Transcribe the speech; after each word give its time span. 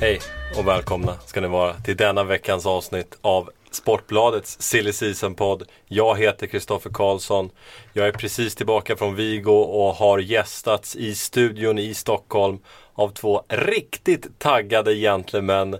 Hej 0.00 0.20
och 0.58 0.68
välkomna 0.68 1.16
ska 1.26 1.40
ni 1.40 1.48
vara 1.48 1.74
till 1.74 1.96
denna 1.96 2.24
veckans 2.24 2.66
avsnitt 2.66 3.18
av 3.20 3.50
Sportbladets 3.70 4.62
Silly 4.62 4.92
Season-podd. 4.92 5.62
Jag 5.88 6.18
heter 6.18 6.46
Kristoffer 6.46 6.90
Karlsson. 6.90 7.50
Jag 7.92 8.08
är 8.08 8.12
precis 8.12 8.54
tillbaka 8.54 8.96
från 8.96 9.14
Vigo 9.14 9.52
och 9.52 9.94
har 9.94 10.18
gästats 10.18 10.96
i 10.96 11.14
studion 11.14 11.78
i 11.78 11.94
Stockholm 11.94 12.58
av 12.94 13.08
två 13.08 13.42
riktigt 13.48 14.38
taggade 14.38 14.94
gentlemän. 14.94 15.78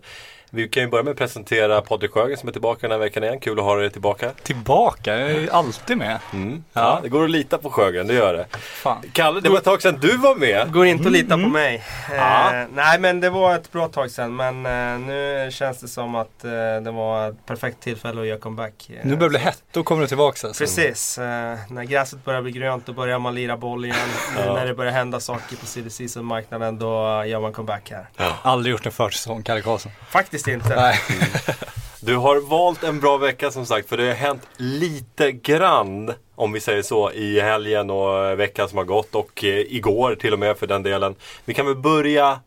Vi 0.56 0.68
kan 0.68 0.82
ju 0.82 0.88
börja 0.88 1.02
med 1.04 1.10
att 1.10 1.16
presentera 1.18 1.80
Patrik 1.80 2.10
Sjögren 2.10 2.36
som 2.38 2.48
är 2.48 2.52
tillbaka 2.52 2.78
den 2.80 2.90
här 2.90 2.98
veckan 2.98 3.24
igen. 3.24 3.40
Kul 3.40 3.58
att 3.58 3.64
ha 3.64 3.76
dig 3.76 3.90
tillbaka. 3.90 4.30
Tillbaka? 4.42 5.18
Jag 5.18 5.30
är 5.30 5.40
ju 5.40 5.50
alltid 5.50 5.96
med. 5.98 6.18
Mm. 6.32 6.64
Ja, 6.72 7.00
det 7.02 7.08
går 7.08 7.24
att 7.24 7.30
lita 7.30 7.58
på 7.58 7.70
Sjögren, 7.70 8.06
det 8.06 8.14
gör 8.14 8.34
det. 8.34 8.46
Fan. 8.58 9.02
Kalle, 9.12 9.40
det 9.40 9.48
var 9.48 9.58
ett 9.58 9.64
tag 9.64 9.82
sedan 9.82 9.98
du 10.00 10.16
var 10.16 10.34
med. 10.34 10.72
Går 10.72 10.86
inte 10.86 11.06
att 11.06 11.12
lita 11.12 11.30
på 11.34 11.48
mig. 11.48 11.84
Ja. 12.16 12.54
Eh, 12.54 12.66
nej 12.74 12.98
men 13.00 13.20
det 13.20 13.30
var 13.30 13.54
ett 13.54 13.72
bra 13.72 13.88
tag 13.88 14.10
sedan 14.10 14.36
men 14.36 14.66
eh, 14.66 15.06
nu 15.06 15.48
känns 15.52 15.80
det 15.80 15.88
som 15.88 16.14
att 16.14 16.44
eh, 16.44 16.50
det 16.84 16.90
var 16.90 17.28
ett 17.28 17.46
perfekt 17.46 17.80
tillfälle 17.80 18.20
att 18.20 18.26
göra 18.26 18.38
comeback. 18.38 18.90
Eh, 18.90 18.94
Nu 19.02 19.16
börjar 19.16 19.30
det 19.30 19.38
bli 19.38 19.38
hett, 19.38 19.62
då 19.72 19.82
kommer 19.82 20.02
du 20.02 20.08
tillbaka 20.08 20.46
alltså. 20.46 20.64
Precis. 20.64 21.18
Eh, 21.18 21.24
när 21.70 21.84
gräset 21.84 22.24
börjar 22.24 22.42
bli 22.42 22.52
grönt 22.52 22.86
då 22.86 22.92
börjar 22.92 23.18
man 23.18 23.34
lira 23.34 23.56
boll 23.56 23.84
igen. 23.84 23.96
Ja. 24.46 24.54
när 24.54 24.66
det 24.66 24.74
börjar 24.74 24.92
hända 24.92 25.20
saker 25.20 25.56
på 25.56 25.66
silly 25.66 25.90
season-marknaden 25.90 26.78
då 26.78 27.24
gör 27.26 27.40
man 27.40 27.52
comeback 27.52 27.90
här. 27.90 28.06
Aldrig 28.42 28.72
gjort 28.72 28.86
en 28.86 28.92
försäsong, 28.92 29.42
Kalle 29.42 29.60
Karlsson. 29.60 29.92
Faktiskt 30.10 30.45
inte. 30.48 30.76
Nej. 30.76 31.00
Du 32.00 32.16
har 32.16 32.40
valt 32.40 32.84
en 32.84 33.00
bra 33.00 33.16
vecka 33.16 33.50
som 33.50 33.66
sagt 33.66 33.88
för 33.88 33.96
det 33.96 34.06
har 34.06 34.14
hänt 34.14 34.42
lite 34.56 35.32
grann 35.32 36.12
om 36.34 36.52
vi 36.52 36.60
säger 36.60 36.82
så 36.82 37.12
i 37.12 37.40
helgen 37.40 37.90
och 37.90 38.24
eh, 38.24 38.36
veckan 38.36 38.68
som 38.68 38.78
har 38.78 38.84
gått 38.84 39.14
och 39.14 39.44
eh, 39.44 39.58
igår 39.58 40.14
till 40.14 40.32
och 40.32 40.38
med 40.38 40.58
för 40.58 40.66
den 40.66 40.82
delen. 40.82 41.14
Vi 41.44 41.54
kan 41.54 41.66
väl 41.66 41.76
börja 41.76 42.40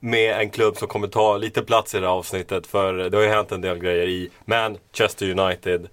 med 0.00 0.40
en 0.40 0.50
klubb 0.50 0.76
som 0.76 0.88
kommer 0.88 1.08
ta 1.08 1.36
lite 1.36 1.62
plats 1.62 1.94
i 1.94 1.98
det 1.98 2.06
här 2.06 2.12
avsnittet 2.12 2.66
för 2.66 2.94
det 2.94 3.16
har 3.16 3.24
ju 3.24 3.30
hänt 3.30 3.52
en 3.52 3.60
del 3.60 3.78
grejer 3.78 4.06
i 4.06 4.30
Manchester 4.44 5.40
United. 5.40 5.88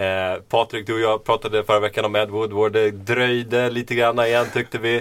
Eh, 0.00 0.42
Patrik, 0.48 0.86
du 0.86 0.94
och 0.94 1.00
jag 1.00 1.24
pratade 1.24 1.64
förra 1.64 1.80
veckan 1.80 2.04
om 2.04 2.16
Ed 2.16 2.30
Woodward. 2.30 2.72
Det 2.72 2.90
dröjde 2.90 3.70
lite 3.70 3.94
grann 3.94 4.18
igen 4.18 4.46
tyckte 4.52 4.78
vi. 4.78 4.96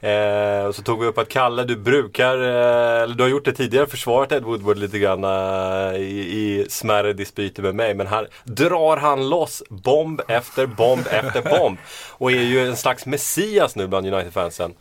Eh, 0.00 0.66
och 0.66 0.74
så 0.74 0.82
tog 0.82 1.00
vi 1.00 1.06
upp 1.06 1.18
att 1.18 1.28
Kalle, 1.28 1.64
du 1.64 1.76
brukar, 1.76 2.38
eh, 2.38 3.02
eller 3.02 3.14
du 3.14 3.22
har 3.22 3.30
gjort 3.30 3.44
det 3.44 3.52
tidigare, 3.52 3.86
försvarat 3.86 4.32
Ed 4.32 4.42
Woodward 4.42 4.78
lite 4.78 4.98
grann 4.98 5.24
eh, 5.24 6.00
i, 6.00 6.18
i 6.18 6.66
smärre 6.68 7.12
dispyter 7.12 7.62
med 7.62 7.74
mig. 7.74 7.94
Men 7.94 8.06
här 8.06 8.28
drar 8.44 8.96
han 8.96 9.28
loss 9.28 9.62
bomb 9.68 10.20
efter 10.28 10.66
bomb 10.66 11.06
efter 11.10 11.42
bomb. 11.58 11.78
Och 12.10 12.32
är 12.32 12.42
ju 12.42 12.66
en 12.66 12.76
slags 12.76 13.06
messias 13.06 13.76
nu 13.76 13.86
bland 13.86 14.06
United-fansen. 14.06 14.74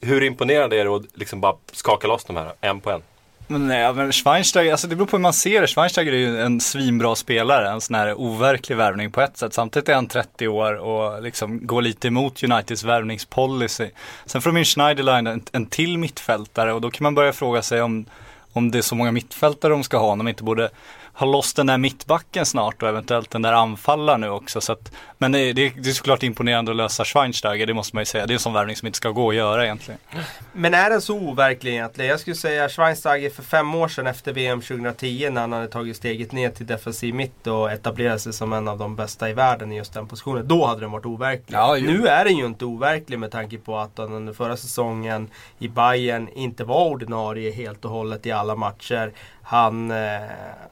Hur 0.00 0.22
imponerande 0.22 0.76
är 0.76 0.84
det 0.84 0.96
att 0.96 1.18
liksom 1.18 1.40
bara 1.40 1.56
skaka 1.72 2.06
loss 2.06 2.24
de 2.24 2.36
här 2.36 2.52
en 2.60 2.80
på 2.80 2.90
en? 2.90 3.02
Men 3.46 3.68
nej, 3.68 3.94
men 3.94 4.12
Schweinsteiger, 4.12 4.72
alltså 4.72 4.86
det 4.86 4.96
beror 4.96 5.06
på 5.06 5.16
hur 5.16 5.22
man 5.22 5.32
ser 5.32 5.60
det. 5.60 5.66
Schweinsteiger 5.66 6.12
är 6.12 6.16
ju 6.16 6.40
en 6.40 6.60
svinbra 6.60 7.14
spelare, 7.14 7.70
en 7.70 7.80
sån 7.80 7.94
här 7.94 8.20
overklig 8.20 8.76
värvning 8.76 9.10
på 9.10 9.20
ett 9.20 9.36
sätt. 9.36 9.54
Samtidigt 9.54 9.88
är 9.88 9.94
han 9.94 10.06
30 10.06 10.48
år 10.48 10.74
och 10.74 11.22
liksom 11.22 11.66
går 11.66 11.82
lite 11.82 12.08
emot 12.08 12.42
Uniteds 12.42 12.84
värvningspolicy. 12.84 13.90
Sen 14.26 14.42
får 14.42 14.50
de 14.50 14.56
in 14.56 14.64
Schneiderline, 14.64 15.26
en, 15.26 15.42
en 15.52 15.66
till 15.66 15.98
mittfältare 15.98 16.72
och 16.72 16.80
då 16.80 16.90
kan 16.90 17.02
man 17.02 17.14
börja 17.14 17.32
fråga 17.32 17.62
sig 17.62 17.82
om, 17.82 18.06
om 18.52 18.70
det 18.70 18.78
är 18.78 18.82
så 18.82 18.94
många 18.94 19.12
mittfältare 19.12 19.72
de 19.72 19.84
ska 19.84 19.98
ha, 19.98 20.12
om 20.12 20.18
de 20.18 20.28
inte 20.28 20.44
borde 20.44 20.70
ha 21.14 21.26
loss 21.26 21.54
den 21.54 21.66
där 21.66 21.78
mittbacken 21.78 22.46
snart 22.46 22.82
och 22.82 22.88
eventuellt 22.88 23.30
den 23.30 23.42
där 23.42 23.52
anfallaren 23.52 24.20
nu 24.20 24.28
också. 24.28 24.60
Så 24.60 24.72
att, 24.72 24.92
men 25.18 25.32
det, 25.32 25.38
är- 25.38 25.54
det, 25.54 25.68
det 25.68 25.88
är 25.90 25.92
såklart 25.94 26.22
imponerande 26.22 26.70
att 26.70 26.76
lösa 26.76 27.04
Schweinsteiger, 27.04 27.66
det 27.66 27.74
måste 27.74 27.96
man 27.96 28.00
ju 28.02 28.06
säga. 28.06 28.26
Det 28.26 28.32
är 28.32 28.34
en 28.34 28.38
sån 28.40 28.52
värvning 28.52 28.76
som 28.76 28.86
inte 28.86 28.96
ska 28.96 29.10
gå 29.10 29.28
att 29.30 29.34
göra 29.36 29.64
egentligen. 29.64 30.00
Men 30.52 30.74
är 30.74 30.90
den 30.90 31.00
så 31.02 31.14
overklig 31.18 31.72
egentligen? 31.72 32.10
Jag 32.10 32.20
skulle 32.20 32.36
säga 32.36 32.68
Schweinsteiger 32.68 33.30
för 33.30 33.42
fem 33.42 33.74
år 33.74 33.88
sedan 33.88 34.06
efter 34.06 34.32
VM 34.32 34.60
2010 34.60 35.30
när 35.30 35.40
han 35.40 35.52
hade 35.52 35.68
tagit 35.68 35.96
steget 35.96 36.32
ner 36.32 36.50
till 36.50 36.66
defensiv 36.66 37.14
mitt 37.14 37.46
och 37.46 37.72
etablerat 37.72 38.20
sig 38.20 38.32
som 38.32 38.52
en 38.52 38.68
av 38.68 38.78
de 38.78 38.96
bästa 38.96 39.30
i 39.30 39.32
världen 39.32 39.72
i 39.72 39.76
just 39.76 39.94
den 39.94 40.08
positionen. 40.08 40.48
Då 40.48 40.66
hade 40.66 40.80
den 40.80 40.90
varit 40.90 41.06
overklig. 41.06 41.56
Ja, 41.58 41.76
nu 41.80 42.06
är 42.06 42.24
den 42.24 42.36
ju 42.36 42.46
inte 42.46 42.64
overklig 42.64 43.18
med 43.18 43.30
tanke 43.30 43.58
på 43.58 43.78
att 43.78 43.98
han 43.98 44.12
under 44.12 44.32
förra 44.32 44.56
säsongen 44.56 45.30
i 45.58 45.68
Bayern 45.68 46.28
inte 46.34 46.64
var 46.64 46.84
ordinarie 46.88 47.50
helt 47.52 47.84
och 47.84 47.90
hållet 47.90 48.26
i 48.26 48.32
alla 48.32 48.54
matcher. 48.56 49.12
Han 49.44 49.90
eh, 49.90 50.20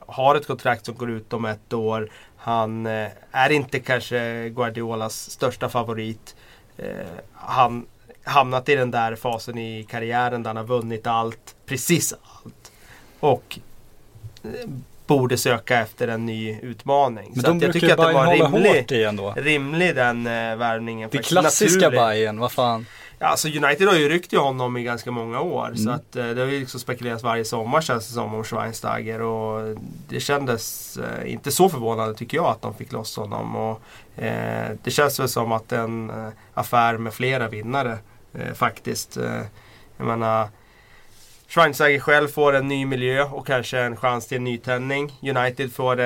har 0.07 0.35
ett 0.35 0.47
kontrakt 0.47 0.87
som 0.87 0.95
går 0.95 1.11
ut 1.11 1.33
om 1.33 1.45
ett 1.45 1.73
år. 1.73 2.09
Han 2.37 2.87
eh, 2.87 3.09
är 3.33 3.51
inte 3.51 3.81
kanske 3.81 4.49
Guardiolas 4.49 5.31
största 5.31 5.69
favorit. 5.69 6.37
Eh, 6.79 6.87
han 7.35 7.87
hamnat 8.25 8.69
i 8.69 8.75
den 8.75 8.91
där 8.91 9.17
fasen 9.17 9.59
i 9.59 9.87
karriären 9.91 10.43
där 10.43 10.51
han 10.51 10.57
har 10.57 10.65
vunnit 10.65 11.07
allt, 11.07 11.55
precis 11.67 12.13
allt. 12.13 12.73
Och 13.21 13.59
eh, 14.45 14.51
borde 15.07 15.39
söka 15.39 15.81
efter 15.81 16.09
en 16.09 16.27
ny 16.27 16.59
utmaning. 16.63 17.33
Men 17.35 17.61
Så 17.61 17.65
jag 17.65 17.73
tycker 17.73 17.91
att 17.93 17.97
det 17.97 18.13
var 18.13 18.33
rimlig, 18.33 18.71
hårt 18.71 18.93
i 18.93 19.05
ändå. 19.05 19.35
rimlig 19.37 19.95
den 19.95 20.27
eh, 20.27 20.57
värvningen. 20.57 21.09
Det 21.13 21.19
klassiska. 21.19 21.91
Bayern, 21.91 22.39
vad 22.39 22.53
fan. 22.53 22.87
Alltså 23.23 23.49
United 23.49 23.89
har 23.89 23.95
ju 23.95 24.09
ryckt 24.09 24.33
i 24.33 24.37
honom 24.37 24.77
i 24.77 24.83
ganska 24.83 25.11
många 25.11 25.41
år. 25.41 25.73
Så 25.75 25.83
Mm. 25.83 25.95
att, 25.95 26.17
eh, 26.17 26.27
det 26.29 26.41
har 26.41 26.49
ju 26.49 26.61
liksom 26.61 26.81
spekulerats 26.81 27.23
varje 27.25 27.45
sommar 27.45 27.81
känns 27.81 28.09
det 28.09 28.15
som 28.15 28.35
om 28.35 28.45
Schweinsteiger. 28.45 29.21
Och 29.23 29.77
det 30.09 30.21
kändes 30.21 30.97
eh, 30.97 31.33
inte 31.33 31.53
så 31.53 31.69
förvånande 31.69 32.15
tycker 32.15 32.37
jag 32.37 32.47
att 32.47 32.63
de 32.63 32.75
fick 32.75 32.93
loss 32.93 33.17
honom. 33.17 33.57
Och, 33.57 33.81
eh, 34.23 34.71
det 34.85 34.91
känns 34.91 35.21
väl 35.21 35.29
som 35.29 35.53
att 35.53 35.73
en 35.73 36.11
eh, 36.11 36.29
affär 36.55 36.99
med 36.99 37.15
flera 37.15 37.49
vinnare 37.49 37.99
eh, 38.35 38.53
faktiskt. 38.55 39.17
Eh, 39.17 39.41
jag 39.97 40.07
menar, 40.07 40.49
Schweinsteiger 41.49 42.01
själv 42.01 42.29
får 42.29 42.53
en 42.53 42.69
ny 42.69 42.87
miljö 42.87 43.25
och 43.25 43.47
kanske 43.47 43.79
en 43.81 43.97
chans 43.97 44.27
till 44.27 44.37
en 44.37 44.45
nytändning. 44.45 45.13
United 45.23 45.73
får 45.73 46.01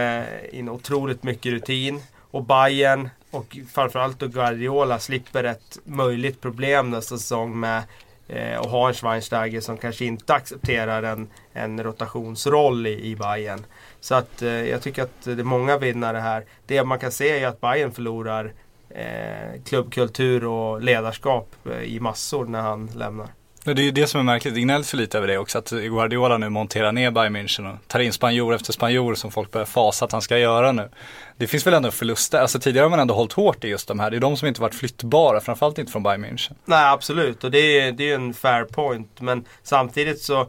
in 0.53 0.69
otroligt 0.69 1.23
mycket 1.23 1.53
rutin. 1.53 2.03
Och 2.31 2.45
Bayern 2.45 3.09
och 3.31 3.59
framförallt 3.73 4.19
då 4.19 4.27
Guardiola 4.27 4.99
slipper 4.99 5.45
ett 5.45 5.79
möjligt 5.85 6.41
problem 6.41 6.91
nästa 6.91 7.19
säsong 7.19 7.61
med 7.61 7.83
eh, 8.29 8.61
att 8.61 8.71
ha 8.71 8.89
en 8.89 8.95
Schweinsteiger 8.95 9.61
som 9.61 9.77
kanske 9.77 10.05
inte 10.05 10.35
accepterar 10.35 11.03
en, 11.03 11.29
en 11.53 11.83
rotationsroll 11.83 12.87
i, 12.87 13.11
i 13.11 13.17
Bayern. 13.17 13.65
Så 14.01 14.15
att 14.15 14.43
eh, 14.43 14.49
jag 14.51 14.83
tycker 14.83 15.03
att 15.03 15.23
det 15.25 15.33
är 15.33 15.45
många 15.45 15.79
vinnare 15.79 16.19
här. 16.19 16.45
Det 16.67 16.85
man 16.85 16.99
kan 16.99 17.13
se 17.13 17.43
är 17.43 17.49
att 17.49 17.61
Bayern 17.61 17.93
förlorar 17.93 18.53
eh, 18.89 19.63
klubbkultur 19.65 20.45
och 20.45 20.83
ledarskap 20.83 21.55
eh, 21.65 21.83
i 21.83 22.01
massor 22.01 22.45
när 22.45 22.61
han 22.61 22.87
lämnar. 22.87 23.29
Det 23.75 23.83
är 23.83 23.85
ju 23.85 23.91
det 23.91 24.07
som 24.07 24.21
är 24.21 24.25
märkligt, 24.25 24.55
det 24.55 24.61
gnälls 24.61 24.95
ju 24.95 24.99
lite 24.99 25.19
över 25.19 25.29
det 25.29 25.39
också, 25.39 25.59
att 25.59 25.71
Guardiola 25.71 26.39
nu 26.39 26.49
monterar 26.49 26.93
ner 26.93 27.11
Bayern 27.11 27.37
München 27.37 27.73
och 27.73 27.89
tar 27.89 28.01
in 28.01 28.13
spanjor 28.13 28.55
efter 28.55 28.73
spanjor 28.73 29.15
som 29.15 29.31
folk 29.31 29.51
börjar 29.51 29.67
fasa 29.67 30.05
att 30.05 30.13
han 30.13 30.23
ska 30.23 30.39
göra 30.39 30.73
nu. 30.73 30.91
Det 31.37 31.47
finns 31.47 31.67
väl 31.67 31.75
ändå 31.75 31.91
förluster, 31.91 32.41
alltså 32.41 32.59
tidigare 32.59 32.85
har 32.85 32.91
man 32.91 33.01
ändå 33.01 33.15
hållit 33.15 33.33
hårt 33.33 33.65
i 33.65 33.69
just 33.69 33.89
de 33.89 34.01
här, 34.01 34.11
det 34.11 34.17
är 34.17 34.21
de 34.21 34.37
som 34.37 34.49
inte 34.49 34.61
varit 34.61 34.75
flyttbara, 34.75 35.41
framförallt 35.41 35.79
inte 35.79 35.93
från 35.93 36.03
Bayern 36.03 36.25
München. 36.25 36.55
Nej 36.65 36.85
absolut 36.85 37.45
och 37.45 37.51
det 37.51 37.81
är, 37.81 37.93
det 37.93 38.11
är 38.11 38.15
en 38.15 38.35
fair 38.35 38.65
point. 38.65 39.21
Men 39.21 39.45
samtidigt 39.63 40.21
så 40.21 40.49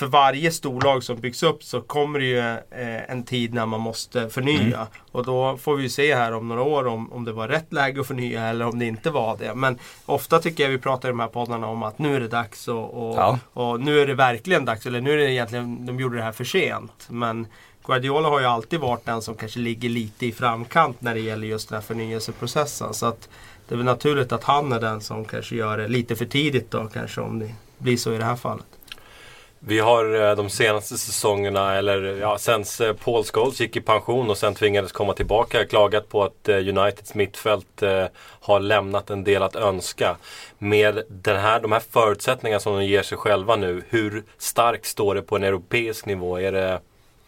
för 0.00 0.06
varje 0.06 0.50
storlag 0.50 1.02
som 1.04 1.16
byggs 1.16 1.42
upp 1.42 1.64
så 1.64 1.80
kommer 1.80 2.18
det 2.18 2.24
ju 2.24 2.38
eh, 2.38 3.10
en 3.10 3.22
tid 3.22 3.54
när 3.54 3.66
man 3.66 3.80
måste 3.80 4.28
förnya. 4.30 4.86
Och 5.12 5.24
då 5.24 5.56
får 5.56 5.76
vi 5.76 5.82
ju 5.82 5.88
se 5.88 6.14
här 6.14 6.32
om 6.32 6.48
några 6.48 6.62
år 6.62 6.86
om, 6.86 7.12
om 7.12 7.24
det 7.24 7.32
var 7.32 7.48
rätt 7.48 7.72
läge 7.72 8.00
att 8.00 8.06
förnya 8.06 8.42
eller 8.46 8.66
om 8.66 8.78
det 8.78 8.86
inte 8.86 9.10
var 9.10 9.36
det. 9.36 9.54
Men 9.54 9.78
ofta 10.06 10.38
tycker 10.38 10.64
jag 10.64 10.70
vi 10.70 10.78
pratar 10.78 11.08
i 11.08 11.12
de 11.12 11.20
här 11.20 11.28
poddarna 11.28 11.66
om 11.66 11.82
att 11.82 11.98
nu 11.98 12.16
är 12.16 12.20
det 12.20 12.28
dags 12.28 12.68
och, 12.68 13.08
och, 13.10 13.16
Ja. 13.16 13.38
och 13.52 13.80
nu 13.80 14.00
är 14.00 14.06
det 14.06 14.14
verkligen 14.14 14.64
dags. 14.64 14.86
Eller 14.86 15.00
nu 15.00 15.12
är 15.12 15.16
det 15.16 15.32
egentligen, 15.32 15.86
de 15.86 16.00
gjorde 16.00 16.16
det 16.16 16.22
här 16.22 16.32
för 16.32 16.44
sent. 16.44 17.06
Men 17.08 17.46
Guardiola 17.84 18.28
har 18.28 18.40
ju 18.40 18.46
alltid 18.46 18.80
varit 18.80 19.04
den 19.04 19.22
som 19.22 19.34
kanske 19.34 19.58
ligger 19.58 19.88
lite 19.88 20.26
i 20.26 20.32
framkant 20.32 21.00
när 21.00 21.14
det 21.14 21.20
gäller 21.20 21.46
just 21.46 21.68
den 21.68 21.76
här 21.76 21.82
förnyelseprocessen. 21.82 22.94
Så 22.94 23.06
att 23.06 23.28
det 23.68 23.74
är 23.74 23.76
väl 23.76 23.86
naturligt 23.86 24.32
att 24.32 24.44
han 24.44 24.72
är 24.72 24.80
den 24.80 25.00
som 25.00 25.24
kanske 25.24 25.54
gör 25.56 25.78
det 25.78 25.88
lite 25.88 26.16
för 26.16 26.24
tidigt 26.24 26.70
då 26.70 26.86
kanske 26.92 27.20
om 27.20 27.38
det 27.38 27.54
blir 27.78 27.96
så 27.96 28.12
i 28.14 28.18
det 28.18 28.24
här 28.24 28.36
fallet. 28.36 28.66
Vi 29.62 29.78
har 29.78 30.28
eh, 30.30 30.36
de 30.36 30.50
senaste 30.50 30.98
säsongerna, 30.98 31.74
eller 31.74 32.02
ja, 32.20 32.38
sen 32.38 32.64
eh, 32.80 32.92
Paul 32.92 33.24
Scholes 33.24 33.60
gick 33.60 33.76
i 33.76 33.80
pension 33.80 34.30
och 34.30 34.38
sen 34.38 34.54
tvingades 34.54 34.92
komma 34.92 35.12
tillbaka, 35.12 35.66
klagat 35.66 36.08
på 36.08 36.22
att 36.22 36.48
eh, 36.48 36.56
Uniteds 36.56 37.14
mittfält 37.14 37.82
har 38.40 38.60
lämnat 38.60 39.10
en 39.10 39.24
del 39.24 39.42
att 39.42 39.56
önska. 39.56 40.16
Med 40.58 41.02
den 41.08 41.40
här, 41.40 41.60
de 41.60 41.72
här 41.72 41.82
förutsättningarna 41.90 42.60
som 42.60 42.76
de 42.76 42.84
ger 42.84 43.02
sig 43.02 43.18
själva 43.18 43.56
nu, 43.56 43.82
hur 43.88 44.24
starkt 44.38 44.86
står 44.86 45.14
det 45.14 45.22
på 45.22 45.36
en 45.36 45.44
europeisk 45.44 46.06
nivå? 46.06 46.40
Är 46.40 46.52
det 46.52 46.80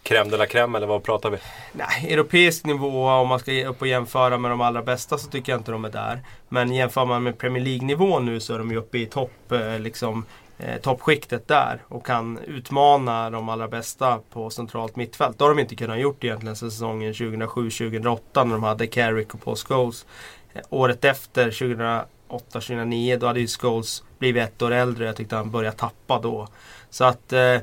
crème 0.03 0.31
de 0.31 0.37
la 0.37 0.47
crème 0.47 0.77
eller 0.77 0.87
vad 0.87 1.03
pratar 1.03 1.31
vi? 1.31 1.39
Nej, 1.73 2.13
europeisk 2.13 2.65
nivå 2.67 3.09
om 3.09 3.29
man 3.29 3.39
ska 3.39 3.67
upp 3.67 3.81
och 3.81 3.87
jämföra 3.87 4.39
med 4.39 4.51
de 4.51 4.61
allra 4.61 4.83
bästa 4.83 5.19
så 5.19 5.31
tycker 5.31 5.53
jag 5.53 5.61
inte 5.61 5.73
de 5.73 5.85
är 5.85 5.91
där. 5.91 6.21
Men 6.49 6.73
jämför 6.73 7.05
man 7.05 7.23
med 7.23 7.39
Premier 7.39 7.65
League-nivå 7.65 8.19
nu 8.19 8.41
så 8.41 8.55
är 8.55 8.59
de 8.59 8.71
ju 8.71 8.77
uppe 8.77 8.99
i 8.99 9.07
topp, 9.07 9.53
liksom, 9.79 10.25
eh, 10.63 10.81
toppskiktet 10.81 11.49
där 11.49 11.83
och 11.89 12.07
kan 12.07 12.39
utmana 12.39 13.31
de 13.31 13.49
allra 13.49 13.69
bästa 13.69 14.21
på 14.31 14.51
centralt 14.51 14.97
mittfält. 14.97 15.39
Det 15.39 15.45
har 15.45 15.55
de 15.55 15.59
inte 15.59 15.77
kunnat 15.77 15.99
gjort 15.99 16.25
egentligen 16.25 16.57
säsongen 16.57 17.13
2007-2008 17.13 18.19
när 18.35 18.53
de 18.53 18.63
hade 18.63 18.87
Carrick 18.87 19.35
och 19.35 19.45
Paul 19.45 19.57
Scholes. 19.57 20.07
Eh, 20.53 20.63
året 20.71 21.05
efter, 21.05 21.51
2008-2009, 21.51 23.17
då 23.19 23.27
hade 23.27 23.41
ju 23.41 23.47
Scholes 23.47 24.03
blivit 24.19 24.43
ett 24.43 24.63
år 24.63 24.71
äldre. 24.71 25.05
och 25.05 25.09
Jag 25.09 25.17
tyckte 25.17 25.37
han 25.37 25.51
började 25.51 25.77
tappa 25.77 26.21
då. 26.21 26.49
Så 26.91 27.05
att 27.05 27.33
eh, 27.33 27.59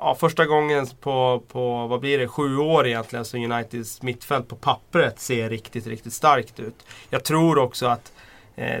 ja, 0.00 0.16
första 0.20 0.46
gången 0.46 0.86
på, 1.00 1.42
på, 1.48 1.86
vad 1.86 2.00
blir 2.00 2.18
det, 2.18 2.28
sju 2.28 2.58
år 2.58 2.86
egentligen 2.86 3.24
som 3.24 3.52
Uniteds 3.52 4.02
mittfält 4.02 4.48
på 4.48 4.56
pappret 4.56 5.20
ser 5.20 5.50
riktigt, 5.50 5.86
riktigt 5.86 6.12
starkt 6.12 6.60
ut. 6.60 6.86
Jag 7.10 7.24
tror 7.24 7.58
också 7.58 7.86
att 7.86 8.12
eh, 8.56 8.80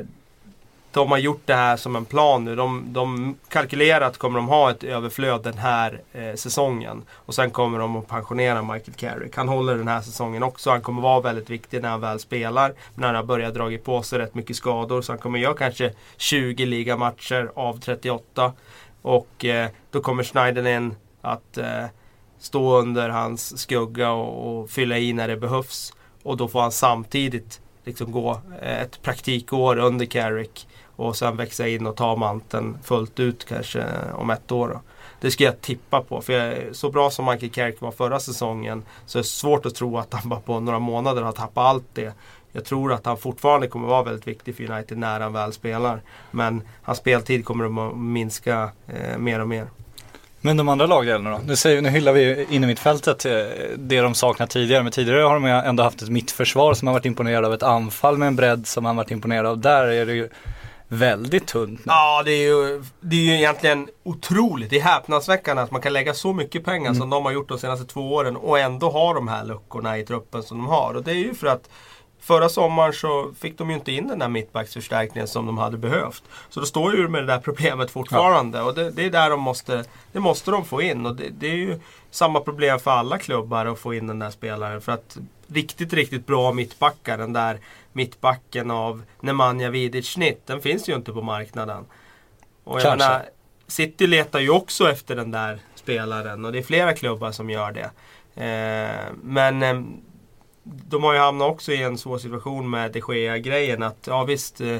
de 0.94 1.10
har 1.10 1.18
gjort 1.18 1.42
det 1.44 1.54
här 1.54 1.76
som 1.76 1.96
en 1.96 2.04
plan 2.04 2.44
nu. 2.44 2.56
De, 2.56 2.84
de 2.86 3.34
kalkylerar 3.48 4.06
att 4.06 4.18
kommer 4.18 4.38
de 4.38 4.48
ha 4.48 4.70
ett 4.70 4.84
överflöd 4.84 5.42
den 5.42 5.58
här 5.58 6.00
eh, 6.12 6.34
säsongen. 6.34 7.02
Och 7.10 7.34
sen 7.34 7.50
kommer 7.50 7.78
de 7.78 7.96
att 7.96 8.08
pensionera 8.08 8.62
Michael 8.62 8.96
Carrick. 8.96 9.36
Han 9.36 9.48
håller 9.48 9.74
den 9.74 9.88
här 9.88 10.00
säsongen 10.00 10.42
också. 10.42 10.70
Han 10.70 10.80
kommer 10.80 11.02
vara 11.02 11.20
väldigt 11.20 11.50
viktig 11.50 11.82
när 11.82 11.88
han 11.88 12.00
väl 12.00 12.20
spelar. 12.20 12.74
Men 12.94 13.04
han 13.04 13.14
har 13.14 13.22
börjat 13.22 13.54
dra 13.54 13.78
på 13.84 14.02
sig 14.02 14.18
rätt 14.18 14.34
mycket 14.34 14.56
skador. 14.56 15.02
Så 15.02 15.12
han 15.12 15.18
kommer 15.18 15.38
göra 15.38 15.54
kanske 15.54 15.92
20 16.16 16.66
ligamatcher 16.66 17.50
av 17.54 17.80
38. 17.80 18.52
Och 19.02 19.44
eh, 19.44 19.68
då 19.90 20.00
kommer 20.00 20.24
Schneiderlin 20.24 20.94
att 21.20 21.58
eh, 21.58 21.84
stå 22.38 22.78
under 22.78 23.08
hans 23.08 23.58
skugga 23.58 24.10
och, 24.10 24.60
och, 24.60 24.70
fylla 24.70 24.98
i 24.98 25.12
när 25.12 25.28
det 25.28 25.36
behövs. 25.36 25.92
Och 26.22 26.36
då 26.36 26.48
får 26.48 26.60
han 26.60 26.72
samtidigt 26.72 27.60
liksom 27.84 28.12
gå 28.12 28.40
eh, 28.62 28.82
ett 28.82 29.02
praktikår 29.02 29.78
under 29.78 30.06
Carrick. 30.06 30.66
Och 30.96 31.16
sen 31.16 31.36
växa 31.36 31.68
in 31.68 31.86
och 31.86 31.96
ta 31.96 32.16
manteln 32.16 32.78
fullt 32.82 33.20
ut 33.20 33.44
kanske 33.44 33.84
om 34.12 34.30
ett 34.30 34.52
år. 34.52 34.68
Då. 34.68 34.80
Det 35.20 35.30
ska 35.30 35.44
jag 35.44 35.60
tippa 35.60 36.00
på. 36.00 36.20
För 36.20 36.32
jag, 36.32 36.76
så 36.76 36.90
bra 36.90 37.10
som 37.10 37.24
Michael 37.24 37.52
Kerk 37.52 37.80
var 37.80 37.90
förra 37.90 38.20
säsongen 38.20 38.82
så 39.06 39.18
är 39.18 39.22
det 39.22 39.28
svårt 39.28 39.66
att 39.66 39.74
tro 39.74 39.98
att 39.98 40.12
han 40.12 40.28
bara 40.28 40.40
på 40.40 40.60
några 40.60 40.78
månader 40.78 41.22
har 41.22 41.32
tappat 41.32 41.64
allt 41.64 41.84
det. 41.92 42.12
Jag 42.52 42.64
tror 42.64 42.92
att 42.92 43.06
han 43.06 43.16
fortfarande 43.16 43.66
kommer 43.66 43.88
vara 43.88 44.02
väldigt 44.02 44.26
viktig 44.26 44.56
för 44.56 44.70
United 44.70 44.98
när 44.98 45.20
han 45.20 45.32
väl 45.32 45.52
spelar. 45.52 46.00
Men 46.30 46.62
hans 46.82 46.98
speltid 46.98 47.44
kommer 47.44 47.88
att 47.88 47.96
minska 47.96 48.70
eh, 48.88 49.18
mer 49.18 49.40
och 49.40 49.48
mer. 49.48 49.66
Men 50.40 50.56
de 50.56 50.68
andra 50.68 50.86
lagdelarna 50.86 51.30
då? 51.30 51.40
Nu, 51.46 51.56
säger, 51.56 51.82
nu 51.82 51.88
hyllar 51.88 52.12
vi 52.12 52.46
innermittfältet, 52.50 53.24
eh, 53.26 53.32
det 53.76 54.00
de 54.00 54.14
saknat 54.14 54.50
tidigare. 54.50 54.82
Men 54.82 54.92
tidigare 54.92 55.22
har 55.22 55.34
de 55.34 55.44
ändå 55.44 55.82
haft 55.82 56.02
ett 56.02 56.08
mittförsvar 56.08 56.74
som 56.74 56.88
har 56.88 56.92
varit 56.92 57.06
imponerad 57.06 57.44
av 57.44 57.54
ett 57.54 57.62
anfall 57.62 58.18
med 58.18 58.28
en 58.28 58.36
bredd 58.36 58.66
som 58.66 58.84
han 58.84 58.96
varit 58.96 59.10
imponerad 59.10 59.46
av. 59.46 59.58
Där 59.58 59.86
är 59.86 60.06
det 60.06 60.14
ju 60.14 60.28
väldigt 60.98 61.46
tunt 61.46 61.78
nu. 61.78 61.92
Ja, 61.92 62.22
det 62.24 62.32
är, 62.32 62.48
ju, 62.48 62.84
det 63.00 63.16
är 63.16 63.20
ju 63.20 63.34
egentligen 63.34 63.88
otroligt. 64.02 64.70
Det 64.70 64.78
är 64.78 64.82
häpnadsväckande 64.82 65.62
att 65.62 65.70
man 65.70 65.80
kan 65.80 65.92
lägga 65.92 66.14
så 66.14 66.32
mycket 66.32 66.64
pengar 66.64 66.90
mm. 66.90 67.00
som 67.00 67.10
de 67.10 67.24
har 67.24 67.32
gjort 67.32 67.48
de 67.48 67.58
senaste 67.58 67.86
två 67.86 68.14
åren 68.14 68.36
och 68.36 68.58
ändå 68.58 68.90
ha 68.90 69.14
de 69.14 69.28
här 69.28 69.44
luckorna 69.44 69.98
i 69.98 70.04
truppen 70.04 70.42
som 70.42 70.58
de 70.58 70.66
har. 70.66 70.94
Och 70.94 71.02
det 71.02 71.10
är 71.10 71.14
ju 71.14 71.34
för 71.34 71.46
att 71.46 71.68
Förra 72.24 72.48
sommaren 72.48 72.92
så 72.92 73.32
fick 73.38 73.58
de 73.58 73.70
ju 73.70 73.76
inte 73.76 73.92
in 73.92 74.08
den 74.08 74.18
där 74.18 74.28
mittbacksförstärkningen 74.28 75.28
som 75.28 75.46
de 75.46 75.58
hade 75.58 75.78
behövt. 75.78 76.22
Så 76.48 76.60
då 76.60 76.66
står 76.66 76.96
ju 76.96 77.08
med 77.08 77.22
det 77.22 77.26
där 77.26 77.38
problemet 77.38 77.90
fortfarande. 77.90 78.58
Ja. 78.58 78.64
Och 78.64 78.74
det, 78.74 78.90
det, 78.90 79.04
är 79.04 79.10
där 79.10 79.30
de 79.30 79.40
måste, 79.40 79.84
det 80.12 80.20
måste 80.20 80.50
de 80.50 80.64
få 80.64 80.82
in. 80.82 81.06
Och 81.06 81.16
det, 81.16 81.28
det, 81.38 81.46
är 81.46 81.56
ju 81.56 81.80
samma 82.10 82.40
problem 82.40 82.78
för 82.78 82.90
alla 82.90 83.18
klubbar 83.18 83.66
att 83.66 83.78
få 83.78 83.94
in 83.94 84.06
den 84.06 84.18
där 84.18 84.30
spelaren. 84.30 84.80
För 84.80 84.92
att 84.92 85.16
riktigt, 85.46 85.92
riktigt 85.92 86.26
bra 86.26 86.52
mittbackar, 86.52 87.18
den 87.18 87.32
där 87.32 87.60
mittbacken 87.94 88.70
av 88.70 89.02
Nemanja 89.20 89.70
Vidic 89.70 90.08
snitt, 90.08 90.46
den 90.46 90.60
finns 90.60 90.88
ju 90.88 90.94
inte 90.94 91.12
på 91.12 91.22
marknaden. 91.22 91.84
Och 92.64 92.80
jag 92.80 92.98
menar, 92.98 93.22
City 93.66 94.06
letar 94.06 94.40
ju 94.40 94.50
också 94.50 94.90
efter 94.90 95.16
den 95.16 95.30
där 95.30 95.58
spelaren 95.74 96.44
och 96.44 96.52
det 96.52 96.58
är 96.58 96.62
flera 96.62 96.92
klubbar 96.92 97.32
som 97.32 97.50
gör 97.50 97.72
det. 97.72 97.90
Eh, 98.44 99.12
men 99.22 99.62
eh, 99.62 99.82
de 100.64 101.02
har 101.02 101.12
ju 101.12 101.18
hamnat 101.18 101.50
också 101.50 101.72
i 101.72 101.82
en 101.82 101.98
svår 101.98 102.18
situation 102.18 102.70
med 102.70 102.92
de 102.92 103.02
Gea-grejen. 103.08 103.82
Att 103.82 104.06
ja 104.06 104.24
visst, 104.24 104.60
eh, 104.60 104.78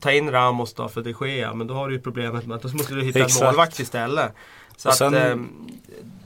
ta 0.00 0.12
in 0.12 0.30
Ramos 0.30 0.74
då 0.74 0.88
för 0.88 1.02
de 1.02 1.14
Gea. 1.20 1.54
Men 1.54 1.66
då 1.66 1.74
har 1.74 1.88
du 1.88 1.94
ju 1.94 2.00
problemet 2.00 2.46
med 2.46 2.56
att 2.56 2.62
då 2.62 2.68
måste 2.68 2.94
du 2.94 3.02
hitta 3.02 3.18
Exakt. 3.18 3.40
en 3.40 3.46
målvakt 3.46 3.80
istället. 3.80 4.32
Så 4.76 4.90
sen... 4.92 5.14
att, 5.14 5.22
eh, 5.22 5.36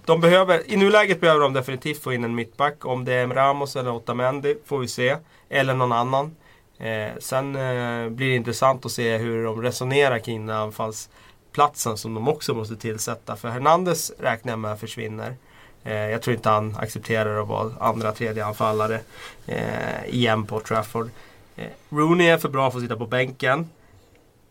de 0.04 0.20
behöver, 0.20 0.70
I 0.72 0.76
nuläget 0.76 1.20
behöver 1.20 1.40
de 1.40 1.52
definitivt 1.52 2.02
få 2.02 2.12
in 2.12 2.24
en 2.24 2.34
mittback. 2.34 2.86
Om 2.86 3.04
det 3.04 3.12
är 3.12 3.26
Ramos 3.26 3.76
eller 3.76 3.90
Otamendi 3.90 4.56
får 4.64 4.78
vi 4.78 4.88
se. 4.88 5.16
Eller 5.48 5.74
någon 5.74 5.92
annan. 5.92 6.36
Eh, 6.78 7.12
sen 7.18 7.56
eh, 7.56 8.08
blir 8.08 8.28
det 8.28 8.36
intressant 8.36 8.86
att 8.86 8.92
se 8.92 9.16
hur 9.16 9.44
de 9.44 9.62
resonerar 9.62 10.18
kring 10.18 10.46
den 10.46 10.56
anfallsplatsen 10.56 11.96
som 11.96 12.14
de 12.14 12.28
också 12.28 12.54
måste 12.54 12.76
tillsätta. 12.76 13.36
För 13.36 13.48
Hernandez 13.48 14.12
räknar 14.18 14.52
jag 14.52 14.58
med 14.58 14.80
försvinner. 14.80 15.36
Eh, 15.84 15.94
jag 15.94 16.22
tror 16.22 16.36
inte 16.36 16.48
han 16.48 16.76
accepterar 16.78 17.42
att 17.42 17.48
vara 17.48 17.72
andra, 17.80 18.12
tredje 18.12 18.44
anfallare 18.44 19.00
eh, 19.46 20.04
igen 20.06 20.46
på 20.46 20.60
Trafford. 20.60 21.10
Eh, 21.56 21.66
Rooney 21.88 22.28
är 22.28 22.38
för 22.38 22.48
bra 22.48 22.70
för 22.70 22.78
att 22.78 22.82
sitta 22.82 22.96
på 22.96 23.06
bänken. 23.06 23.70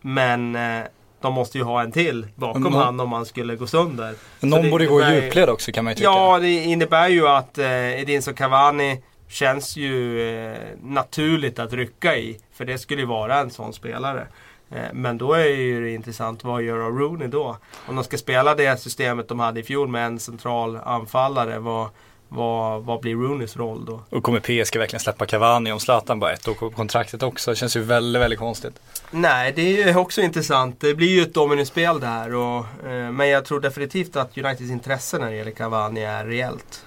Men 0.02 0.56
eh, 0.56 0.84
de 1.22 1.34
måste 1.34 1.58
ju 1.58 1.64
ha 1.64 1.82
en 1.82 1.92
till 1.92 2.28
bakom 2.36 2.64
någon, 2.64 2.74
han 2.74 3.00
om 3.00 3.12
han 3.12 3.26
skulle 3.26 3.56
gå 3.56 3.68
sönder. 3.68 4.16
Någon 4.40 4.70
borde 4.70 4.86
gå 4.86 5.02
i 5.02 5.16
djupled 5.16 5.50
också 5.50 5.72
kan 5.72 5.84
man 5.84 5.92
ju 5.92 5.96
tycka. 5.96 6.10
Ja, 6.10 6.40
det 6.40 6.64
innebär 6.64 7.10
ju 7.10 7.28
att 7.28 7.58
eh, 7.58 8.02
Edinson 8.02 8.34
Cavani 8.34 9.02
känns 9.28 9.78
ju 9.78 10.22
eh, 10.30 10.58
naturligt 10.84 11.60
att 11.60 11.74
rycka 11.74 12.18
i. 12.18 12.40
För 12.54 12.66
det 12.66 12.78
skulle 12.78 13.02
ju 13.02 13.08
vara 13.08 13.40
en 13.40 13.50
sån 13.50 13.74
spelare. 13.74 14.28
Eh, 14.72 14.94
men 14.94 15.18
då 15.18 15.34
är 15.34 15.46
ju 15.46 15.84
det 15.84 15.92
intressant, 15.92 16.44
vad 16.44 16.64
gör 16.64 16.78
Rooney 16.78 17.28
då? 17.28 17.58
Om 17.88 17.96
de 17.96 18.04
ska 18.04 18.18
spela 18.18 18.56
det 18.56 18.82
systemet 18.82 19.28
de 19.28 19.40
hade 19.40 19.60
i 19.60 19.64
fjol 19.64 19.88
med 19.88 20.06
en 20.06 20.20
central 20.20 20.80
anfallare, 20.84 21.60
vad, 21.60 21.90
vad, 22.34 22.84
vad 22.84 23.00
blir 23.00 23.16
Rooneys 23.16 23.58
roll 23.58 23.86
då? 23.86 24.02
Och 24.10 24.24
kommer 24.24 24.40
PSG 24.40 24.78
verkligen 24.78 25.00
släppa 25.00 25.26
Cavani 25.26 25.72
om 25.72 25.80
Zlatan 25.80 26.20
bara 26.20 26.34
ett 26.34 26.48
år 26.48 26.54
på 26.54 26.70
kontraktet 26.70 27.24
också? 27.24 27.52
Det 27.52 27.56
känns 27.56 27.76
ju 27.78 27.82
väldigt, 27.82 28.22
väldigt 28.22 28.40
konstigt. 28.40 28.74
Nej, 29.12 29.54
det 29.56 29.82
är 29.82 29.98
också 29.98 30.22
intressant. 30.22 30.80
Det 30.80 30.94
blir 30.94 31.08
ju 31.08 31.22
ett 31.22 31.34
dominusspel 31.34 32.00
där. 32.00 32.36
Och, 32.36 32.58
eh, 32.90 33.12
men 33.12 33.30
jag 33.30 33.46
tror 33.46 33.60
definitivt 33.60 34.16
att 34.16 34.38
Uniteds 34.38 34.72
intresse 34.72 35.18
när 35.18 35.30
det 35.30 35.36
gäller 35.36 35.52
Cavani 35.52 36.02
är 36.02 36.26
rejält. 36.26 36.86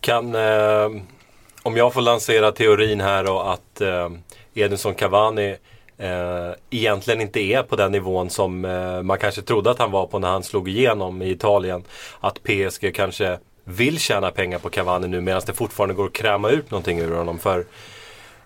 Kan, 0.00 0.34
eh, 0.34 1.02
om 1.62 1.76
jag 1.76 1.92
får 1.92 2.00
lansera 2.00 2.52
teorin 2.52 3.00
här 3.00 3.30
och 3.30 3.52
att 3.52 3.80
eh, 3.80 4.10
Edinson 4.54 4.94
Cavani 4.94 5.56
eh, 5.98 6.50
egentligen 6.70 7.20
inte 7.20 7.40
är 7.40 7.62
på 7.62 7.76
den 7.76 7.92
nivån 7.92 8.30
som 8.30 8.64
eh, 8.64 9.02
man 9.02 9.18
kanske 9.18 9.42
trodde 9.42 9.70
att 9.70 9.78
han 9.78 9.90
var 9.90 10.06
på 10.06 10.18
när 10.18 10.28
han 10.28 10.42
slog 10.42 10.68
igenom 10.68 11.22
i 11.22 11.30
Italien. 11.30 11.84
Att 12.20 12.42
PSG 12.42 12.94
kanske 12.94 13.38
vill 13.68 13.98
tjäna 13.98 14.30
pengar 14.30 14.58
på 14.58 14.70
Cavani 14.70 15.08
nu 15.08 15.20
medan 15.20 15.42
det 15.46 15.52
fortfarande 15.52 15.94
går 15.94 16.06
att 16.06 16.12
kräma 16.12 16.50
ut 16.50 16.70
någonting 16.70 16.98
ur 16.98 17.16
honom. 17.16 17.38
För 17.38 17.64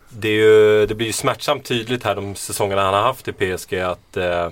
det, 0.08 0.28
ju, 0.28 0.86
det 0.86 0.94
blir 0.94 1.06
ju 1.06 1.12
smärtsamt 1.12 1.64
tydligt 1.64 2.04
här 2.04 2.14
de 2.14 2.34
säsongerna 2.34 2.82
han 2.82 2.94
har 2.94 3.02
haft 3.02 3.28
i 3.28 3.32
PSG 3.32 3.74
att 3.74 4.16
eh, 4.16 4.50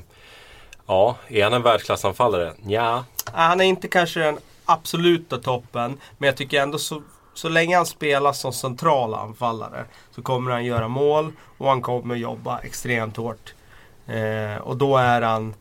Ja, 0.86 1.16
är 1.28 1.44
han 1.44 1.52
en 1.52 1.62
världsklassanfallare? 1.62 2.52
Ja. 2.66 3.04
Han 3.24 3.60
är 3.60 3.64
inte 3.64 3.88
kanske 3.88 4.20
den 4.20 4.38
absoluta 4.64 5.38
toppen. 5.38 6.00
Men 6.18 6.26
jag 6.26 6.36
tycker 6.36 6.62
ändå 6.62 6.78
så 6.78 7.02
så 7.38 7.48
länge 7.48 7.76
han 7.76 7.86
spelar 7.86 8.32
som 8.32 8.52
central 8.52 9.14
anfallare 9.14 9.84
så 10.10 10.22
kommer 10.22 10.50
han 10.50 10.64
göra 10.64 10.88
mål 10.88 11.32
och 11.58 11.68
han 11.68 11.82
kommer 11.82 12.14
jobba 12.14 12.58
extremt 12.58 13.16
hårt. 13.16 13.54
Eh, 14.06 14.62
och 14.62 14.76
då 14.76 14.96
är 14.96 15.22
han, 15.22 15.54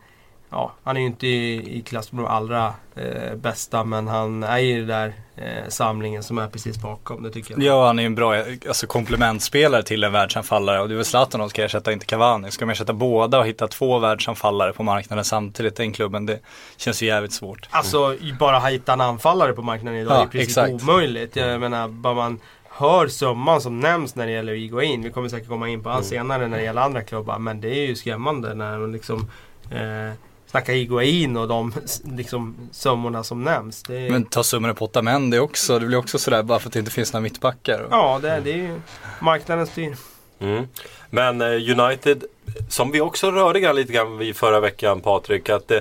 ja, 0.50 0.72
han 0.82 0.96
är 0.96 1.00
ju 1.00 1.06
inte 1.06 1.26
i, 1.26 1.78
i 1.78 1.82
klass 1.82 2.12
med 2.12 2.24
de 2.24 2.28
allra 2.28 2.74
eh, 2.94 3.34
bästa 3.36 3.84
men 3.84 4.08
han 4.08 4.42
är 4.42 4.58
ju 4.58 4.86
där 4.86 5.12
eh, 5.36 5.68
samlingen 5.68 6.22
som 6.22 6.38
är 6.38 6.48
precis 6.48 6.82
bakom. 6.82 7.22
Det 7.22 7.30
tycker 7.30 7.54
jag. 7.54 7.62
Ja, 7.62 7.86
han 7.86 7.98
är 7.98 8.02
ju 8.02 8.06
en 8.06 8.14
bra 8.14 8.34
alltså, 8.68 8.86
komplementspelare 8.86 9.82
till 9.82 10.04
en 10.04 10.12
världsanfallare 10.12 10.80
och 10.80 10.88
det 10.88 10.94
är 10.94 10.96
väl 10.96 11.04
Zlatan 11.04 11.40
som 11.40 11.50
ska 11.50 11.64
ersätta, 11.64 11.92
inte 11.92 12.06
Cavani. 12.06 12.50
Ska 12.50 12.66
man 12.66 12.72
ersätta 12.72 12.92
båda 12.92 13.38
och 13.38 13.46
hitta 13.46 13.68
två 13.68 13.98
världsanfallare 13.98 14.72
på 14.72 14.82
marknaden 14.82 15.24
samtidigt, 15.24 15.76
den 15.76 15.92
klubben, 15.92 16.26
det 16.26 16.40
känns 16.76 17.02
ju 17.02 17.06
jävligt 17.06 17.32
svårt. 17.32 17.68
Alltså, 17.70 18.16
bara 18.38 18.58
hitta 18.58 18.92
en 18.92 19.00
anfallare 19.00 19.52
på 19.52 19.62
marknaden 19.62 20.00
idag 20.00 20.16
ja, 20.16 20.22
är 20.22 20.26
i 20.26 20.28
princip 20.28 20.48
exakt. 20.48 20.82
omöjligt. 20.82 21.36
Jag 21.36 21.60
menar, 21.60 21.88
bara 21.88 22.14
man 22.14 22.40
hör 22.78 23.08
summan 23.08 23.60
som 23.60 23.80
nämns 23.80 24.14
när 24.14 24.26
det 24.26 24.32
gäller 24.32 24.52
Iguain. 24.52 25.02
Vi 25.02 25.10
kommer 25.10 25.28
säkert 25.28 25.48
komma 25.48 25.68
in 25.68 25.82
på 25.82 25.88
han 25.88 25.98
mm. 25.98 26.08
senare 26.08 26.48
när 26.48 26.56
det 26.56 26.64
gäller 26.64 26.82
andra 26.82 27.02
klubbar. 27.02 27.38
Men 27.38 27.60
det 27.60 27.68
är 27.68 27.86
ju 27.86 27.94
skrämmande 27.94 28.54
när 28.54 28.78
de 28.78 28.92
liksom 28.92 29.30
eh, 29.70 30.12
snacka 30.50 30.72
Higuain 30.72 31.36
och 31.36 31.48
de 31.48 31.72
liksom, 32.16 32.56
summorna 32.72 33.24
som 33.24 33.44
nämns. 33.44 33.82
Det 33.82 33.96
är, 34.06 34.10
Men 34.10 34.24
ta 34.24 34.42
summorna 34.42 34.74
på 34.74 34.84
Otamendi 34.84 35.38
också. 35.38 35.78
Det 35.78 35.86
blir 35.86 35.98
också 35.98 36.18
sådär 36.18 36.42
bara 36.42 36.58
för 36.58 36.68
att 36.68 36.72
det 36.72 36.78
inte 36.78 36.90
finns 36.90 37.12
några 37.12 37.22
mittbackar. 37.22 37.86
Ja, 37.90 38.18
det, 38.22 38.40
det 38.44 38.50
är 38.52 38.56
ju 38.56 38.80
marknaden 39.20 39.66
styr. 39.66 39.96
Mm. 40.40 40.68
Men 41.10 41.40
eh, 41.40 41.80
United, 41.80 42.24
som 42.68 42.90
vi 42.90 43.00
också 43.00 43.30
rörde 43.30 43.60
grann 43.60 43.76
lite 43.76 43.92
grann 43.92 44.18
vid 44.18 44.36
förra 44.36 44.60
veckan 44.60 45.00
Patrik, 45.00 45.48
att 45.48 45.68
det, 45.68 45.76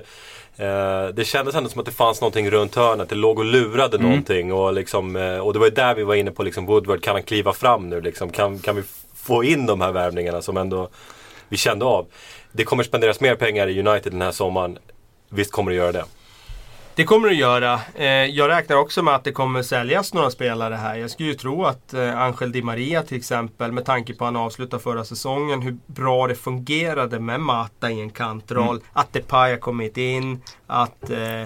eh, 0.57 1.07
det 1.13 1.25
kändes 1.25 1.55
ändå 1.55 1.69
som 1.69 1.79
att 1.79 1.85
det 1.85 1.91
fanns 1.91 2.21
någonting 2.21 2.51
runt 2.51 2.75
hörnet. 2.75 3.09
Det 3.09 3.15
låg 3.15 3.39
och 3.39 3.45
lurade 3.45 3.97
Mm. 3.97 4.09
någonting. 4.09 4.53
Och, 4.53 4.73
liksom, 4.73 5.15
eh, 5.15 5.37
och 5.37 5.53
det 5.53 5.59
var 5.59 5.65
ju 5.65 5.71
där 5.73 5.95
vi 5.95 6.03
var 6.03 6.15
inne 6.15 6.31
på 6.31 6.43
liksom, 6.43 6.65
Woodward, 6.65 7.03
kan 7.03 7.15
han 7.15 7.23
kliva 7.23 7.53
fram 7.53 7.89
nu? 7.89 8.01
Liksom? 8.01 8.29
Kan, 8.29 8.59
kan 8.59 8.75
vi 8.75 8.83
få 9.15 9.43
in 9.43 9.65
de 9.65 9.81
här 9.81 9.91
värvningarna 9.91 10.41
som 10.41 10.57
ändå 10.57 10.89
vi 11.49 11.57
kände 11.57 11.85
av? 11.85 12.05
Det 12.51 12.63
kommer 12.63 12.83
spenderas 12.83 13.19
mer 13.19 13.35
pengar 13.35 13.67
i 13.67 13.79
United 13.87 14.11
den 14.11 14.21
här 14.21 14.31
sommaren. 14.31 14.77
Visst 15.29 15.51
kommer 15.51 15.71
det 15.71 15.77
göra 15.77 15.91
det. 15.91 16.05
Det 16.97 17.03
kommer 17.03 17.27
det 17.27 17.35
göra. 17.35 17.79
Eh, 17.95 18.05
jag 18.07 18.49
räknar 18.49 18.75
också 18.75 19.03
med 19.03 19.15
att 19.15 19.23
det 19.23 19.31
kommer 19.31 19.63
säljas 19.63 20.13
några 20.13 20.29
spelare 20.29 20.75
här. 20.75 20.95
Jag 20.95 21.11
skulle 21.11 21.29
ju 21.29 21.35
tro 21.35 21.65
att 21.65 21.93
eh, 21.93 22.21
Angel 22.21 22.51
Di 22.51 22.61
Maria 22.61 23.03
till 23.03 23.17
exempel, 23.17 23.71
med 23.71 23.85
tanke 23.85 24.13
på 24.13 24.25
att 24.25 24.33
han 24.33 24.35
avslutade 24.35 24.83
förra 24.83 25.03
säsongen, 25.03 25.61
hur 25.61 25.77
bra 25.85 26.27
det 26.27 26.35
fungerade 26.35 27.19
med 27.19 27.39
Mata 27.39 27.91
i 27.91 28.01
en 28.01 28.09
kantroll. 28.09 28.79
Att 28.93 29.13
Depay 29.13 29.51
har 29.51 29.57
kommit 29.57 29.97
in, 29.97 30.41
att 30.67 31.09
eh, 31.09 31.43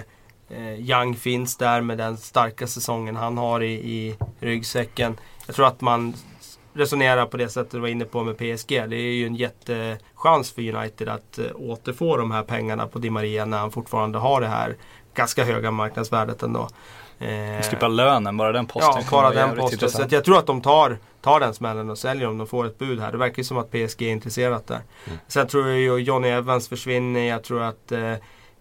Young 0.78 1.16
finns 1.16 1.56
där 1.56 1.80
med 1.80 1.98
den 1.98 2.16
starka 2.16 2.66
säsongen 2.66 3.16
han 3.16 3.38
har 3.38 3.62
i, 3.62 3.72
i 3.72 4.16
ryggsäcken. 4.40 5.16
Jag 5.46 5.56
tror 5.56 5.66
att 5.66 5.80
man 5.80 6.14
resonerar 6.74 7.26
på 7.26 7.36
det 7.36 7.48
sättet 7.48 7.70
du 7.70 7.78
var 7.78 7.88
inne 7.88 8.04
på 8.04 8.24
med 8.24 8.36
PSG. 8.36 8.68
Det 8.68 8.96
är 8.96 9.14
ju 9.14 9.26
en 9.26 9.34
jättechans 9.34 10.52
för 10.52 10.74
United 10.74 11.08
att 11.08 11.38
eh, 11.38 11.44
återfå 11.54 12.16
de 12.16 12.30
här 12.30 12.42
pengarna 12.42 12.86
på 12.86 12.98
Di 12.98 13.10
Maria 13.10 13.44
när 13.44 13.58
han 13.58 13.70
fortfarande 13.70 14.18
har 14.18 14.40
det 14.40 14.46
här 14.46 14.76
ganska 15.14 15.44
höga 15.44 15.70
marknadsvärdet 15.70 16.42
ändå. 16.42 16.68
Eh, 17.18 17.62
Skippa 17.62 17.88
lönen, 17.88 18.36
bara 18.36 18.52
den 18.52 18.66
posten 18.66 19.02
Ja, 19.04 19.10
bara 19.10 19.30
den 19.30 19.56
posten. 19.56 19.90
Så 19.90 20.04
jag 20.08 20.24
tror 20.24 20.38
att 20.38 20.46
de 20.46 20.62
tar, 20.62 20.98
tar 21.20 21.40
den 21.40 21.54
smällen 21.54 21.90
och 21.90 21.98
säljer 21.98 22.28
om 22.28 22.38
de 22.38 22.46
får 22.46 22.66
ett 22.66 22.78
bud 22.78 23.00
här. 23.00 23.12
Det 23.12 23.18
verkar 23.18 23.38
ju 23.38 23.44
som 23.44 23.58
att 23.58 23.70
PSG 23.70 24.02
är 24.02 24.12
intresserat 24.12 24.66
där. 24.66 24.80
Sen 25.28 25.46
tror 25.46 25.68
jag 25.68 25.78
ju 25.78 25.96
Johnny 25.96 26.28
Evans 26.28 26.68
försvinner. 26.68 27.20
Jag 27.20 27.44
tror 27.44 27.62
att 27.62 27.92
eh, 27.92 28.12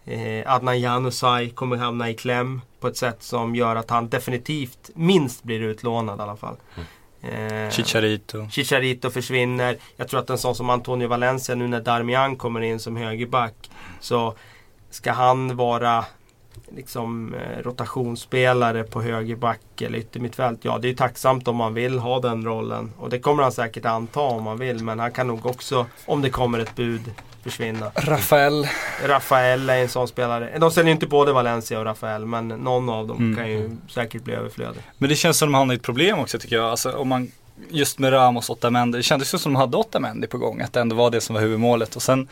eh, 0.05 0.53
Adnan 0.53 0.79
Januzaj 0.79 1.49
kommer 1.49 1.77
hamna 1.77 2.09
i 2.09 2.13
kläm 2.13 2.61
på 2.79 2.87
ett 2.87 2.97
sätt 2.97 3.23
som 3.23 3.55
gör 3.55 3.75
att 3.75 3.89
han 3.89 4.09
definitivt 4.09 4.89
minst 4.93 5.43
blir 5.43 5.61
utlånad 5.61 6.19
i 6.19 6.21
alla 6.21 6.35
fall. 6.35 6.55
Eh, 6.77 6.83
Chicharito. 7.71 8.47
Chicharito 8.49 9.09
försvinner. 9.09 9.77
Jag 9.97 10.07
tror 10.07 10.19
att 10.19 10.29
en 10.29 10.37
sån 10.37 10.55
som 10.55 10.69
Antonio 10.69 11.07
Valencia 11.07 11.55
nu 11.55 11.67
när 11.67 11.81
Darmian 11.81 12.35
kommer 12.35 12.61
in 12.61 12.79
som 12.79 12.97
högerback. 12.97 13.69
Så 13.99 14.35
ska 14.89 15.11
han 15.11 15.55
vara 15.55 16.05
liksom 16.75 17.33
eh, 17.35 17.63
rotationsspelare 17.63 18.83
på 18.83 19.01
högerback 19.01 19.81
eller 19.81 19.99
yttermittfält. 19.99 20.59
Ja, 20.61 20.77
det 20.77 20.89
är 20.89 20.93
tacksamt 20.93 21.47
om 21.47 21.55
man 21.55 21.73
vill 21.73 21.99
ha 21.99 22.19
den 22.19 22.45
rollen. 22.45 22.91
Och 22.97 23.09
det 23.09 23.19
kommer 23.19 23.43
han 23.43 23.51
säkert 23.51 23.85
anta 23.85 24.19
om 24.19 24.43
man 24.43 24.57
vill. 24.59 24.83
Men 24.83 24.99
han 24.99 25.11
kan 25.11 25.27
nog 25.27 25.45
också, 25.45 25.85
om 26.05 26.21
det 26.21 26.29
kommer 26.29 26.59
ett 26.59 26.75
bud, 26.75 27.01
försvinna. 27.43 27.91
Rafael. 27.95 28.67
Rafael 29.05 29.69
är 29.69 29.77
en 29.77 29.89
sån 29.89 30.07
spelare. 30.07 30.57
De 30.59 30.71
säljer 30.71 30.87
ju 30.87 30.93
inte 30.93 31.07
både 31.07 31.33
Valencia 31.33 31.79
och 31.79 31.85
Rafael, 31.85 32.25
men 32.25 32.47
någon 32.47 32.89
av 32.89 33.07
dem 33.07 33.17
Mm. 33.17 33.35
kan 33.35 33.49
ju 33.49 33.77
säkert 33.89 34.23
bli 34.23 34.33
överflödig. 34.33 34.81
Men 34.97 35.09
det 35.09 35.15
känns 35.15 35.37
som 35.37 35.51
de 35.51 35.53
hamnar 35.57 35.73
i 35.73 35.77
ett 35.77 35.83
problem 35.83 36.19
också 36.19 36.39
tycker 36.39 36.55
jag. 36.55 36.65
Alltså, 36.65 36.91
om 36.91 37.07
man, 37.07 37.31
just 37.69 37.99
med 37.99 38.13
Ramos 38.13 38.49
och 38.49 38.57
Otamendi. 38.57 38.97
Det 38.97 39.03
kändes 39.03 39.33
ju 39.33 39.37
som 39.37 39.53
de 39.53 39.59
hade 39.59 39.77
Otamendi 39.77 40.27
på 40.27 40.37
gång. 40.37 40.61
Att 40.61 40.73
det 40.73 40.79
ändå 40.81 40.95
var 40.95 41.09
det 41.11 41.21
som 41.21 41.33
var 41.33 41.41
huvudmålet. 41.41 41.95
Och 41.95 42.01
sen, 42.01 42.27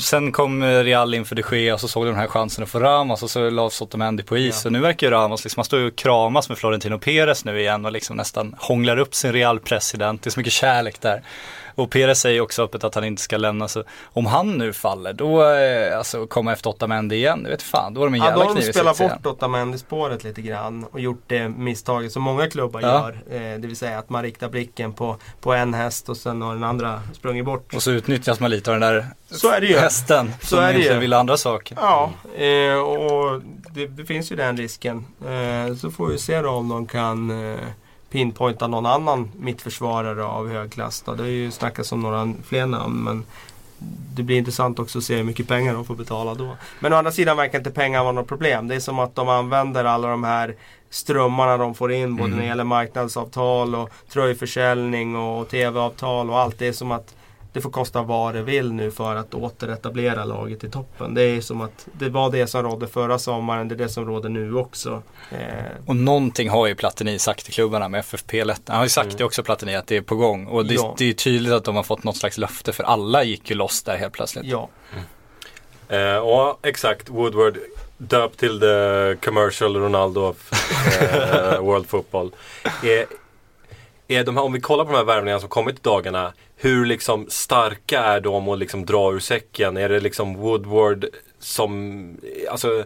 sen 0.00 0.32
kom 0.32 0.62
eh, 0.62 0.66
Real 0.66 1.14
in 1.14 1.24
för 1.24 1.34
de 1.34 1.42
Gea 1.52 1.74
och 1.74 1.80
så 1.80 1.88
såg 1.88 2.04
de 2.04 2.10
den 2.10 2.20
här 2.20 2.26
chansen 2.26 2.64
att 2.64 2.70
få 2.70 2.80
Ramos 2.80 3.22
och 3.22 3.30
så 3.30 3.50
lades 3.50 3.82
Otamendi 3.82 4.22
på 4.22 4.38
is. 4.38 4.64
Ja. 4.64 4.68
Och 4.68 4.72
nu 4.72 4.80
verkar 4.80 5.06
ju 5.06 5.10
Ramos, 5.10 5.44
liksom, 5.44 5.60
han 5.60 5.64
står 5.64 5.80
ju 5.80 5.86
och 5.86 5.96
kramas 5.96 6.48
med 6.48 6.58
Florentino 6.58 6.98
Perez 6.98 7.44
nu 7.44 7.60
igen 7.60 7.84
och 7.84 7.92
liksom 7.92 8.16
nästan 8.16 8.54
hånglar 8.58 8.96
upp 8.96 9.14
sin 9.14 9.32
Real-president. 9.32 10.22
Det 10.22 10.28
är 10.28 10.32
så 10.32 10.40
mycket 10.40 10.52
kärlek 10.52 11.00
där. 11.00 11.22
Och 11.78 11.90
Perez 11.90 12.20
säger 12.20 12.40
också 12.40 12.62
öppet 12.62 12.84
att 12.84 12.94
han 12.94 13.04
inte 13.04 13.22
ska 13.22 13.36
lämna. 13.36 13.68
Så 13.68 13.84
om 14.04 14.26
han 14.26 14.58
nu 14.58 14.72
faller, 14.72 15.12
då 15.12 15.50
eh, 15.52 15.98
alltså, 15.98 16.26
komma 16.26 16.52
efter 16.52 16.70
Otamendi 16.70 17.16
igen, 17.16 17.42
det 17.42 17.50
vet 17.50 17.62
fan. 17.62 17.94
Då 17.94 18.00
är 18.00 18.04
de 18.04 18.14
en 18.14 18.20
Ja, 18.20 18.26
jävla 18.26 18.44
har 18.44 18.48
de 18.54 18.54
kniv 18.60 18.70
i 18.70 18.72
sitsen. 18.72 19.08
bort 19.08 19.26
Otamendi-spåret 19.26 20.24
lite 20.24 20.42
grann 20.42 20.84
och 20.84 21.00
gjort 21.00 21.22
det 21.26 21.48
misstaget 21.48 22.12
som 22.12 22.22
många 22.22 22.50
klubbar 22.50 22.80
Ja. 22.80 22.88
gör. 22.88 23.36
Eh, 23.36 23.58
det 23.58 23.66
vill 23.66 23.76
säga 23.76 23.98
att 23.98 24.10
man 24.10 24.22
riktar 24.22 24.48
blicken 24.48 24.92
på, 24.92 25.16
på 25.40 25.52
en 25.52 25.74
häst 25.74 26.08
och 26.08 26.16
sen 26.16 26.42
har 26.42 26.54
den 26.54 26.64
andra 26.64 27.02
sprungit 27.12 27.44
bort. 27.44 27.74
Och 27.74 27.82
så 27.82 27.90
utnyttjas 27.90 28.40
man 28.40 28.50
lite 28.50 28.70
av 28.72 28.80
den 28.80 28.92
där 28.94 29.06
Så 29.30 29.50
är 29.50 29.60
det 29.60 29.66
ju. 29.66 29.76
hästen 29.78 30.32
Så 30.40 30.46
som 30.46 30.58
är 30.58 30.72
det 30.72 30.78
ju. 30.78 30.98
vill 30.98 31.12
andra 31.12 31.36
saker. 31.36 31.76
Ja, 31.80 32.10
eh, 32.36 32.74
och 32.78 33.42
det, 33.74 33.86
det 33.86 34.04
finns 34.04 34.32
ju 34.32 34.36
den 34.36 34.56
risken. 34.56 35.04
Eh, 35.26 35.74
så 35.76 35.90
får 35.90 36.06
vi 36.06 36.18
se 36.18 36.40
då 36.42 36.50
om 36.50 36.68
de 36.68 36.86
kan 36.86 37.30
pinpointa 38.10 38.66
någon 38.66 38.86
annan 38.86 39.30
mittförsvarare 39.36 40.24
av 40.24 40.48
hög 40.48 40.72
klass. 40.72 41.02
Då. 41.06 41.14
Det 41.14 41.22
är 41.22 41.26
ju 41.28 41.50
snackats 41.50 41.92
om 41.92 42.00
några 42.00 42.32
fler 42.44 42.66
namn 42.66 43.04
men 43.04 43.24
det 44.14 44.22
blir 44.22 44.38
intressant 44.38 44.78
också 44.78 44.98
att 44.98 45.04
se 45.04 45.16
hur 45.16 45.24
mycket 45.24 45.48
pengar 45.48 45.74
de 45.74 45.84
får 45.84 45.94
betala 45.94 46.34
då. 46.34 46.56
Men 46.80 46.92
å 46.92 46.96
andra 46.96 47.12
sidan 47.12 47.36
verkar 47.36 47.58
inte 47.58 47.70
pengar 47.70 48.02
vara 48.02 48.12
något 48.12 48.28
problem. 48.28 48.68
Det 48.68 48.74
är 48.74 48.80
som 48.80 48.98
att 48.98 49.14
de 49.14 49.28
använder 49.28 49.84
alla 49.84 50.08
de 50.08 50.24
här 50.24 50.54
strömmarna 50.90 51.56
de 51.56 51.74
får 51.74 51.92
in 51.92 52.16
både 52.16 52.30
när 52.30 52.38
det 52.38 52.46
gäller 52.46 52.64
marknadsavtal 52.64 53.74
och 53.74 53.90
tröjförsäljning 54.12 55.16
och 55.16 55.48
tv-avtal 55.48 56.30
och 56.30 56.38
allt. 56.38 56.58
Det 56.58 56.66
är 56.66 56.72
som 56.72 56.92
att 56.92 57.14
det 57.52 57.60
får 57.60 57.70
kosta 57.70 58.02
vad 58.02 58.34
det 58.34 58.42
vill 58.42 58.72
nu 58.72 58.90
för 58.90 59.16
att 59.16 59.34
återetablera 59.34 60.24
laget 60.24 60.64
i 60.64 60.70
toppen. 60.70 61.14
Det 61.14 61.22
är 61.22 61.40
som 61.40 61.60
att 61.60 61.88
det 61.92 62.08
var 62.08 62.30
det 62.30 62.46
som 62.46 62.62
rådde 62.62 62.86
förra 62.86 63.18
sommaren, 63.18 63.68
det 63.68 63.74
är 63.74 63.76
det 63.76 63.88
som 63.88 64.06
råder 64.06 64.28
nu 64.28 64.54
också. 64.54 65.02
Eh, 65.30 65.38
Och 65.86 65.96
någonting 65.96 66.48
har 66.50 66.66
ju 66.66 66.74
Platini 66.74 67.18
sagt 67.18 67.44
till 67.44 67.54
klubbarna 67.54 67.88
med 67.88 68.00
FFP 68.00 68.44
lätt. 68.44 68.62
Han 68.66 68.76
har 68.76 68.84
ju 68.84 68.88
sagt 68.90 69.18
det 69.18 69.24
också 69.24 69.42
Platini 69.42 69.74
att 69.76 69.86
det 69.86 69.96
är 69.96 70.02
på 70.02 70.16
gång. 70.16 70.46
Och 70.46 70.66
det, 70.66 70.74
Ja. 70.74 70.94
det 70.98 71.04
är 71.04 71.08
ju 71.08 71.12
tydligt 71.14 71.52
att 71.52 71.64
de 71.64 71.76
har 71.76 71.82
fått 71.82 72.04
något 72.04 72.16
slags 72.16 72.38
löfte 72.38 72.72
för 72.72 72.84
alla 72.84 73.22
gick 73.24 73.50
ju 73.50 73.56
loss 73.56 73.82
där 73.82 73.96
helt 73.96 74.12
plötsligt. 74.12 74.44
ja, 74.44 74.68
Eh, 75.90 76.16
och 76.16 76.66
exakt, 76.66 77.08
Woodward 77.08 77.58
döpt 77.98 78.38
till 78.40 78.60
the 78.60 79.16
commercial 79.24 79.76
Ronaldo 79.76 80.20
of 80.20 80.52
eh, 81.02 81.60
World 81.64 81.86
Football. 81.88 82.30
Är, 82.82 83.06
är 84.08 84.24
de 84.24 84.36
här, 84.36 84.44
om 84.44 84.52
vi 84.52 84.60
kollar 84.60 84.84
på 84.84 84.90
de 84.90 84.96
här 84.96 85.04
värvningarna 85.04 85.40
som 85.40 85.48
kommit 85.48 85.76
i 85.76 85.78
dagarna. 85.82 86.32
Hur 86.60 86.86
liksom 86.86 87.26
starka 87.28 88.00
är 88.00 88.20
de 88.20 88.48
att 88.48 88.58
liksom 88.58 88.86
dra 88.86 89.12
ur 89.12 89.18
säcken? 89.18 89.76
Är 89.76 89.88
det 89.88 90.00
liksom 90.00 90.34
Woodward 90.34 91.06
som, 91.38 92.16
alltså 92.50 92.84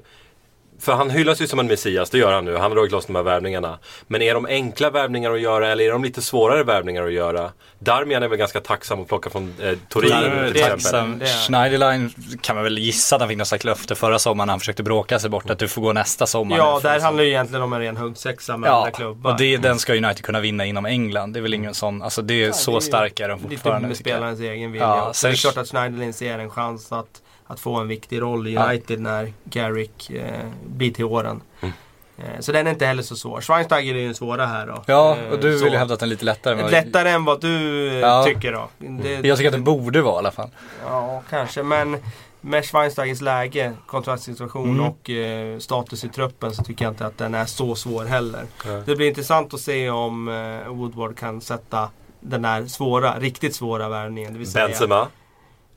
för 0.83 0.93
han 0.93 1.11
hyllas 1.11 1.41
ju 1.43 1.47
som 1.47 1.59
en 1.59 1.67
Messias, 1.67 2.11
det 2.11 2.19
gör 2.19 2.33
han 2.33 2.45
nu. 2.45 2.53
Han 2.53 2.62
har 2.62 2.71
dragit 2.77 2.93
loss 2.93 3.07
de 3.07 3.15
här 3.17 3.23
värvningarna. 3.23 3.79
Men 4.07 4.23
är 4.23 4.35
de 4.35 4.47
enkla 4.47 4.91
värvningar 4.91 5.31
att 5.35 5.41
göra 5.41 5.69
eller 5.69 5.85
är 5.85 5.91
de 5.93 6.05
lite 6.05 6.23
svårare 6.23 6.65
värvningar 6.65 7.03
att 7.07 7.12
göra? 7.12 7.51
Darmian 7.79 8.23
är 8.23 8.29
väl 8.29 8.39
ganska 8.39 8.61
tacksam 8.61 9.01
att 9.01 9.09
plocka 9.09 9.31
från 9.31 9.55
eh, 9.61 9.69
är 9.69 9.75
till 9.89 10.01
det 10.11 10.49
exempel. 10.49 10.62
tacksam. 10.71 11.19
Det 11.19 11.27
Schneiderlein 11.27 12.15
kan 12.41 12.57
man 12.57 12.65
väl 12.65 12.79
gissa 12.79 13.17
att 13.17 13.21
han 13.23 13.29
fick 13.29 13.39
något 13.39 13.49
slags 13.49 13.65
löfte 13.65 13.95
förra 13.95 14.19
sommaren 14.19 14.47
när 14.47 14.53
han 14.53 14.61
försökte 14.61 14.83
bråka 14.83 15.19
sig 15.19 15.31
bort 15.31 15.51
att 15.51 15.59
du 15.59 15.69
får 15.69 15.83
gå 15.83 15.93
nästa 15.93 16.27
sommar. 16.27 16.57
ja 16.57 16.81
där 16.83 17.01
handlar 17.01 17.25
det 17.25 17.31
egentligen 17.31 17.62
om 17.62 17.73
en 17.73 17.81
ren 17.81 17.97
huggsexa 17.97 18.57
med 18.57 18.69
Ja, 18.69 18.77
andra 18.77 18.91
klubbar. 18.91 19.31
och 19.33 19.39
det, 19.39 19.57
den 19.57 19.79
ska 19.79 19.93
United 19.93 20.25
kunna 20.25 20.41
vinna 20.41 20.65
inom 20.67 20.87
England. 20.87 21.33
Det 21.33 21.39
är 21.41 21.43
väl 21.43 21.55
ingen 21.55 21.75
sån, 21.75 22.03
alltså 22.03 22.23
det 22.23 22.35
är 22.43 22.47
Ja, 22.47 22.53
så 22.53 22.71
det 22.71 22.77
är 22.77 22.81
starka 22.81 23.25
är 23.25 23.29
de 23.29 23.39
Lite 23.39 23.49
fortfarande. 23.51 23.89
med 23.89 23.97
spelarens 23.97 24.41
egen 24.41 24.73
vilja. 24.73 24.87
Ja. 24.87 25.11
Så 25.15 25.27
det 25.27 25.33
är 25.33 25.37
sen- 25.37 25.51
klart 25.53 25.62
att 25.62 25.69
Schneiderlin 25.69 26.12
ser 26.12 26.39
en 26.39 26.51
chans 26.51 26.93
att, 26.93 27.23
att 27.53 27.61
få 27.61 27.75
en 27.77 27.89
viktig 27.89 28.21
roll 28.23 28.49
i 28.49 28.53
Ja. 28.53 28.69
United 28.69 29.01
när 29.01 29.33
Garrick 29.45 30.11
eh, 30.11 30.25
blir 30.67 30.91
till 30.91 31.05
åren. 31.05 31.43
Mm. 31.61 31.73
Eh, 32.19 32.41
så 32.41 32.53
den 32.53 32.67
är 32.67 32.71
inte 32.71 32.87
heller 32.87 33.03
så 33.03 33.17
svår. 33.17 33.41
Schweinsteiger 33.41 33.95
är 33.95 33.99
ju 33.99 34.05
den 34.07 34.15
svåra 34.15 34.47
här 34.47 34.67
då. 34.67 34.83
Ja, 34.87 35.17
Eh, 35.17 35.29
och 35.33 35.39
du 35.41 35.59
så. 35.59 35.65
vill 35.65 35.73
ju 35.73 35.79
hävda 35.79 35.95
att 35.95 36.01
den 36.01 36.07
är 36.09 36.11
lite 36.11 36.25
lättare. 36.25 36.57
men- 36.57 36.71
Lättare 36.71 37.09
än 37.11 37.25
vad 37.25 37.41
du 37.41 37.89
eh, 37.89 37.95
Ja. 37.95 38.25
tycker 38.25 38.53
då. 38.53 38.69
Det, 38.79 39.21
Jag 39.29 39.37
tycker 39.39 39.49
att 39.49 39.55
den 39.55 39.65
borde 39.65 40.03
vara 40.03 40.15
i 40.15 40.19
alla 40.19 40.31
fall. 40.31 40.49
Ja, 40.87 41.23
kanske. 41.31 41.63
Men 41.63 41.97
med 42.41 42.65
Schweinsteigers 42.65 43.21
läge, 43.21 43.73
kontraktssituation 43.87 44.69
Mm. 44.71 44.87
och 44.87 45.11
eh, 45.11 45.59
status 45.59 46.05
i 46.05 46.09
truppen 46.09 46.53
så 46.55 46.65
tycker 46.65 46.85
jag 46.85 46.93
inte 46.93 47.07
att 47.07 47.19
den 47.19 47.35
är 47.35 47.45
så 47.45 47.75
svår 47.75 48.05
heller. 48.05 48.43
Nej. 48.67 48.83
Det 48.87 48.97
blir 48.97 49.09
intressant 49.09 49.55
att 49.55 49.61
se 49.61 49.91
om 49.91 50.29
eh, 50.29 50.69
Woodward 50.73 51.19
kan 51.19 51.41
sätta 51.41 51.89
den 52.21 52.43
där 52.43 52.67
svåra, 52.67 53.19
riktigt 53.19 53.55
svåra 53.55 53.89
värvningen. 53.89 54.33
Det 54.33 54.39
vill 54.39 54.51
säga, 54.51 54.69
Benzema. 54.69 55.09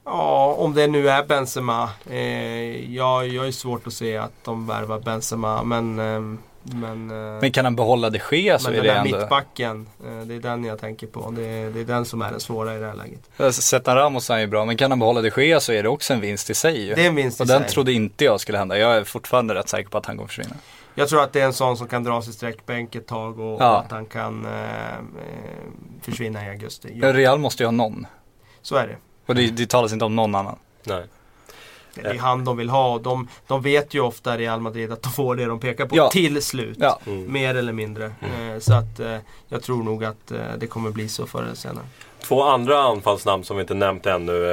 Ja, 0.05 0.55
om 0.59 0.74
det 0.74 0.88
nu 0.88 1.09
är 1.09 1.24
Benzema. 1.24 1.89
Eh, 2.09 2.93
jag, 2.95 3.27
jag 3.27 3.47
är 3.47 3.51
svårt 3.51 3.88
att 3.88 3.93
se 3.93 4.17
att 4.17 4.31
de 4.43 4.67
värvar 4.67 5.00
Benzema. 5.00 5.63
Men, 5.63 6.00
eh, 6.00 6.38
men, 6.75 7.12
eh, 7.12 7.41
Men 7.41 7.51
kan 7.51 7.65
han 7.65 7.75
behålla 7.75 8.09
de 8.09 8.19
Gea 8.31 8.59
så 8.59 8.69
men 8.69 8.79
är 8.79 8.83
den 8.83 8.88
det 8.88 8.93
där 8.93 9.05
ändå... 9.05 9.17
mittbacken, 9.17 9.88
eh, 10.05 10.17
det 10.27 10.35
är 10.35 10.39
den 10.39 10.63
jag 10.63 10.79
tänker 10.79 11.07
på. 11.07 11.31
Det, 11.31 11.45
är- 11.47 11.69
det 11.69 11.79
är 11.79 11.85
den 11.85 12.05
som 12.05 12.21
är 12.21 12.31
den 12.31 12.39
svåra 12.39 12.75
i 12.75 12.79
det 12.79 12.85
här 12.85 12.95
läget. 12.95 13.53
Sätta 13.55 13.95
Ramos 13.95 14.29
är 14.29 14.38
ju 14.38 14.47
bra, 14.47 14.65
men 14.65 14.77
kan 14.77 14.91
han 14.91 15.00
behålla 15.00 15.21
de 15.21 15.31
Gea 15.38 15.59
så 15.59 15.71
är 15.71 15.83
det 15.83 15.89
också 15.89 16.13
en 16.13 16.21
vinst 16.21 16.50
i 16.50 16.53
sig 16.53 16.81
ju. 16.88 16.95
Det 16.95 17.03
är 17.03 17.07
en 17.07 17.15
vinst 17.15 17.39
i 17.39 17.43
Och 17.43 17.47
den 17.47 17.62
sig. 17.62 17.69
trodde 17.69 17.93
inte 17.93 18.25
jag 18.25 18.39
skulle 18.39 18.57
hända. 18.57 18.77
Jag 18.77 18.97
är 18.97 19.03
fortfarande 19.03 19.53
rätt 19.55 19.69
säker 19.69 19.89
på 19.89 19.97
att 19.97 20.05
han 20.05 20.15
kommer 20.17 20.27
försvinna. 20.27 20.55
Jag 20.95 21.09
tror 21.09 21.21
att 21.24 21.33
det 21.33 21.41
är 21.41 21.45
en 21.45 21.53
sån 21.53 21.77
som 21.77 21.88
kan 21.88 22.03
dra 22.03 22.21
sig 22.21 22.33
sträckbänk 22.33 22.95
ett 22.95 23.07
tag 23.07 23.39
och, 23.39 23.62
Ja. 23.62 23.74
och 23.74 23.79
att 23.85 23.91
han 23.91 24.05
kan 24.05 24.45
eh, 24.45 24.89
eh, 24.93 25.00
försvinna 26.01 26.45
i 26.45 26.50
augusti. 26.50 26.91
Ja, 27.01 27.13
Real 27.13 27.39
måste 27.39 27.63
ju 27.63 27.67
ha 27.67 27.71
någon. 27.71 28.07
så 28.62 28.75
är 28.75 28.88
det. 28.88 28.95
Och 29.25 29.36
det, 29.36 29.48
det 29.51 29.70
talas 29.70 29.94
inte 29.94 30.05
om 30.05 30.15
någon 30.15 30.36
annan. 30.36 30.55
Nej. 30.84 31.03
Det 31.96 32.01
är 32.08 32.17
han 32.20 32.46
de 32.46 32.58
vill 32.58 32.70
ha 32.70 32.94
och 32.94 33.01
de, 33.01 33.27
de 33.48 33.62
vet 33.62 33.94
ju 33.94 34.00
ofta 34.00 34.38
Real 34.38 34.62
Madrid 34.62 34.91
att 34.91 35.01
de 35.03 35.12
får 35.12 35.36
det 35.36 35.46
de 35.46 35.60
pekar 35.60 35.86
på 35.86 35.96
Ja. 35.98 36.10
till 36.10 36.41
slut. 36.41 36.77
Ja. 36.82 37.00
Mer 37.27 37.55
eller 37.55 37.74
mindre. 37.74 38.05
Eh, 38.05 38.60
så 38.60 38.74
att 38.74 39.00
eh, 39.00 39.17
jag 39.48 39.63
tror 39.63 39.84
nog 39.84 40.03
att 40.05 40.32
eh, 40.32 40.38
det 40.58 40.67
kommer 40.67 40.91
bli 40.91 41.10
så 41.10 41.27
förr 41.27 41.44
eller 41.44 41.55
senare. 41.55 41.86
Två 42.27 42.44
andra 42.44 42.79
anfallsnamn 42.84 43.44
som 43.44 43.58
vi 43.58 43.62
inte 43.62 43.74
nämnt 43.74 44.05
ännu, 44.05 44.51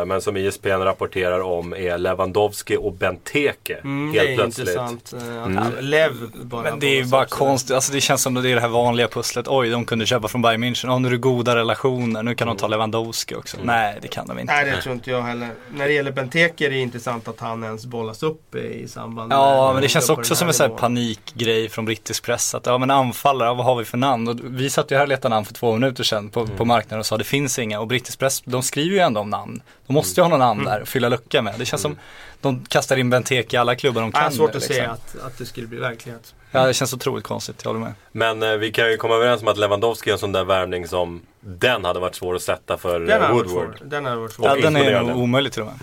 eh, 0.00 0.04
men 0.06 0.20
som 0.20 0.36
ISPN 0.36 0.68
rapporterar 0.68 1.40
om 1.40 1.72
är 1.74 1.98
Lewandowski 1.98 2.76
och 2.76 2.92
Benteke. 2.92 3.74
Mm, 3.84 4.14
helt 4.14 4.26
det 4.26 4.32
är 4.32 4.36
plötsligt. 4.36 4.68
intressant. 4.68 5.12
eh, 5.56 5.62
Att 5.78 5.84
Lev 5.84 6.12
bara 6.42 6.62
Men 6.62 6.78
det 6.80 6.86
är 6.86 6.94
ju 6.96 7.04
bara 7.04 7.24
konstigt, 7.26 7.74
alltså 7.74 7.92
det 7.92 8.00
känns 8.00 8.22
som 8.22 8.34
det 8.34 8.50
är 8.50 8.54
det 8.54 8.60
här 8.60 8.68
vanliga 8.68 9.08
pusslet. 9.08 9.48
Oj, 9.48 9.70
de 9.70 9.84
kunde 9.84 10.06
köpa 10.06 10.28
från 10.28 10.42
Bayern 10.42 10.64
München. 10.64 10.86
Ja, 10.86 10.98
nu 10.98 11.08
är 11.08 11.12
det 11.12 11.18
goda 11.18 11.56
relationer, 11.56 12.22
nu 12.22 12.34
kan 12.34 12.48
de 12.48 12.56
ta 12.56 12.66
Lewandowski 12.68 13.34
också. 13.34 13.56
Nej, 13.62 13.98
det 14.02 14.08
kan 14.08 14.26
de 14.26 14.38
inte. 14.38 14.52
Nej 14.52 14.64
det 14.70 14.82
tror 14.82 14.94
inte 14.94 15.10
jag 15.10 15.22
heller. 15.22 15.48
När 15.74 15.86
det 15.86 15.92
gäller 15.92 16.12
Benteke 16.12 16.66
är 16.66 16.70
det 16.70 16.78
intressant 16.78 17.28
att 17.28 17.40
han 17.40 17.64
ens 17.64 17.86
bollas 17.86 18.22
upp 18.22 18.54
i 18.54 18.88
samband 18.88 19.32
Ja, 19.32 19.64
med- 19.66 19.74
men 19.74 19.82
det 19.82 19.88
känns 19.88 20.10
också 20.10 20.34
som 20.34 20.48
en 20.48 20.54
sån 20.54 20.70
här 20.70 20.76
panikgrej 20.78 21.68
från 21.68 21.84
brittisk 21.84 22.24
press. 22.24 22.54
Att 22.54 22.66
ja, 22.66 22.78
men 22.78 22.90
anfallare, 22.90 23.48
ja, 23.48 23.54
vad 23.54 23.66
har 23.66 23.76
vi 23.76 23.84
för 23.84 23.98
namn? 23.98 24.28
Och 24.28 24.36
vi 24.44 24.70
satt 24.70 24.90
ju 24.90 24.94
här 24.96 25.02
och 25.02 25.08
letade 25.08 25.34
namn 25.34 25.46
för 25.46 25.54
två 25.54 25.72
minuter 25.72 26.04
sedan 26.04 26.28
på, 26.30 26.40
Mm. 26.40 26.56
på 26.56 26.64
marknaden 26.64 26.98
och 26.98 27.06
sa 27.06 27.13
det 27.18 27.24
finns 27.24 27.58
inga. 27.58 27.80
Och 27.80 27.86
brittisk 27.86 28.18
press, 28.18 28.40
de 28.44 28.62
skriver 28.62 28.94
ju 28.96 28.98
ändå 29.02 29.20
om 29.20 29.30
namn. 29.30 29.62
De 29.86 29.92
måste 29.92 30.20
ju 30.20 30.22
ha 30.24 30.28
någon 30.28 30.38
namn 30.38 30.60
Mm. 30.60 30.72
där 30.72 30.80
att 30.80 30.88
fylla 30.88 31.08
lucka 31.08 31.42
med. 31.42 31.54
Det 31.58 31.64
känns 31.64 31.82
som 31.82 31.96
de 32.40 32.64
kastar 32.68 32.96
in 32.96 33.10
Benteke 33.10 33.56
i 33.56 33.58
alla 33.60 33.74
klubbar 33.76 34.00
de 34.00 34.10
Jag 34.14 34.20
har 34.20 34.28
kan. 34.28 34.32
svårt 34.36 34.52
nu, 34.52 34.56
att 34.58 34.68
liksom. 34.68 34.76
se 34.76 34.90
att, 34.90 35.16
att 35.26 35.38
det 35.38 35.46
skulle 35.46 35.66
bli 35.66 35.78
verklighet. 35.78 36.34
Ja, 36.54 36.66
det 36.66 36.74
känns 36.74 36.92
otroligt 36.94 37.24
konstigt, 37.24 37.60
jag 37.64 37.68
håller 37.70 37.84
med. 37.84 37.92
Men 38.12 38.42
eh, 38.42 38.52
vi 38.56 38.72
kan 38.72 38.90
ju 38.90 38.96
komma 38.96 39.14
överens 39.14 39.42
om 39.42 39.48
att 39.48 39.58
Lewandowski 39.58 40.10
är 40.10 40.12
en 40.12 40.18
sån 40.18 40.32
där 40.32 40.44
värvning 40.44 40.88
som 40.88 41.22
den 41.46 41.84
hade 41.84 42.00
varit 42.00 42.14
svår 42.14 42.34
att 42.34 42.42
sätta 42.42 42.76
för 42.78 43.00
Den 43.00 43.22
eh, 43.22 43.30
Woodward. 43.32 43.48
svår. 43.50 43.76
Den 43.84 44.04
hade 44.04 44.16
varit 44.16 44.32
svår. 44.32 44.48
Ja, 44.48 44.54
den 44.54 44.76
är 44.76 45.02
nog 45.02 45.16
omöjlig 45.16 45.52
till 45.52 45.62
och 45.62 45.68
med. 45.68 45.74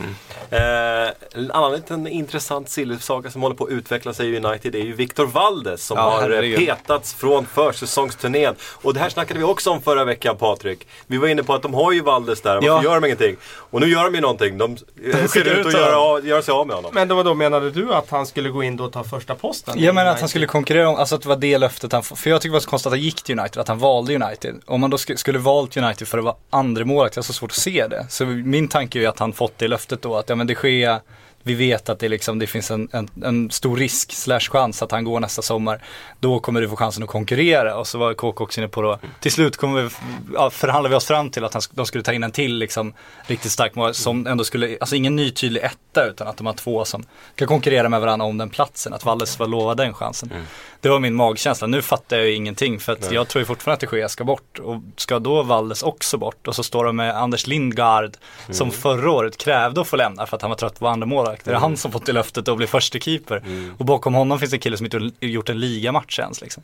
Eh, 0.49 1.11
en 1.33 1.51
annan 1.51 1.71
liten 1.71 2.07
intressant 2.07 2.69
silversaga 2.69 3.31
som 3.31 3.41
håller 3.41 3.55
på 3.55 3.63
att 3.63 3.69
utveckla 3.69 4.13
sig 4.13 4.29
i 4.29 4.37
United 4.45 4.75
är 4.75 4.79
ju 4.79 4.93
Victor 4.93 5.25
Valdes 5.25 5.85
som 5.85 5.97
Ja, 5.97 6.03
har 6.03 6.17
eh, 6.29 6.35
herregud. 6.35 6.59
petats 6.59 7.13
från 7.13 7.45
försäsongsturnén. 7.45 8.55
Och 8.61 8.93
det 8.93 8.99
här 8.99 9.09
snackade 9.09 9.39
vi 9.39 9.45
också 9.45 9.69
om 9.69 9.81
förra 9.81 10.03
veckan 10.05 10.37
Patrik. 10.37 10.87
Vi 11.07 11.17
var 11.17 11.27
inne 11.27 11.43
på 11.43 11.53
att 11.53 11.61
de 11.61 11.73
har 11.73 11.91
ju 11.91 12.01
Valdes 12.01 12.41
där, 12.41 12.53
varför 12.55 12.67
Ja. 12.67 12.83
gör 12.83 12.95
de 13.01 13.05
ingenting? 13.05 13.35
Och 13.43 13.79
nu 13.81 13.87
gör 13.87 14.03
de 14.03 14.15
ju 14.15 14.21
någonting. 14.21 14.57
De, 14.57 14.71
eh, 14.71 14.77
ser 15.17 15.27
skickar 15.27 15.51
ut 15.55 15.65
att 15.65 15.73
göra, 15.73 16.19
göra 16.21 16.41
sig 16.41 16.51
av 16.51 16.67
med 16.67 16.75
honom. 16.75 16.91
Men 16.93 17.07
då, 17.07 17.23
då 17.23 17.33
menade 17.33 17.71
du 17.71 17.93
att 17.93 18.09
han 18.09 18.25
skulle 18.25 18.49
gå 18.49 18.63
in 18.63 18.77
då 18.77 18.83
och 18.83 18.91
ta 18.93 19.03
första 19.03 19.35
posten? 19.35 19.73
Jag 19.77 19.95
menar 19.95 20.11
att 20.11 20.19
han 20.19 20.29
skulle 20.29 20.47
konkurrera 20.61 20.89
om, 20.89 20.95
alltså 20.95 21.15
att 21.15 21.21
det 21.21 21.29
var 21.29 21.35
det 21.35 21.57
löftet 21.57 21.91
han, 21.91 22.03
för 22.03 22.29
jag 22.29 22.41
tycker 22.41 22.49
det 22.51 22.53
var 22.53 22.59
så 22.59 22.69
konstigt 22.69 22.87
att 22.87 22.93
han 22.93 23.01
gick 23.01 23.23
till 23.23 23.39
United, 23.39 23.61
att 23.61 23.67
han 23.67 23.79
valde 23.79 24.15
United. 24.15 24.55
Om 24.65 24.81
man 24.81 24.89
då 24.89 24.97
sk- 24.97 25.15
skulle 25.15 25.39
valt 25.39 25.77
United 25.77 26.07
för 26.07 26.17
att 26.17 26.23
vara 26.23 26.35
andra 26.49 26.85
målvakt, 26.85 27.15
jag 27.15 27.21
har 27.23 27.25
så 27.25 27.33
svårt 27.33 27.51
att 27.51 27.57
se 27.57 27.87
det. 27.87 28.05
Så 28.09 28.25
min 28.25 28.67
tanke 28.67 28.99
är 28.99 29.01
ju 29.01 29.07
att 29.07 29.19
han 29.19 29.33
fått 29.33 29.57
det 29.57 29.67
löftet 29.67 30.01
då, 30.01 30.15
att 30.15 30.29
ja 30.29 30.35
men 30.35 30.47
det 30.47 30.55
sker 30.55 30.99
vi 31.43 31.53
vet 31.53 31.89
att 31.89 31.99
det, 31.99 32.09
liksom, 32.09 32.39
det 32.39 32.47
finns 32.47 32.71
en, 32.71 32.89
en, 32.91 33.09
en 33.23 33.51
stor 33.51 33.77
risk 33.77 34.11
slash 34.11 34.39
chans 34.39 34.81
att 34.81 34.91
han 34.91 35.03
går 35.03 35.19
nästa 35.19 35.41
sommar. 35.41 35.83
Då 36.19 36.39
kommer 36.39 36.61
du 36.61 36.69
få 36.69 36.75
chansen 36.75 37.03
att 37.03 37.09
konkurrera 37.09 37.75
och 37.75 37.87
så 37.87 37.97
var 37.97 38.13
KK 38.13 38.43
också 38.43 38.61
inne 38.61 38.67
på 38.67 38.81
då. 38.81 38.99
Till 39.19 39.31
slut 39.31 39.57
kommer 39.57 39.81
vi, 39.81 39.89
ja, 40.33 40.49
förhandlade 40.49 40.89
vi 40.89 40.95
oss 40.95 41.05
fram 41.05 41.29
till 41.29 41.43
att 41.45 41.53
han, 41.53 41.61
de 41.71 41.85
skulle 41.85 42.03
ta 42.03 42.13
in 42.13 42.23
en 42.23 42.31
till 42.31 42.55
liksom, 42.55 42.93
riktigt 43.27 43.51
stark 43.51 43.75
mål 43.75 43.93
som 43.93 44.27
ändå 44.27 44.43
skulle, 44.43 44.77
alltså 44.81 44.95
ingen 44.95 45.15
ny 45.15 45.31
tydlig 45.31 45.61
etta 45.63 46.05
utan 46.05 46.27
att 46.27 46.37
de 46.37 46.45
har 46.45 46.53
två 46.53 46.85
som 46.85 47.03
kan 47.35 47.47
konkurrera 47.47 47.89
med 47.89 48.01
varandra 48.01 48.25
om 48.25 48.37
den 48.37 48.49
platsen. 48.49 48.93
Att 48.93 49.05
Valles 49.05 49.39
var 49.39 49.47
lovad 49.47 49.77
den 49.77 49.93
chansen. 49.93 50.31
Mm. 50.31 50.45
Det 50.81 50.89
var 50.89 50.99
min 50.99 51.15
magkänsla. 51.15 51.67
Nu 51.67 51.81
fattar 51.81 52.17
jag 52.17 52.27
ju 52.27 52.33
ingenting 52.33 52.79
för 52.79 52.93
att 52.93 53.11
jag 53.11 53.27
tror 53.27 53.39
ju 53.39 53.45
fortfarande 53.45 53.85
att 53.85 53.91
det 53.91 54.09
ska 54.09 54.23
bort. 54.23 54.59
Och 54.59 54.81
ska 54.95 55.19
då 55.19 55.43
Valles 55.43 55.83
också 55.83 56.17
bort 56.17 56.47
och 56.47 56.55
så 56.55 56.63
står 56.63 56.85
de 56.85 56.95
med 56.95 57.17
Anders 57.17 57.47
Lindgard 57.47 58.11
som 58.49 58.71
förra 58.71 59.11
året 59.11 59.37
krävde 59.37 59.81
att 59.81 59.87
få 59.87 59.95
lämna 59.95 60.25
för 60.25 60.35
att 60.35 60.41
han 60.41 60.51
var 60.51 60.55
trött 60.57 60.79
på 60.79 60.87
andra 60.87 61.07
målvakt. 61.07 61.45
Det 61.45 61.51
är 61.51 61.55
han 61.55 61.77
som 61.77 61.91
fått 61.91 62.05
det 62.05 62.13
löftet 62.13 62.47
att 62.47 62.57
bli 62.57 62.67
första 62.67 62.99
keeper. 62.99 63.43
Och 63.77 63.85
bakom 63.85 64.13
honom 64.13 64.39
finns 64.39 64.53
en 64.53 64.59
kille 64.59 64.77
som 64.77 64.85
inte 64.85 64.97
har 64.97 65.11
gjort 65.19 65.49
en 65.49 65.59
ligamatch 65.59 66.19
ens. 66.19 66.41
Liksom. 66.41 66.63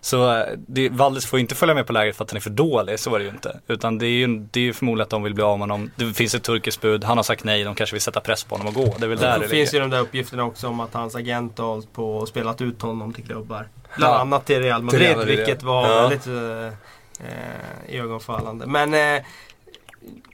Så 0.00 0.32
eh, 0.36 0.44
det, 0.66 0.88
Valdes 0.88 1.26
får 1.26 1.38
ju 1.38 1.40
inte 1.40 1.54
följa 1.54 1.74
med 1.74 1.86
på 1.86 1.92
lägret 1.92 2.16
för 2.16 2.24
att 2.24 2.30
han 2.30 2.36
är 2.36 2.40
för 2.40 2.50
dålig, 2.50 2.98
så 3.00 3.10
var 3.10 3.18
det 3.18 3.24
ju 3.24 3.30
inte. 3.30 3.60
Utan 3.68 3.98
det 3.98 4.06
är 4.06 4.10
ju, 4.10 4.26
det 4.50 4.60
är 4.60 4.64
ju 4.64 4.72
förmodligen 4.72 5.02
att 5.04 5.10
de 5.10 5.22
vill 5.22 5.34
bli 5.34 5.44
av 5.44 5.58
med 5.58 5.68
honom. 5.68 5.90
Det 5.96 6.14
finns 6.14 6.34
ett 6.34 6.42
turkiskt 6.42 6.80
bud, 6.80 7.04
han 7.04 7.16
har 7.18 7.24
sagt 7.24 7.44
nej, 7.44 7.64
de 7.64 7.74
kanske 7.74 7.94
vill 7.94 8.00
sätta 8.02 8.20
press 8.20 8.44
på 8.44 8.54
honom 8.56 8.66
och 8.66 8.74
gå. 8.84 8.94
Det 8.98 9.04
är 9.04 9.08
väl 9.08 9.18
där 9.18 9.38
Det 9.38 9.44
det 9.44 9.48
finns 9.48 9.72
ligger. 9.72 9.84
ju 9.84 9.90
de 9.90 9.96
där 9.96 10.02
uppgifterna 10.02 10.44
också 10.44 10.68
om 10.68 10.80
att 10.80 10.94
hans 10.94 11.14
agent 11.16 11.58
har 11.58 11.66
hållit 11.66 11.92
på 11.92 12.16
och 12.16 12.28
spelat 12.28 12.60
ut 12.60 12.82
honom 12.82 13.12
till 13.12 13.24
klubbar. 13.24 13.53
Bland 13.96 14.14
Ja. 14.14 14.18
annat 14.20 14.46
till 14.46 14.60
Real 14.62 14.78
Till 14.80 14.84
Madrid, 14.84 15.00
Real 15.02 15.16
Madrid, 15.16 15.36
vilket 15.38 15.62
var 15.62 15.88
ja. 15.88 16.00
väldigt 16.08 16.26
eh, 16.26 18.00
ögonfallande. 18.00 18.66
Men 18.66 18.94
eh, 18.94 19.22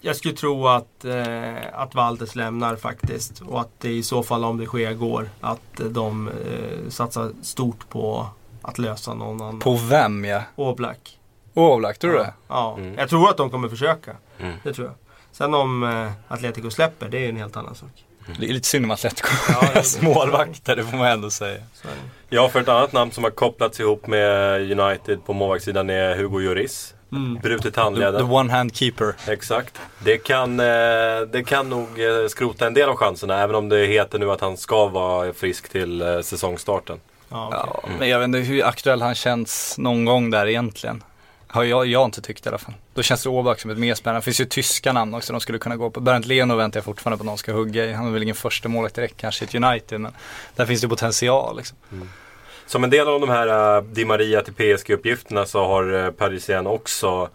jag 0.00 0.16
skulle 0.16 0.34
tro 0.34 0.68
att, 0.68 1.04
eh, 1.04 1.54
att 1.80 1.94
Valdes 1.94 2.34
lämnar 2.36 2.76
faktiskt. 2.76 3.40
Och 3.40 3.60
att 3.60 3.70
det 3.80 3.90
i 3.92 4.02
så 4.02 4.22
fall, 4.22 4.44
om 4.44 4.56
det 4.58 4.66
sker, 4.66 4.92
går 4.92 5.28
att 5.40 5.60
de 5.90 6.28
eh, 6.28 6.88
satsar 6.88 7.30
stort 7.42 7.88
på 7.88 8.26
att 8.62 8.78
lösa 8.78 9.14
någon 9.14 9.40
annan. 9.42 9.58
På 9.58 9.76
vem 9.76 10.24
ja? 10.24 10.42
Oblak. 10.56 11.18
Oblak, 11.54 11.98
tror 11.98 12.12
du 12.12 12.18
det? 12.18 12.32
Ja, 12.48 12.74
Mm. 12.78 12.94
jag 12.98 13.08
tror 13.08 13.28
att 13.30 13.36
de 13.36 13.50
kommer 13.50 13.68
försöka. 13.68 14.16
Mm. 14.38 14.54
Det 14.62 14.72
tror 14.74 14.86
jag. 14.86 14.96
Sen 15.32 15.54
om 15.54 15.82
eh, 15.82 16.12
Atletico 16.28 16.70
släpper, 16.70 17.08
det 17.08 17.24
är 17.24 17.28
en 17.28 17.36
helt 17.36 17.56
annan 17.56 17.74
sak. 17.74 18.04
Det 18.38 18.46
är 18.46 18.52
lite 18.52 18.68
synd 18.68 18.84
om 18.84 18.90
Atletico. 18.90 19.28
Ja. 19.48 19.82
Målvakter, 20.00 20.76
det 20.76 20.84
får 20.84 20.96
man 20.96 21.06
ändå 21.06 21.30
säga. 21.30 21.58
Ja, 22.28 22.48
för 22.48 22.60
ett 22.60 22.68
annat 22.68 22.92
namn 22.92 23.10
som 23.10 23.24
har 23.24 23.30
kopplats 23.30 23.80
ihop 23.80 24.06
med 24.06 24.60
United 24.80 25.24
på 25.24 25.32
målvaktssidan 25.32 25.90
är 25.90 26.16
Hugo 26.16 26.38
Lloris. 26.38 26.94
Mm. 27.12 27.34
Brutit 27.42 27.74
The, 27.74 27.80
handleden. 27.80 28.26
the 28.26 28.32
one 28.34 28.52
hand 28.52 28.76
keeper. 28.76 29.14
Exakt. 29.28 29.80
Det 30.04 30.18
kan, 30.18 30.60
eh, 30.60 30.66
det 31.32 31.44
kan 31.46 31.68
nog 31.68 32.00
eh, 32.00 32.26
skrota 32.28 32.66
en 32.66 32.74
del 32.74 32.88
av 32.88 32.96
chanserna 32.96 33.42
även 33.42 33.56
om 33.56 33.68
det 33.68 33.86
heter 33.86 34.18
nu 34.18 34.30
att 34.30 34.40
han 34.40 34.56
ska 34.56 34.86
vara 34.88 35.32
frisk 35.32 35.68
till 35.68 36.02
eh, 36.02 36.20
säsongstarten. 36.20 37.00
Ja, 37.28 37.66
okej. 37.68 37.90
Ja, 37.90 37.96
men 37.98 38.08
jag 38.08 38.18
vet 38.18 38.24
inte 38.24 38.38
hur 38.38 38.64
aktuell 38.64 39.02
han 39.02 39.14
känns 39.14 39.78
någon 39.78 40.04
gång 40.04 40.30
där 40.30 40.46
egentligen. 40.46 41.02
Har 41.52 41.64
jag, 41.64 41.86
jag 41.86 42.04
inte 42.04 42.22
tyckt 42.22 42.46
i 42.46 42.48
alla 42.48 42.58
fall. 42.58 42.74
Då 42.94 43.02
känns 43.02 43.22
det 43.22 43.28
Åbak 43.28 43.60
som 43.60 43.70
ett 43.70 43.78
mer 43.78 43.94
spännande. 43.94 44.20
Det 44.20 44.24
finns 44.24 44.40
ju 44.40 44.44
tyska 44.44 44.92
namn 44.92 45.14
också 45.14 45.32
de 45.32 45.40
skulle 45.40 45.58
kunna 45.58 45.76
gå 45.76 45.90
på. 45.90 46.00
Bernt 46.00 46.26
Leno 46.26 46.56
väntar 46.56 46.78
jag 46.78 46.84
fortfarande 46.84 47.18
på 47.18 47.24
någon 47.24 47.38
ska 47.38 47.52
hugga 47.52 47.84
i. 47.84 47.92
Han 47.92 48.06
är 48.06 48.10
väl 48.10 48.22
ingen 48.22 48.34
första 48.34 48.68
målvakt 48.68 48.94
direkt 48.94 49.16
kanske 49.16 49.44
i 49.44 49.56
United 49.56 50.00
men 50.00 50.12
där 50.56 50.66
finns 50.66 50.80
det 50.80 50.88
potential 50.88 51.56
liksom. 51.56 51.78
Som 52.66 52.84
en 52.84 52.90
del 52.90 53.08
av 53.08 53.20
de 53.20 53.28
här 53.28 53.76
uh, 53.76 53.84
Di 53.84 54.04
Maria 54.04 54.42
till 54.42 54.54
PSG-uppgifterna 54.54 55.44
så 55.44 55.66
har 55.66 55.94
uh, 55.94 56.10
Parisien 56.10 56.66
också 56.66 57.28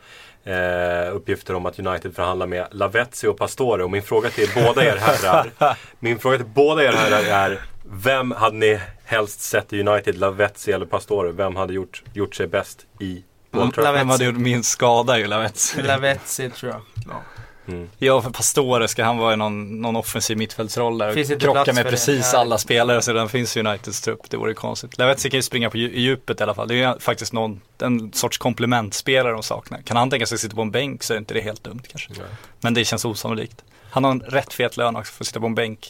eh, 0.43 1.15
uppgifter 1.15 1.53
om 1.53 1.65
att 1.65 1.79
United 1.79 2.15
förhandlar 2.15 2.47
med 2.47 2.67
Lavezzi 2.71 3.27
och 3.27 3.37
Pastore. 3.37 3.83
Och 3.83 3.91
min 3.91 4.03
fråga 4.03 4.29
till 4.29 4.49
båda 4.55 4.85
er 4.85 4.97
herrar, 4.97 5.51
min 5.99 6.19
fråga 6.19 6.37
till 6.37 6.45
båda 6.45 6.83
er 6.83 6.91
herrar 6.91 7.23
är 7.23 7.61
Vem 7.91 8.31
hade 8.31 8.55
ni 8.55 8.79
helst 9.03 9.41
sett 9.41 9.73
i 9.73 9.79
United, 9.79 10.17
Lavezzi 10.17 10.71
eller 10.71 10.85
Pastore? 10.85 11.31
Vem 11.31 11.55
hade 11.55 11.73
gjort, 11.73 12.03
gjort 12.13 12.35
sig 12.35 12.47
bäst 12.47 12.85
i 12.99 13.23
Vem 13.93 14.09
hade 14.09 14.25
gjort 14.25 14.37
min 14.37 14.63
skada 14.63 15.19
ju 15.19 15.27
Lavetzi. 15.27 15.81
Lavetzi 15.81 16.49
tror 16.49 16.71
jag. 16.71 16.81
Ja. 17.09 17.21
Mm. 17.67 17.89
Ja, 17.97 18.21
för 18.21 18.29
Pastore 18.29 18.87
ska 18.87 19.03
han 19.03 19.17
vara 19.17 19.33
i 19.33 19.37
någon, 19.37 19.81
någon 19.81 19.95
offensiv 19.95 20.37
mittfältsroll 20.37 20.97
där 20.97 21.13
Finns 21.13 21.31
och 21.31 21.41
krocka 21.41 21.73
med 21.73 21.85
det. 21.85 21.89
precis 21.89 22.33
Nej. 22.33 22.41
alla 22.41 22.57
spelare 22.57 23.01
så 23.01 23.13
den 23.13 23.29
finns 23.29 23.57
i 23.57 23.59
Uniteds 23.59 24.01
trupp. 24.01 24.29
Det 24.29 24.37
vore 24.37 24.53
konstigt. 24.53 24.97
Lavetzi 24.97 25.29
kan 25.29 25.37
ju 25.37 25.41
springa 25.41 25.69
på 25.69 25.77
dju- 25.77 25.91
i 25.91 26.01
djupet 26.01 26.39
i 26.39 26.43
alla 26.43 26.53
fall. 26.53 26.67
Det 26.67 26.75
är 26.75 26.93
ju 26.93 26.99
faktiskt 26.99 27.33
någon, 27.33 27.61
en 27.81 28.13
sorts 28.13 28.37
komplementspelare 28.37 29.33
de 29.33 29.43
saknar. 29.43 29.81
Kan 29.81 29.97
han 29.97 30.09
tänka 30.09 30.25
sig 30.25 30.35
att 30.35 30.39
sitta 30.41 30.55
på 30.55 30.61
en 30.61 30.71
bänk 30.71 31.03
så 31.03 31.13
är 31.13 31.17
inte 31.17 31.33
det 31.33 31.41
helt 31.41 31.63
dumt 31.63 31.81
kanske. 31.89 32.09
Nej. 32.11 32.21
Men 32.61 32.73
det 32.73 32.85
känns 32.85 33.05
osannolikt. 33.05 33.63
Han 33.89 34.03
har 34.03 34.11
en 34.11 34.19
rätt 34.21 34.53
fet 34.53 34.77
lön 34.77 34.95
också 34.95 35.13
för 35.13 35.23
att 35.23 35.27
sitta 35.27 35.39
på 35.39 35.45
en 35.45 35.55
bänk. 35.55 35.89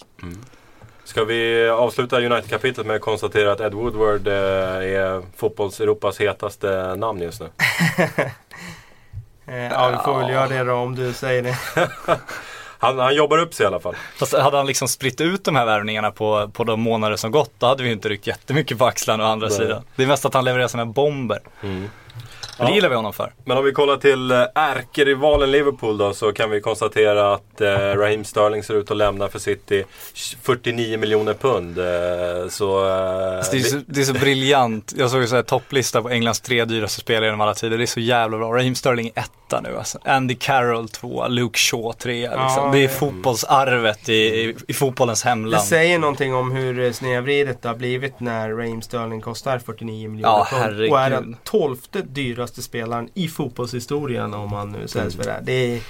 Ska 1.06 1.24
vi 1.24 1.70
avsluta 1.70 2.18
United-kapitlet 2.18 2.88
med 2.88 2.96
att 2.96 3.02
konstatera 3.02 3.52
att 3.52 3.60
Ed 3.60 3.74
Woodward 3.74 4.28
eh, 4.28 4.34
är 4.34 5.22
fotbolls-Europas 5.38 6.20
hetaste 6.20 6.96
namn 6.96 7.22
just 7.22 7.42
nu? 7.42 7.50
Eh, 9.48 9.58
ja, 9.58 9.90
vi 9.90 9.98
får 9.98 10.20
väl 10.20 10.30
göra 10.30 10.48
det 10.48 10.64
då 10.64 10.74
om 10.74 10.96
du 10.96 11.14
säger 11.14 11.44
det. 11.44 11.58
Han, 12.80 13.00
han 13.00 13.16
jobbar 13.16 13.38
upp 13.38 13.54
sig 13.54 13.64
i 13.64 13.68
alla 13.68 13.80
fall. 13.80 13.96
Fast 14.18 14.34
hade 14.34 14.58
han 14.58 14.66
liksom 14.68 14.88
spritt 14.88 15.22
ut 15.22 15.44
de 15.44 15.56
här 15.56 15.66
värvningarna 15.66 16.12
på, 16.12 16.50
på 16.54 16.64
de 16.64 16.82
månader 16.82 17.16
som 17.16 17.32
gått, 17.32 17.52
då 17.58 17.66
hade 17.66 17.84
vi 17.84 17.92
inte 17.92 18.10
ryckt 18.10 18.28
jättemycket 18.28 18.78
på 18.78 18.86
axlarna 18.86 19.24
å 19.24 19.28
andra 19.28 19.48
Nej. 19.48 19.58
sidan. 19.58 19.84
Det 19.96 20.04
är 20.04 20.08
mest 20.08 20.26
att 20.26 20.34
han 20.34 20.46
levererar 20.46 20.68
sina 20.68 20.86
bomber. 20.86 21.40
Men 22.58 22.66
det 22.68 22.72
Ja. 22.72 22.76
gillar 22.76 22.90
vi 22.90 22.96
honom 22.96 23.14
för. 23.14 23.34
Men 23.46 23.58
om 23.58 23.64
vi 23.66 23.72
kollar 23.72 23.98
till 23.98 24.32
eh, 24.32 24.44
ärkerivalen 24.56 25.52
Liverpool 25.52 25.98
då 25.98 26.14
så 26.14 26.32
kan 26.34 26.50
vi 26.50 26.62
konstatera 26.62 27.34
att 27.34 27.62
eh, 27.62 27.68
Raheem 27.70 28.24
Sterling 28.24 28.64
ser 28.64 28.74
ut 28.74 28.92
att 28.92 28.98
lämna 28.98 29.28
för 29.28 29.40
City 29.40 29.84
49 30.42 30.98
miljoner 30.98 31.34
pund. 31.34 31.78
Eh, 31.80 32.50
så... 32.50 32.88
Eh, 32.88 33.38
Alltså, 33.38 33.52
det, 33.52 33.58
är 33.58 33.64
så, 33.64 33.80
det 33.88 34.00
är 34.02 34.04
så 34.06 34.14
briljant. 34.14 34.94
Jag 34.98 35.10
såg 35.12 35.22
här 35.22 35.42
topplista 35.42 36.02
på 36.02 36.10
Englands 36.10 36.42
tre 36.42 36.66
dyraste 36.66 37.02
spelare 37.02 37.26
genom 37.26 37.42
alla 37.42 37.54
tider. 37.54 37.78
Det 37.78 37.84
är 37.84 37.86
så 37.86 38.00
jävla 38.00 38.38
bra. 38.38 38.54
Raheem 38.54 38.76
Sterling 38.76 39.12
är 39.16 39.20
etta 39.22 39.62
nu 39.62 39.78
alltså. 39.78 39.98
Andy 40.06 40.36
Carroll 40.36 40.90
tvåa, 40.90 41.28
Luke 41.28 41.60
Shaw 41.60 41.94
trea. 41.94 42.30
Liksom. 42.44 42.64
Ja, 42.66 42.70
det 42.74 42.80
är 42.80 42.84
ja. 42.84 42.90
fotbollsarvet 42.90 44.10
i, 44.10 44.14
i, 44.14 44.56
i 44.68 44.74
fotbollens 44.74 45.24
Det 45.24 45.30
hemland. 45.30 45.64
säger 45.64 46.00
någonting 46.00 46.34
om 46.36 46.52
hur 46.52 46.92
snedvridet 46.92 47.62
det 47.62 47.68
har 47.68 47.76
blivit 47.76 48.20
när 48.20 48.50
Raheem 48.50 48.82
Sterling 48.82 49.22
kostar 49.22 49.60
49 49.60 50.10
miljoner 50.10 50.30
Ja, 50.38 50.48
pund. 50.50 50.62
herregud. 50.62 50.92
Och 50.92 51.00
är 51.00 51.10
den 51.10 51.38
tolfte 51.44 52.02
dyraste 52.06 52.62
spelaren 52.62 53.10
i 53.14 53.28
fotbollshistorien 53.28 54.34
om 54.34 54.50
man 54.50 54.72
nu 54.72 54.88
säljs 54.88 55.16
för 55.16 55.24
det. 55.24 55.40
Det 55.44 55.76
är, 55.76 55.82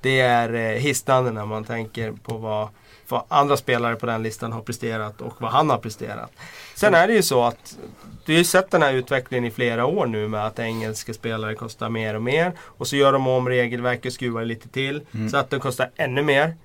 det 0.00 0.20
är 0.20 0.54
eh, 0.54 0.80
hisnande 0.80 1.30
när 1.30 1.46
man 1.46 1.64
tänker 1.64 2.12
på 2.12 2.36
vad, 2.36 2.68
vad 3.08 3.22
andra 3.28 3.56
spelare 3.56 3.96
på 3.96 4.06
den 4.06 4.22
listan 4.22 4.52
har 4.52 4.60
presterat 4.60 5.20
och 5.20 5.42
vad 5.42 5.50
han 5.50 5.70
har 5.70 5.78
presterat. 5.78 6.32
Sen 6.74 6.94
är 6.94 7.08
det 7.08 7.14
ju 7.14 7.22
så 7.22 7.44
att 7.44 7.78
du 8.24 8.32
har 8.32 8.38
ju 8.38 8.44
sett 8.44 8.70
den 8.70 8.82
här 8.82 8.92
utvecklingen 8.92 9.44
i 9.44 9.50
flera 9.50 9.86
år 9.86 10.06
nu 10.06 10.28
med 10.28 10.46
att 10.46 10.58
engelska 10.58 11.14
spelare 11.14 11.54
kostar 11.54 11.88
mer 11.88 12.14
och 12.14 12.22
mer. 12.22 12.52
Och 12.60 12.86
så 12.86 12.96
gör 12.96 13.12
de 13.12 13.26
om 13.26 13.48
regelverket 13.48 14.06
och 14.06 14.12
skruvar 14.12 14.44
lite 14.44 14.68
till 14.68 15.00
så 15.30 15.36
att 15.36 15.50
det 15.50 15.58
kostar 15.58 15.90
ännu 15.96 16.22
mer. 16.22 16.56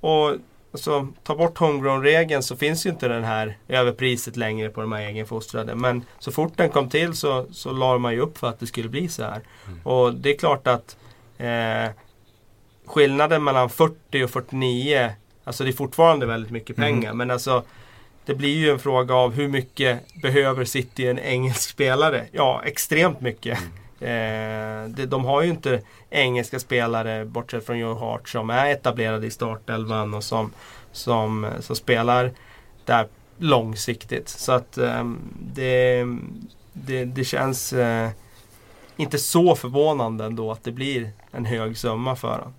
Och 0.00 0.36
så 0.76 1.08
ta 1.22 1.34
bort 1.36 1.58
homegrown-regeln 1.58 2.42
så 2.42 2.56
finns 2.56 2.86
ju 2.86 2.90
inte 2.90 3.08
den 3.08 3.24
här 3.24 3.58
överpriset 3.68 4.36
längre 4.36 4.68
på 4.68 4.80
de 4.80 4.92
här 4.92 5.00
egenfostrade. 5.00 5.74
Men 5.74 6.04
så 6.18 6.32
fort 6.32 6.52
den 6.56 6.70
kom 6.70 6.90
till 6.90 7.14
så, 7.14 7.46
så 7.52 7.72
la 7.72 7.98
man 7.98 8.12
ju 8.12 8.20
upp 8.20 8.38
för 8.38 8.48
att 8.48 8.60
det 8.60 8.66
skulle 8.66 8.88
bli 8.88 9.08
så 9.08 9.22
här. 9.22 9.40
Och 9.82 10.14
det 10.14 10.30
är 10.30 10.38
klart 10.38 10.66
att 10.66 10.96
eh, 11.38 11.90
skillnaden 12.86 13.44
mellan 13.44 13.70
40 13.70 14.24
och 14.24 14.30
49, 14.30 15.10
alltså 15.44 15.64
det 15.64 15.70
är 15.70 15.72
fortfarande 15.72 16.26
väldigt 16.26 16.50
mycket 16.50 16.76
pengar. 16.76 17.12
Men 17.12 17.30
alltså 17.30 17.64
det 18.24 18.34
blir 18.34 18.56
ju 18.56 18.70
en 18.70 18.78
fråga 18.78 19.14
av 19.14 19.32
hur 19.32 19.48
mycket 19.48 20.00
behöver 20.22 20.64
City 20.64 21.06
en 21.06 21.18
engelsk 21.18 21.70
spelare? 21.70 22.26
Ja, 22.32 22.62
extremt 22.64 23.20
mycket. 23.20 23.58
Eh, 24.00 24.88
de 24.88 25.24
har 25.24 25.42
ju 25.42 25.50
inte 25.50 25.80
engelska 26.10 26.58
spelare, 26.58 27.24
bortsett 27.24 27.66
från 27.66 27.78
Joe 27.78 27.94
Hart, 27.94 28.28
som 28.28 28.50
är 28.50 28.66
etablerade 28.70 29.26
i 29.26 29.30
startelvan 29.30 30.14
och 30.14 30.24
som, 30.24 30.52
som, 30.92 31.46
som 31.60 31.76
spelar 31.76 32.32
där 32.84 33.06
långsiktigt. 33.38 34.28
Så 34.28 34.52
att 34.52 34.78
ehm, 34.78 35.18
det, 35.54 36.04
det, 36.72 37.04
det 37.04 37.24
känns 37.24 37.72
eh, 37.72 38.10
inte 38.96 39.18
så 39.18 39.56
förvånande 39.56 40.24
ändå 40.24 40.52
att 40.52 40.64
det 40.64 40.72
blir 40.72 41.10
en 41.36 41.44
hög 41.44 41.78
summa 41.78 42.16
för 42.16 42.28
honom. 42.28 42.54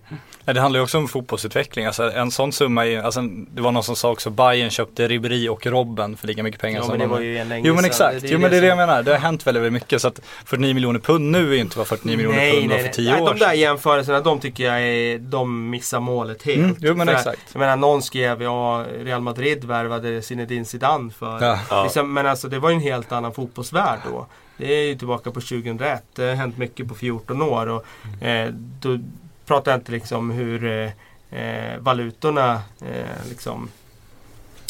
Ja, 0.46 0.54
det 0.54 0.62
handlar 0.62 0.80
ju 0.80 0.84
också 0.84 0.98
om 0.98 1.08
fotbollsutveckling. 1.08 1.86
Alltså, 1.86 2.12
en 2.12 2.32
sån 2.32 2.52
summa, 2.52 2.86
är, 2.86 3.02
alltså, 3.02 3.22
det 3.54 3.62
var 3.62 3.72
någon 3.72 3.84
som 3.84 3.96
sa 3.96 4.12
också 4.12 4.30
Bayern 4.30 4.70
köpte 4.70 5.08
Ribéry 5.08 5.48
och 5.50 5.66
Robben 5.68 6.18
för 6.18 6.28
lika 6.28 6.44
mycket 6.44 6.62
pengar 6.62 6.80
Ja, 6.80 6.84
som 6.84 6.92
men 6.92 7.00
det 7.00 7.06
de 7.06 7.12
var 7.12 7.20
ju 7.20 7.38
en 7.38 7.50
länge 7.50 7.68
Jo 7.68 7.74
men 7.74 7.84
sedan. 7.84 7.90
exakt, 7.90 8.22
Det 8.22 8.28
jo 8.28 8.40
men 8.40 8.52
det 8.52 8.58
är 8.58 8.62
det 8.62 8.68
jag 8.68 8.78
menar. 8.78 9.04
Det 9.04 9.12
har 9.12 9.20
hänt 9.20 9.48
väldigt, 9.48 9.64
väldigt 9.64 9.74
mycket. 9.84 10.02
Så 10.02 10.08
att 10.08 10.22
49 10.46 10.74
miljoner 10.74 11.00
pund 11.00 11.32
nu 11.32 11.54
är 11.56 11.60
inte 11.60 11.78
vad 11.78 11.88
49 11.88 12.18
miljoner 12.18 12.52
pund 12.52 12.72
var 12.72 12.78
för 12.80 12.88
10 12.90 13.12
nej, 13.12 13.22
år 13.22 13.28
De 13.34 13.40
där 13.40 13.46
sedan. 13.48 13.60
jämförelserna, 13.60 14.20
de 14.22 14.40
tycker 14.40 14.64
jag 14.64 14.82
är, 14.82 15.18
de 15.20 15.70
missar 15.70 16.00
målet 16.00 16.44
helt. 16.44 16.58
Mm, 16.58 16.76
jo, 16.80 16.96
men 16.96 17.08
För, 17.08 17.14
exakt. 17.14 17.42
Jag 17.54 17.60
menar, 17.60 17.76
någon 17.76 18.02
skrev 18.02 18.42
ja, 18.44 18.86
Real 19.04 19.22
Madrid 19.22 19.66
värvade 19.66 20.22
Zinedine 20.22 20.66
Zidane 20.66 21.12
för. 21.12 21.42
Ja. 21.46 21.60
Ja. 21.70 21.84
Liksom, 21.84 22.14
men 22.14 22.26
alltså 22.28 22.48
det 22.48 22.60
var 22.60 22.70
ju 22.70 22.76
en 22.76 22.82
helt 22.82 23.12
annan 23.12 23.34
fotbollsvärld 23.34 24.00
då. 24.12 24.28
Det 24.60 24.74
är 24.74 24.84
ju 24.88 24.96
tillbaka 24.96 25.32
på 25.32 25.42
2001. 25.42 26.04
Det 26.16 26.24
har 26.24 26.36
hänt 26.36 26.58
mycket 26.58 26.88
på 26.88 26.96
14 26.96 27.42
år. 27.42 27.68
Och, 27.68 27.86
eh, 28.28 28.54
då 28.80 29.00
pratar 29.46 29.72
jag 29.72 29.80
inte 29.80 29.92
liksom 29.92 30.32
hur 30.32 30.66
eh, 30.66 30.92
eh, 31.40 31.78
valutorna 31.80 32.62
eh, 32.82 33.30
liksom, 33.30 33.70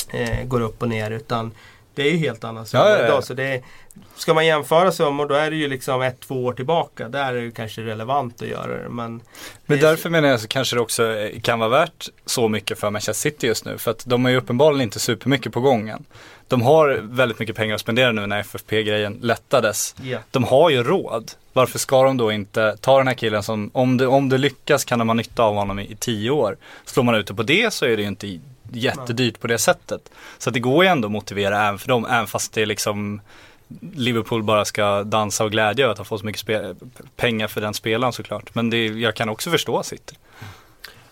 eh, 0.10 0.46
går 0.46 0.62
upp 0.62 0.82
och 0.82 0.90
ner. 0.90 1.12
Utan 1.12 1.52
det 1.98 2.08
är 2.08 2.12
ju 2.12 2.18
helt 2.18 2.42
summor 2.42 2.66
Ja, 2.74 2.90
ja, 2.90 2.98
ja. 3.00 3.06
idag. 3.06 3.24
Så 3.24 3.34
det 3.34 3.44
är, 3.44 3.62
ska 4.16 4.34
man 4.34 4.46
jämföra 4.46 4.92
summor 4.92 5.26
då 5.28 5.36
är 5.36 5.50
det 5.50 5.56
ju 5.58 5.68
liksom 5.68 6.02
ett, 6.02 6.20
två 6.20 6.46
år 6.46 6.54
tillbaka. 6.54 7.10
Där 7.10 7.26
är 7.30 7.34
det 7.34 7.40
ju 7.42 7.52
kanske 7.52 7.82
relevant 7.82 8.42
att 8.42 8.48
göra 8.48 8.78
det. 8.84 8.90
Men, 8.90 9.12
Men 9.66 9.80
det 9.80 9.86
är- 9.86 9.90
därför 9.90 10.10
menar 10.10 10.30
jag 10.30 10.40
så 10.40 10.48
kanske 10.48 10.76
det 10.76 10.82
också 10.82 11.14
eh, 11.18 11.40
kan 11.42 11.60
vara 11.60 11.70
värt 11.70 12.10
så 12.26 12.48
mycket 12.50 12.80
för 12.80 12.90
Manchester 12.90 13.30
City 13.30 13.48
just 13.48 13.66
nu. 13.66 13.78
För 13.78 13.92
att 13.92 14.06
de 14.06 14.26
är 14.26 14.30
ju 14.30 14.38
uppenbarligen 14.38 14.82
inte 14.82 15.00
supermycket 15.00 15.54
på 15.54 15.62
gången. 15.62 16.06
De 16.48 16.62
har 16.62 17.00
väldigt 17.04 17.40
mycket 17.40 17.56
pengar 17.56 17.76
att 17.76 17.82
spendera 17.82 18.12
nu 18.12 18.26
när 18.26 18.40
FFP-grejen 18.40 19.20
lättades. 19.22 19.96
Ja. 20.04 20.18
De 20.32 20.44
har 20.44 20.70
ju 20.70 20.84
råd. 20.84 21.32
Varför 21.54 21.80
ska 21.80 22.04
de 22.04 22.18
då 22.18 22.32
inte 22.32 22.78
ta 22.82 22.98
den 22.98 23.08
här 23.08 23.14
killen 23.16 23.44
som, 23.44 23.70
om 23.74 23.98
det, 23.98 24.08
om 24.08 24.30
det 24.30 24.38
lyckas 24.38 24.86
kan 24.86 25.00
de 25.00 25.10
ha 25.10 25.14
nytta 25.14 25.44
av 25.44 25.56
honom 25.56 25.80
i, 25.80 25.92
i 25.92 25.96
tio 25.96 26.30
år. 26.32 26.58
Slår 26.86 27.04
man 27.04 27.16
ut 27.16 27.28
det 27.28 27.34
på 27.34 27.44
det 27.44 27.74
så 27.74 27.86
är 27.86 27.96
det 27.98 28.02
ju 28.02 28.08
inte 28.08 28.40
jättedyrt 28.71 29.39
på 29.39 29.47
det 29.47 29.58
sättet. 29.58 30.10
Så 30.38 30.49
att 30.49 30.53
det 30.53 30.60
går 30.60 30.84
ju 30.84 30.89
ändå 30.89 31.06
att 31.06 31.12
motivera 31.12 31.67
även 31.67 31.80
för 31.80 31.88
dem, 31.88 32.06
även 32.06 32.27
fast 32.27 32.53
det 32.53 32.62
är 32.62 32.65
liksom 32.65 33.21
Liverpool 33.93 34.43
bara 34.43 34.65
ska 34.65 35.03
dansa 35.03 35.43
och 35.43 35.51
glädje 35.51 35.86
över 35.86 35.91
att 35.91 35.97
ha 35.97 36.06
fått 36.06 36.19
så 36.19 36.25
mycket 36.25 36.77
pengar 37.15 37.47
för 37.47 37.62
den 37.62 37.73
spelaren 37.73 38.13
såklart. 38.13 38.56
Men 38.56 38.69
det, 38.69 38.86
jag 38.88 39.15
kan 39.15 39.30
också 39.30 39.49
förstå 39.49 39.84
City. 39.84 40.15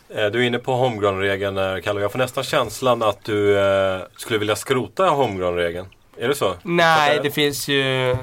Eh, 0.10 0.26
Du 0.26 0.40
är 0.40 0.44
inne 0.48 0.60
på 0.60 0.72
homegrown-regeln 0.74 1.82
Kalle. 1.82 2.02
Jag 2.02 2.12
får 2.12 2.20
nästan 2.20 2.44
känslan 2.44 3.04
att 3.04 3.24
du 3.24 3.60
eh, 3.60 4.02
skulle 4.18 4.40
vilja 4.40 4.56
skrota 4.56 5.10
homegrown-regeln. 5.10 5.86
Är 6.18 6.28
det 6.28 6.36
så? 6.36 6.56
Nej, 6.64 7.20
det 7.24 7.32
finns 7.32 7.68
ju 7.68 8.18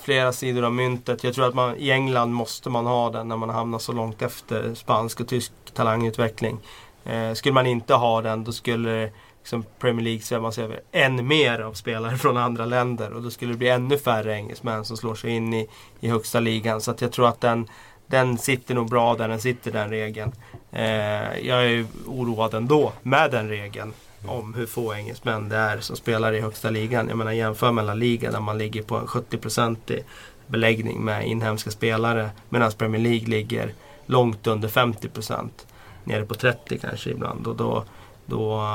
flera 0.00 0.32
sidor 0.32 0.64
av 0.64 0.72
myntet. 0.72 1.24
Jag 1.24 1.34
tror 1.34 1.48
att 1.48 1.54
man, 1.54 1.76
i 1.76 1.90
England 1.90 2.32
måste 2.32 2.70
man 2.70 2.86
ha 2.86 3.10
den 3.10 3.28
när 3.28 3.36
man 3.36 3.48
hamnar 3.50 3.78
så 3.78 3.92
långt 3.92 4.22
efter 4.22 4.74
spansk 4.74 5.20
och 5.20 5.28
tysk 5.28 5.52
talangutveckling. 5.74 6.58
Eh, 7.04 7.32
skulle 7.32 7.54
man 7.54 7.66
inte 7.66 7.94
ha 7.94 8.22
den 8.22 8.44
då 8.44 8.52
skulle 8.52 9.10
liksom 9.44 9.64
Premier 9.78 10.04
League 10.04 10.22
svämmas 10.22 10.58
över 10.58 10.80
än 10.92 11.26
mer 11.26 11.60
av 11.60 11.72
spelare 11.72 12.16
från 12.16 12.36
andra 12.36 12.66
länder. 12.66 13.12
Och 13.12 13.22
då 13.22 13.30
skulle 13.30 13.52
det 13.52 13.58
bli 13.58 13.68
ännu 13.68 13.98
färre 13.98 14.34
engelsmän 14.34 14.84
som 14.84 14.96
slår 14.96 15.14
sig 15.14 15.30
in 15.30 15.54
i, 15.54 15.68
i 16.00 16.08
högsta 16.08 16.40
ligan. 16.40 16.80
Så 16.80 16.90
att 16.90 17.00
jag 17.00 17.12
tror 17.12 17.28
att 17.28 17.40
den, 17.40 17.68
den 18.06 18.38
sitter 18.38 18.74
nog 18.74 18.90
bra 18.90 19.14
där 19.14 19.28
den 19.28 19.40
sitter, 19.40 19.70
den 19.72 19.90
regeln. 19.90 20.32
Eh, 20.72 21.38
jag 21.38 21.64
är 21.64 21.86
oroad 22.06 22.54
ändå 22.54 22.92
med 23.02 23.30
den 23.30 23.48
regeln 23.48 23.92
om 24.26 24.54
hur 24.54 24.66
få 24.66 24.94
engelsmän 24.94 25.48
det 25.48 25.56
är 25.56 25.80
som 25.80 25.96
spelar 25.96 26.32
i 26.32 26.40
högsta 26.40 26.70
ligan. 26.70 27.08
Jag 27.08 27.18
menar 27.18 27.32
jämför 27.32 27.72
mellan 27.72 27.98
ligan 27.98 28.32
där 28.32 28.40
man 28.40 28.58
ligger 28.58 28.82
på 28.82 28.96
en 28.96 29.06
70-procentig 29.06 30.02
beläggning 30.46 31.00
med 31.00 31.26
inhemska 31.26 31.70
spelare 31.70 32.30
medan 32.48 32.72
Premier 32.72 33.02
League 33.02 33.26
ligger 33.26 33.72
långt 34.06 34.46
under 34.46 34.68
50 34.68 35.08
procent. 35.08 35.66
Nere 36.04 36.24
på 36.24 36.34
30 36.34 36.78
kanske 36.78 37.10
ibland. 37.10 37.46
Och 37.46 37.56
då, 37.56 37.84
då, 38.26 38.68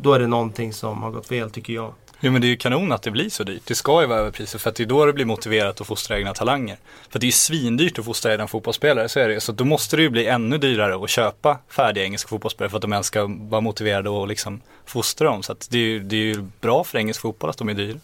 då 0.00 0.12
är 0.12 0.18
det 0.18 0.26
någonting 0.26 0.72
som 0.72 1.02
har 1.02 1.10
gått 1.10 1.26
fel 1.26 1.50
tycker 1.50 1.72
jag. 1.72 1.92
Jo 2.20 2.32
men 2.32 2.40
det 2.40 2.46
är 2.46 2.48
ju 2.48 2.56
kanon 2.56 2.92
att 2.92 3.02
det 3.02 3.10
blir 3.10 3.30
så 3.30 3.44
dyrt. 3.44 3.62
Det 3.64 3.74
ska 3.74 4.00
ju 4.00 4.06
vara 4.06 4.18
överpriser 4.18 4.58
för 4.58 4.70
att 4.70 4.76
det 4.76 4.82
är 4.82 4.86
då 4.86 5.06
det 5.06 5.12
blir 5.12 5.24
motiverat 5.24 5.80
att 5.80 5.86
fostra 5.86 6.18
egna 6.18 6.34
talanger. 6.34 6.76
För 7.10 7.18
det 7.18 7.24
är 7.24 7.28
ju 7.28 7.32
svindyrt 7.32 7.98
att 7.98 8.04
fostra 8.04 8.32
egna 8.32 8.46
fotbollsspelare, 8.46 9.08
så 9.08 9.20
är 9.20 9.28
det. 9.28 9.40
Så 9.40 9.52
då 9.52 9.64
måste 9.64 9.96
det 9.96 10.02
ju 10.02 10.10
bli 10.10 10.26
ännu 10.26 10.58
dyrare 10.58 11.04
att 11.04 11.10
köpa 11.10 11.58
färdiga 11.68 12.04
engelska 12.04 12.28
fotbollsspelare 12.28 12.70
för 12.70 12.76
att 12.76 12.82
de 12.82 12.92
ens 12.92 13.06
ska 13.06 13.26
vara 13.30 13.60
motiverade 13.60 14.22
att 14.22 14.28
liksom 14.28 14.60
fostra 14.84 15.28
dem. 15.28 15.42
Så 15.42 15.52
att 15.52 15.68
det 15.70 15.78
är 15.78 15.82
ju, 15.82 16.00
det 16.00 16.16
är 16.16 16.20
ju 16.34 16.46
bra 16.60 16.84
för 16.84 16.98
engelsk 16.98 17.20
fotboll 17.20 17.50
att 17.50 17.58
de 17.58 17.68
är 17.68 17.74
dyra. 17.74 17.98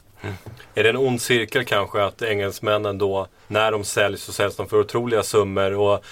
Är 0.75 0.83
det 0.83 0.91
en 0.91 0.97
ond 0.97 1.23
cirkel 1.23 1.65
kanske 1.65 2.05
att 2.05 2.23
engelsmännen 2.23 2.99
då, 2.99 3.27
när 3.49 3.73
de 3.73 3.85
säljs 3.85 4.23
så 4.23 4.33
säljs 4.33 4.57
de 4.57 4.69
för 4.69 4.81
otroliga 4.81 5.23
summor 5.23 5.75
och 5.75 6.05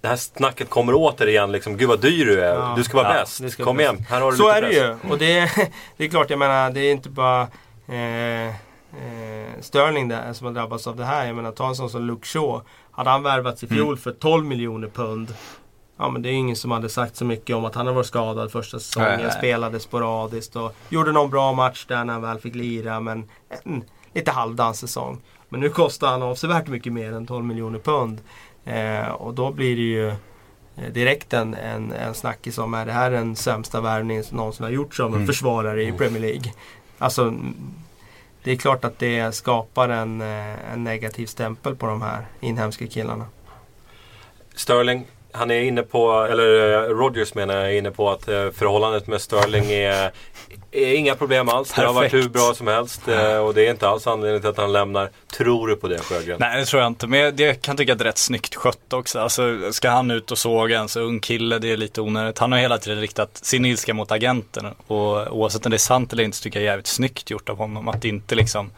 det 0.00 0.08
här 0.08 0.16
snacket 0.16 0.70
kommer 0.70 0.92
återigen 0.96 1.52
liksom, 1.52 1.76
gud 1.76 1.88
vad 1.88 2.00
dyr 2.00 2.24
du 2.26 2.40
är, 2.44 2.54
Ja. 2.54 2.74
du 2.76 2.84
ska 2.84 2.96
vara 2.96 3.14
Ja, 3.14 3.20
bäst. 3.20 3.42
det 3.42 3.50
ska 3.50 3.64
Kom 3.64 3.80
igen, 3.80 4.04
här 4.08 4.20
har 4.20 4.30
du 4.30 4.36
Så 4.36 4.46
lite 4.46 4.58
är 4.58 4.62
det 4.62 4.68
press. 4.68 5.04
ju. 5.04 5.10
Och 5.12 5.18
det, 5.18 5.38
är- 5.38 5.50
det 5.96 6.04
är 6.04 6.08
klart, 6.08 6.30
jag 6.30 6.38
menar 6.38 6.70
det 6.70 6.80
är 6.80 6.92
inte 6.92 7.08
bara 7.08 7.42
eh, 7.88 8.46
eh, 8.48 9.60
Sterling 9.60 10.08
där 10.08 10.32
som 10.32 10.46
har 10.46 10.54
drabbats 10.54 10.86
av 10.86 10.96
det 10.96 11.04
här. 11.04 11.26
Jag 11.26 11.36
menar 11.36 11.52
ta 11.52 11.68
en 11.68 11.74
sån 11.74 11.90
som 11.90 12.06
Luke 12.06 12.26
Shaw. 12.26 12.60
Hade 12.90 13.10
han 13.10 13.22
värvats 13.22 13.64
i 13.64 13.66
fjol 13.66 13.96
för 13.98 14.10
12 14.12 14.44
miljoner 14.44 14.88
pund. 14.88 15.34
Ja 15.98 16.08
men 16.08 16.22
det 16.22 16.28
är 16.28 16.32
ingen 16.32 16.56
som 16.56 16.70
hade 16.70 16.88
sagt 16.88 17.16
så 17.16 17.24
mycket 17.24 17.56
om 17.56 17.64
att 17.64 17.74
han 17.74 17.86
har 17.86 17.94
varit 17.94 18.06
skadad 18.06 18.52
första 18.52 18.78
säsongen. 18.78 19.08
Nej, 19.10 19.22
nej. 19.22 19.32
Spelade 19.32 19.80
sporadiskt 19.80 20.56
och 20.56 20.74
gjorde 20.88 21.12
någon 21.12 21.30
bra 21.30 21.52
match 21.52 21.84
där 21.88 22.04
när 22.04 22.12
han 22.12 22.22
väl 22.22 22.38
fick 22.38 22.54
lira. 22.54 23.00
Men 23.00 23.28
en 23.64 23.84
lite 24.14 24.30
halvdan 24.30 24.74
säsong. 24.74 25.20
Men 25.48 25.60
nu 25.60 25.68
kostar 25.68 26.08
han 26.08 26.22
avsevärt 26.22 26.66
mycket 26.66 26.92
mer 26.92 27.12
än 27.12 27.26
12 27.26 27.44
miljoner 27.44 27.78
pund. 27.78 28.20
Eh, 28.68 29.08
och 29.08 29.34
då 29.34 29.52
blir 29.52 29.76
det 29.76 29.82
ju 29.82 30.08
eh, 30.76 30.92
direkt 30.92 31.32
en, 31.32 31.54
en, 31.54 31.92
en 31.92 32.14
snackis 32.14 32.58
om 32.58 32.74
är 32.74 32.86
det 32.86 32.92
här 32.92 33.10
den 33.10 33.36
sämsta 33.36 33.80
värvningen 33.80 34.24
som 34.24 34.36
någonsin 34.36 34.64
har 34.64 34.70
gjorts 34.70 35.00
av 35.00 35.16
en 35.16 35.26
försvarare 35.26 35.84
i 35.84 35.92
Premier 35.92 36.20
League. 36.20 36.52
Alltså 36.98 37.22
mm, 37.22 37.54
det 38.42 38.52
är 38.52 38.56
klart 38.56 38.84
att 38.84 38.98
det 38.98 39.34
skapar 39.34 39.88
en, 39.88 40.20
eh, 40.20 40.72
en 40.72 40.84
negativ 40.84 41.26
stämpel 41.26 41.76
på 41.76 41.86
de 41.86 42.02
här 42.02 42.26
inhemska 42.40 42.86
killarna. 42.86 43.26
Sterling, 44.54 45.06
han 45.32 45.50
är 45.50 45.60
inne 45.60 45.82
på, 45.82 46.22
eller 46.30 46.72
eh, 46.72 46.88
Rodgers 46.88 47.34
menar 47.34 47.54
jag, 47.56 47.64
är 47.72 47.78
inne 47.78 47.90
på 47.90 48.10
att 48.10 48.28
eh, 48.28 48.50
förhållandet 48.50 49.06
med 49.06 49.20
Sterling 49.20 49.64
är, 49.72 50.10
är 50.72 50.94
inga 50.94 51.14
problem 51.14 51.48
alls. 51.48 51.72
Det 51.72 51.82
har 51.86 51.92
varit 51.92 52.10
Perfekt. 52.10 52.24
hur 52.24 52.30
bra 52.30 52.54
som 52.54 52.66
helst 52.66 53.08
eh, 53.08 53.36
och 53.36 53.54
det 53.54 53.66
är 53.66 53.70
inte 53.70 53.88
alls 53.88 54.06
anledningen 54.06 54.40
till 54.40 54.50
att 54.50 54.56
han 54.56 54.72
lämnar. 54.72 55.10
Tror 55.38 55.68
du 55.68 55.76
på 55.76 55.88
det 55.88 55.98
Sjögren? 55.98 56.36
Nej 56.40 56.60
det 56.60 56.64
tror 56.66 56.82
jag 56.82 56.90
inte, 56.90 57.06
men 57.06 57.20
jag- 57.20 57.34
det 57.34 57.62
kan 57.62 57.76
tycka 57.76 57.92
att 57.92 57.98
det 57.98 58.02
är 58.02 58.06
rätt 58.06 58.18
snyggt 58.18 58.54
skött 58.54 58.92
också. 58.92 59.18
Alltså 59.20 59.72
ska 59.72 59.90
han 59.90 60.10
ut 60.10 60.30
och 60.30 60.38
såga 60.38 60.78
en 60.78 60.88
så 60.88 61.00
ung 61.00 61.20
kille, 61.20 61.58
det 61.58 61.72
är 61.72 61.76
lite 61.76 62.00
onödigt. 62.00 62.38
Han 62.38 62.52
har 62.52 62.58
hela 62.58 62.78
tiden 62.78 63.00
riktat 63.00 63.36
sin 63.36 63.64
ilska 63.64 63.94
mot 63.94 64.12
agenten 64.12 64.66
och 64.86 65.36
oavsett 65.36 65.66
om 65.66 65.70
det 65.70 65.76
är 65.76 65.78
sant 65.78 66.12
eller 66.12 66.24
inte 66.24 66.36
så 66.36 66.42
tycker 66.42 66.58
jag 66.60 66.64
det 66.64 66.68
är 66.68 66.72
jävligt 66.72 66.86
snyggt 66.86 67.30
gjort 67.30 67.48
av 67.48 67.56
honom. 67.56 67.88
Att 67.88 68.04
inte 68.04 68.34
liksom 68.34 68.70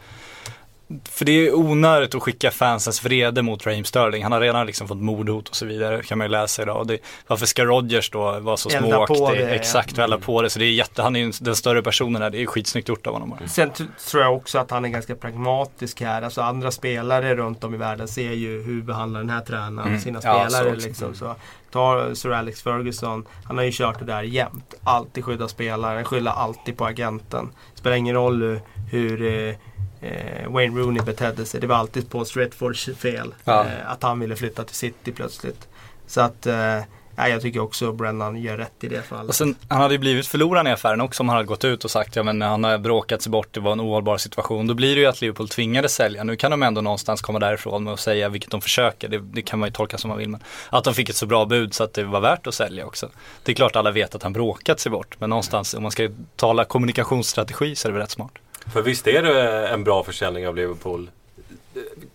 för 1.09 1.25
det 1.25 1.31
är 1.31 1.55
onödigt 1.55 2.15
att 2.15 2.21
skicka 2.21 2.51
fansens 2.51 3.05
vrede 3.05 3.41
mot 3.41 3.65
Raheem 3.65 3.83
Sterling. 3.85 4.23
Han 4.23 4.31
har 4.31 4.39
redan 4.41 4.65
liksom 4.65 4.87
fått 4.87 4.97
mordhot 4.97 5.49
och 5.49 5.55
så 5.55 5.65
vidare 5.65 6.03
kan 6.03 6.17
man 6.17 6.25
ju 6.27 6.31
läsa 6.31 6.61
idag. 6.61 6.77
Och 6.77 6.87
det, 6.87 6.97
varför 7.27 7.45
ska 7.45 7.65
Rodgers 7.65 8.09
då 8.09 8.39
vara 8.39 8.57
så 8.57 8.69
Elda 8.69 8.81
på 9.05 9.15
småaktig? 9.15 9.39
det, 9.45 9.49
ja. 9.49 9.55
Exakt, 9.55 9.97
och 9.97 10.03
elda 10.03 10.17
på 10.17 10.41
det. 10.41 10.49
Så 10.49 10.59
det 10.59 10.65
är 10.65 10.71
jätte, 10.71 11.01
han 11.01 11.15
är 11.15 11.19
ju 11.19 11.31
den 11.41 11.55
större 11.55 11.81
personen 11.83 12.21
här. 12.21 12.29
Det 12.29 12.41
är 12.41 12.45
skitsnyggt 12.45 12.89
gjort 12.89 13.07
av 13.07 13.13
honom. 13.13 13.37
Sen 13.47 13.69
t- 13.69 13.83
tror 14.09 14.23
jag 14.23 14.35
också 14.35 14.59
att 14.59 14.71
han 14.71 14.85
är 14.85 14.89
ganska 14.89 15.15
pragmatisk 15.15 16.01
här. 16.01 16.21
Alltså 16.21 16.41
andra 16.41 16.71
spelare 16.71 17.35
runt 17.35 17.63
om 17.63 17.73
i 17.73 17.77
världen 17.77 18.07
ser 18.07 18.31
ju 18.31 18.63
hur 18.63 18.81
behandlar 18.81 19.19
den 19.19 19.29
här 19.29 19.41
tränaren 19.41 19.87
Mm. 19.87 19.99
sina 20.01 20.19
Ja, 20.23 20.45
spelare. 20.49 20.63
så 20.69 20.75
också. 20.75 20.87
liksom. 20.87 21.15
så, 21.15 21.35
ta 21.71 22.15
Sir 22.15 22.31
Alex 22.31 22.61
Ferguson. 22.63 23.25
Han 23.45 23.57
har 23.57 23.63
ju 23.65 23.71
kört 23.73 23.99
det 23.99 24.05
där 24.05 24.23
jämt. 24.23 24.73
Alltid 24.83 25.25
skydda 25.25 25.47
spelaren, 25.47 26.05
skylla 26.05 26.31
alltid 26.31 26.77
på 26.77 26.85
agenten. 26.85 27.49
Spelar 27.75 27.95
ingen 27.97 28.15
roll 28.15 28.41
hur, 28.41 28.59
hur 28.91 29.55
eh, 30.01 30.49
Wayne 30.49 30.79
Rooney 30.79 31.03
betedde 31.03 31.45
sig. 31.45 31.61
Det 31.61 31.67
var 31.67 31.75
alltid 31.75 32.09
Paul 32.09 32.25
Stretfords 32.25 32.89
fel. 32.97 33.33
Ja. 33.43 33.65
Eh, 33.65 33.91
att 33.91 34.03
han 34.03 34.19
ville 34.19 34.35
flytta 34.35 34.63
till 34.63 34.75
City 34.75 35.11
plötsligt. 35.11 35.67
Så 36.07 36.21
att 36.21 36.45
eh, 36.45 36.79
ja, 37.15 37.27
jag 37.27 37.41
tycker 37.41 37.59
också 37.59 37.91
Brennan 37.91 38.41
gör 38.41 38.57
rätt 38.57 38.83
i 38.83 38.87
det 38.87 39.01
fallet. 39.01 39.29
Och 39.29 39.35
sen, 39.35 39.55
han 39.67 39.81
hade 39.81 39.93
ju 39.93 39.97
blivit 39.97 40.27
förloraren 40.27 40.67
i 40.67 40.71
affären 40.71 41.01
också 41.01 41.23
om 41.23 41.29
han 41.29 41.35
hade 41.35 41.47
gått 41.47 41.65
ut 41.65 41.85
och 41.85 41.91
sagt 41.91 42.15
ja 42.15 42.23
men 42.23 42.41
han 42.41 42.63
har 42.63 42.77
bråkat 42.77 43.21
sig 43.21 43.31
bort, 43.31 43.47
det 43.51 43.59
var 43.59 43.71
en 43.71 43.81
ohållbar 43.81 44.17
situation. 44.17 44.67
Då 44.67 44.73
blir 44.73 44.95
det 44.95 45.01
ju 45.01 45.07
att 45.07 45.21
Liverpool 45.21 45.49
tvingades 45.49 45.93
sälja. 45.93 46.23
Nu 46.23 46.35
kan 46.35 46.51
de 46.51 46.63
ändå 46.63 46.81
någonstans 46.81 47.21
komma 47.21 47.39
därifrån 47.39 47.83
med 47.83 47.93
att 47.93 47.99
säga, 47.99 48.29
vilket 48.29 48.51
de 48.51 48.61
försöker, 48.61 49.09
det, 49.09 49.19
det 49.19 49.41
kan 49.41 49.59
man 49.59 49.69
ju 49.69 49.73
tolka 49.73 49.97
som 49.97 50.09
man 50.09 50.17
vill. 50.17 50.29
Men 50.29 50.43
att 50.69 50.83
de 50.83 50.93
fick 50.93 51.09
ett 51.09 51.15
så 51.15 51.25
bra 51.25 51.45
bud 51.45 51.73
så 51.73 51.83
att 51.83 51.93
det 51.93 52.03
var 52.03 52.19
värt 52.19 52.47
att 52.47 52.53
sälja 52.53 52.85
också. 52.85 53.09
Det 53.43 53.51
är 53.51 53.55
klart 53.55 53.75
alla 53.75 53.91
vet 53.91 54.15
att 54.15 54.23
han 54.23 54.33
bråkat 54.33 54.79
sig 54.79 54.91
bort, 54.91 55.15
men 55.19 55.29
någonstans 55.29 55.73
om 55.73 55.83
man 55.83 55.91
ska 55.91 56.09
tala 56.35 56.65
kommunikationsstrategi 56.65 57.75
så 57.75 57.87
är 57.87 57.91
det 57.91 57.93
väl 57.93 58.01
rätt 58.01 58.11
smart. 58.11 58.31
För 58.73 58.81
visst 58.81 59.07
är 59.07 59.23
det 59.23 59.67
en 59.67 59.83
bra 59.83 60.03
försäljning 60.03 60.47
av 60.47 60.55
Liverpool? 60.55 61.09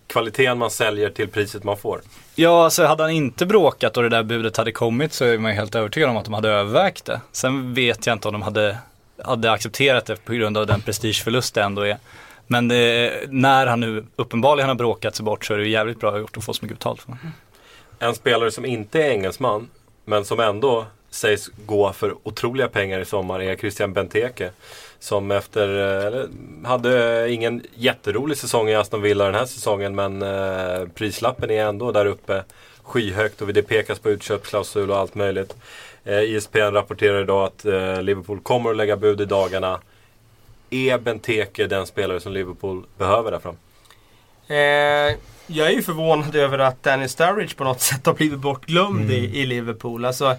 Kvaliteten 0.07 0.57
man 0.57 0.71
säljer 0.71 1.09
till 1.09 1.27
priset 1.27 1.63
man 1.63 1.77
får. 1.77 2.01
Ja, 2.35 2.63
alltså 2.63 2.85
hade 2.85 3.03
han 3.03 3.11
inte 3.11 3.45
bråkat 3.45 3.97
och 3.97 4.03
det 4.03 4.09
där 4.09 4.23
budet 4.23 4.57
hade 4.57 4.71
kommit 4.71 5.13
så 5.13 5.25
är 5.25 5.37
man 5.37 5.51
helt 5.51 5.75
övertygad 5.75 6.09
om 6.09 6.17
att 6.17 6.25
de 6.25 6.33
hade 6.33 6.49
övervägt 6.49 7.05
det. 7.05 7.21
Sen 7.31 7.73
vet 7.73 8.07
jag 8.07 8.13
inte 8.13 8.27
om 8.27 8.33
de 8.33 8.41
hade, 8.41 8.77
hade 9.23 9.51
accepterat 9.51 10.05
det 10.05 10.25
på 10.25 10.33
grund 10.33 10.57
av 10.57 10.67
den 10.67 10.81
prestigeförlust 10.81 11.55
det 11.55 11.63
ändå 11.63 11.81
är. 11.81 11.97
Men 12.47 12.67
det, 12.67 13.13
när 13.29 13.67
han 13.67 13.79
nu 13.79 14.05
uppenbarligen 14.15 14.67
har 14.67 14.75
bråkat 14.75 15.15
sig 15.15 15.25
bort 15.25 15.45
så 15.45 15.53
är 15.53 15.57
det 15.57 15.67
jävligt 15.67 15.99
bra 15.99 16.19
gjort 16.19 16.37
att 16.37 16.43
få 16.43 16.53
så 16.53 16.65
mycket 16.65 16.77
betalt 16.77 17.01
för 17.01 17.11
det. 17.11 17.17
En 18.05 18.15
spelare 18.15 18.51
som 18.51 18.65
inte 18.65 19.03
är 19.03 19.09
engelsman, 19.09 19.69
men 20.05 20.25
som 20.25 20.39
ändå 20.39 20.85
sägs 21.09 21.49
gå 21.65 21.93
för 21.93 22.15
otroliga 22.23 22.67
pengar 22.67 22.99
i 22.99 23.05
sommar 23.05 23.41
är 23.41 23.55
Christian 23.55 23.93
Benteke. 23.93 24.51
Som 24.99 25.31
efter, 25.31 25.67
eh, 25.79 26.05
eller, 26.05 26.27
hade 26.63 27.31
ingen 27.31 27.63
jätterolig 27.75 28.37
säsong 28.37 28.69
i 28.69 28.75
Aston 28.75 29.01
Villa 29.01 29.25
den 29.25 29.35
här 29.35 29.45
säsongen 29.45 29.95
men 29.95 30.21
eh, 30.21 30.87
prislappen 30.95 31.51
är 31.51 31.65
ändå 31.65 31.91
där 31.91 32.05
uppe 32.05 32.43
skyhögt 32.83 33.41
och 33.41 33.53
det 33.53 33.63
pekas 33.63 33.99
på 33.99 34.09
utköpsklausul 34.09 34.91
och 34.91 34.97
allt 34.97 35.15
möjligt. 35.15 35.55
Eh, 36.05 36.21
ISPN 36.21 36.57
rapporterar 36.59 37.21
idag 37.21 37.43
att 37.45 37.65
eh, 37.65 38.01
Liverpool 38.01 38.39
kommer 38.39 38.69
att 38.69 38.77
lägga 38.77 38.97
bud 38.97 39.21
i 39.21 39.25
dagarna. 39.25 39.79
Är 40.69 40.97
Benteke 40.97 41.67
den 41.67 41.87
spelare 41.87 42.19
som 42.19 42.31
Liverpool 42.31 42.83
behöver 42.97 43.31
där 43.31 43.39
fram? 43.39 43.55
Eh, 44.47 45.17
jag 45.47 45.67
är 45.67 45.71
ju 45.71 45.81
förvånad 45.81 46.35
över 46.35 46.59
att 46.59 46.83
Danny 46.83 47.07
Sturridge 47.07 47.55
på 47.55 47.63
något 47.63 47.81
sätt 47.81 48.05
har 48.05 48.13
blivit 48.13 48.39
bortglömd 48.39 49.01
Mm. 49.11 49.11
i, 49.11 49.39
i 49.41 49.45
Liverpool. 49.45 50.05
Alltså, 50.05 50.35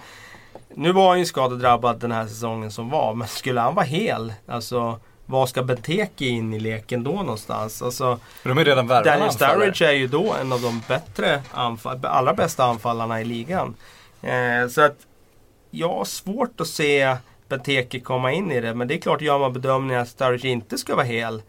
nu 0.74 0.92
var 0.92 1.08
han 1.08 1.18
ju 1.18 1.24
skadedrabbad 1.24 2.00
den 2.00 2.12
här 2.12 2.26
säsongen 2.26 2.70
som 2.70 2.90
var. 2.90 3.14
Men 3.14 3.28
skulle 3.28 3.60
han 3.60 3.74
vara 3.74 3.86
hel, 3.86 4.32
alltså 4.46 5.00
vad 5.26 5.48
ska 5.48 5.62
Benteke 5.62 6.24
in 6.24 6.54
i 6.54 6.60
leken 6.60 7.04
då 7.04 7.10
någonstans? 7.12 7.82
Alltså, 7.82 8.18
de 8.42 8.58
är 8.58 8.64
redan 8.64 8.86
Daniel. 8.86 9.32
Sturridge 9.32 9.86
är 9.86 9.92
ju 9.92 10.06
då 10.06 10.34
en 10.40 10.52
av 10.52 10.60
de 10.60 10.82
bättre 10.88 11.42
anfall, 11.50 12.06
allra 12.06 12.34
bästa 12.34 12.64
anfallarna 12.64 13.20
i 13.20 13.24
ligan. 13.24 13.74
Eh, 14.22 14.68
så 14.68 14.82
att 14.82 14.96
jag 15.70 15.88
har 15.88 16.04
svårt 16.04 16.60
att 16.60 16.66
se 16.66 17.16
Benteke 17.48 18.00
komma 18.00 18.32
in 18.32 18.52
i 18.52 18.60
det. 18.60 18.74
Men 18.74 18.88
det 18.88 18.94
är 18.94 18.98
klart, 18.98 19.20
gör 19.20 19.38
man 19.38 19.52
bedömningen 19.52 20.02
att 20.02 20.08
Sturridge 20.08 20.48
inte 20.48 20.78
ska 20.78 20.94
vara 20.94 21.06
hel. 21.06 21.42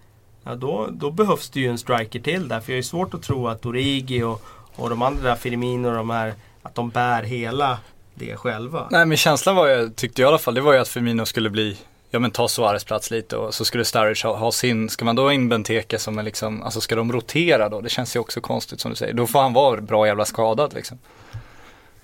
Ja, 0.44 0.56
då, 0.56 0.88
då 0.92 1.12
behövs 1.12 1.50
det 1.50 1.60
ju 1.60 1.68
en 1.68 1.78
striker 1.78 2.20
till 2.20 2.48
där. 2.48 2.60
För 2.60 2.72
jag 2.72 2.78
är 2.78 2.84
svårt 2.84 3.14
att 3.14 3.24
tro 3.24 3.48
att 3.48 3.66
Origi 3.66 4.24
och, 4.24 4.42
och 4.76 4.90
de 4.90 5.02
andra, 5.02 5.36
Firmino 5.36 5.88
och 5.88 5.96
de 5.96 6.10
här, 6.10 6.34
att 6.62 6.76
de 6.76 6.90
bär 6.90 7.24
hela 7.24 7.80
det 8.20 8.36
själva. 8.36 8.88
Nej 8.92 9.06
men 9.06 9.18
känslan 9.18 9.56
var 9.56 9.68
ju, 9.68 9.90
tyckte 9.90 10.22
jag 10.22 10.28
i 10.28 10.30
alla 10.30 10.38
fall, 10.38 10.54
det 10.54 10.62
var 10.62 10.74
ju 10.74 10.80
att 10.80 10.88
Firmino 10.88 11.26
skulle 11.26 11.50
bli 11.50 11.78
Ja 12.12 12.20
men 12.20 12.32
ta 12.32 12.48
Suarez 12.48 12.84
plats 12.84 13.12
lite 13.12 13.38
och 13.38 13.54
så 13.54 13.66
skulle 13.66 13.86
Sturridge 13.86 14.28
ha, 14.28 14.36
ha 14.36 14.52
sin, 14.52 14.90
ska 14.90 15.06
man 15.06 15.16
då 15.16 15.24
ha 15.24 15.34
in 15.34 15.50
Benteke 15.50 16.00
som 16.00 16.18
är 16.18 16.24
liksom, 16.24 16.64
alltså 16.64 16.82
ska 16.82 16.96
de 16.96 17.12
rotera 17.12 17.70
då? 17.70 17.82
Det 17.82 17.90
känns 17.90 18.16
ju 18.16 18.20
också 18.20 18.42
konstigt 18.42 18.80
som 18.80 18.92
du 18.92 18.96
säger. 18.96 19.14
Då 19.14 19.28
får 19.28 19.42
han 19.42 19.54
vara 19.54 19.82
bra 19.82 20.08
jävla 20.08 20.26
skadad 20.26 20.74
liksom. 20.74 20.98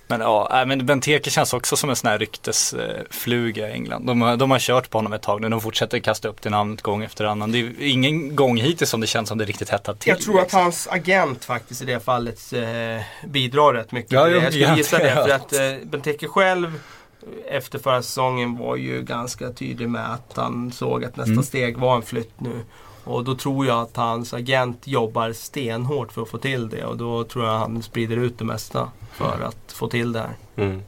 Men 0.07 0.21
ja, 0.21 0.59
äh, 0.61 0.65
men 0.65 0.85
Benteke 0.85 1.29
känns 1.29 1.53
också 1.53 1.75
som 1.75 1.89
en 1.89 1.95
sån 1.95 2.09
här 2.09 2.19
ryktesfluga 2.19 3.69
i 3.69 3.71
England. 3.71 4.05
De, 4.07 4.21
har- 4.21 4.37
de 4.37 4.51
har 4.51 4.59
kört 4.59 4.89
på 4.89 4.97
honom 4.97 5.13
ett 5.13 5.21
tag 5.21 5.41
nu, 5.41 5.49
de 5.49 5.61
fortsätter 5.61 5.99
kasta 5.99 6.27
upp 6.27 6.41
det 6.41 6.49
namnet 6.49 6.81
gång 6.81 7.03
efter 7.03 7.25
annan. 7.25 7.51
Det 7.51 7.59
är 7.59 7.73
ingen 7.79 8.35
gång 8.35 8.57
hittills 8.57 8.89
som 8.89 9.01
det 9.01 9.07
känns 9.07 9.29
som 9.29 9.37
det 9.37 9.45
riktigt 9.45 9.69
hettat 9.69 9.99
till. 9.99 10.09
Jag 10.09 10.21
tror 10.21 10.37
att 10.37 10.43
liksom. 10.43 10.59
hans 10.61 10.87
agent 10.91 11.45
faktiskt 11.45 11.81
i 11.81 11.85
det 11.85 11.99
fallet 11.99 12.53
eh, 12.53 13.29
bidrar 13.29 13.73
rätt 13.73 13.91
mycket 13.91 14.11
Ja, 14.11 14.23
till 14.25 14.33
det. 14.33 14.39
Jag 14.39 14.53
skulle 14.53 14.77
gissa 14.77 14.97
det. 15.03 15.13
För 15.13 15.29
att 15.29 15.53
eh, 15.53 15.87
Benteke 15.87 16.27
själv 16.27 16.79
efter 17.49 17.79
förra 17.79 18.01
säsongen 18.01 18.57
var 18.57 18.75
ju 18.75 19.01
ganska 19.01 19.51
tydlig 19.51 19.89
med 19.89 20.13
att 20.13 20.33
han 20.35 20.71
såg 20.71 21.05
att 21.05 21.15
nästa 21.17 21.31
Mm. 21.31 21.43
steg 21.43 21.77
var 21.77 21.95
en 21.95 22.01
flytt 22.01 22.39
nu. 22.41 22.61
Och 23.05 23.23
då 23.23 23.35
tror 23.35 23.65
jag 23.65 23.81
att 23.81 23.97
hans 23.97 24.33
agent 24.33 24.87
jobbar 24.87 25.33
stenhårt 25.33 26.11
för 26.11 26.21
att 26.21 26.29
få 26.29 26.37
till 26.37 26.69
det. 26.69 26.85
Och 26.85 26.97
då 26.97 27.23
tror 27.23 27.45
jag 27.45 27.57
han 27.57 27.83
sprider 27.83 28.17
ut 28.17 28.37
det 28.37 28.45
mesta 28.45 28.89
för 29.11 29.41
att 29.41 29.71
få 29.71 29.87
till 29.87 30.11
det 30.11 30.19
här. 30.19 30.35
Mm. 30.55 30.81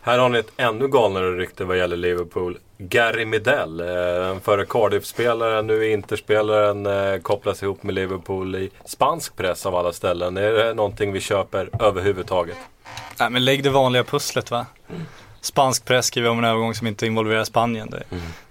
Här 0.00 0.18
har 0.18 0.28
ni 0.28 0.38
ett 0.38 0.52
ännu 0.56 0.88
galnare 0.88 1.36
rykte 1.36 1.64
vad 1.64 1.78
gäller 1.78 1.96
Liverpool. 1.96 2.58
Gary 2.78 3.24
Midell, 3.24 3.80
eh, 3.80 3.86
den 3.86 4.40
före 4.40 4.66
Cardiff-spelaren, 4.66 5.66
nu 5.66 5.90
Interspelaren, 5.90 6.86
eh, 6.86 7.20
kopplas 7.20 7.62
ihop 7.62 7.82
med 7.82 7.94
Liverpool 7.94 8.54
i 8.56 8.70
spansk 8.84 9.36
press 9.36 9.66
av 9.66 9.74
alla 9.74 9.92
ställen. 9.92 10.36
Är 10.36 10.52
det 10.52 10.74
någonting 10.74 11.12
vi 11.12 11.20
köper 11.20 11.70
överhuvudtaget? 11.80 12.56
Nej 13.18 13.30
men 13.30 13.44
lägg 13.44 13.62
det 13.62 13.70
vanliga 13.70 14.04
pusslet 14.04 14.50
va. 14.50 14.66
Spansk 15.40 15.84
press 15.84 16.06
skriver 16.06 16.30
om 16.30 16.38
en 16.38 16.44
övergång 16.44 16.74
som 16.74 16.86
inte 16.86 17.06
involverar 17.06 17.44
Spanien. 17.44 17.90
Det, 17.90 18.02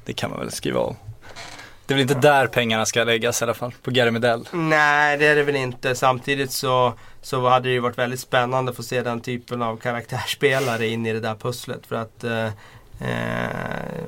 det 0.06 0.14
kan 0.14 0.30
man 0.30 0.40
väl 0.40 0.52
skriva 0.52 0.80
av. 0.80 0.96
Det 1.86 1.94
är 1.94 1.96
väl 1.96 2.02
inte 2.02 2.28
där 2.28 2.48
pengarna 2.48 2.86
ska 2.86 3.04
läggas 3.04 3.42
i 3.42 3.44
alla 3.44 3.54
fall, 3.54 3.74
på 3.82 3.92
Gary 3.92 4.12
Medell. 4.12 4.48
Nej, 4.52 5.18
det 5.18 5.26
är 5.26 5.36
det 5.36 5.44
väl 5.44 5.56
inte. 5.56 5.96
Samtidigt 5.96 6.52
så, 6.52 6.94
så 7.22 7.50
hade 7.50 7.70
det 7.70 7.74
ju 7.74 7.80
varit 7.80 7.98
väldigt 7.98 8.20
spännande 8.20 8.70
att 8.70 8.76
få 8.76 8.84
se 8.84 9.02
den 9.02 9.22
typen 9.22 9.62
av 9.62 9.78
karaktärsspelare 9.78 10.88
in 10.88 11.06
i 11.06 11.14
det 11.14 11.20
där 11.20 11.36
pusslet. 11.36 11.86
För 11.86 11.96
att 11.96 12.24
eh, 12.24 12.46
eh, 13.10 14.04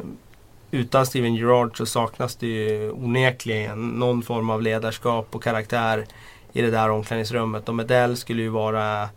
utan 0.71 1.05
Steven 1.05 1.35
Gerrard 1.35 1.77
så 1.77 1.85
saknas 1.85 2.35
det 2.35 2.47
ju 2.47 2.91
onekligen 2.91 3.89
någon 3.89 4.23
form 4.23 4.49
av 4.49 4.61
ledarskap 4.61 5.27
och 5.31 5.43
karaktär 5.43 6.05
i 6.53 6.61
det 6.61 6.71
där 6.71 6.89
omklädningsrummet. 6.89 7.69
Och 7.69 7.75
Medell 7.75 8.17
skulle 8.17 8.41
ju 8.41 8.49
vara 8.49 9.09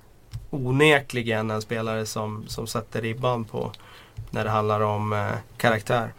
onekligen 0.50 1.50
en 1.50 1.62
spelare 1.62 2.06
som, 2.06 2.44
som 2.48 2.66
sätter 2.66 3.02
ribban 3.02 3.44
på 3.44 3.72
när 4.30 4.44
det 4.44 4.50
handlar 4.50 4.80
om 4.80 5.12
eh, 5.12 5.28
karaktär. 5.56 6.12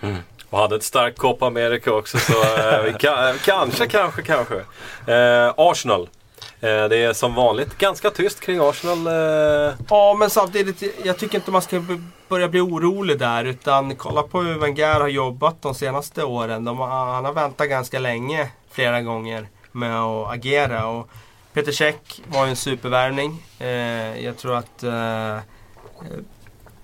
Och 0.50 0.60
hade 0.60 0.76
ett 0.76 0.84
starkt 0.84 1.18
Copa 1.18 1.48
America 1.48 1.92
också 1.92 2.18
så 2.18 2.34
eh, 2.34 2.84
vi 2.84 2.90
eh, 2.90 2.96
kanske, 3.42 3.88
kanske, 3.88 4.22
kanske. 4.22 4.56
Eh, 5.08 5.54
Arsenal. 5.58 6.10
Eh, 6.62 6.84
det 6.90 6.98
är 6.98 7.14
som 7.14 7.36
vanligt 7.36 7.78
ganska 7.78 8.10
tyst 8.10 8.40
kring 8.40 8.60
Arsenal. 8.60 9.08
Eh. 9.08 9.74
Ja, 9.90 10.16
men 10.20 10.30
samtidigt, 10.30 10.84
jag 11.04 11.18
tycker 11.18 11.36
inte 11.36 11.52
man 11.52 11.62
ska 11.62 11.84
börja 12.28 12.48
bli 12.48 12.60
orolig 12.60 13.20
där. 13.20 13.46
Utan 13.46 13.96
kolla 13.96 14.24
på 14.24 14.42
hur 14.42 14.60
Wenger 14.60 15.00
har 15.00 15.08
jobbat 15.08 15.62
de 15.62 15.76
senaste 15.76 16.24
åren. 16.24 16.66
De, 16.66 16.80
han 16.80 17.26
har 17.26 17.34
väntat 17.34 17.70
ganska 17.70 18.00
länge, 18.00 18.48
flera 18.72 19.02
gånger, 19.02 19.48
med 19.72 20.00
att 20.00 20.32
agera. 20.32 20.88
Och 20.88 21.10
Peter 21.54 21.72
Cech 21.72 21.96
var 22.28 22.46
ju 22.46 22.50
en 22.50 22.56
supervärvning. 22.56 23.44
Jag 24.24 24.38
tror 24.38 24.56
att 24.58 24.84
eh, 24.84 25.38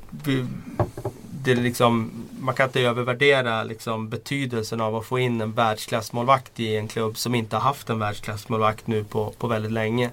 vi, 0.10 0.46
det 1.46 1.56
liksom, 1.62 2.12
man 2.40 2.56
kan 2.56 2.66
inte 2.70 2.82
övervärdera 2.82 3.64
liksom, 3.64 4.10
betydelsen 4.10 4.82
av 4.82 4.96
att 4.96 5.06
få 5.06 5.20
in 5.20 5.42
en 5.42 5.52
världsklassmålvakt 5.52 6.60
i 6.60 6.76
en 6.76 6.88
klubb 6.88 7.18
som 7.18 7.36
inte 7.36 7.56
har 7.56 7.62
haft 7.62 7.90
en 7.90 8.00
världsklassmålvakt 8.00 8.88
nu 8.88 9.04
på, 9.04 9.32
på 9.38 9.48
väldigt 9.48 9.72
länge. 9.72 10.10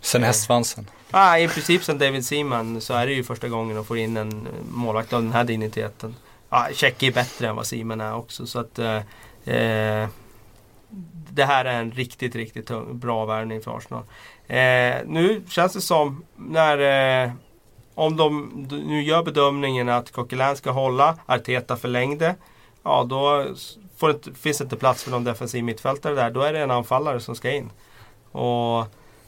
Sen 0.00 0.22
Eh. 0.22 0.26
hästsvansen. 0.26 0.86
Ah, 1.10 1.38
I 1.38 1.48
princip 1.48 1.84
sen 1.84 1.98
David 1.98 2.26
Seaman 2.26 2.80
så 2.80 2.94
är 2.94 3.06
det 3.06 3.12
ju 3.12 3.24
första 3.24 3.48
gången 3.48 3.76
de 3.76 3.84
får 3.84 3.98
in 3.98 4.16
en 4.16 4.32
eh, 4.32 4.52
målvakt 4.70 5.12
av 5.12 5.22
den 5.22 5.32
här 5.32 5.44
digniteten. 5.44 6.14
Ah, 6.48 6.66
Check 6.72 7.02
är 7.02 7.12
bättre 7.12 7.48
än 7.48 7.56
vad 7.56 7.66
Seaman 7.66 8.00
är 8.00 8.14
också. 8.14 8.46
Så 8.46 8.58
att, 8.58 8.78
eh, 8.78 8.96
eh, 9.44 10.08
det 11.30 11.44
här 11.44 11.64
är 11.64 11.80
en 11.80 11.90
riktigt, 11.92 12.34
riktigt 12.34 12.66
tung, 12.66 12.98
bra 12.98 13.24
värvning 13.24 13.60
för 13.62 13.76
Arsenal. 13.76 14.02
Eh, 14.46 15.06
nu 15.06 15.42
känns 15.48 15.72
det 15.72 15.80
som 15.80 16.24
när 16.36 16.78
eh, 17.24 17.30
om 17.94 18.16
de 18.16 18.50
nu 18.86 19.02
gör 19.02 19.22
bedömningen 19.22 19.88
att 19.88 20.12
Coquelin 20.12 20.56
ska 20.56 20.70
hålla, 20.70 21.18
Arteta 21.26 21.76
förlängde 21.76 22.34
ja 22.82 23.04
då 23.08 23.46
det, 24.00 24.36
finns 24.36 24.58
det 24.58 24.64
inte 24.64 24.76
plats 24.76 25.02
för 25.04 25.10
någon 25.10 25.24
defensiv 25.24 25.64
mittfältare 25.64 26.14
där. 26.14 26.30
Då 26.30 26.42
är 26.42 26.52
det 26.52 26.58
en 26.60 26.70
anfallare 26.70 27.20
som 27.20 27.34
ska 27.34 27.50
in. 27.50 27.70
Och 28.32 28.84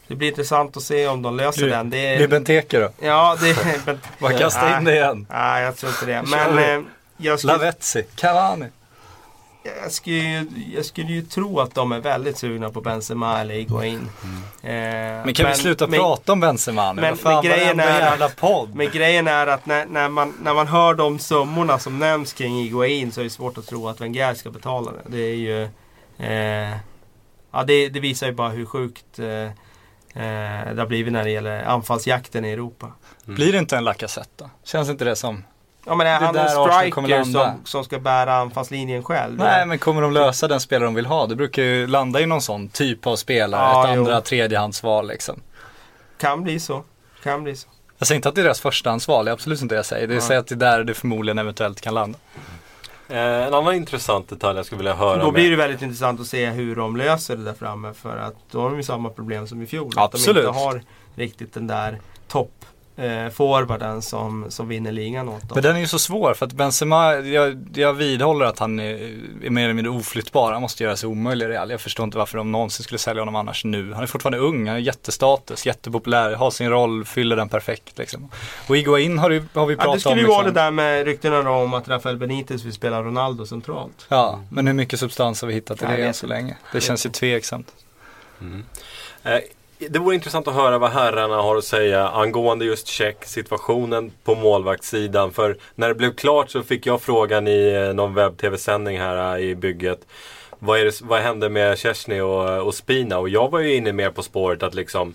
det 0.09 0.15
blir 0.15 0.29
intressant 0.29 0.77
att 0.77 0.83
se 0.83 1.09
om 1.09 1.23
de 1.23 1.37
löser 1.37 1.63
Blir- 1.63 1.71
den. 1.71 1.91
Det 1.91 2.17
Blir 2.17 2.25
är, 2.25 2.29
Benteke 2.29 2.79
då? 2.81 2.91
ja, 3.07 3.37
det 3.41 3.51
är... 3.51 3.99
Bara 4.19 4.39
kasta 4.39 4.79
in 4.79 4.85
det 4.85 4.95
igen. 4.95 5.27
Nej, 5.31 5.63
jag 5.65 5.77
tror 5.77 5.93
inte 5.93 6.07
det. 6.07 6.23
Men 6.23 6.59
eh, 6.59 7.37
skulle, 7.37 7.53
Lavezzi, 7.53 8.03
Cavani. 8.15 8.67
Jag, 9.83 9.93
skulle, 9.93 10.17
ju- 10.17 10.47
jag 10.75 10.85
skulle 10.85 11.13
ju 11.13 11.23
tro 11.23 11.61
att 11.61 11.75
de 11.75 11.93
är 11.93 12.01
väldigt 12.01 12.39
sugna 12.39 12.71
på 12.71 12.81
Benzema 12.81 13.41
eller 13.41 13.55
Higuain. 13.55 14.09
Eh, 14.63 14.71
Men 14.71 15.35
kan 15.35 15.47
vi 15.51 15.55
sluta 15.55 15.87
men, 15.87 15.99
prata 16.01 16.33
om 16.33 16.41
Benzema 16.41 16.93
nu? 16.93 17.01
men- 17.03 17.17
fan, 17.17 17.35
men 17.35 17.43
grejen 17.45 17.81
är- 17.81 17.99
jävla 18.01 18.29
podd. 18.29 18.75
Men 18.75 18.91
grejen 18.91 19.29
är 19.29 19.47
att 19.47 19.67
när, 19.67 19.87
när, 19.87 20.09
man, 20.09 20.35
när 20.43 20.55
man 20.55 20.67
hör 20.67 20.95
de 20.95 21.19
summorna 21.19 21.79
som 21.79 21.99
nämns 21.99 22.33
kring 22.33 22.55
Higuain 22.63 23.13
så 23.13 23.21
är 23.21 23.25
det 23.25 23.31
svårt 23.31 23.59
att 23.59 23.67
tro 23.67 23.89
att 23.89 24.01
Wenger 24.01 24.35
ska 24.35 24.51
betala 24.51 24.93
det. 24.93 25.03
Det 25.17 25.19
är 25.23 25.35
ju... 25.37 25.63
Eh, 26.19 26.77
ja, 27.53 27.63
det, 27.67 27.89
det 27.89 28.01
visar 28.01 28.27
ju 28.27 28.33
bara 28.33 28.49
hur 28.49 28.67
sjukt 28.67 29.19
eh, 29.19 29.27
eh, 29.27 30.75
det 30.75 30.81
har 30.81 30.87
blivit 30.87 31.13
när 31.13 31.25
det 31.25 31.31
gäller 31.31 31.65
anfallsjakten 31.65 32.45
i 32.45 32.51
Europa. 32.51 32.93
Blir 33.25 33.53
det 33.53 33.59
inte 33.59 33.77
en 33.77 33.85
Lacazette? 33.85 34.51
Känns 34.65 34.89
inte 34.89 35.05
det 35.05 35.17
som? 35.17 35.45
Ja 35.87 35.95
men 35.95 36.07
är 36.07 36.21
han 36.21 36.35
där 36.35 36.43
en 36.43 36.73
striker 36.73 37.25
som, 37.25 37.53
som 37.65 37.85
ska 37.85 37.99
bära 37.99 38.35
anfallslinjen 38.35 39.03
själv? 39.03 39.39
Nej 39.39 39.67
men 39.67 39.79
kommer 39.79 40.03
de 40.03 40.13
lösa 40.13 40.49
den 40.49 40.61
spelare 40.61 40.87
de 40.87 40.95
vill 40.95 41.07
ha? 41.07 41.27
Det 41.27 41.37
brukar 41.37 41.63
ju 41.63 41.87
landa 41.87 42.21
i 42.21 42.27
någon 42.27 42.43
sån 42.43 42.69
typ 42.69 43.07
av 43.07 43.17
spelare. 43.17 43.61
Ja, 43.61 43.89
ett 43.89 43.95
jo. 43.97 44.01
andra, 44.01 44.21
tredjehandsval 44.21 45.09
liksom. 45.09 45.41
Kan 46.19 46.43
bli 46.43 46.61
så. 46.61 46.85
Kan 47.23 47.45
bli 47.45 47.57
så. 47.57 47.69
Jag 47.99 48.09
säger 48.09 48.17
inte 48.17 48.29
att 48.29 48.35
det 48.35 48.41
är 48.41 48.45
deras 48.45 48.61
förstahandsval, 48.61 49.25
det 49.25 49.31
är 49.31 49.33
absolut 49.33 49.63
inte 49.63 49.75
det 49.75 49.79
jag 49.79 49.87
säger. 49.87 50.07
Det 50.07 50.15
är 50.15 50.29
Nej. 50.29 50.39
att 50.39 50.47
det 50.47 50.55
är 50.55 50.57
där 50.57 50.85
det 50.85 50.95
förmodligen 50.95 51.39
eventuellt 51.39 51.81
kan 51.81 51.95
landa. 51.95 52.19
Eh, 53.09 53.19
en 53.19 53.55
annan 53.55 53.75
intressant 53.75 54.29
detalj 54.29 54.57
jag 54.57 54.67
skulle 54.67 54.79
vilja 54.79 54.95
höra 54.95 55.19
Då 55.19 55.25
med. 55.25 55.33
blir 55.35 55.51
det 55.51 55.57
väldigt 55.57 55.83
intressant 55.83 56.21
att 56.21 56.27
se 56.27 56.47
hur 56.47 56.77
de 56.77 56.97
löser 56.97 57.37
det 57.37 57.45
där 57.45 57.55
framme. 57.55 57.93
För 57.95 58.17
att 58.17 58.35
då 58.51 58.61
har 58.61 58.71
de 58.71 58.77
ju 58.77 58.83
samma 58.83 59.11
problem 59.11 59.47
som 59.47 59.63
i 59.63 59.67
fjol. 59.67 59.87
Att 59.89 59.95
de 59.95 60.01
Absolut. 60.01 60.45
inte 60.47 60.59
har 60.59 60.83
riktigt 61.15 61.55
den 61.55 61.67
där 61.67 62.01
topp 62.29 62.65
eh, 62.97 63.29
forwarden 63.29 64.03
som, 64.03 64.47
som 64.49 64.69
vinner 64.69 64.93
ligan 64.93 65.29
åt 65.29 65.41
dem. 65.41 65.51
Men 65.55 65.63
den 65.63 65.77
är 65.77 65.81
ju 65.81 65.87
så 65.87 65.99
svår 65.99 66.35
för 66.35 66.47
att 66.47 66.53
Benzema, 66.53 67.15
jag, 67.15 67.67
jag 67.75 67.93
vidhåller 67.93 68.45
att 68.47 68.59
han 68.59 68.81
är, 68.81 68.95
är 69.45 69.51
mer 69.51 69.65
eller 69.65 69.75
mindre 69.75 69.91
oflyttbar. 69.93 70.53
Han 70.53 70.63
måste 70.63 70.85
göra 70.85 70.97
sig 70.97 71.09
omöjlig 71.09 71.47
i 71.47 71.49
Real. 71.49 71.71
Jag 71.71 71.81
förstår 71.81 72.05
inte 72.05 72.19
varför 72.19 72.39
de 72.39 72.53
någonsin 72.53 72.85
skulle 72.85 72.99
sälja 72.99 73.21
honom 73.23 73.37
annars 73.37 73.65
nu. 73.65 73.93
Han 73.93 74.03
är 74.03 74.07
fortfarande 74.07 74.39
ung, 74.39 74.59
han 74.67 74.75
har 74.75 74.79
jättestatus, 74.81 75.67
jättepopulär, 75.67 76.35
har 76.35 76.51
sin 76.51 76.71
roll, 76.71 77.05
fyller 77.05 77.37
den 77.37 77.49
perfekt 77.49 77.99
liksom. 77.99 78.31
Och 78.69 78.77
Iguain 78.77 79.19
har, 79.19 79.31
ju, 79.31 79.43
har 79.55 79.67
vi 79.67 79.75
Ja, 79.75 79.79
pratat 79.81 79.95
det 79.95 80.01
skulle 80.01 80.13
om. 80.15 80.19
ju 80.21 80.27
vara 80.27 80.39
det 80.43 80.49
liksom. 80.49 80.55
där 80.65 80.71
med 80.71 81.05
ryktena 81.07 81.51
om 81.51 81.75
att 81.75 81.89
Rafael 81.89 82.17
Benitez 82.17 82.65
vill 82.65 82.73
spela 82.73 83.03
Ronaldo 83.03 83.47
centralt. 83.47 84.07
Ja, 84.09 84.41
men 84.51 84.67
hur 84.67 84.75
mycket 84.75 85.01
substans 85.01 85.41
har 85.41 85.49
vi 85.49 85.55
hittat 85.55 85.83
i 85.83 85.87
det 85.87 85.97
än 86.07 86.15
så 86.15 86.27
länge? 86.27 86.57
Det 86.73 86.81
känns 86.81 87.07
ju 87.07 87.11
tveksamt. 87.11 87.73
Eh, 89.23 89.39
Det 89.79 89.99
vore 89.99 90.15
intressant 90.15 90.49
att 90.49 90.55
höra 90.55 90.79
vad 90.79 90.91
herrarna 90.91 91.37
har 91.37 91.57
att 91.57 91.65
säga 91.65 92.09
angående 92.09 92.65
just 92.65 92.87
check 92.87 93.25
situationen 93.25 94.13
på 94.25 94.35
målvaktssidan. 94.35 95.33
För 95.33 95.57
när 95.75 95.89
det 95.89 95.95
blev 95.95 96.15
klart 96.15 96.51
så 96.51 96.63
fick 96.63 96.87
jag 96.87 97.03
frågan 97.03 97.49
i 97.49 97.73
eh, 97.73 97.95
någon 97.95 98.15
webb-tv-sändning 98.15 98.99
här 98.99 99.37
eh, 99.37 99.45
i 99.45 99.55
bygget. 99.55 100.07
Vad, 100.59 100.81
är 100.81 100.85
det, 100.85 101.01
vad 101.03 101.21
hände 101.21 101.49
med 101.49 101.79
Chesney 101.79 102.21
och, 102.21 102.67
och 102.67 102.75
Spina? 102.75 103.19
Och 103.19 103.29
jag 103.29 103.51
var 103.51 103.61
ju 103.61 103.75
inne 103.75 103.93
mer 103.93 104.11
på 104.11 104.23
spåret 104.23 104.63
att 104.63 104.75
liksom 104.75 105.15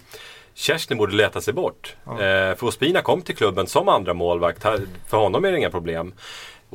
Chesney 0.53 0.97
borde 0.97 1.15
leta 1.15 1.41
sig 1.41 1.53
bort. 1.53 1.95
Eh, 2.07 2.55
för 2.55 2.63
Ospina 2.63 3.01
kom 3.01 3.21
till 3.21 3.35
klubben 3.35 3.67
som 3.67 3.89
andra 3.89 4.13
målvakt. 4.13 4.63
För 5.09 5.17
honom 5.17 5.45
är 5.45 5.51
det 5.51 5.57
inga 5.57 5.69
problem. 5.69 6.13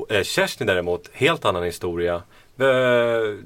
Eh, 0.08 0.22
Chesney 0.22 0.66
däremot, 0.66 1.10
helt 1.12 1.44
annan 1.44 1.62
historia. 1.62 2.14
Eh, 2.60 3.38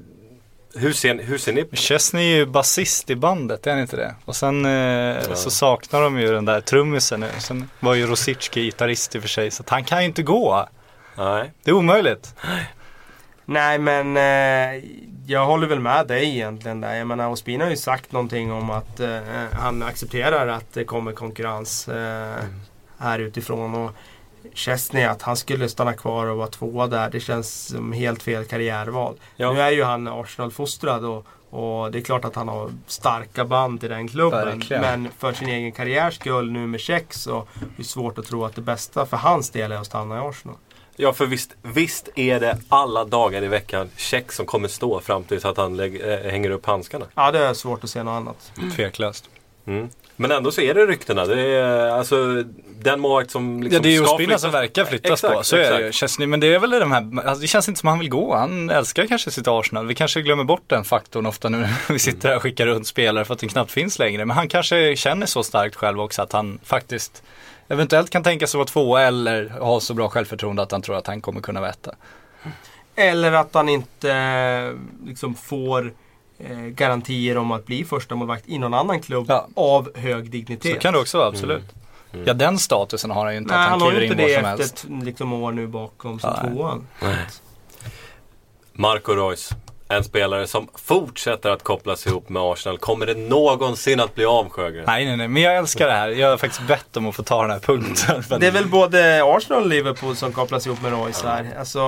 hur, 0.75 0.93
ser, 0.93 1.23
hur 1.23 1.37
ser 1.37 1.53
ni 1.53 1.63
på 1.63 1.75
Chesney 1.75 2.33
är 2.33 2.37
ju 2.37 2.45
basist 2.45 3.09
i 3.09 3.15
bandet, 3.15 3.67
är 3.67 3.71
han 3.71 3.81
inte 3.81 3.95
det? 3.95 4.15
Och 4.25 4.35
sen 4.35 4.65
eh, 4.65 5.33
så 5.33 5.51
saknar 5.51 6.01
de 6.01 6.19
ju 6.19 6.31
den 6.31 6.45
där 6.45 6.61
trummisen 6.61 7.19
nu. 7.19 7.29
Sen 7.39 7.69
var 7.79 7.93
ju 7.93 8.05
Rosicki 8.05 8.63
gitarrist 8.63 9.15
i 9.15 9.17
och 9.17 9.21
för 9.21 9.29
sig, 9.29 9.51
så 9.51 9.63
att 9.63 9.69
han 9.69 9.83
kan 9.83 9.99
ju 9.99 10.05
inte 10.05 10.23
gå. 10.23 10.67
Nej. 11.17 11.51
Det 11.63 11.71
är 11.71 11.75
omöjligt. 11.75 12.35
Nej 13.45 13.79
men 13.79 14.17
eh, 14.17 14.83
jag 15.25 15.45
håller 15.45 15.67
väl 15.67 15.79
med 15.79 16.07
dig 16.07 16.35
egentligen 16.35 16.81
där. 16.81 16.95
Jag 16.95 17.07
menar 17.07 17.29
Ospina 17.29 17.63
har 17.63 17.71
ju 17.71 17.77
sagt 17.77 18.11
någonting 18.11 18.51
om 18.51 18.69
att 18.69 18.99
eh, 18.99 19.19
han 19.51 19.83
accepterar 19.83 20.47
att 20.47 20.73
det 20.73 20.83
kommer 20.83 21.11
konkurrens 21.11 21.87
eh, 21.87 22.43
här 22.97 23.19
utifrån. 23.19 23.75
Och 23.75 23.91
Chesney 24.53 25.03
att 25.03 25.21
han 25.21 25.37
skulle 25.37 25.69
stanna 25.69 25.93
kvar 25.93 26.25
och 26.25 26.37
vara 26.37 26.47
tvåa 26.47 26.87
där. 26.87 27.09
Det 27.09 27.19
känns 27.19 27.67
som 27.67 27.93
helt 27.93 28.23
fel 28.23 28.45
karriärval. 28.45 29.15
Ja. 29.35 29.53
Nu 29.53 29.61
är 29.61 29.71
ju 29.71 29.83
han 29.83 30.07
Arsenal-fostrad 30.07 31.05
och, 31.05 31.25
och 31.49 31.91
det 31.91 31.97
är 31.97 32.01
klart 32.01 32.25
att 32.25 32.35
han 32.35 32.47
har 32.47 32.71
starka 32.87 33.45
band 33.45 33.79
till 33.79 33.89
den 33.89 34.07
klubben. 34.07 34.45
Verkligen. 34.45 34.81
Men 34.81 35.09
för 35.17 35.33
sin 35.33 35.49
egen 35.49 35.71
karriärs 35.71 36.15
skull 36.15 36.51
nu 36.51 36.67
med 36.67 36.79
check 36.79 37.13
så 37.13 37.37
är 37.37 37.43
det 37.77 37.83
svårt 37.83 38.17
att 38.17 38.25
tro 38.25 38.45
att 38.45 38.55
det 38.55 38.61
bästa 38.61 39.05
för 39.05 39.17
hans 39.17 39.49
del 39.49 39.71
är 39.71 39.75
att 39.75 39.85
stanna 39.85 40.15
i 40.15 40.19
Arsenal. 40.19 40.57
Ja, 40.95 41.13
för 41.13 41.25
visst, 41.25 41.55
visst 41.61 42.09
är 42.15 42.39
det 42.39 42.57
alla 42.69 43.05
dagar 43.05 43.43
i 43.43 43.47
veckan 43.47 43.89
check 43.95 44.31
som 44.31 44.45
kommer 44.45 44.67
stå 44.67 44.99
fram 44.99 45.23
tills 45.23 45.45
att 45.45 45.57
han 45.57 45.77
lägg, 45.77 46.01
äh, 46.01 46.31
hänger 46.31 46.49
upp 46.49 46.65
handskarna. 46.65 47.05
Ja, 47.15 47.31
det 47.31 47.39
är 47.39 47.53
svårt 47.53 47.83
att 47.83 47.89
se 47.89 48.03
något 48.03 48.11
annat. 48.11 48.51
Tveklöst. 48.75 49.29
Mm. 49.65 49.89
Men 50.21 50.31
ändå 50.31 50.51
så 50.51 50.61
är 50.61 50.73
det 50.73 50.85
ryktena. 50.85 51.25
Det 51.25 51.41
är 51.41 51.89
alltså 51.89 52.43
den 52.79 52.99
målvakt 52.99 53.31
som 53.31 53.63
liksom 53.63 53.75
Ja 53.75 53.81
det 53.81 53.95
är 53.95 54.13
Ospina 54.13 54.37
som 54.37 54.51
verkar 54.51 54.85
flyttas 54.85 55.11
exakt, 55.11 55.33
på, 55.33 55.43
så 55.43 55.55
är 55.55 55.59
det 55.59 55.77
exakt. 55.77 55.95
Chesney, 55.95 56.27
men 56.27 56.39
det 56.39 56.53
är 56.53 56.59
väl 56.59 56.69
de 56.69 56.91
här, 56.91 57.27
alltså 57.27 57.41
det 57.41 57.47
känns 57.47 57.67
inte 57.67 57.79
som 57.79 57.89
han 57.89 57.99
vill 57.99 58.09
gå. 58.09 58.35
Han 58.35 58.69
älskar 58.69 59.07
kanske 59.07 59.31
sitt 59.31 59.47
Arsenal. 59.47 59.87
Vi 59.87 59.95
kanske 59.95 60.21
glömmer 60.21 60.43
bort 60.43 60.63
den 60.67 60.83
faktorn 60.83 61.25
ofta 61.25 61.49
nu 61.49 61.57
när 61.57 61.93
vi 61.93 61.99
sitter 61.99 62.29
här 62.29 62.35
och 62.35 62.41
skickar 62.41 62.65
runt 62.65 62.87
spelare 62.87 63.25
för 63.25 63.33
att 63.33 63.39
den 63.39 63.49
knappt 63.49 63.71
finns 63.71 63.99
längre. 63.99 64.25
Men 64.25 64.37
han 64.37 64.47
kanske 64.47 64.95
känner 64.95 65.25
så 65.25 65.43
starkt 65.43 65.75
själv 65.75 66.01
också 66.01 66.21
att 66.21 66.31
han 66.31 66.59
faktiskt 66.63 67.23
eventuellt 67.67 68.09
kan 68.09 68.23
tänka 68.23 68.47
sig 68.47 68.57
vara 68.57 68.67
två 68.67 68.97
eller 68.97 69.49
ha 69.49 69.79
så 69.79 69.93
bra 69.93 70.09
självförtroende 70.09 70.61
att 70.61 70.71
han 70.71 70.81
tror 70.81 70.95
att 70.95 71.07
han 71.07 71.21
kommer 71.21 71.41
kunna 71.41 71.61
veta. 71.61 71.91
Eller 72.95 73.31
att 73.31 73.53
han 73.53 73.69
inte 73.69 74.11
eh, 74.11 75.07
liksom 75.07 75.35
får 75.35 75.93
eh, 76.49 76.57
garantier 76.57 77.37
om 77.37 77.51
att 77.51 77.65
bli 77.65 77.85
första 77.85 78.15
målvakt 78.15 78.43
i 78.49 78.57
någon 78.59 78.73
annan 78.73 79.01
klubb 79.01 79.25
Ja. 79.29 79.47
av 79.55 79.97
hög 79.97 80.29
dignitet. 80.31 80.73
Så 80.73 80.79
kan 80.79 80.93
det 80.93 80.99
också 80.99 81.17
vara, 81.17 81.27
absolut. 81.27 81.63
Ja 82.25 82.33
den 82.33 82.57
statusen 82.59 83.11
har 83.11 83.25
han 83.25 83.33
ju 83.33 83.37
inte 83.37 83.53
Nej, 83.53 83.63
att 83.63 83.69
han 83.69 83.71
han 83.71 83.81
har 83.81 83.91
ju 83.91 83.97
kliver 84.07 84.13
inte 84.13 84.23
in 84.23 84.29
det 84.29 84.35
var 84.35 84.41
som 84.41 84.51
efter 84.61 84.63
helst. 84.63 84.83
ett 84.99 85.05
liksom, 85.05 85.33
år 85.33 85.51
nu 85.51 85.67
bakom 85.67 86.19
som 86.19 86.33
Nej. 86.43 86.51
tvåan. 86.53 86.87
Marco 88.73 89.11
Reus. 89.13 89.49
En 89.91 90.03
spelare 90.03 90.47
som 90.47 90.67
fortsätter 90.75 91.49
att 91.49 91.63
kopplas 91.63 92.07
ihop 92.07 92.29
med 92.29 92.41
Arsenal. 92.41 92.77
Kommer 92.77 93.05
det 93.05 93.13
någonsin 93.13 93.99
att 93.99 94.15
bli 94.15 94.25
av 94.25 94.49
Sjögren? 94.49 94.83
Nej 94.87 95.05
nej 95.05 95.17
nej, 95.17 95.27
men 95.27 95.43
jag 95.43 95.57
älskar 95.57 95.87
det 95.87 95.93
här. 95.93 96.09
Jag 96.09 96.29
har 96.29 96.37
faktiskt 96.37 96.67
bett 96.67 96.97
om 96.97 97.07
att 97.07 97.15
få 97.15 97.23
ta 97.23 97.41
den 97.41 97.51
här 97.51 97.59
punkten. 97.59 98.23
Det 98.39 98.47
är 98.47 98.51
väl 98.51 98.67
både 98.67 99.23
Arsenal 99.23 99.61
och 99.63 99.69
Liverpool 99.69 100.15
som 100.15 100.31
kopplas 100.31 100.67
ihop 100.67 100.81
med 100.81 100.91
Royce 100.91 101.23
här. 101.23 101.53
Alltså, 101.59 101.79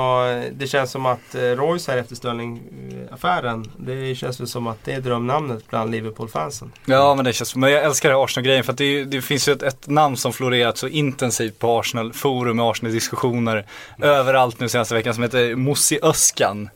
det 0.51 0.67
känns 0.67 0.91
som 0.91 1.05
att 1.05 1.35
eh, 1.35 1.41
Royce 1.41 1.87
här 1.87 1.97
efter 1.97 2.15
Sterling-affären, 2.15 3.71
det 3.77 4.15
känns 4.15 4.39
väl 4.39 4.47
som 4.47 4.67
att 4.67 4.77
det 4.83 4.93
är 4.93 5.01
drömnamnet 5.01 5.69
bland 5.69 5.91
Liverpool-fansen. 5.91 6.71
Ja 6.85 7.15
men 7.15 7.25
det 7.25 7.33
känns, 7.33 7.55
men 7.55 7.71
jag 7.71 7.83
älskar 7.83 8.09
det 8.09 8.15
här 8.15 8.23
Arsenal-grejen 8.23 8.63
för 8.63 8.71
att 8.71 8.77
det, 8.77 9.03
det 9.03 9.21
finns 9.21 9.47
ju 9.47 9.53
ett, 9.53 9.63
ett 9.63 9.87
namn 9.87 10.17
som 10.17 10.33
florerat 10.33 10.77
så 10.77 10.87
intensivt 10.87 11.59
på 11.59 11.79
Arsenal-forum 11.79 12.57
med 12.57 12.65
Arsenal-diskussioner 12.65 13.65
överallt 14.01 14.59
nu 14.59 14.69
senaste 14.69 14.93
veckan 14.93 15.13
som 15.13 15.23
heter 15.23 15.55
Mossi 15.55 15.99
Öskan. 16.03 16.69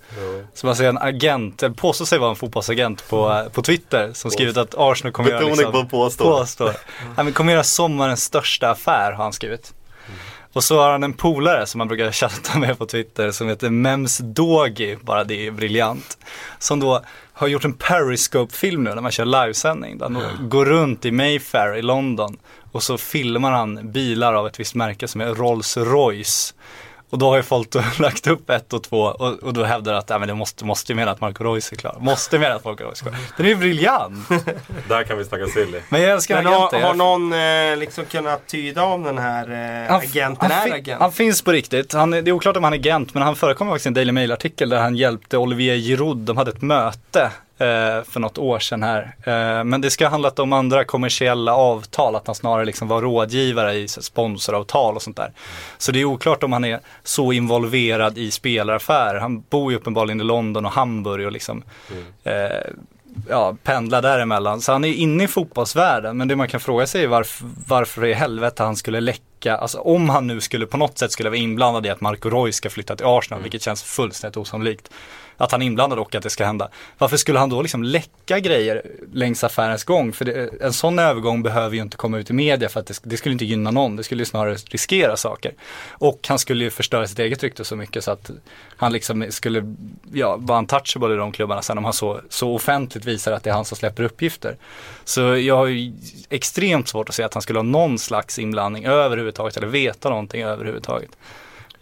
Som 0.54 0.70
alltså 0.70 0.84
är 0.84 0.90
en 0.90 0.98
agent, 1.18 1.64
eller 1.64 1.76
påstår 1.76 2.06
sig 2.06 2.20
vara 2.20 2.30
en 2.30 2.36
fotbollsagent 2.36 3.10
på, 3.10 3.32
eh, 3.32 3.50
på 3.50 3.62
Twitter 3.62 4.12
som 4.14 4.32
skrivit 4.32 4.58
att 4.58 4.76
Arsenal 4.78 5.14
kommer 5.14 5.30
göra 5.30 5.46
liksom, 5.46 5.72
på 5.72 5.86
påstå. 5.86 6.24
påstår. 6.24 6.74
Han 7.16 7.26
men 7.26 7.34
kommer 7.34 7.54
göra 7.54 7.64
sommarens 7.64 8.24
största 8.24 8.70
affär 8.70 9.12
har 9.12 9.24
han 9.24 9.34
skrivit. 9.34 9.74
Och 10.54 10.64
så 10.64 10.80
har 10.80 10.92
han 10.92 11.04
en 11.04 11.14
polare 11.14 11.66
som 11.66 11.80
han 11.80 11.88
brukar 11.88 12.12
chatta 12.12 12.60
med 12.60 12.78
på 12.78 12.86
Twitter 12.86 13.32
som 13.32 13.48
heter 13.48 13.70
Mems 13.70 14.18
Dogi, 14.18 14.98
bara 15.02 15.24
det 15.24 15.48
är 15.48 15.52
briljant. 15.52 16.18
Som 16.60 16.80
då 16.80 17.02
har 17.34 17.48
gjort 17.48 17.66
en 17.66 17.74
Periscope-film 17.74 18.84
nu 18.84 18.96
när 18.96 19.02
man 19.02 19.12
kör 19.12 19.26
livesändning. 19.26 19.98
Där 19.98 20.06
han 20.06 20.14
då 20.14 20.48
går 20.48 20.66
runt 20.66 21.06
i 21.06 21.12
Mayfair 21.12 21.76
i 21.76 21.82
London 21.82 22.38
och 22.72 22.84
så 22.84 22.98
filmar 22.98 23.52
han 23.52 23.92
bilar 23.92 24.34
av 24.34 24.48
ett 24.48 24.60
visst 24.60 24.76
märke 24.76 25.08
som 25.08 25.22
är 25.22 25.36
Rolls 25.36 25.78
Royce. 25.78 26.54
Och 27.10 27.18
då 27.18 27.30
har 27.30 27.38
ju 27.38 27.44
folk 27.44 27.70
då 27.72 27.84
lagt 28.00 28.28
upp 28.28 28.50
ett 28.50 28.74
och 28.74 28.84
två 28.84 29.00
och, 29.02 29.34
och 29.44 29.54
då 29.54 29.64
hävdar 29.64 29.94
att 29.94 30.10
ja, 30.10 30.20
men 30.20 30.28
det 30.28 30.34
måste, 30.34 30.66
måste 30.66 30.92
ju 30.92 30.96
mena 30.96 31.12
att 31.12 31.22
Marco 31.22 31.44
Reus 31.44 31.72
är 31.72 31.76
klar. 31.76 31.98
Måste 32.00 32.40
mena 32.40 32.56
att 32.56 32.66
Marco 32.66 32.84
Reus 32.84 33.02
är 33.02 33.06
klar. 33.06 33.16
Den 33.38 33.46
är 33.46 33.50
ju 33.50 33.56
briljant. 33.56 34.28
Där 34.90 35.04
kan 35.04 35.18
vi 35.18 35.24
snacka 35.26 35.48
silly. 35.48 35.80
Men 35.90 36.02
jag 36.02 36.12
älskar 36.12 36.36
Men 36.36 36.46
har, 36.46 36.54
agenter. 36.56 36.78
har 36.80 36.88
Jag- 36.88 36.98
någon 36.98 37.34
eh, 37.34 37.78
liksom 37.78 38.06
kunnat 38.06 38.48
tyda 38.48 38.84
om 38.84 39.04
den 39.04 39.18
här 39.18 39.52
eh, 39.84 39.90
Han- 39.92 40.02
agenten 40.02 40.52
han, 40.52 40.68
är 40.72 40.74
agent? 40.76 41.02
han 41.02 41.12
finns 41.12 41.42
på 41.42 41.52
riktigt. 41.52 41.94
Han, 41.94 42.12
det 42.12 42.18
är 42.18 42.32
oklart 42.32 42.58
om 42.58 42.64
han 42.64 42.74
är 42.74 42.78
agent 42.78 43.14
men 43.14 43.24
han 43.24 43.36
förekommer 43.36 43.72
faktiskt 43.72 43.86
i 43.86 43.88
en 43.88 43.94
Daily 43.94 44.12
Mail-artikel 44.12 44.70
där 44.70 44.80
han 44.80 44.96
hjälpte 44.96 45.38
Olivier 45.38 45.76
Giroud. 45.76 46.18
De 46.18 46.38
hade 46.38 46.52
ett 46.52 46.62
möte 46.62 47.32
för 48.08 48.20
något 48.20 48.38
år 48.38 48.60
sedan 48.60 48.84
här. 48.84 49.16
Eh, 49.24 49.64
men 49.64 49.82
det 49.82 49.90
ska 49.90 50.06
ha 50.06 50.12
handlat 50.12 50.40
om 50.40 50.54
andra 50.54 50.86
kommersiella 50.86 51.56
avtal, 51.56 52.16
att 52.16 52.28
han 52.28 52.36
snarare 52.36 52.66
liksom 52.66 52.88
var 52.88 53.02
rådgivare 53.02 53.74
i 53.74 53.88
sponsoravtal 53.88 54.96
och 54.96 55.02
sånt 55.02 55.18
där. 55.18 55.32
Så 55.78 55.92
det 55.92 56.02
är 56.02 56.06
oklart 56.06 56.44
om 56.44 56.54
han 56.54 56.66
är 56.66 56.80
så 57.04 57.32
involverad 57.32 58.18
i 58.18 58.32
spelaraffärer. 58.32 59.20
Han 59.20 59.44
bor 59.50 59.72
ju 59.72 59.78
uppenbarligen 59.78 60.22
i 60.22 60.24
London 60.24 60.66
och 60.66 60.72
Hamburg 60.72 61.26
och 61.26 61.32
liksom 61.32 61.64
eh, 62.24 62.34
ja, 63.30 63.56
pendlar 63.64 64.02
däremellan. 64.02 64.62
Så 64.62 64.72
han 64.72 64.86
är 64.86 64.94
inne 64.94 65.24
i 65.24 65.28
fotbollsvärlden. 65.28 66.18
Men 66.18 66.28
det 66.28 66.36
man 66.36 66.48
kan 66.48 66.60
fråga 66.60 66.88
sig 66.88 67.04
är 67.04 67.08
varför, 67.08 67.48
varför 67.68 68.06
i 68.06 68.14
helvete 68.14 68.64
han 68.64 68.76
skulle 68.76 69.02
läcka, 69.02 69.22
alltså 69.46 69.80
om 69.80 70.10
han 70.10 70.28
nu 70.28 70.42
skulle 70.42 70.66
på 70.66 70.78
något 70.78 70.98
sätt 70.98 71.12
skulle 71.12 71.30
vara 71.30 71.40
inblandad 71.40 71.86
i 71.86 71.90
att 71.90 72.02
Marco 72.02 72.30
Reus 72.30 72.56
ska 72.56 72.70
flytta 72.70 72.96
till 72.96 73.06
Arsenal, 73.06 73.42
vilket 73.42 73.62
känns 73.62 73.84
fullständigt 73.84 74.38
osannolikt. 74.38 74.90
Att 75.38 75.52
han 75.52 75.62
är 75.62 75.66
inblandad 75.66 76.00
och 76.00 76.16
att 76.16 76.24
det 76.24 76.30
ska 76.30 76.46
hända. 76.46 76.70
Varför 76.98 77.18
skulle 77.18 77.40
han 77.40 77.50
då 77.50 77.62
liksom 77.62 77.84
läcka 77.84 78.40
grejer 78.40 78.82
längs 79.14 79.44
affärens 79.44 79.84
gång? 79.84 80.14
För 80.14 80.26
det, 80.26 80.50
en 80.62 80.74
sån 80.74 81.00
övergång 81.00 81.44
behöver 81.44 81.76
ju 81.76 81.82
inte 81.82 81.98
komma 81.98 82.18
ut 82.18 82.30
i 82.30 82.34
media 82.34 82.70
för 82.70 82.80
att 82.80 82.88
det, 82.88 83.00
det 83.04 83.18
skulle 83.18 83.34
inte 83.34 83.46
gynna 83.46 83.72
någon. 83.72 83.96
Det 83.96 84.04
skulle 84.04 84.22
ju 84.22 84.26
snarare 84.26 84.56
riskera 84.56 85.18
saker. 85.18 85.54
Och 85.90 86.26
han 86.28 86.40
skulle 86.40 86.64
ju 86.64 86.70
förstöra 86.70 87.08
sitt 87.08 87.20
eget 87.20 87.44
rykte 87.44 87.66
så 87.66 87.76
mycket 87.76 88.04
så 88.04 88.12
att 88.12 88.32
han 88.78 88.94
liksom 88.94 89.26
skulle 89.30 89.76
ja, 90.14 90.36
vara 90.40 90.60
untouchable 90.60 91.14
i 91.14 91.18
de 91.18 91.32
klubbarna 91.32 91.62
sen 91.62 91.78
om 91.78 91.84
han 91.84 91.94
så, 91.94 92.22
så 92.30 92.56
offentligt 92.56 93.06
visar 93.06 93.32
att 93.32 93.44
det 93.44 93.50
är 93.50 93.54
han 93.54 93.66
som 93.66 93.78
släpper 93.78 94.04
uppgifter. 94.04 94.58
Så 95.04 95.22
jag 95.22 95.58
har 95.58 95.66
ju 95.66 95.94
extremt 96.30 96.88
svårt 96.88 97.10
att 97.10 97.16
se 97.16 97.24
att 97.24 97.34
han 97.34 97.42
skulle 97.42 97.60
ha 97.60 97.64
någon 97.64 98.00
slags 98.00 98.40
inblandning 98.40 98.86
överhuvudtaget 99.28 99.58
eller 99.58 99.68
veta 99.68 100.10
någonting 100.10 100.42
överhuvudtaget. 100.44 101.10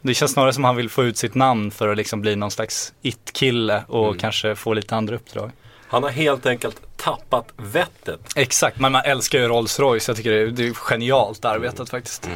Det 0.02 0.14
känns 0.14 0.32
snarare 0.32 0.54
som 0.54 0.64
han 0.64 0.76
vill 0.76 0.90
få 0.90 1.04
ut 1.04 1.18
sitt 1.18 1.36
namn 1.36 1.72
för 1.72 1.88
att 1.88 1.98
liksom 1.98 2.22
bli 2.22 2.36
någon 2.36 2.52
slags 2.52 2.94
it-kille 3.02 3.84
och 3.88 4.20
kanske 4.20 4.56
få 4.56 4.74
lite 4.74 4.96
andra 4.96 5.16
uppdrag. 5.16 5.52
Han 5.88 6.04
har 6.04 6.10
helt 6.10 6.46
enkelt 6.46 6.82
tappat 6.98 7.48
vettet. 7.58 8.20
Exakt, 8.36 8.80
men 8.80 8.92
man 8.92 9.02
älskar 9.06 9.40
ju 9.40 9.48
Rolls 9.48 9.80
Royce. 9.80 10.10
Jag 10.10 10.18
tycker 10.18 10.32
det 10.32 10.42
är, 10.42 10.48
det 10.48 10.68
är 10.68 10.74
genialt 10.74 11.46
arbetat 11.46 11.90
faktiskt. 11.90 12.30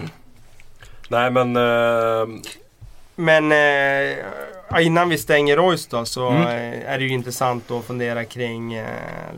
Nej 1.10 1.32
men 1.32 1.56
eh, 1.56 2.28
Men 3.16 3.52
eh, 3.52 4.18
ja, 4.70 4.80
innan 4.82 5.10
vi 5.10 5.18
stänger 5.18 5.58
Royce 5.58 5.88
då 5.90 6.06
så 6.06 6.30
Mm. 6.30 6.42
eh, 6.48 6.92
är 6.94 6.98
det 6.98 7.04
ju 7.04 7.10
intressant 7.10 7.72
att 7.72 7.86
fundera 7.86 8.26
kring 8.26 8.74
eh, 8.74 8.86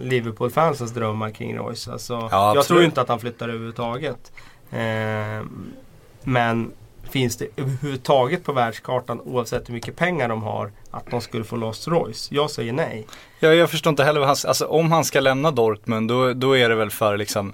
Liverpool-fansens 0.02 0.92
drömmar 0.94 1.30
kring 1.32 1.58
Royce. 1.58 1.88
Alltså, 1.92 2.14
jag 2.14 2.34
absolut. 2.34 2.68
tror 2.68 2.80
ju 2.80 2.86
inte 2.86 3.02
att 3.02 3.10
han 3.10 3.20
flyttar 3.20 3.50
överhuvudtaget. 3.50 4.32
Eh, 4.72 5.46
men 6.24 6.72
finns 7.10 7.38
det 7.38 7.48
överhuvudtaget 7.58 8.44
på 8.44 8.54
världskartan 8.54 9.22
oavsett 9.22 9.70
hur 9.70 9.74
mycket 9.74 9.96
pengar 9.96 10.30
de 10.30 10.44
har 10.44 10.72
att 10.92 11.12
de 11.12 11.22
skulle 11.22 11.44
få 11.44 11.56
loss 11.56 11.88
Royce? 11.88 12.28
Jag 12.32 12.52
säger 12.52 12.74
nej. 12.74 13.08
Ja, 13.40 13.54
jag 13.54 13.70
förstår 13.70 13.90
inte 13.90 14.04
heller 14.04 14.20
vad 14.20 14.30
han, 14.30 14.38
alltså 14.48 14.66
om 14.66 14.92
han 14.92 15.06
ska 15.06 15.20
lämna 15.20 15.52
Dortmund 15.52 16.10
då, 16.10 16.34
då 16.34 16.58
är 16.58 16.70
det 16.70 16.76
väl 16.76 16.92
för 16.92 17.18
liksom 17.18 17.54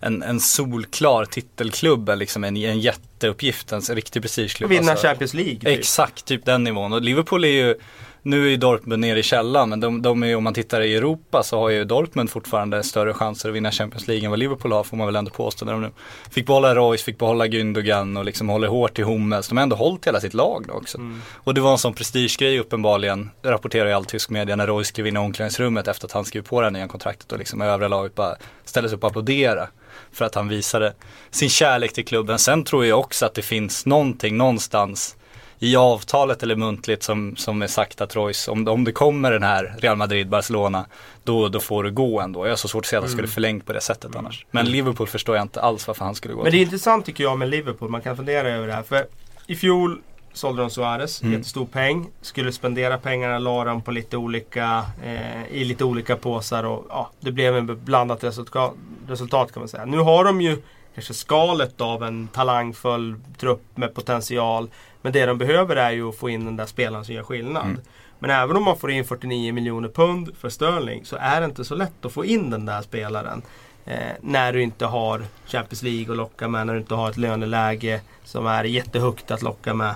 en, 0.00 0.22
en 0.22 0.40
solklar 0.40 1.24
titelklubb, 1.24 2.10
liksom 2.16 2.44
en, 2.44 2.56
en 2.56 2.80
jätteuppgift, 2.80 3.72
en 3.72 3.80
riktig 3.80 4.22
prestigeklubb. 4.22 4.70
Vinna 4.70 4.90
alltså. 4.90 5.06
Champions 5.06 5.34
League. 5.34 5.54
typ. 5.54 5.68
Exakt, 5.68 6.24
typ 6.24 6.44
den 6.44 6.64
nivån. 6.64 6.92
Och 6.92 7.02
Liverpool 7.02 7.44
är 7.44 7.48
ju, 7.48 7.74
nu 8.22 8.46
är 8.46 8.50
ju 8.50 8.56
Dortmund 8.56 9.00
nere 9.00 9.18
i 9.18 9.22
källan, 9.22 9.68
men 9.68 9.80
de, 9.80 10.02
de 10.02 10.22
är, 10.22 10.36
om 10.36 10.44
man 10.44 10.54
tittar 10.54 10.80
i 10.80 10.96
Europa 10.96 11.42
så 11.42 11.58
har 11.58 11.68
ju 11.68 11.84
Dortmund 11.84 12.30
fortfarande 12.30 12.82
större 12.82 13.14
chanser 13.14 13.48
att 13.48 13.54
vinna 13.54 13.70
Champions 13.70 14.08
League 14.08 14.24
än 14.24 14.30
vad 14.30 14.38
Liverpool 14.38 14.72
har, 14.72 14.84
får 14.84 14.96
man 14.96 15.06
väl 15.06 15.16
ändå 15.16 15.30
påstå. 15.30 15.64
När 15.64 15.72
de 15.72 15.82
nu 15.82 15.90
fick 16.30 16.46
behålla 16.46 16.74
Royce, 16.74 17.04
fick 17.04 17.18
behålla 17.18 17.46
Gündogan 17.46 18.18
och 18.18 18.24
liksom 18.24 18.48
håller 18.48 18.68
hårt 18.68 18.98
i 18.98 19.02
Hummels. 19.02 19.48
De 19.48 19.56
har 19.58 19.62
ändå 19.62 19.76
hållit 19.76 20.06
hela 20.06 20.20
sitt 20.20 20.34
lag 20.34 20.64
då 20.68 20.74
också. 20.74 20.98
Och 21.32 21.54
det 21.54 21.60
var 21.60 21.72
en 21.72 21.78
sån 21.78 21.94
prestigegrej 21.94 22.58
uppenbarligen, 22.58 23.30
rapporterar 23.42 23.86
ju 23.86 23.92
all 23.92 24.04
tysk 24.04 24.30
media, 24.30 24.56
när 24.56 24.66
Royce 24.66 24.88
skrev 24.88 25.06
in 25.06 25.16
i 25.16 25.18
omklädningsrummet 25.18 25.88
efter 25.88 26.06
att 26.06 26.12
han 26.12 26.24
skrev 26.24 26.42
på 26.42 26.60
det 26.60 26.66
här 26.66 26.70
nya 26.70 26.88
kontraktet 26.88 27.32
och 27.32 27.38
liksom 27.38 27.60
övriga 27.60 27.88
laget 27.88 28.14
bara 28.14 28.36
ställde 28.64 28.88
sig 28.88 28.96
upp 28.96 29.04
och 29.04 29.10
applådera. 29.10 29.68
För 30.12 30.24
att 30.24 30.34
han 30.34 30.48
visade 30.48 30.94
sin 31.30 31.48
kärlek 31.48 31.92
till 31.92 32.04
klubben. 32.04 32.38
Sen 32.38 32.64
tror 32.64 32.86
jag 32.86 32.98
också 32.98 33.26
att 33.26 33.34
det 33.34 33.42
finns 33.42 33.86
någonting 33.86 34.36
någonstans 34.36 35.16
i 35.58 35.76
avtalet 35.76 36.42
eller 36.42 36.56
muntligt 36.56 37.02
som, 37.02 37.36
som 37.36 37.62
är 37.62 37.66
sagt 37.66 38.00
att 38.00 38.16
Royce, 38.16 38.48
om, 38.50 38.68
om 38.68 38.84
det 38.84 38.92
kommer 38.92 39.32
den 39.32 39.42
här 39.42 39.74
Real 39.78 39.96
Madrid, 39.96 40.28
Barcelona, 40.28 40.86
då, 41.24 41.48
då 41.48 41.60
får 41.60 41.84
du 41.84 41.90
gå 41.90 42.20
ändå. 42.20 42.44
Jag 42.46 42.50
har 42.50 42.56
så 42.56 42.68
svårt 42.68 42.84
att 42.84 42.88
se 42.88 42.96
att 42.96 43.02
han 43.02 43.10
skulle 43.10 43.28
förlängt 43.28 43.66
på 43.66 43.72
det 43.72 43.80
sättet 43.80 44.16
annars. 44.16 44.46
Men 44.50 44.66
Liverpool 44.66 45.06
förstår 45.06 45.36
jag 45.36 45.44
inte 45.44 45.60
alls 45.60 45.86
varför 45.86 46.04
han 46.04 46.14
skulle 46.14 46.34
gå. 46.34 46.42
Men 46.42 46.52
det 46.52 46.58
är 46.58 46.62
intressant 46.62 47.06
tycker 47.06 47.24
jag 47.24 47.38
med 47.38 47.48
Liverpool. 47.48 47.88
Man 47.90 48.00
kan 48.02 48.16
fundera 48.16 48.48
över 48.50 48.66
det 48.66 48.72
här. 48.72 48.82
För 48.82 49.06
i 49.46 49.56
fjol 49.56 50.00
sålde 50.32 50.62
de 50.62 50.70
Suarez, 50.70 51.22
Mm. 51.22 51.32
jättestor 51.34 51.66
peng. 51.66 52.06
Skulle 52.22 52.52
spendera 52.52 52.98
pengarna, 52.98 53.38
la 53.38 53.64
dem 53.64 53.82
på 53.82 53.90
lite 53.90 54.16
olika, 54.16 54.84
eh, 55.04 55.46
i 55.50 55.64
lite 55.64 55.84
olika 55.84 56.16
påsar 56.16 56.64
och 56.64 56.86
ja, 56.88 57.10
det 57.20 57.32
blev 57.32 57.56
en 57.56 57.84
blandat 57.84 58.24
resultat, 58.24 58.74
resultat 59.08 59.52
kan 59.52 59.60
man 59.60 59.68
säga. 59.68 59.84
Nu 59.84 59.98
har 59.98 60.24
de 60.24 60.40
ju 60.40 60.56
kanske 60.94 61.14
skalet 61.14 61.80
av 61.80 62.02
en 62.04 62.28
talangfull 62.28 63.14
trupp 63.38 63.62
med 63.74 63.94
potential. 63.94 64.68
Men 65.02 65.12
det 65.12 65.26
de 65.26 65.38
behöver 65.38 65.76
är 65.76 65.90
ju 65.90 66.08
att 66.08 66.16
få 66.16 66.30
in 66.30 66.44
den 66.44 66.56
där 66.56 66.66
spelaren 66.66 67.04
som 67.04 67.14
gör 67.14 67.22
skillnad. 67.22 67.66
Mm. 67.66 67.80
Men 68.18 68.30
även 68.30 68.56
om 68.56 68.62
man 68.62 68.78
får 68.78 68.90
in 68.90 69.04
49 69.04 69.52
miljoner 69.52 69.88
pund 69.88 70.36
för 70.36 70.48
Sterling 70.48 71.04
så 71.04 71.16
är 71.20 71.40
det 71.40 71.44
inte 71.44 71.64
så 71.64 71.74
lätt 71.74 72.04
att 72.04 72.12
få 72.12 72.24
in 72.24 72.50
den 72.50 72.66
där 72.66 72.82
spelaren. 72.82 73.42
Eh, 73.84 74.12
när 74.20 74.52
du 74.52 74.62
inte 74.62 74.86
har 74.86 75.22
Champions 75.46 75.82
League 75.82 76.10
att 76.10 76.16
locka 76.16 76.48
med, 76.48 76.66
när 76.66 76.74
du 76.74 76.80
inte 76.80 76.94
har 76.94 77.10
ett 77.10 77.16
löneläge 77.16 78.00
som 78.24 78.46
är 78.46 78.64
jättehögt 78.64 79.30
att 79.30 79.42
locka 79.42 79.74
med. 79.74 79.94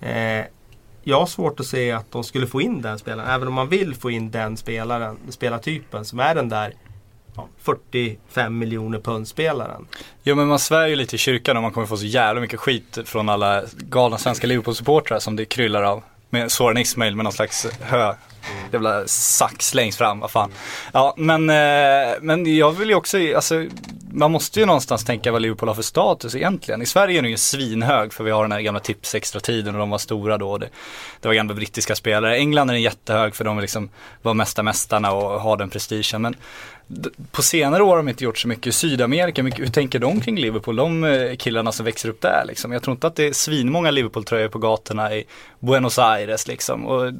Eh, 0.00 0.46
jag 1.02 1.18
har 1.18 1.26
svårt 1.26 1.60
att 1.60 1.66
se 1.66 1.92
att 1.92 2.12
de 2.12 2.24
skulle 2.24 2.46
få 2.46 2.60
in 2.60 2.82
den 2.82 2.98
spelaren, 2.98 3.30
även 3.30 3.48
om 3.48 3.54
man 3.54 3.68
vill 3.68 3.94
få 3.94 4.10
in 4.10 4.30
den 4.30 4.56
spelaren, 4.56 5.16
spelartypen 5.28 6.04
som 6.04 6.20
är 6.20 6.34
den 6.34 6.48
där 6.48 6.74
45 7.62 8.58
miljoner 8.58 8.98
pund 8.98 9.28
spelaren. 9.28 9.86
Jo 10.22 10.34
men 10.34 10.46
man 10.46 10.58
svär 10.58 10.86
ju 10.86 10.96
lite 10.96 11.16
i 11.16 11.18
kyrkan 11.18 11.56
och 11.56 11.62
man 11.62 11.72
kommer 11.72 11.86
få 11.86 11.96
så 11.96 12.06
jävla 12.06 12.40
mycket 12.40 12.60
skit 12.60 12.98
från 13.04 13.28
alla 13.28 13.62
galna 13.76 14.18
svenska 14.18 14.46
Liverpool-supportrar 14.46 15.18
som 15.18 15.36
det 15.36 15.44
kryllar 15.44 15.82
av. 15.82 16.02
Med 16.30 16.52
Soran 16.52 16.78
Ismail 16.78 17.16
med 17.16 17.24
någon 17.24 17.32
slags 17.32 17.66
hö, 17.80 18.14
jävla 18.72 19.06
sax 19.06 19.74
längst 19.74 19.98
fram, 19.98 20.20
vad 20.20 20.30
fan. 20.30 20.52
Ja 20.92 21.14
men, 21.16 21.50
eh, 21.50 22.14
men 22.20 22.56
jag 22.56 22.72
vill 22.72 22.88
ju 22.88 22.94
också, 22.94 23.18
alltså 23.36 23.66
man 24.14 24.32
måste 24.32 24.60
ju 24.60 24.66
någonstans 24.66 25.04
tänka 25.04 25.32
vad 25.32 25.42
Liverpool 25.42 25.68
har 25.68 25.74
för 25.74 25.82
status 25.82 26.34
egentligen. 26.34 26.82
I 26.82 26.86
Sverige 26.86 27.18
är 27.18 27.22
den 27.22 27.30
ju 27.30 27.36
svinhög 27.36 28.12
för 28.12 28.24
vi 28.24 28.30
har 28.30 28.42
den 28.42 28.52
här 28.52 28.60
gamla 28.60 28.80
tips 28.80 29.14
extra 29.14 29.40
tiden 29.40 29.74
och 29.74 29.80
de 29.80 29.90
var 29.90 29.98
stora 29.98 30.38
då. 30.38 30.58
Det, 30.58 30.68
det 31.20 31.28
var 31.28 31.34
gamla 31.34 31.54
brittiska 31.54 31.94
spelare. 31.94 32.36
England 32.36 32.70
är 32.70 32.74
den 32.74 32.82
jättehög 32.82 33.34
för 33.34 33.44
de 33.44 33.60
liksom 33.60 33.90
var 34.22 34.34
mesta 34.34 34.62
mästarna 34.62 35.12
och 35.12 35.40
har 35.40 35.56
den 35.56 35.70
prestigen. 35.70 36.22
Men 36.22 36.36
på 37.30 37.42
senare 37.42 37.82
år 37.82 37.88
har 37.88 37.96
de 37.96 38.08
inte 38.08 38.24
gjort 38.24 38.38
så 38.38 38.48
mycket 38.48 38.66
i 38.66 38.72
Sydamerika. 38.72 39.42
Mycket, 39.42 39.60
hur 39.60 39.66
tänker 39.66 39.98
de 39.98 40.20
kring 40.20 40.36
Liverpool? 40.36 40.76
De 40.76 41.04
eh, 41.04 41.36
killarna 41.36 41.72
som 41.72 41.84
växer 41.84 42.08
upp 42.08 42.20
där 42.20 42.44
liksom. 42.46 42.72
Jag 42.72 42.82
tror 42.82 42.94
inte 42.94 43.06
att 43.06 43.16
det 43.16 43.24
är 43.24 43.32
svinmånga 43.32 43.90
Liverpool-tröjor 43.90 44.48
på 44.48 44.58
gatorna 44.58 45.14
i 45.14 45.24
Buenos 45.60 45.98
Aires 45.98 46.48
liksom. 46.48 46.86
Och 46.86 47.12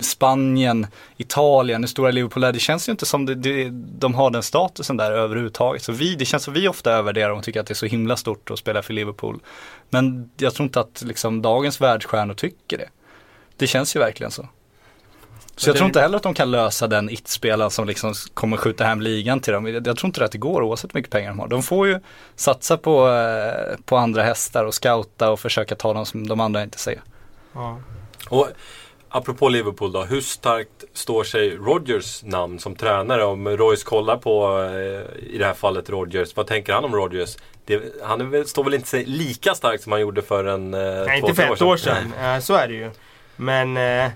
Spanien, 0.00 0.86
Italien, 1.16 1.82
hur 1.82 1.88
stora 1.88 2.10
Liverpool 2.10 2.44
är. 2.44 2.52
Det 2.52 2.58
känns 2.58 2.88
ju 2.88 2.92
inte 2.92 3.06
som 3.06 3.26
det, 3.26 3.34
det, 3.34 3.70
de 3.98 4.14
har 4.14 4.30
den 4.30 4.42
statusen 4.42 4.96
där 4.96 5.12
överhuvudtaget. 5.12 5.82
Så 5.82 5.92
vi, 5.92 6.14
det 6.14 6.24
känns 6.24 6.42
som 6.42 6.54
vi 6.54 6.68
ofta 6.68 6.92
övervärderar 6.92 7.28
dem 7.28 7.38
och 7.38 7.44
tycker 7.44 7.60
att 7.60 7.66
det 7.66 7.72
är 7.72 7.74
så 7.74 7.86
himla 7.86 8.16
stort 8.16 8.50
att 8.50 8.58
spela 8.58 8.82
för 8.82 8.92
Liverpool. 8.92 9.40
Men 9.90 10.30
jag 10.36 10.54
tror 10.54 10.64
inte 10.64 10.80
att 10.80 11.02
liksom, 11.06 11.42
dagens 11.42 11.80
världsstjärnor 11.80 12.34
tycker 12.34 12.78
det. 12.78 12.88
Det 13.56 13.66
känns 13.66 13.96
ju 13.96 14.00
verkligen 14.00 14.30
så. 14.30 14.48
Så 15.56 15.68
jag 15.68 15.76
tror 15.76 15.86
inte 15.86 16.00
heller 16.00 16.16
att 16.16 16.22
de 16.22 16.34
kan 16.34 16.50
lösa 16.50 16.86
den 16.86 17.10
it-spelaren 17.10 17.70
som 17.70 17.86
liksom 17.86 18.14
kommer 18.34 18.56
skjuta 18.56 18.84
hem 18.84 19.00
ligan 19.00 19.40
till 19.40 19.52
dem. 19.52 19.66
Jag 19.66 19.84
tror 19.84 20.04
inte 20.04 20.24
att 20.24 20.32
det 20.32 20.38
går 20.38 20.62
oavsett 20.62 20.94
hur 20.94 20.98
mycket 20.98 21.12
pengar 21.12 21.28
de 21.28 21.38
har. 21.38 21.48
De 21.48 21.62
får 21.62 21.86
ju 21.86 22.00
satsa 22.36 22.76
på, 22.76 23.08
eh, 23.08 23.78
på 23.84 23.96
andra 23.96 24.22
hästar 24.22 24.64
och 24.64 24.74
scouta 24.74 25.30
och 25.30 25.40
försöka 25.40 25.74
ta 25.74 25.92
dem 25.92 26.06
som 26.06 26.28
de 26.28 26.40
andra 26.40 26.62
inte 26.62 26.78
ser. 26.78 27.00
Ja. 27.52 27.78
Och 28.28 28.48
apropå 29.08 29.48
Liverpool 29.48 29.92
då, 29.92 30.02
hur 30.02 30.20
starkt 30.20 30.84
står 30.92 31.24
sig 31.24 31.50
Rodgers 31.56 32.22
namn 32.22 32.58
som 32.58 32.76
tränare? 32.76 33.24
Om 33.24 33.48
Royce 33.48 33.84
kollar 33.84 34.16
på, 34.16 34.62
eh, 34.62 35.34
i 35.34 35.38
det 35.38 35.44
här 35.44 35.54
fallet 35.54 35.90
Rodgers, 35.90 36.36
vad 36.36 36.46
tänker 36.46 36.72
han 36.72 36.84
om 36.84 36.94
Rodgers? 36.94 37.36
Det, 37.64 37.82
han 38.02 38.20
är 38.20 38.24
väl, 38.24 38.46
står 38.46 38.64
väl 38.64 38.74
inte 38.74 38.88
sig 38.88 39.04
lika 39.04 39.54
starkt 39.54 39.82
som 39.82 39.92
han 39.92 40.00
gjorde 40.00 40.22
för 40.22 40.44
en 40.44 40.74
eh, 40.74 40.80
Nej, 40.80 41.20
två, 41.20 41.28
inte 41.28 41.42
för 41.42 41.54
ett 41.54 41.62
år 41.62 41.76
sedan. 41.76 42.12
Eh, 42.20 42.38
så 42.38 42.54
är 42.54 42.68
det 42.68 42.74
ju. 42.74 42.90
Men 43.36 43.76
eh, 43.76 44.10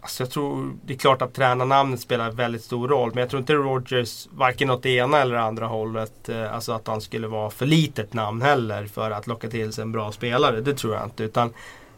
alltså 0.00 0.22
jag 0.22 0.30
tror, 0.30 0.72
det 0.84 0.94
är 0.94 0.98
klart 0.98 1.22
att 1.22 1.34
tränarnamnet 1.34 2.00
spelar 2.00 2.30
väldigt 2.30 2.64
stor 2.64 2.88
roll. 2.88 3.10
Men 3.14 3.20
jag 3.20 3.30
tror 3.30 3.40
inte 3.40 3.54
Rogers, 3.54 4.28
varken 4.30 4.70
åt 4.70 4.82
det 4.82 4.90
ena 4.90 5.20
eller 5.20 5.34
andra 5.34 5.66
hållet, 5.66 6.28
eh, 6.28 6.54
alltså 6.54 6.72
att 6.72 6.86
han 6.86 7.00
skulle 7.00 7.26
vara 7.28 7.50
för 7.50 7.66
litet 7.66 8.14
namn 8.14 8.42
heller 8.42 8.86
för 8.86 9.10
att 9.10 9.26
locka 9.26 9.48
till 9.48 9.72
sig 9.72 9.82
en 9.82 9.92
bra 9.92 10.12
spelare. 10.12 10.60
Det 10.60 10.74
tror 10.74 10.94
jag 10.94 11.04
inte. 11.04 11.24
Utan 11.24 11.52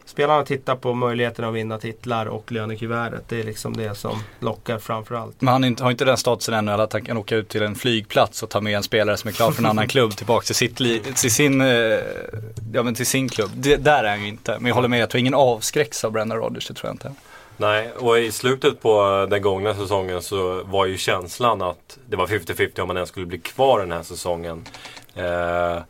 spelarna 0.05 0.43
tittar 0.45 0.75
på 0.75 0.93
möjligheten 0.93 1.45
att 1.45 1.53
vinna 1.53 1.77
titlar 1.77 2.25
och 2.25 2.51
lönekuvertet. 2.51 3.23
Det 3.27 3.39
är 3.39 3.43
liksom 3.43 3.77
det 3.77 3.95
som 3.95 4.19
lockar 4.39 4.79
framförallt. 4.79 5.41
Men 5.41 5.51
han 5.51 5.75
har 5.79 5.91
inte 5.91 6.05
den 6.05 6.17
statusen 6.17 6.53
ännu 6.53 6.71
att 6.71 6.93
han 6.93 7.05
kan 7.05 7.17
åka 7.17 7.35
ut 7.35 7.49
till 7.49 7.63
en 7.63 7.75
flygplats 7.75 8.43
och 8.43 8.49
ta 8.49 8.61
med 8.61 8.75
en 8.75 8.83
spelare 8.83 9.17
som 9.17 9.27
är 9.27 9.31
klar 9.31 9.51
för 9.51 9.61
en 9.61 9.65
annan 9.69 9.87
klubb 9.87 10.11
tillbaka 10.15 10.45
till, 10.45 10.55
sitt 10.55 10.79
li- 10.79 10.99
till, 11.15 11.31
sin, 11.31 11.61
eh, 11.61 11.67
ja, 12.73 12.83
men 12.83 12.95
till 12.95 13.05
sin 13.05 13.29
klubb. 13.29 13.51
Det, 13.53 13.75
där 13.75 14.03
är 14.03 14.09
han 14.09 14.21
ju 14.21 14.27
inte. 14.27 14.57
Men 14.59 14.65
jag 14.65 14.75
håller 14.75 14.87
med, 14.87 14.99
jag 14.99 15.09
tror 15.09 15.19
ingen 15.19 15.33
avskräcks 15.33 16.03
av 16.03 16.11
Brendan 16.11 16.37
Rodgers, 16.37 16.67
det 16.67 16.73
tror 16.73 16.87
jag 16.89 16.93
inte. 16.93 17.11
Nej, 17.61 17.91
och 17.91 18.19
i 18.19 18.31
slutet 18.31 18.81
på 18.81 19.27
den 19.29 19.41
gångna 19.41 19.75
säsongen 19.75 20.21
så 20.21 20.63
var 20.63 20.85
ju 20.85 20.97
känslan 20.97 21.61
att 21.61 21.97
det 22.09 22.15
var 22.15 22.27
50-50 22.27 22.79
om 22.79 22.87
man 22.87 22.97
ens 22.97 23.09
skulle 23.09 23.25
bli 23.25 23.39
kvar 23.39 23.79
den 23.79 23.91
här 23.91 24.03
säsongen. 24.03 24.65
Eh, 25.15 25.81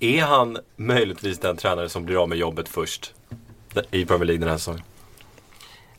är 0.00 0.20
han 0.20 0.58
möjligtvis 0.76 1.38
den 1.38 1.56
tränare 1.56 1.88
som 1.88 2.04
blir 2.04 2.22
av 2.22 2.28
med 2.28 2.38
jobbet 2.38 2.68
först 2.68 3.14
i 3.90 4.04
Premier 4.04 4.24
League 4.24 4.40
den 4.40 4.48
här 4.48 4.56
säsongen? 4.56 4.82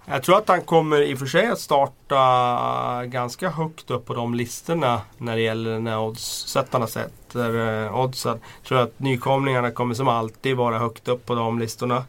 Jag 0.05 0.23
tror 0.23 0.37
att 0.37 0.47
han 0.47 0.61
kommer 0.61 1.01
i 1.01 1.13
och 1.13 1.19
för 1.19 1.25
sig 1.25 1.47
att 1.47 1.59
starta 1.59 3.05
ganska 3.05 3.49
högt 3.49 3.91
upp 3.91 4.05
på 4.05 4.13
de 4.13 4.35
listorna 4.35 5.01
när 5.17 5.35
det 5.35 5.41
gäller 5.41 5.79
när 5.79 5.99
oddssättarna 5.99 6.87
sätter 6.87 7.83
eh, 7.85 7.99
oddsen. 7.99 8.39
Jag 8.61 8.67
tror 8.67 8.79
att 8.79 8.99
nykomlingarna 8.99 9.71
kommer 9.71 9.95
som 9.95 10.07
alltid 10.07 10.57
vara 10.57 10.79
högt 10.79 11.07
upp 11.07 11.25
på 11.25 11.35
de 11.35 11.59
listorna. 11.59 12.03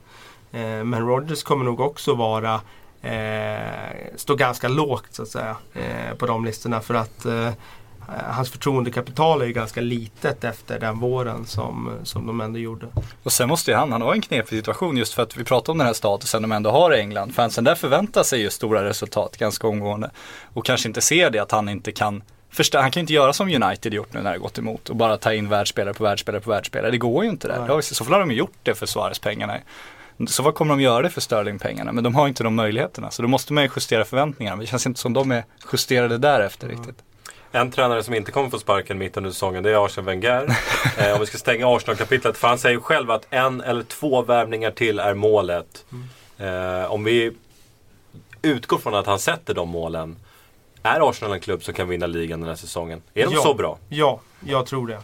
Eh, 0.53 0.84
men 0.84 1.07
Rodgers 1.07 1.42
kommer 1.42 1.64
nog 1.64 1.80
också 1.80 2.14
vara 2.14 2.61
eh, 3.03 4.16
stå 4.16 4.34
ganska 4.34 4.68
lågt 4.68 5.07
så 5.11 5.22
att 5.22 5.28
säga 5.28 5.57
eh, 5.74 6.16
på 6.16 6.26
de 6.26 6.44
listorna 6.44 6.80
för 6.80 6.94
att 6.94 7.26
hans 8.28 8.50
förtroendekapital 8.50 9.42
är 9.42 9.46
ju 9.46 9.53
ganska 9.53 9.80
litet 9.80 10.44
efter 10.44 10.80
den 10.80 10.98
våren 10.98 11.46
som, 11.46 11.90
som 12.03 12.26
de 12.26 12.40
ändå 12.40 12.59
gjorde. 12.59 12.86
Och 13.22 13.32
sen 13.32 13.48
måste 13.48 13.70
ju 13.70 13.76
han, 13.76 13.92
han 13.92 14.03
har 14.03 14.14
en 14.14 14.20
knepig 14.20 14.59
situation 14.59 14.96
just 14.96 15.14
för 15.14 15.22
att 15.22 15.36
vi 15.36 15.44
pratar 15.44 15.72
om 15.72 15.78
den 15.78 15.86
här 15.86 15.94
statusen 15.94 16.42
de 16.42 16.53
ändå 16.53 16.70
har 16.70 16.94
i 16.94 17.00
England. 17.00 17.34
Fansen 17.34 17.64
där 17.64 17.74
förväntar 17.74 18.22
sig 18.22 18.40
ju 18.40 18.50
stora 18.50 18.84
resultat 18.84 19.36
ganska 19.36 19.66
omgående. 19.66 20.11
Och 20.55 20.64
kanske 20.64 20.88
inte 20.88 21.00
ser 21.00 21.30
det 21.30 21.38
att 21.38 21.50
han 21.50 21.68
inte 21.68 21.92
kan 21.92 22.22
han 22.72 22.90
kan 22.90 22.90
ju 22.94 23.00
inte 23.00 23.12
göra 23.12 23.32
som 23.32 23.48
United 23.48 23.94
gjort 23.94 24.12
nu 24.12 24.22
när 24.22 24.32
det 24.32 24.38
gått 24.38 24.59
emot 24.59 24.90
och 24.90 24.96
bara 24.96 25.16
ta 25.16 25.32
in 25.32 25.48
världsspelare 25.48 25.94
på 25.94 26.05
världsspelare 26.05 26.40
på 26.40 26.50
världsspelare. 26.50 26.90
Det 26.90 26.98
går 26.98 27.24
ju 27.24 27.30
inte 27.30 27.48
där. 27.48 27.78
I 27.78 27.82
så 27.82 28.05
fall 28.05 28.12
har 28.12 28.20
de 28.20 28.30
gjort 28.30 28.59
det 28.62 28.74
för 28.74 28.86
Suarez-pengarna. 28.86 29.59
Så 30.27 30.43
vad 30.43 30.55
kommer 30.55 30.75
de 30.75 30.81
göra 30.81 31.03
det 31.03 31.11
för 31.11 31.20
Sterling-pengarna? 31.20 31.93
Men 31.93 32.05
de 32.05 32.14
har 32.14 32.29
inte 32.29 32.45
de 32.45 32.55
möjligheterna. 32.55 33.11
Så 33.11 33.23
då 33.23 33.29
måste 33.29 33.53
man 33.53 33.64
ju 33.64 33.70
justera 33.77 34.05
förväntningarna. 34.05 34.61
Det 34.61 34.66
känns 34.66 34.87
inte 34.87 35.01
som 35.01 35.12
de 35.12 35.31
är 35.31 35.45
justerade 35.73 36.18
därefter 36.18 36.68
riktigt. 36.68 36.97
En 37.53 37.70
tränare 37.70 38.03
som 38.03 38.14
inte 38.14 38.33
kommer 38.33 38.51
få 38.51 38.59
sparken 38.59 38.99
mitt 38.99 39.16
under 39.16 39.31
säsongen 39.31 39.62
det 39.62 39.70
är 39.70 39.85
Arsene 39.85 40.07
Wenger. 40.07 40.57
eh, 40.99 41.12
om 41.14 41.20
vi 41.20 41.27
ska 41.27 41.39
stänga 41.39 41.77
Arsenal-kapitlet. 41.77 42.37
För 42.37 42.49
han 42.49 42.59
säger 42.59 42.79
själv 42.81 43.11
att 43.11 43.27
en 43.31 43.61
eller 43.61 43.83
två 43.83 44.23
värvningar 44.23 44.70
till 44.70 44.99
är 44.99 45.14
målet. 45.14 45.85
Eh, 46.39 46.93
om 46.93 47.05
vi 47.05 47.33
utgår 48.43 48.79
från 48.79 48.95
att 48.95 49.07
han 49.07 49.18
sätter 49.18 49.55
de 49.55 49.68
målen. 49.68 50.16
Är 50.83 51.11
Arsenal 51.11 51.35
en 51.35 51.41
klubb 51.41 51.62
som 51.64 51.75
kan 51.75 51.89
vinna 51.89 52.07
ligan 52.07 52.41
den 52.41 52.49
här 52.49 52.57
säsongen? 52.57 53.03
Är 53.14 53.27
de 53.27 53.35
Ja. 53.35 53.43
så 53.43 53.55
bra? 53.55 53.79
Ja, 53.89 54.20
jag 54.47 54.66
tror 54.66 54.87
det. 54.87 54.99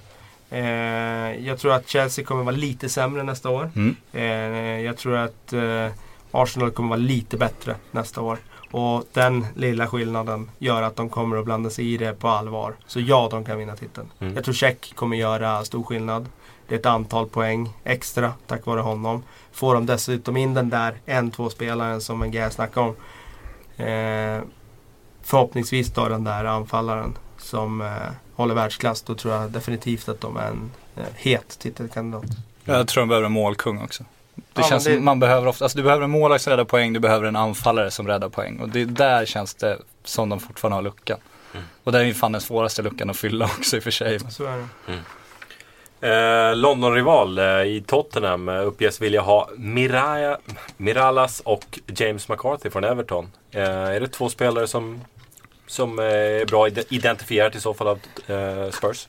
Eh, 0.51 1.46
jag 1.46 1.59
tror 1.59 1.72
att 1.72 1.88
Chelsea 1.88 2.24
kommer 2.24 2.44
vara 2.44 2.57
lite 2.57 2.88
sämre 2.88 3.22
nästa 3.22 3.51
år. 3.51 3.70
Mm. 3.76 3.96
Eh, 4.12 4.80
jag 4.80 4.96
tror 4.96 5.16
att 5.16 5.53
eh, 5.53 5.88
Arsenal 6.30 6.70
kommer 6.70 6.88
vara 6.88 7.01
lite 7.01 7.36
bättre 7.36 7.76
nästa 7.90 8.20
år. 8.20 8.38
Och 8.70 9.05
den 9.12 9.46
lilla 9.55 9.86
skillnaden 9.86 10.51
gör 10.59 10.82
att 10.82 10.96
de 10.96 11.09
kommer 11.09 11.36
att 11.36 11.44
blanda 11.44 11.70
sig 11.70 11.92
i 11.94 11.96
det 11.96 12.12
på 12.12 12.28
allvar. 12.28 12.74
Så 12.86 13.01
ja, 13.01 13.28
de 13.30 13.44
kan 13.44 13.59
vinna 13.59 13.76
titeln. 13.76 14.09
Mm. 14.18 14.34
Jag 14.34 14.44
tror 14.44 14.55
Check 14.55 14.92
kommer 14.94 15.16
göra 15.16 15.64
stor 15.64 15.82
skillnad. 15.82 16.26
Det 16.68 16.74
är 16.74 16.78
ett 16.78 16.86
antal 16.86 17.28
poäng 17.28 17.70
extra 17.84 18.32
tack 18.46 18.66
vare 18.66 18.80
honom. 18.80 19.22
Får 19.53 19.74
de 19.74 19.86
dessutom 19.86 20.36
in 20.36 20.55
den 20.55 20.70
där 20.70 20.94
en, 21.07 21.30
två 21.30 21.51
spelaren 21.51 22.01
som 22.01 22.20
Wenger 22.20 22.51
snackade 22.51 22.86
om. 22.86 22.96
Eh, 23.84 24.42
förhoppningsvis 25.22 25.90
då 25.94 26.09
den 26.09 26.24
där 26.24 26.44
anfallaren 26.44 27.16
som 27.38 27.80
eh, 27.80 28.12
håller 28.39 28.55
världsklass. 28.55 29.03
Då 29.03 29.14
tror 29.14 29.34
jag 29.34 29.51
definitivt 29.51 30.09
att 30.09 30.20
de 30.20 30.36
är 30.36 30.47
en 30.49 30.70
eh, 30.97 31.03
het 31.16 31.59
titelkandidat. 31.59 32.24
Jag 32.64 32.89
tror 32.89 33.03
de 33.03 33.09
behöver 33.09 33.26
en 33.26 33.32
målkung 33.32 33.82
också. 33.82 34.05
Det 34.34 34.43
Ja, 34.61 34.68
känns 34.68 34.84
det- 34.84 34.95
som 34.95 35.05
man 35.05 35.20
behöver 35.20 35.47
ofta, 35.47 35.64
alltså 35.64 35.78
du 35.78 35.84
behöver 35.84 36.05
en 36.05 36.11
målvakt 36.11 36.45
som 36.45 36.51
räddar 36.51 36.64
poäng, 36.64 36.93
du 36.93 37.01
behöver 37.01 37.26
en 37.26 37.36
anfallare 37.36 37.91
som 37.91 38.07
räddar 38.09 38.28
poäng. 38.28 38.61
Och 38.61 38.68
det 38.68 38.84
där 38.84 39.26
känns 39.26 39.55
det 39.55 39.78
som 40.05 40.28
de 40.28 40.41
fortfarande 40.41 40.76
har 40.76 40.82
luckan. 40.82 41.18
Och 41.84 41.93
det 41.93 41.99
är 41.99 42.03
ju 42.05 42.14
fan 42.14 42.32
den 42.32 42.41
svåraste 42.41 42.82
luckan 42.82 43.11
att 43.11 43.16
fylla 43.16 43.45
också 43.59 43.76
i 43.76 43.78
och 43.78 43.82
för 43.82 43.91
sig. 43.91 44.20
Så 44.30 44.45
är 44.45 44.57
det. 44.86 44.99
Eh, 46.01 46.57
London-rival 46.57 47.39
eh, 47.39 47.45
i 47.45 47.84
Tottenham 47.86 48.49
eh, 48.49 48.66
uppges 48.66 49.01
vilja 49.01 49.20
ha 49.20 49.49
Miraya, 49.57 50.39
Miralas 50.76 51.41
och 51.41 51.78
James 51.86 52.28
McCarthy 52.28 52.70
från 52.70 52.84
Everton. 52.84 53.30
Eh, 53.51 53.62
är 53.68 54.01
det 54.01 54.09
två 54.09 54.28
spelare 54.28 54.66
som, 54.66 55.01
som 55.69 55.99
eh, 55.99 56.05
är 56.05 56.47
bra 56.47 56.69
identifierat 56.89 57.55
i 57.55 57.61
så 57.61 57.75
fall 57.75 57.89
av 57.89 57.99
eh, 58.27 58.71
Spurs? 58.71 59.09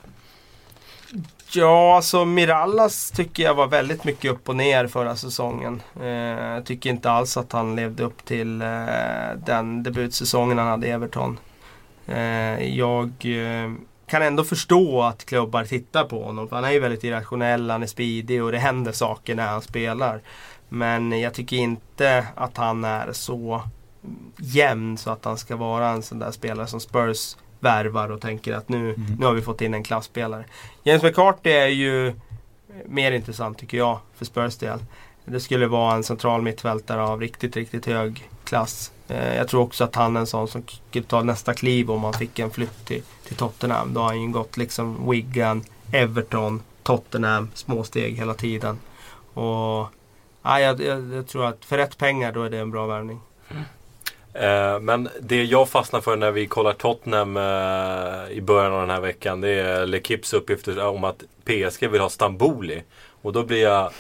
Ja, 1.52 1.96
alltså 1.96 2.26
Mirallas 2.26 3.12
tycker 3.12 3.44
jag 3.44 3.54
var 3.56 3.68
väldigt 3.68 4.04
mycket 4.04 4.32
upp 4.32 4.50
och 4.50 4.56
ner 4.56 4.88
förra 4.88 5.16
säsongen. 5.16 5.82
Eh, 6.02 6.08
jag 6.08 6.66
tycker 6.66 6.90
inte 6.90 7.12
alls 7.12 7.38
att 7.38 7.52
han 7.52 7.76
levde 7.76 8.04
upp 8.04 8.26
till 8.26 8.62
eh, 8.62 8.68
den 9.46 9.84
debutsäsongen 9.84 10.58
han 10.58 10.68
hade 10.68 10.88
i 10.88 10.90
Everton. 10.90 11.38
Eh, 12.08 12.78
jag 12.78 13.12
eh, 13.22 13.72
kan 14.08 14.22
ändå 14.22 14.44
förstå 14.44 15.02
att 15.02 15.26
klubbar 15.26 15.64
tittar 15.64 16.04
på 16.04 16.24
honom. 16.24 16.50
För 16.50 16.56
han 16.56 16.66
är 16.66 16.72
ju 16.72 16.80
väldigt 16.80 17.04
irrationell, 17.04 17.70
han 17.70 17.84
är 17.84 17.88
speedig 17.88 18.44
och 18.44 18.52
det 18.52 18.58
händer 18.58 18.92
saker 18.92 19.36
när 19.36 19.48
han 19.48 19.62
spelar. 19.62 20.22
Men 20.70 21.20
jag 21.20 21.34
tycker 21.34 21.58
inte 21.58 22.28
att 22.36 22.58
han 22.58 22.84
är 22.84 23.14
så 23.14 23.64
jämn 24.38 24.98
så 24.98 25.10
att 25.12 25.26
han 25.26 25.38
ska 25.38 25.56
vara 25.56 25.90
en 25.90 26.04
sån 26.04 26.20
där 26.20 26.32
spelare 26.32 26.68
som 26.68 26.80
Spurs 26.80 27.36
värvar 27.60 28.10
och 28.12 28.22
tänker 28.22 28.54
att 28.54 28.70
nu, 28.70 28.96
nu 29.20 29.26
har 29.26 29.34
vi 29.34 29.42
fått 29.42 29.62
in 29.62 29.74
en 29.74 29.84
klassspelare. 29.84 30.46
James 30.84 31.04
McCarthy 31.04 31.50
är 31.50 31.68
ju 31.68 32.14
mer 32.86 33.12
intressant 33.12 33.58
tycker 33.58 33.78
jag 33.78 34.00
för 34.16 34.26
Spurs 34.26 34.58
del. 34.58 34.80
Det 35.26 35.40
skulle 35.40 35.68
vara 35.68 35.96
en 35.96 36.04
central 36.04 36.42
mittfältare 36.42 37.02
av 37.02 37.22
riktigt, 37.22 37.56
riktigt 37.56 37.86
hög 37.86 38.30
klass. 38.44 38.92
Eh, 39.08 39.36
Jag 39.36 39.48
tror 39.48 39.62
också 39.62 39.84
att 39.84 39.96
han 39.96 40.16
är 40.16 40.20
en 40.20 40.28
sån 40.28 40.48
som 40.48 40.64
skulle 40.90 41.06
ta 41.06 41.24
nästa 41.24 41.54
kliv 41.54 41.92
om 41.92 42.02
man 42.02 42.14
fick 42.14 42.40
en 42.40 42.52
flytt 42.52 42.86
till, 42.86 43.04
till 43.28 43.36
Tottenham. 43.36 43.94
Då 43.94 44.00
har 44.00 44.08
han 44.08 44.22
ju 44.22 44.28
gått 44.32 44.58
liksom 44.58 45.10
Wigan, 45.12 45.64
Everton, 45.92 46.62
Tottenham, 46.84 47.50
små 47.54 47.84
steg 47.84 48.16
hela 48.18 48.34
tiden. 48.34 48.80
Och 49.34 49.88
ja, 50.44 50.60
jag, 50.60 50.82
jag, 50.82 51.14
jag 51.14 51.28
tror 51.28 51.46
att 51.46 51.66
för 51.66 51.78
rätt 51.78 51.98
pengar 51.98 52.32
då 52.32 52.44
är 52.44 52.50
det 52.50 52.60
en 52.60 52.72
bra 52.72 52.86
värvning. 52.88 53.20
Eh, 53.50 53.58
men 54.82 55.10
det 55.22 55.44
jag 55.44 55.70
fastnar 55.70 56.02
för 56.02 56.16
när 56.16 56.32
vi 56.32 56.48
kollar 56.48 56.74
Tottenham 56.74 57.38
eh, 57.38 58.38
i 58.38 58.42
början 58.42 58.74
av 58.74 58.80
den 58.82 58.90
här 58.90 59.02
veckan 59.02 59.42
det 59.42 59.50
är 59.50 59.86
L'Equipes 59.86 60.36
uppgifter 60.36 60.88
om 60.88 61.04
att 61.04 61.24
PSG 61.46 61.88
vill 61.88 62.02
ha 62.02 62.10
Stamboli. 62.10 62.84
Och 63.22 63.34
då 63.34 63.44
blir 63.44 63.64
jag, 63.64 63.92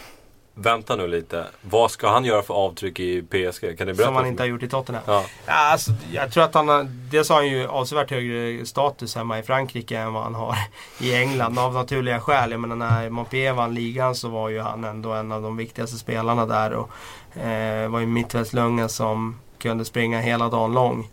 vänta 0.54 0.96
nu 0.96 1.08
lite, 1.08 1.46
vad 1.62 1.92
ska 1.92 2.10
han 2.10 2.26
göra 2.26 2.42
för 2.42 2.54
avtryck 2.54 3.00
i 3.00 3.22
PSG? 3.22 3.78
Kan 3.78 3.88
ni 3.88 3.94
berätta? 3.94 4.04
Som 4.04 4.16
han 4.16 4.26
inte 4.26 4.44
har 4.44 4.48
gjort 4.48 4.64
i 4.64 4.70
Tottenham. 4.70 5.04
Ja. 5.08 5.26
Ja, 5.46 5.54
alltså, 5.54 5.92
jag 6.12 6.32
tror 6.32 6.44
att 6.44 6.54
han 6.54 6.90
dels 7.12 7.30
har 7.30 7.36
han 7.36 7.48
ju 7.48 7.68
avsevärt 7.68 8.12
högre 8.12 8.66
status 8.66 9.16
hemma 9.16 9.40
i 9.40 9.44
Frankrike 9.44 9.98
än 9.98 10.14
vad 10.14 10.24
han 10.24 10.36
har 10.36 10.56
i 11.00 11.16
England 11.16 11.60
av 11.60 11.74
naturliga 11.74 12.20
skäl. 12.20 12.52
Jag 12.52 12.60
menar 12.60 12.76
när 12.76 13.10
Montpellier 13.10 13.54
vann 13.54 13.74
ligan 13.74 14.16
så 14.16 14.30
var 14.30 14.50
ju 14.50 14.60
han 14.60 14.84
ändå 14.84 15.14
en 15.14 15.32
av 15.32 15.42
de 15.42 15.58
viktigaste 15.58 15.98
spelarna 15.98 16.46
där. 16.46 16.74
Och 16.74 16.90
eh, 17.38 17.90
var 17.90 18.00
ju 18.00 18.06
mittfältslunga 18.06 18.90
som 18.90 19.40
kunde 19.60 19.86
springa 19.86 20.20
hela 20.20 20.50
dagen 20.50 20.74
lång. 20.74 21.10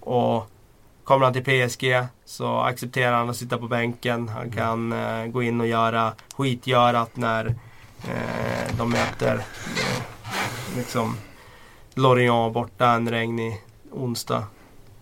Och 0.00 0.50
kommer 1.04 1.24
han 1.24 1.32
till 1.32 1.68
PSG 1.68 2.06
så 2.24 2.58
accepterar 2.58 3.16
han 3.16 3.30
att 3.30 3.36
sitta 3.36 3.58
på 3.58 3.68
bänken. 3.68 4.28
Han 4.28 4.50
kan 4.50 4.92
eh, 4.92 5.26
gå 5.26 5.42
in 5.42 5.60
och 5.60 5.66
göra 5.66 6.12
skitgörat 6.36 7.16
när 7.16 7.46
eh, 8.04 8.76
de 8.78 8.90
möter 8.90 9.34
eh, 9.34 10.02
liksom 10.76 11.16
Lorient 11.94 12.54
borta 12.54 12.86
en 12.86 13.10
regnig 13.10 13.62
onsdag. 13.92 14.44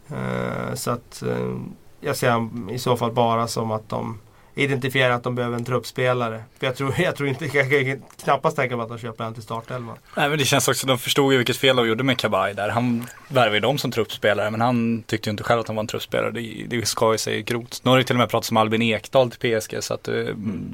Eh, 0.09 0.75
så 0.75 0.91
att 0.91 1.23
eh, 1.23 1.57
jag 2.01 2.17
ser 2.17 2.49
i 2.71 2.79
så 2.79 2.97
fall 2.97 3.13
bara 3.13 3.49
som 3.49 3.71
att 3.71 3.89
de 3.89 4.19
identifierar 4.59 5.11
att 5.11 5.23
de 5.23 5.35
behöver 5.35 5.57
en 5.57 5.65
truppspelare. 5.65 6.43
För 6.59 6.67
jag 6.67 6.77
tror, 6.77 6.95
jag 6.99 7.17
tror 7.17 7.29
inte, 7.29 7.45
jag 7.45 7.71
kan 7.71 8.03
knappast 8.25 8.57
tänka 8.57 8.77
mig 8.77 8.83
att 8.83 8.89
de 8.89 8.99
köper 8.99 9.25
en 9.25 9.35
till 9.35 9.43
startelvan. 9.43 9.97
Nej 10.17 10.29
men 10.29 10.39
det 10.39 10.45
känns 10.45 10.69
också, 10.69 10.87
de 10.87 10.99
förstod 10.99 11.33
ju 11.33 11.39
vilket 11.39 11.57
fel 11.57 11.77
de 11.77 11.89
gjorde 11.89 12.05
med 12.05 12.19
Kabay 12.19 12.55
där. 12.55 12.69
Han 12.69 13.07
värvade 13.29 13.57
ju 13.57 13.61
dem 13.61 13.79
som 13.79 13.91
truppspelare 13.91 14.51
men 14.51 14.61
han 14.61 15.03
tyckte 15.03 15.29
ju 15.29 15.31
inte 15.31 15.43
själv 15.43 15.61
att 15.61 15.67
han 15.67 15.77
var 15.77 15.81
en 15.81 15.87
truppspelare. 15.87 16.31
Det, 16.31 16.65
det 16.69 16.87
ska 16.87 17.13
ju 17.13 17.19
sig 17.19 17.43
grovt. 17.43 17.81
Nu 17.85 17.91
har 17.91 17.99
det 17.99 18.05
till 18.05 18.17
och 18.17 18.19
med 18.19 18.31
pratats 18.31 18.51
om 18.51 18.57
Albin 18.57 18.83
Ekdal 18.83 19.31
till 19.31 19.61
PSG 19.61 19.83
så 19.85 19.95
att 19.95 20.09
eh, 20.09 20.15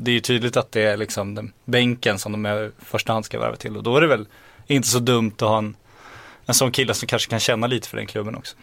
det 0.01 0.11
är 0.11 0.14
ju 0.14 0.20
tydligt 0.20 0.57
att 0.57 0.72
det 0.72 0.83
är 0.83 0.97
liksom 0.97 1.35
den 1.35 1.53
bänken 1.64 2.18
som 2.18 2.33
de 2.33 2.47
i 2.47 2.70
första 2.85 3.12
hand 3.12 3.24
ska 3.24 3.41
värva 3.41 3.57
till. 3.57 3.76
Och 3.76 3.83
då 3.83 3.97
är 3.97 4.01
det 4.01 4.07
väl 4.07 4.26
inte 4.66 4.89
så 4.89 4.99
dumt 4.99 5.33
att 5.35 5.41
ha 5.41 5.59
en, 5.59 5.76
en 6.47 6.55
sån 6.55 6.72
kille 6.72 6.95
som 6.95 7.07
kanske 7.07 7.30
kan 7.30 7.41
känna 7.41 7.66
lite 7.66 7.89
för 7.89 7.97
den 7.97 8.07
klubben 8.07 8.37
också. 8.37 8.57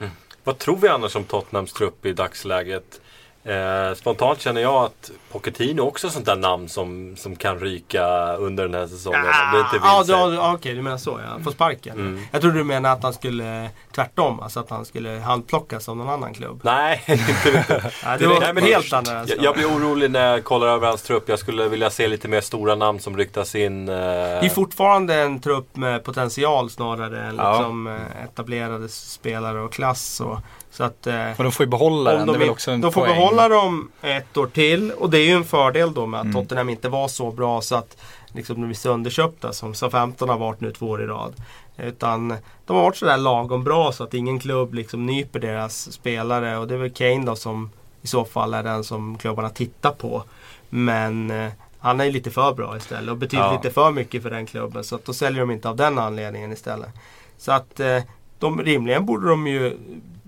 Vad 0.43 0.57
tror 0.57 0.77
vi 0.77 0.87
annars 0.87 1.15
om 1.15 1.23
Tottenhams 1.23 1.73
trupp 1.73 2.05
i 2.05 2.13
dagsläget? 2.13 3.01
Eh, 3.43 3.95
spontant 3.95 4.41
känner 4.41 4.61
jag 4.61 4.83
att 4.83 5.11
Pochettino 5.31 5.81
också 5.81 6.07
är 6.07 6.11
sånt 6.11 6.25
där 6.25 6.35
namn 6.35 6.69
som, 6.69 7.15
som 7.17 7.35
kan 7.35 7.59
ryka 7.59 8.33
under 8.35 8.63
den 8.67 8.73
här 8.73 8.87
säsongen. 8.87 9.19
om 9.19 9.25
det 9.53 9.59
inte 9.59 9.87
ja, 9.87 10.03
du, 10.27 10.35
ja, 10.35 10.53
okej 10.53 10.73
du 10.75 10.81
menar 10.81 10.97
så 10.97 11.19
ja. 11.25 11.43
Få 11.43 11.51
sparken. 11.51 11.93
Mm. 11.99 12.21
Jag 12.31 12.41
trodde 12.41 12.57
du 12.57 12.63
menade 12.63 12.93
att 12.93 13.03
han 13.03 13.13
skulle 13.13 13.69
tvärtom. 13.95 14.39
Alltså 14.39 14.59
att 14.59 14.69
han 14.69 14.85
skulle 14.85 15.09
handplockas 15.09 15.89
av 15.89 15.97
någon 15.97 16.09
annan 16.09 16.33
klubb. 16.33 16.61
Nej, 16.63 17.03
inte 17.07 17.23
riktigt. 17.31 17.65
Ja, 18.03 18.17
det 18.17 18.27
var 18.27 18.39
Nej, 18.39 18.53
men 18.53 18.63
helt 18.63 18.93
andra 18.93 19.13
jag, 19.27 19.43
jag 19.43 19.55
blir 19.55 19.65
orolig 19.65 20.11
när 20.11 20.31
jag 20.31 20.43
kollar 20.43 20.67
över 20.67 20.87
hans 20.87 21.01
trupp. 21.01 21.29
Jag 21.29 21.39
skulle 21.39 21.67
vilja 21.67 21.89
se 21.89 22.07
lite 22.07 22.27
mer 22.27 22.41
stora 22.41 22.75
namn 22.75 22.99
som 22.99 23.17
ryktas 23.17 23.55
in. 23.55 23.89
Eh, 23.89 23.95
Det 23.95 24.45
är 24.45 24.49
fortfarande 24.49 25.15
en 25.15 25.39
trupp 25.41 25.75
med 25.75 26.03
potential 26.03 26.69
snarare 26.69 27.21
än 27.27 27.35
Ja. 27.35 27.51
liksom, 27.51 27.87
eh, 27.87 28.23
etablerade 28.23 28.89
spelare 28.89 29.61
och 29.61 29.73
klass. 29.73 30.19
Och, 30.21 30.39
så 30.71 30.83
att, 30.83 31.07
eh, 31.07 31.31
Och 31.37 31.43
de 31.43 31.51
får 31.51 31.63
ju 31.65 31.69
behålla 31.69 32.13
den, 32.15 32.27
det 32.27 32.33
är 32.33 32.39
de, 32.39 32.45
in- 32.45 32.51
också 32.51 32.71
en 32.71 32.81
de 32.81 32.91
får 32.91 33.01
poäng. 33.01 33.15
behålla 33.15 33.49
dem 33.49 33.91
ett 34.01 34.37
år 34.37 34.47
till 34.47 34.91
och 34.91 35.09
det 35.09 35.17
är 35.17 35.25
ju 35.25 35.31
en 35.31 35.43
fördel 35.43 35.93
då 35.93 36.05
med 36.05 36.19
att 36.19 36.23
Mm. 36.25 36.33
Tottenham 36.41 36.69
inte 36.69 36.89
var 36.89 37.07
så 37.07 37.31
bra 37.31 37.61
så 37.61 37.75
att 37.75 37.97
liksom, 38.33 38.55
de 38.61 38.65
blir 38.67 38.75
sönderköpta 38.75 39.53
som 39.53 39.73
SA-15 39.73 40.27
har 40.29 40.37
varit 40.37 40.61
nu 40.61 40.71
två 40.71 40.85
år 40.89 41.01
i 41.03 41.05
rad. 41.05 41.33
Utan 41.77 42.27
de 42.65 42.75
har 42.75 42.83
varit 42.83 42.95
sådär 42.97 43.17
lagom 43.17 43.63
bra 43.63 43.91
så 43.91 44.03
att 44.03 44.13
ingen 44.13 44.39
klubb 44.39 44.73
liksom 44.73 45.05
nyper 45.05 45.39
deras 45.39 45.91
spelare 45.91 46.57
och 46.57 46.67
det 46.67 46.73
är 46.73 46.77
väl 46.77 46.91
Kane 46.91 47.25
då 47.25 47.35
som 47.35 47.69
i 48.01 48.07
så 48.07 48.25
fall 48.25 48.53
är 48.53 48.63
den 48.63 48.83
som 48.83 49.17
klubbarna 49.17 49.49
tittar 49.49 49.91
på. 49.91 50.23
Men 50.69 51.31
eh, 51.31 51.51
han 51.79 51.99
är 51.99 52.05
ju 52.05 52.11
lite 52.11 52.31
för 52.31 52.53
bra 52.53 52.77
istället 52.77 53.09
och 53.11 53.17
betyder 53.17 53.43
Ja. 53.43 53.51
lite 53.51 53.71
för 53.71 53.91
mycket 53.91 54.23
för 54.23 54.29
den 54.29 54.45
klubben 54.45 54.83
så 54.83 54.95
att 54.95 55.05
då 55.05 55.13
säljer 55.13 55.39
de 55.39 55.51
inte 55.51 55.69
av 55.69 55.75
den 55.75 55.99
anledningen 55.99 56.51
istället. 56.51 56.89
Så 57.37 57.51
att 57.51 57.79
eh, 57.79 57.99
de, 58.39 58.61
rimligen 58.61 59.05
borde 59.05 59.29
de 59.29 59.47
ju 59.47 59.77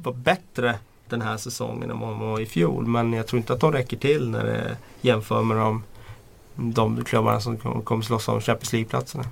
vara 0.03 0.15
bättre 0.15 0.75
den 1.09 1.21
här 1.21 1.37
säsongen 1.37 1.91
än 1.91 1.99
vad 1.99 2.09
de 2.09 2.19
var 2.19 2.39
i 2.39 2.45
fjol. 2.45 2.85
Men 2.87 3.13
jag 3.13 3.27
tror 3.27 3.37
inte 3.37 3.53
att 3.53 3.59
de 3.59 3.71
räcker 3.71 3.97
till 3.97 4.29
när 4.29 4.43
det 4.43 4.77
jämför 5.01 5.43
med 5.43 5.57
de, 5.57 5.83
de 6.55 7.03
klubbarna 7.03 7.39
som 7.41 7.57
kom- 7.57 7.81
kommer 7.81 8.03
slåss 8.03 8.27
om 8.27 8.41
Champions 8.41 8.73
League-platserna. 8.73 9.23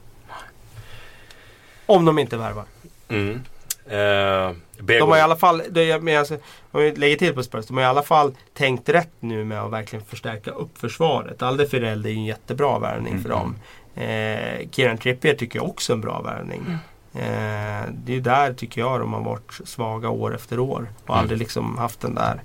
Om 1.85 2.05
de 2.05 2.19
inte 2.19 2.37
värvar. 2.37 2.63
mm. 3.09 3.41
eh, 3.85 4.55
De 4.77 5.01
har 5.01 5.17
i 5.17 5.21
alla 5.21 5.35
fall, 5.35 5.61
det 5.69 5.91
är, 5.91 5.99
men 5.99 6.17
alltså, 6.19 6.37
om 6.71 6.81
vi 6.81 6.95
lägger 6.95 7.15
till 7.15 7.33
på 7.33 7.43
Spurs, 7.43 7.65
de 7.65 7.77
har 7.77 7.83
i 7.83 7.85
alla 7.85 8.03
fall 8.03 8.35
tänkt 8.53 8.89
rätt 8.89 9.11
nu 9.19 9.43
med 9.45 9.61
att 9.61 9.71
verkligen 9.71 10.05
förstärka 10.05 10.51
upp 10.51 10.77
försvaret. 10.77 11.41
Alderweireld 11.41 12.05
är 12.05 12.09
ju 12.09 12.15
en 12.15 12.25
jättebra 12.25 12.79
värvning 12.79 13.21
för 13.21 13.29
dem. 13.29 13.55
Eh, 13.95 14.69
Kieran 14.71 14.97
Trippier 14.97 15.33
tycker 15.33 15.59
jag 15.59 15.69
också 15.69 15.93
är 15.93 15.95
en 15.95 16.01
bra 16.01 16.21
värvning. 16.21 16.77
Eh, 17.13 17.89
det 17.93 18.15
är 18.15 18.21
där 18.21 18.53
tycker 18.53 18.81
jag 18.81 18.99
de 18.99 19.13
har 19.13 19.21
varit 19.21 19.51
svaga 19.65 20.09
år 20.09 20.35
efter 20.35 20.59
år. 20.59 20.87
Och 21.03 21.09
Mm. 21.09 21.19
aldrig 21.19 21.39
liksom 21.39 21.77
haft 21.77 21.99
den 21.99 22.15
där 22.15 22.41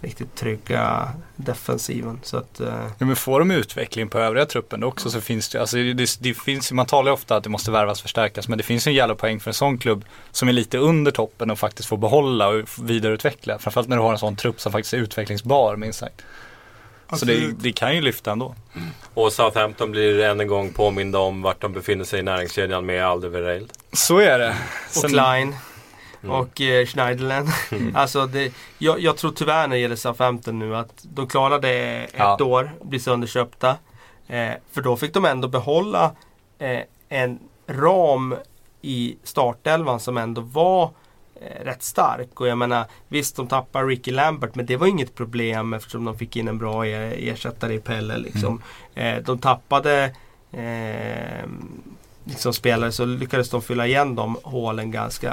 riktigt 0.00 0.34
trygga 0.34 1.08
defensiven. 1.36 2.20
Så 2.22 2.36
att, 2.36 2.60
eh, 2.60 2.68
Ja, 2.98 3.06
men 3.06 3.16
får 3.16 3.38
de 3.38 3.50
utveckling 3.50 4.08
på 4.08 4.18
övriga 4.18 4.46
truppen 4.46 4.84
också 4.84 5.10
så 5.10 5.20
finns 5.20 5.48
det, 5.48 5.60
alltså 5.60 5.76
det, 5.76 6.16
det 6.20 6.34
finns, 6.34 6.72
man 6.72 6.86
talar 6.86 7.10
ju 7.10 7.14
ofta 7.14 7.36
att 7.36 7.44
det 7.44 7.50
måste 7.50 7.70
värvas 7.70 8.00
förstärkas 8.02 8.48
men 8.48 8.58
det 8.58 8.64
finns 8.64 8.86
ju 8.86 8.88
en 8.90 8.94
jävla 8.94 9.14
poäng 9.14 9.40
för 9.40 9.50
en 9.50 9.54
sån 9.54 9.78
klubb 9.78 10.04
som 10.30 10.48
är 10.48 10.52
lite 10.52 10.78
under 10.78 11.10
toppen 11.12 11.50
och 11.50 11.58
faktiskt 11.58 11.88
får 11.88 11.96
behålla 11.96 12.48
och 12.48 12.64
vidareutveckla. 12.82 13.58
Framförallt 13.58 13.88
när 13.88 13.96
du 13.96 14.02
har 14.02 14.12
en 14.12 14.18
sån 14.18 14.36
trupp 14.36 14.60
som 14.60 14.72
faktiskt 14.72 14.94
är 14.94 14.98
utvecklingsbar 14.98 15.76
minst 15.76 15.98
sagt. 15.98 16.22
Så 17.18 17.24
det, 17.24 17.52
det 17.52 17.72
kan 17.72 17.94
ju 17.94 18.00
lyfta 18.00 18.32
ändå. 18.32 18.54
Och 19.14 19.32
Southampton 19.32 19.90
blir 19.90 20.20
än 20.20 20.40
en 20.40 20.46
gång 20.46 20.72
påminda 20.72 21.18
om 21.18 21.42
vart 21.42 21.60
de 21.60 21.72
befinner 21.72 22.04
sig 22.04 22.20
i 22.20 22.22
näringskedjan 22.22 22.86
med 22.86 23.06
Alderweireld. 23.06 23.72
Så 23.92 24.18
är 24.18 24.38
det. 24.38 24.48
och 24.86 24.94
Sen- 24.94 25.10
Klein. 25.10 25.54
Mm. 26.24 26.34
Och 26.36 26.60
eh, 26.60 26.86
Schneiderlin. 26.86 27.50
alltså 27.94 28.26
det, 28.26 28.52
jag, 28.78 29.00
jag 29.00 29.16
tror 29.16 29.32
tyvärr 29.32 29.68
när 29.68 29.76
det 29.76 29.80
gäller 29.82 29.96
Southampton 29.96 30.58
nu 30.58 30.76
att 30.76 30.92
de 31.02 31.26
klarade 31.28 31.68
ett 31.70 32.10
Ja. 32.16 32.44
år, 32.44 32.70
bli 32.82 32.98
sönderköpta. 33.00 33.76
Eh, 34.28 34.50
för 34.72 34.82
då 34.82 34.96
fick 34.96 35.14
de 35.14 35.24
ändå 35.24 35.48
behålla 35.48 36.12
eh, 36.58 36.80
en 37.08 37.38
ram 37.68 38.34
i 38.82 39.16
startelvan 39.24 40.00
som 40.00 40.16
ändå 40.16 40.40
var 40.40 40.84
eh, 40.84 40.90
rätt 41.64 41.82
stark. 41.82 42.40
Och 42.40 42.46
jag 42.46 42.58
menar 42.58 42.84
visst 43.08 43.36
de 43.36 43.46
tappar 43.46 43.86
Ricky 43.86 44.10
Lambert 44.10 44.54
men 44.54 44.66
det 44.66 44.76
var 44.76 44.86
inget 44.86 45.14
problem 45.14 45.72
eftersom 45.72 46.04
de 46.04 46.18
fick 46.18 46.36
in 46.36 46.48
en 46.48 46.58
bra 46.58 46.86
er, 46.86 47.14
ersättare 47.18 47.74
i 47.74 47.78
Pelle. 47.78 48.18
Liksom. 48.18 48.62
Eh, 48.94 49.16
de 49.16 49.38
tappade 49.38 50.14
eh, 50.52 51.48
liksom 52.24 52.52
spelare 52.52 52.92
så 52.92 53.04
lyckades 53.04 53.50
de 53.50 53.62
fylla 53.62 53.86
igen 53.86 54.14
de 54.14 54.36
hålen 54.42 54.90
ganska 54.90 55.32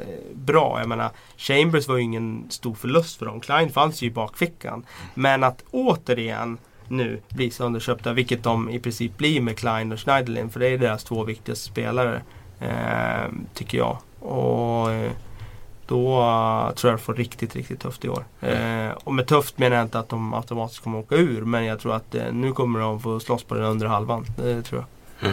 eh, 0.00 0.36
bra. 0.36 0.78
Jag 0.78 0.88
menar 0.88 1.10
Chambers 1.36 1.88
var 1.88 1.96
ju 1.96 2.02
ingen 2.02 2.46
stor 2.50 2.74
förlust 2.74 3.18
för 3.18 3.26
dem. 3.26 3.40
Klein 3.40 3.70
fanns 3.70 4.02
ju 4.02 4.06
i 4.06 4.10
bakfickan. 4.10 4.86
Men 5.14 5.44
att 5.44 5.64
återigen 5.70 6.58
nu 6.88 7.20
bli 7.28 7.50
sönderköpta, 7.50 8.12
vilket 8.12 8.42
de 8.42 8.70
i 8.70 8.78
princip 8.78 9.18
blir 9.18 9.40
med 9.40 9.58
Klein 9.58 9.92
och 9.92 10.00
Schneiderlin. 10.00 10.50
För 10.50 10.60
det 10.60 10.68
är 10.68 10.78
deras 10.78 11.04
två 11.04 11.24
viktigaste 11.24 11.64
spelare. 11.64 12.22
Eh, 12.60 13.30
tycker 13.54 13.78
jag. 13.78 13.98
Och 14.20 14.92
eh, 14.92 15.12
då 15.86 16.20
eh, 16.20 16.74
tror 16.74 16.90
jag 16.90 16.98
de 16.98 17.02
får 17.02 17.14
riktigt, 17.14 17.56
riktigt 17.56 17.80
tufft 17.80 18.04
i 18.04 18.08
år. 18.08 18.24
Eh, 18.40 18.88
och 19.04 19.14
med 19.14 19.26
tufft 19.26 19.58
menar 19.58 19.76
jag 19.76 19.84
inte 19.84 19.98
att 19.98 20.08
de 20.08 20.34
automatiskt 20.34 20.82
kommer 20.84 20.98
åka 20.98 21.14
ur. 21.14 21.40
Men 21.42 21.64
jag 21.64 21.80
tror 21.80 21.94
att 21.96 22.14
eh, 22.14 22.22
nu 22.32 22.52
kommer 22.52 22.80
de 22.80 23.00
få 23.00 23.20
slåss 23.20 23.44
på 23.44 23.54
den 23.54 23.64
undre 23.64 23.88
halvan. 23.88 24.26
Det 24.36 24.62
tror 24.62 24.84
jag. 25.20 25.32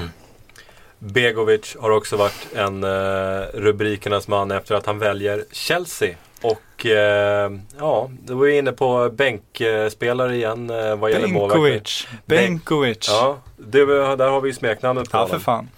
Begovic 1.00 1.78
har 1.80 1.90
också 1.92 2.18
varit 2.18 2.48
en 2.56 2.84
eh, 2.84 3.42
rubrikernas 3.54 4.28
man 4.28 4.52
efter 4.52 4.76
att 4.76 4.86
han 4.86 5.00
väljer 5.00 5.46
Chelsea. 5.52 6.16
Och 6.42 6.86
eh, 6.86 7.52
ja, 7.80 8.10
då 8.26 8.36
var 8.36 8.46
vi 8.46 8.58
inne 8.58 8.72
på 8.72 9.10
bänkspelare 9.14 10.36
igen 10.36 10.70
eh, 10.70 10.96
vad 10.96 11.12
gäller 11.12 11.28
målvakter. 11.28 11.62
Benkovic. 11.62 12.08
Benkovic. 12.26 13.08
Ja, 13.10 13.38
det, 13.58 13.86
var- 13.86 14.18
där 14.18 14.28
har 14.30 14.42
vi 14.42 14.50
ju 14.50 14.54
smeknamnet 14.54 15.12
på 15.12 15.18
Ja, 15.18 15.28
för 15.28 15.32
honom. 15.38 15.42
fan. 15.42 15.70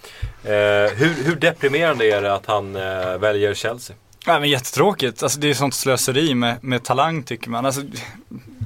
Eh, 0.44 0.92
hur, 0.96 1.24
hur 1.24 1.36
deprimerande 1.36 2.04
är 2.06 2.22
det 2.22 2.34
att 2.34 2.46
han 2.46 2.76
eh, 2.76 3.18
väljer 3.18 3.54
Chelsea? 3.54 3.96
Nej 4.26 4.40
men 4.40 4.48
jättetråkigt. 4.48 5.22
Alltså 5.22 5.40
det 5.40 5.50
är 5.50 5.54
sånt 5.54 5.74
slöseri 5.74 6.34
med, 6.34 6.64
med 6.64 6.82
talang 6.82 7.22
tycker 7.22 7.50
man. 7.50 7.66
Alltså, 7.66 7.82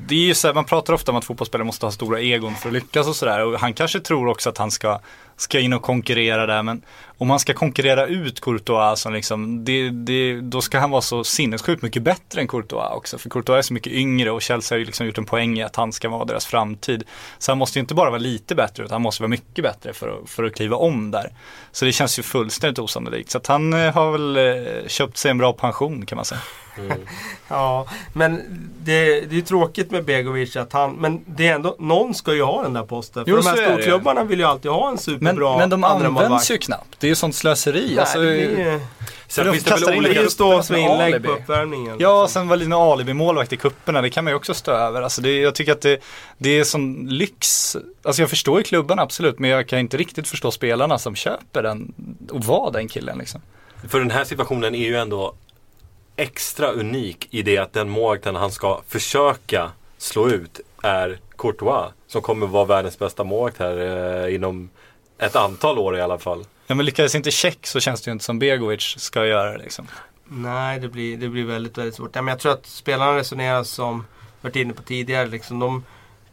det 0.08 0.14
är 0.14 0.26
ju 0.26 0.34
så 0.34 0.46
här, 0.46 0.54
man 0.54 0.64
pratar 0.64 0.92
ofta 0.92 1.12
om 1.12 1.18
att 1.18 1.24
fotbollsspelare 1.24 1.66
måste 1.66 1.86
ha 1.86 1.90
stora 1.90 2.20
egon 2.20 2.54
för 2.54 2.68
att 2.68 2.72
lyckas 2.72 3.08
och 3.08 3.16
sådär. 3.16 3.44
Och 3.44 3.60
han 3.60 3.74
kanske 3.74 4.00
tror 4.00 4.28
också 4.28 4.48
att 4.48 4.58
han 4.58 4.70
ska, 4.70 5.00
ska 5.38 5.60
in 5.60 5.72
och 5.72 5.82
konkurrera 5.82 6.46
där. 6.46 6.62
Men 6.62 6.82
om 7.18 7.30
han 7.30 7.38
ska 7.38 7.54
konkurrera 7.54 8.06
ut 8.06 8.40
Courtois, 8.40 9.00
som 9.00 9.12
liksom, 9.12 9.64
det, 9.64 9.90
det, 9.90 10.40
då 10.40 10.60
ska 10.60 10.78
han 10.78 10.90
vara 10.90 11.02
så 11.02 11.24
sinnessjukt 11.24 11.82
mycket 11.82 12.02
bättre 12.02 12.40
än 12.40 12.48
Courtois 12.48 12.92
också. 12.96 13.18
För 13.18 13.30
Courtois 13.30 13.58
är 13.58 13.62
så 13.62 13.74
mycket 13.74 13.92
yngre 13.92 14.30
och 14.30 14.42
Chelsea 14.42 14.76
har 14.76 14.78
ju 14.78 14.84
liksom 14.84 15.06
gjort 15.06 15.18
en 15.18 15.24
poäng 15.24 15.58
i 15.58 15.62
att 15.62 15.76
han 15.76 15.92
ska 15.92 16.08
vara 16.08 16.24
deras 16.24 16.46
framtid. 16.46 17.02
Så 17.38 17.50
han 17.50 17.58
måste 17.58 17.78
ju 17.78 17.80
inte 17.80 17.94
bara 17.94 18.10
vara 18.10 18.20
lite 18.20 18.54
bättre, 18.54 18.84
utan 18.84 18.94
han 18.94 19.02
måste 19.02 19.22
vara 19.22 19.28
mycket 19.28 19.64
bättre 19.64 19.92
för 19.92 20.08
att, 20.08 20.30
för 20.30 20.44
att 20.44 20.54
kliva 20.54 20.76
om 20.76 21.10
där. 21.10 21.32
Så 21.72 21.84
det 21.84 21.92
känns 21.92 22.18
ju 22.18 22.22
fullständigt 22.22 22.78
osannolikt. 22.78 23.30
Så 23.30 23.38
att 23.38 23.46
han 23.46 23.72
eh, 23.72 23.94
har 23.94 24.12
väl 24.12 24.36
eh, 24.36 24.86
köpt 24.86 25.16
sig 25.16 25.30
en 25.30 25.38
bra 25.38 25.52
pension 25.52 26.06
kan 26.06 26.16
man 26.16 26.24
säga. 26.24 26.40
Ja, 27.48 27.86
men 28.12 28.42
det, 28.84 29.20
det 29.20 29.34
är 29.34 29.34
ju 29.34 29.42
tråkigt 29.42 29.90
med 29.90 30.04
Begovic 30.04 30.56
att 30.56 30.72
han, 30.72 30.92
men 30.92 31.24
det 31.26 31.48
är 31.48 31.54
ändå, 31.54 31.76
någon 31.78 32.14
ska 32.14 32.34
ju 32.34 32.42
ha 32.42 32.62
den 32.62 32.72
där 32.72 32.82
posten. 32.82 33.24
För 33.24 33.30
Jo, 33.30 33.36
de 33.36 33.46
här 33.46 33.56
storklubbarna 33.56 34.24
vill 34.24 34.38
ju 34.38 34.44
alltid 34.44 34.70
ha 34.70 34.90
en 34.90 34.98
Men, 35.28 35.36
superbra 35.36 35.58
men 35.58 35.70
de 35.70 35.84
andra 35.84 36.06
används 36.06 36.28
målvakt. 36.28 36.50
ju 36.50 36.58
knappt. 36.58 37.00
Det 37.00 37.06
är 37.06 37.08
ju 37.08 37.14
sånt 37.14 37.34
slöseri. 37.34 37.86
Nej, 37.88 37.98
alltså, 37.98 38.18
det 38.20 38.36
ju- 38.36 38.80
Sen 39.28 39.46
de 39.46 39.52
finns 39.52 39.64
det 39.64 39.70
kastar 39.70 39.90
väl 39.90 39.98
olika... 39.98 40.30
stå 40.30 40.62
som 40.62 40.76
inlägg 40.76 41.14
alibi. 41.14 41.28
på 41.28 41.34
uppvärmningen. 41.34 41.96
Ja, 41.98 42.22
liksom. 42.22 42.40
sen 42.40 42.48
var 42.48 42.56
Lina 42.56 42.76
alibi-målvakt 42.76 43.52
i 43.52 43.56
kupperna 43.56 44.02
det 44.02 44.10
kan 44.10 44.24
man 44.24 44.30
ju 44.30 44.36
också 44.36 44.54
stå 44.54 44.70
över. 44.72 45.02
Alltså 45.02 45.22
det, 45.22 45.40
jag 45.40 45.54
tycker 45.54 45.72
att 45.72 45.80
det, 45.80 46.00
det 46.38 46.50
är 46.58 46.64
sån 46.64 47.06
lyx. 47.08 47.76
Alltså 48.02 48.22
jag 48.22 48.30
förstår 48.30 48.58
ju 48.58 48.64
klubbarna 48.64 49.02
absolut, 49.02 49.38
men 49.38 49.50
jag 49.50 49.68
kan 49.68 49.78
inte 49.78 49.96
riktigt 49.96 50.28
förstå 50.28 50.50
spelarna 50.50 50.98
som 50.98 51.14
köper 51.14 51.62
den 51.62 51.94
och 52.30 52.44
var 52.44 52.70
den 52.72 52.88
killen 52.88 53.18
liksom. 53.18 53.40
För 53.88 53.98
den 53.98 54.10
här 54.10 54.24
situationen 54.24 54.74
är 54.74 54.86
ju 54.86 54.96
ändå 54.96 55.34
extra 56.16 56.70
unik 56.70 57.28
i 57.30 57.42
det 57.42 57.58
att 57.58 57.72
den 57.72 57.88
målvakten 57.88 58.34
han 58.34 58.50
ska 58.50 58.80
försöka 58.88 59.70
slå 59.98 60.28
ut 60.28 60.60
är 60.82 61.18
Courtois. 61.38 61.92
Som 62.06 62.22
kommer 62.22 62.46
vara 62.46 62.64
världens 62.64 62.98
bästa 62.98 63.24
målvakt 63.24 63.58
här 63.58 63.76
eh, 64.26 64.34
inom 64.34 64.70
ett 65.18 65.36
antal 65.36 65.78
år 65.78 65.96
i 65.96 66.00
alla 66.00 66.18
fall. 66.18 66.44
Ja 66.66 66.74
men 66.74 66.86
lyckades 66.86 67.14
inte 67.14 67.30
check 67.30 67.66
så 67.66 67.80
känns 67.80 68.02
det 68.02 68.08
ju 68.08 68.12
inte 68.12 68.24
som 68.24 68.38
Begovic 68.38 68.94
ska 68.98 69.26
göra 69.26 69.56
liksom. 69.56 69.86
Nej, 70.24 70.80
det 70.80 70.88
blir, 70.88 71.16
det 71.16 71.28
blir 71.28 71.44
väldigt, 71.44 71.78
väldigt 71.78 71.94
svårt. 71.94 72.16
Ja, 72.16 72.22
men 72.22 72.32
jag 72.32 72.38
tror 72.38 72.52
att 72.52 72.66
spelarna 72.66 73.16
resonerar 73.16 73.64
som 73.64 74.04
varit 74.40 74.56
inne 74.56 74.72
på 74.72 74.82
tidigare. 74.82 75.26
Liksom, 75.26 75.58
de, 75.58 75.84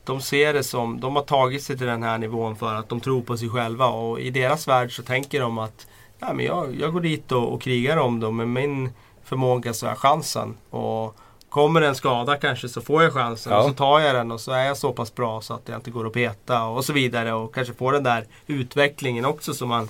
de 0.04 0.22
ser 0.22 0.54
det 0.54 0.64
som, 0.64 1.00
de 1.00 1.16
har 1.16 1.24
tagit 1.24 1.64
sig 1.64 1.78
till 1.78 1.88
den 1.88 2.04
här 2.04 2.18
nivån 2.18 2.56
för 2.56 2.74
att 2.74 2.90
de 2.90 3.00
tror 3.00 3.22
på 3.22 3.38
sig 3.38 3.50
själva. 3.50 3.88
Och 3.88 4.20
i 4.20 4.30
deras 4.30 4.68
värld 4.68 4.96
så 4.96 5.04
tänker 5.04 5.42
de 5.42 5.58
att 5.58 5.88
ja, 6.20 6.34
men 6.34 6.46
jag, 6.46 6.76
jag 6.80 6.94
går 6.94 7.02
dit 7.02 7.32
och, 7.32 7.54
och 7.54 7.62
krigar 7.62 7.98
om 7.98 8.20
dem. 8.20 8.38
Med 8.38 8.48
min 8.48 8.90
förmåga 9.24 9.74
så 9.74 9.86
har 9.86 9.92
jag 9.92 10.00
chansen. 10.00 10.58
Och 10.70 11.18
kommer 11.56 11.82
en 11.82 11.96
skada 11.96 12.38
kanske 12.38 12.70
så 12.70 12.82
får 12.82 13.04
jag 13.04 13.14
chansen. 13.14 13.54
Ja. 13.54 13.60
Och 13.60 13.66
så 13.70 13.74
tar 13.74 14.00
jag 14.00 14.16
den 14.16 14.32
och 14.32 14.42
så 14.42 14.52
är 14.52 14.66
jag 14.66 14.78
så 14.78 14.94
pass 14.94 15.16
bra 15.16 15.42
så 15.42 15.54
att 15.54 15.62
jag 15.66 15.78
inte 15.78 15.92
går 15.92 16.08
att 16.08 16.14
peta 16.14 16.64
och 16.64 16.86
så 16.86 16.94
vidare. 16.94 17.34
Och 17.34 17.54
kanske 17.56 17.74
får 17.74 17.92
den 17.92 18.04
där 18.04 18.26
utvecklingen 18.48 19.26
också 19.26 19.54
som 19.54 19.70
man 19.70 19.90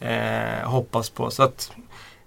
eh, 0.00 0.64
hoppas 0.68 1.10
på. 1.10 1.30
Så 1.30 1.42
att, 1.42 1.72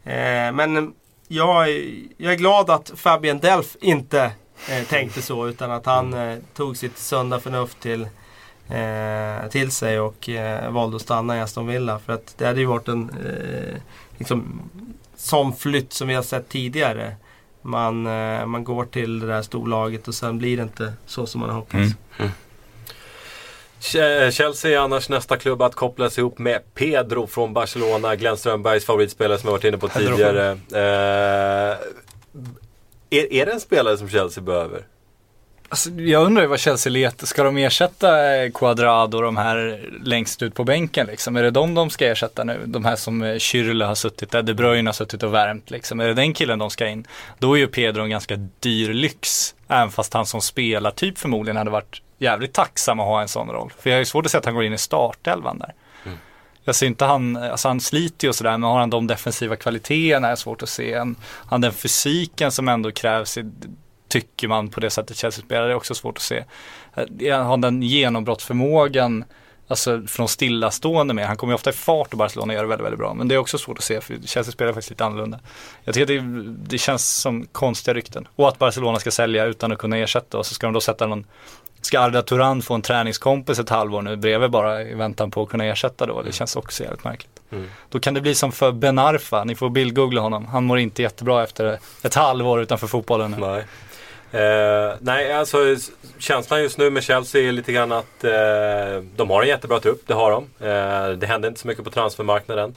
eh, 0.04 0.52
men 0.54 0.94
jag, 1.28 1.70
är- 1.70 1.94
jag 2.18 2.34
är 2.34 2.38
glad 2.38 2.70
att 2.70 2.92
Fabien 2.96 3.40
Delf 3.40 3.76
inte 3.82 4.32
eh, 4.70 4.84
tänkte 4.90 5.22
så 5.22 5.48
utan 5.48 5.72
att 5.72 5.86
han 5.86 6.14
eh, 6.14 6.38
tog 6.56 6.78
sitt 6.78 6.98
sunda 6.98 7.40
förnuft 7.40 7.80
till, 7.80 8.02
eh, 8.70 9.50
till 9.50 9.72
sig 9.72 10.00
och 10.00 10.30
eh, 10.30 10.72
valde 10.72 10.96
att 10.96 11.02
stanna 11.02 11.38
i 11.38 11.42
Aston 11.42 11.68
Villa. 11.68 12.00
För 12.00 12.14
att 12.14 12.36
det 12.38 12.46
hade 12.46 12.60
ju 12.60 12.66
varit 12.66 12.88
en 12.88 13.12
liksom, 14.18 14.62
sån 15.16 15.56
flytt 15.56 15.94
som 15.94 16.08
vi 16.08 16.14
har 16.14 16.24
sett 16.24 16.50
tidigare. 16.50 17.16
Man, 17.68 18.06
eh, 18.08 18.46
man 18.46 18.64
går 18.64 18.86
till 18.86 19.20
det 19.20 19.28
där 19.28 19.42
storlaget 19.42 20.08
och 20.08 20.16
sen 20.16 20.38
blir 20.38 20.58
det 20.58 20.64
inte 20.64 20.94
så 21.06 21.26
som 21.26 21.42
man 21.42 21.50
har 21.50 21.56
hoppats. 21.56 21.94
Mm. 22.18 22.32
Ch- 23.80 24.32
Chelsea 24.32 24.72
är 24.72 24.78
annars 24.84 25.10
nästa 25.10 25.38
klubb 25.38 25.62
att 25.62 25.76
kopplas 25.76 26.18
ihop 26.18 26.40
med 26.40 26.62
Pedro 26.74 27.28
från 27.28 27.54
Barcelona. 27.54 28.16
Glenn 28.16 28.38
Strömbergs 28.38 28.86
favoritspelare 28.86 29.38
som 29.38 29.48
jag 29.48 29.52
varit 29.52 29.64
inne 29.64 29.78
på 29.78 29.88
Pedro. 29.88 30.12
tidigare. 30.16 30.52
Eh, 30.72 31.78
är, 33.10 33.34
är 33.34 33.46
det 33.46 33.52
en 33.52 33.60
spelare 33.60 33.98
som 33.98 34.10
Chelsea 34.10 34.44
behöver? 34.44 34.82
Alltså, 35.70 35.90
jag 35.90 36.26
undrar 36.26 36.42
ju 36.42 36.48
vad 36.48 36.60
Chelsea 36.60 36.92
letar. 36.92 37.28
Ska 37.28 37.44
de 37.44 37.58
ersätta 37.58 38.36
eh, 38.36 38.52
Quadrado 38.52 39.18
och 39.18 39.24
de 39.24 39.38
här 39.38 39.90
längst 40.04 40.42
ut 40.42 40.54
på 40.56 40.64
bänken 40.64 41.08
liksom? 41.08 41.36
Är 41.36 41.44
det 41.44 41.52
de 41.52 41.74
de 41.74 41.90
ska 41.90 42.08
ersätta 42.08 42.44
nu? 42.44 42.62
De 42.66 42.86
här 42.86 42.96
som 42.96 43.24
eh, 43.24 43.36
Schürrle 43.36 43.86
har 43.86 43.96
suttit 43.96 44.32
där, 44.32 44.42
De 44.42 44.54
Bruyne 44.54 44.88
har 44.88 44.94
suttit 44.94 45.24
och 45.24 45.34
värmt 45.34 45.72
liksom. 45.72 46.00
Är 46.00 46.08
det 46.08 46.14
den 46.14 46.34
killen 46.34 46.60
de 46.60 46.70
ska 46.70 46.88
in? 46.88 47.08
Då 47.40 47.54
är 47.54 47.60
ju 47.60 47.68
Pedro 47.68 48.04
en 48.04 48.10
ganska 48.10 48.36
dyr 48.60 48.94
lyx. 48.94 49.56
Även 49.68 49.92
fast 49.92 50.14
han 50.14 50.26
som 50.26 50.42
spelar 50.42 50.92
typ 50.92 51.18
förmodligen 51.18 51.58
hade 51.58 51.72
varit 51.72 52.02
jävligt 52.18 52.54
tacksam 52.54 53.00
att 53.00 53.06
ha 53.06 53.22
en 53.22 53.28
sån 53.28 53.50
roll. 53.50 53.74
För 53.80 53.90
jag 53.90 53.98
har 53.98 54.00
ju 54.00 54.06
svårt 54.06 54.26
att 54.26 54.32
se 54.32 54.38
att 54.38 54.46
han 54.46 54.56
går 54.56 54.64
in 54.64 54.74
i 54.74 54.78
startelvan 54.78 55.60
där. 55.60 55.74
Jag 56.68 56.76
ser 56.76 56.88
inte 56.88 57.06
han, 57.06 57.38
alltså 57.38 57.68
han 57.68 57.82
sliter 57.82 58.28
ju 58.28 58.30
och 58.30 58.36
sådär, 58.36 58.52
men 58.52 58.64
har 58.64 58.80
han 58.80 58.90
de 58.90 59.08
defensiva 59.08 59.56
kvaliteterna 59.56 60.28
är 60.28 60.36
svårt 60.36 60.64
att 60.64 60.70
se. 60.70 60.98
Han, 60.98 61.16
han 61.24 61.62
den 61.62 61.74
fysiken 61.74 62.52
som 62.52 62.68
ändå 62.68 62.92
krävs 62.92 63.38
i, 63.38 63.52
tycker 64.08 64.48
man 64.48 64.68
på 64.70 64.80
det 64.80 64.90
sättet 64.90 65.18
Chelsea 65.18 65.46
spelar, 65.46 65.66
det 65.66 65.72
är 65.72 65.76
också 65.76 65.96
svårt 65.96 66.18
att 66.18 66.22
se. 66.22 66.44
Eh, 67.20 67.44
Har 67.44 67.58
den 67.58 67.84
genombrottsförmågan, 67.84 69.26
alltså 69.68 70.02
från 70.08 70.28
stillastående 70.28 71.14
med, 71.14 71.28
han 71.28 71.38
kommer 71.38 71.54
ju 71.54 71.56
ofta 71.56 71.70
i 71.70 71.74
fart 71.74 72.12
och 72.12 72.18
Barcelona 72.18 72.54
gör 72.54 72.62
det 72.62 72.68
väldigt, 72.68 72.86
väldigt 72.86 73.00
bra. 73.00 73.14
Men 73.14 73.28
det 73.28 73.36
är 73.36 73.40
också 73.40 73.58
svårt 73.58 73.78
att 73.78 73.84
se, 73.84 74.02
för 74.02 74.14
Chelsea 74.26 74.52
spelar 74.52 74.74
faktiskt 74.74 74.90
lite 74.90 75.06
annorlunda. 75.06 75.40
Jag 75.84 75.94
tycker 75.94 76.14
det, 76.14 76.44
det 76.70 76.78
känns 76.78 77.10
som 77.10 77.46
konstiga 77.52 77.94
rykten. 77.94 78.28
Och 78.36 78.48
att 78.48 78.60
Barcelona 78.60 79.00
ska 79.00 79.12
sälja 79.12 79.46
utan 79.46 79.72
att 79.72 79.78
kunna 79.78 79.98
ersätta 79.98 80.38
och 80.38 80.46
så 80.46 80.54
ska 80.54 80.68
de 80.68 80.74
då 80.74 80.82
sätta 80.82 81.08
någon 81.08 81.26
Ska 81.86 82.00
Arda 82.00 82.22
Turan 82.22 82.62
få 82.62 82.74
en 82.74 82.82
träningskompis 82.82 83.60
ett 83.60 83.70
halvår 83.70 84.02
nu 84.02 84.16
bredvid 84.16 84.52
bara 84.52 84.82
i 84.82 84.94
väntan 84.94 85.32
på 85.32 85.44
att 85.44 85.50
kunna 85.50 85.66
ersätta 85.66 86.06
då? 86.06 86.22
Det 86.22 86.32
känns 86.32 86.56
också 86.56 86.84
jävligt 86.84 87.04
märkligt. 87.04 87.42
Mm. 87.52 87.70
Då 87.90 88.00
kan 88.00 88.14
det 88.14 88.22
bli 88.22 88.36
som 88.36 88.52
för 88.52 88.72
Ben 88.72 89.00
Arfa, 89.00 89.44
ni 89.44 89.56
får 89.56 89.70
bildgoogla 89.70 90.22
honom. 90.22 90.46
Han 90.46 90.64
mår 90.64 90.80
inte 90.80 91.02
jättebra 91.02 91.44
efter 91.44 91.80
ett 92.04 92.16
halvår 92.16 92.62
utanför 92.62 92.88
fotbollen 92.88 93.32
nu. 93.32 93.38
Nej. 93.38 93.66
Eh, 94.36 94.96
nej, 95.00 95.34
alltså 95.34 95.58
känslan 96.20 96.62
just 96.62 96.78
nu 96.78 96.90
med 96.90 97.04
Chelsea 97.04 97.48
är 97.48 97.52
lite 97.52 97.72
grann 97.72 97.92
att 97.92 98.24
eh, 98.24 99.04
de 99.16 99.30
har 99.30 99.42
en 99.42 99.48
jättebra 99.48 99.80
trupp, 99.80 100.02
det 100.08 100.14
har 100.14 100.32
de. 100.32 100.44
Eh, 100.44 101.18
det 101.18 101.28
händer 101.28 101.50
inte 101.50 101.62
så 101.62 101.68
mycket 101.68 101.84
på 101.84 101.90
transfermarknaden. 101.90 102.76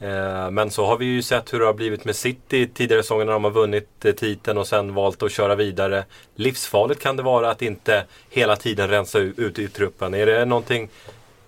Eh, 0.00 0.50
men 0.50 0.70
så 0.70 0.86
har 0.86 0.96
vi 0.96 1.04
ju 1.04 1.22
sett 1.22 1.52
hur 1.52 1.58
det 1.58 1.66
har 1.66 1.74
blivit 1.74 2.04
med 2.04 2.16
City 2.16 2.66
tidigare 2.74 3.02
säsonger 3.02 3.24
när 3.24 3.32
de 3.32 3.44
har 3.44 3.50
vunnit 3.50 4.04
eh, 4.04 4.12
titeln 4.12 4.58
och 4.58 4.66
sen 4.66 4.94
valt 4.94 5.22
att 5.22 5.32
köra 5.32 5.54
vidare. 5.54 6.04
Livsfarligt 6.34 7.02
kan 7.02 7.16
det 7.16 7.22
vara 7.22 7.50
att 7.50 7.62
inte 7.62 8.04
hela 8.30 8.56
tiden 8.56 8.88
rensa 8.88 9.18
ut, 9.18 9.38
ut 9.38 9.58
i 9.58 9.68
truppen. 9.68 10.14
Är 10.14 10.26
det 10.26 10.44
någonting 10.44 10.88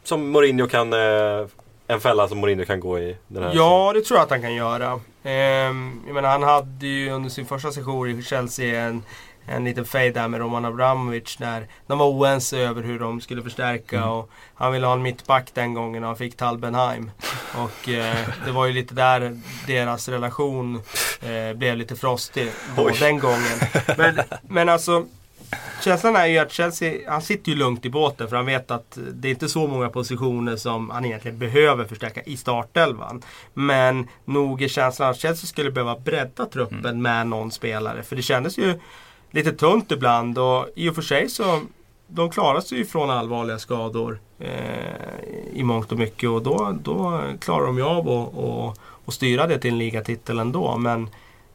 som 0.05 0.31
Mourinho 0.31 0.69
kan, 0.69 0.93
eh, 0.93 1.47
en 1.87 2.01
fälla 2.01 2.29
som 2.29 2.39
Mourinho 2.39 2.65
kan 2.65 2.81
gå 2.81 2.99
i 2.99 3.17
den 3.29 3.43
här 3.43 3.53
Ja, 3.55 3.93
det 3.95 4.01
tror 4.01 4.19
jag 4.19 4.25
att 4.25 4.31
han 4.31 4.43
kan 4.43 4.55
göra. 4.55 5.01
Ehm, 5.23 6.03
jag 6.07 6.15
menar, 6.15 6.29
han 6.29 6.43
hade 6.43 6.87
ju 6.87 7.11
under 7.11 7.31
sin 7.31 7.47
första 7.47 7.73
session 7.73 8.19
i 8.19 8.23
Chelsea 8.23 8.81
en, 8.81 9.03
en 9.47 9.64
liten 9.64 9.84
fade 9.84 10.11
där 10.11 10.28
med 10.28 10.40
Roman 10.40 10.64
Abramovic 10.64 11.38
när 11.38 11.66
de 11.86 11.99
var 11.99 12.07
oense 12.07 12.59
över 12.59 12.82
hur 12.82 12.99
de 12.99 13.20
skulle 13.20 13.43
förstärka. 13.43 14.07
Och 14.07 14.30
han 14.55 14.72
ville 14.72 14.86
ha 14.86 14.95
en 14.95 15.03
mittback 15.03 15.51
den 15.55 15.74
gången 15.74 16.03
och 16.03 16.09
han 16.09 16.16
fick 16.16 16.36
Talbenheim. 16.36 17.11
Och 17.55 17.88
eh, 17.88 18.28
det 18.45 18.53
var 18.53 18.66
ju 18.66 18.72
lite 18.72 18.95
där 18.95 19.40
deras 19.66 20.09
relation 20.09 20.82
eh, 21.20 21.57
blev 21.57 21.76
lite 21.76 21.97
frostig 21.97 22.51
den 23.01 23.18
gången. 23.18 23.59
Men, 23.97 24.20
men 24.43 24.68
alltså 24.68 25.07
Känslan 25.84 26.16
är 26.16 26.26
ju 26.26 26.38
att 26.38 26.53
Chelsea, 26.53 27.11
han 27.11 27.22
sitter 27.22 27.53
ju 27.53 27.59
lugnt 27.59 27.84
i 27.84 27.90
båten 27.90 28.28
för 28.28 28.36
han 28.36 28.47
vet 28.47 28.70
att 28.70 28.99
det 29.12 29.28
är 29.28 29.32
inte 29.32 29.49
så 29.49 29.66
många 29.66 29.88
positioner 29.88 30.57
som 30.57 30.90
han 30.90 31.05
egentligen 31.05 31.38
behöver 31.38 31.84
förstärka 31.84 32.22
i 32.22 32.36
startelvan. 32.36 33.22
Men 33.55 34.09
nog 34.24 34.62
är 34.62 34.68
känslan 34.68 35.11
att 35.11 35.18
Chelsea 35.18 35.47
skulle 35.47 35.70
behöva 35.70 35.99
bredda 35.99 36.47
truppen 36.47 37.03
med 37.03 37.26
någon 37.26 37.51
spelare. 37.51 38.03
För 38.03 38.16
det 38.16 38.22
kändes 38.22 38.59
ju 38.59 38.80
lite 39.33 39.53
tunt 39.53 39.93
ibland 39.93 40.39
och 40.39 40.68
i 40.76 40.89
och 40.89 40.95
för 40.95 41.03
sig 41.03 41.28
så 41.28 41.61
de 42.07 42.30
klarar 42.30 42.61
sig 42.61 42.78
ju 42.78 42.85
från 42.85 43.11
allvarliga 43.11 43.59
skador 43.59 44.20
eh, 44.39 45.24
i 45.53 45.62
mångt 45.62 45.93
och 45.93 45.99
mycket 45.99 46.30
och 46.30 46.43
då, 46.43 46.76
då 46.83 47.22
klarar 47.41 47.66
de 47.66 47.76
ju 47.76 47.85
av 47.85 48.09
att 48.09 48.35
och, 48.35 48.78
och 49.05 49.14
styra 49.14 49.47
det 49.47 49.59
till 49.59 49.70
en 49.70 49.78
ligatitel 49.78 50.39
ändå. 50.39 50.76
Men 50.76 51.09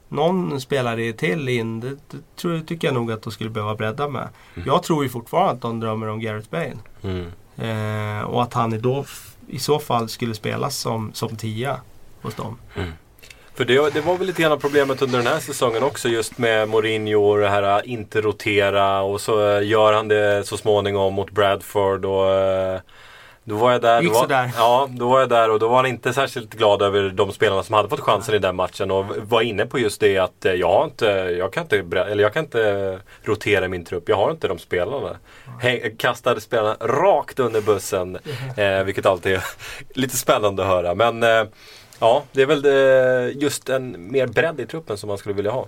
någon 0.07 0.61
spelare 0.61 1.13
till 1.13 1.49
in, 1.49 1.79
det, 1.79 1.89
det 1.89 2.17
tror, 2.35 2.59
tycker 2.59 2.87
jag 2.87 2.95
nog 2.95 3.11
att 3.11 3.21
de 3.21 3.31
skulle 3.31 3.49
behöva 3.49 3.75
bredda 3.75 4.07
med. 4.07 4.29
Jag 4.65 4.83
tror 4.83 5.03
ju 5.03 5.09
fortfarande 5.09 5.51
att 5.51 5.61
de 5.61 5.79
drömmer 5.79 6.07
om 6.07 6.19
Gareth 6.19 6.49
Bale. 6.49 6.77
Mm. 7.01 7.31
Eh, 7.57 8.23
och 8.23 8.43
att 8.43 8.53
han 8.53 8.73
i, 8.73 8.77
då, 8.77 9.05
i 9.47 9.59
så 9.59 9.79
fall 9.79 10.09
skulle 10.09 10.33
spelas 10.33 10.77
som, 10.77 11.11
som 11.13 11.35
tia 11.35 11.81
hos 12.21 12.35
dem. 12.35 12.57
För 13.57 13.65
det, 13.65 13.93
det 13.93 14.01
var 14.01 14.17
väl 14.17 14.27
lite 14.27 14.41
grann 14.41 14.59
problemet 14.59 15.01
under 15.01 15.17
den 15.17 15.27
här 15.27 15.39
säsongen 15.39 15.83
också 15.83 16.09
just 16.09 16.37
med 16.37 16.69
Mourinho 16.69 17.31
och 17.31 17.37
det 17.37 17.49
här 17.49 17.63
äh, 17.63 17.91
inte 17.91 18.21
rotera 18.21 19.01
och 19.01 19.21
så 19.21 19.49
äh, 19.49 19.67
gör 19.67 19.93
han 19.93 20.07
det 20.07 20.47
så 20.47 20.57
småningom 20.57 21.13
mot 21.13 21.31
Bradford 21.31 22.05
och 22.05 22.31
äh, 22.33 22.79
då 23.43 23.55
var 23.55 23.71
jag 23.71 23.81
där. 23.81 24.01
Gick 24.01 24.09
då 24.09 24.13
var, 24.13 24.21
sådär. 24.21 24.51
Ja, 24.57 24.89
då 24.91 25.09
var 25.09 25.19
jag 25.19 25.29
där 25.29 25.51
och 25.51 25.59
då 25.59 25.67
var 25.67 25.75
han 25.75 25.85
inte 25.85 26.13
särskilt 26.13 26.53
glad 26.53 26.81
över 26.81 27.09
de 27.09 27.31
spelarna 27.31 27.63
som 27.63 27.75
hade 27.75 27.89
fått 27.89 27.99
chansen 27.99 28.35
i 28.35 28.39
den 28.39 28.55
matchen 28.55 28.91
och 28.91 29.05
var 29.21 29.41
inne 29.41 29.65
på 29.65 29.79
just 29.79 30.01
det 30.01 30.17
att 30.17 30.45
jag, 30.57 30.69
har 30.69 30.85
inte, 30.85 31.05
jag, 31.39 31.53
kan 31.53 31.63
inte, 31.63 31.77
eller 31.77 32.23
jag 32.23 32.33
kan 32.33 32.43
inte 32.43 32.99
rotera 33.23 33.67
min 33.67 33.85
trupp. 33.85 34.09
Jag 34.09 34.15
har 34.15 34.31
inte 34.31 34.47
de 34.47 34.59
spelarna. 34.59 35.17
Häng, 35.61 35.97
kastade 35.97 36.41
spelarna 36.41 36.75
rakt 36.79 37.39
under 37.39 37.61
bussen. 37.61 38.17
Eh, 38.57 38.83
vilket 38.83 39.05
alltid 39.05 39.33
är 39.33 39.43
lite 39.93 40.17
spännande 40.17 40.63
att 40.63 40.69
höra. 40.69 40.95
Men 40.95 41.23
eh, 41.23 41.43
Ja, 41.99 42.23
det 42.31 42.41
är 42.41 42.45
väl 42.45 42.65
eh, 42.65 43.37
just 43.41 43.69
en 43.69 44.11
mer 44.11 44.27
bredd 44.27 44.59
i 44.59 44.65
truppen 44.65 44.97
som 44.97 45.07
man 45.07 45.17
skulle 45.17 45.35
vilja 45.35 45.51
ha. 45.51 45.67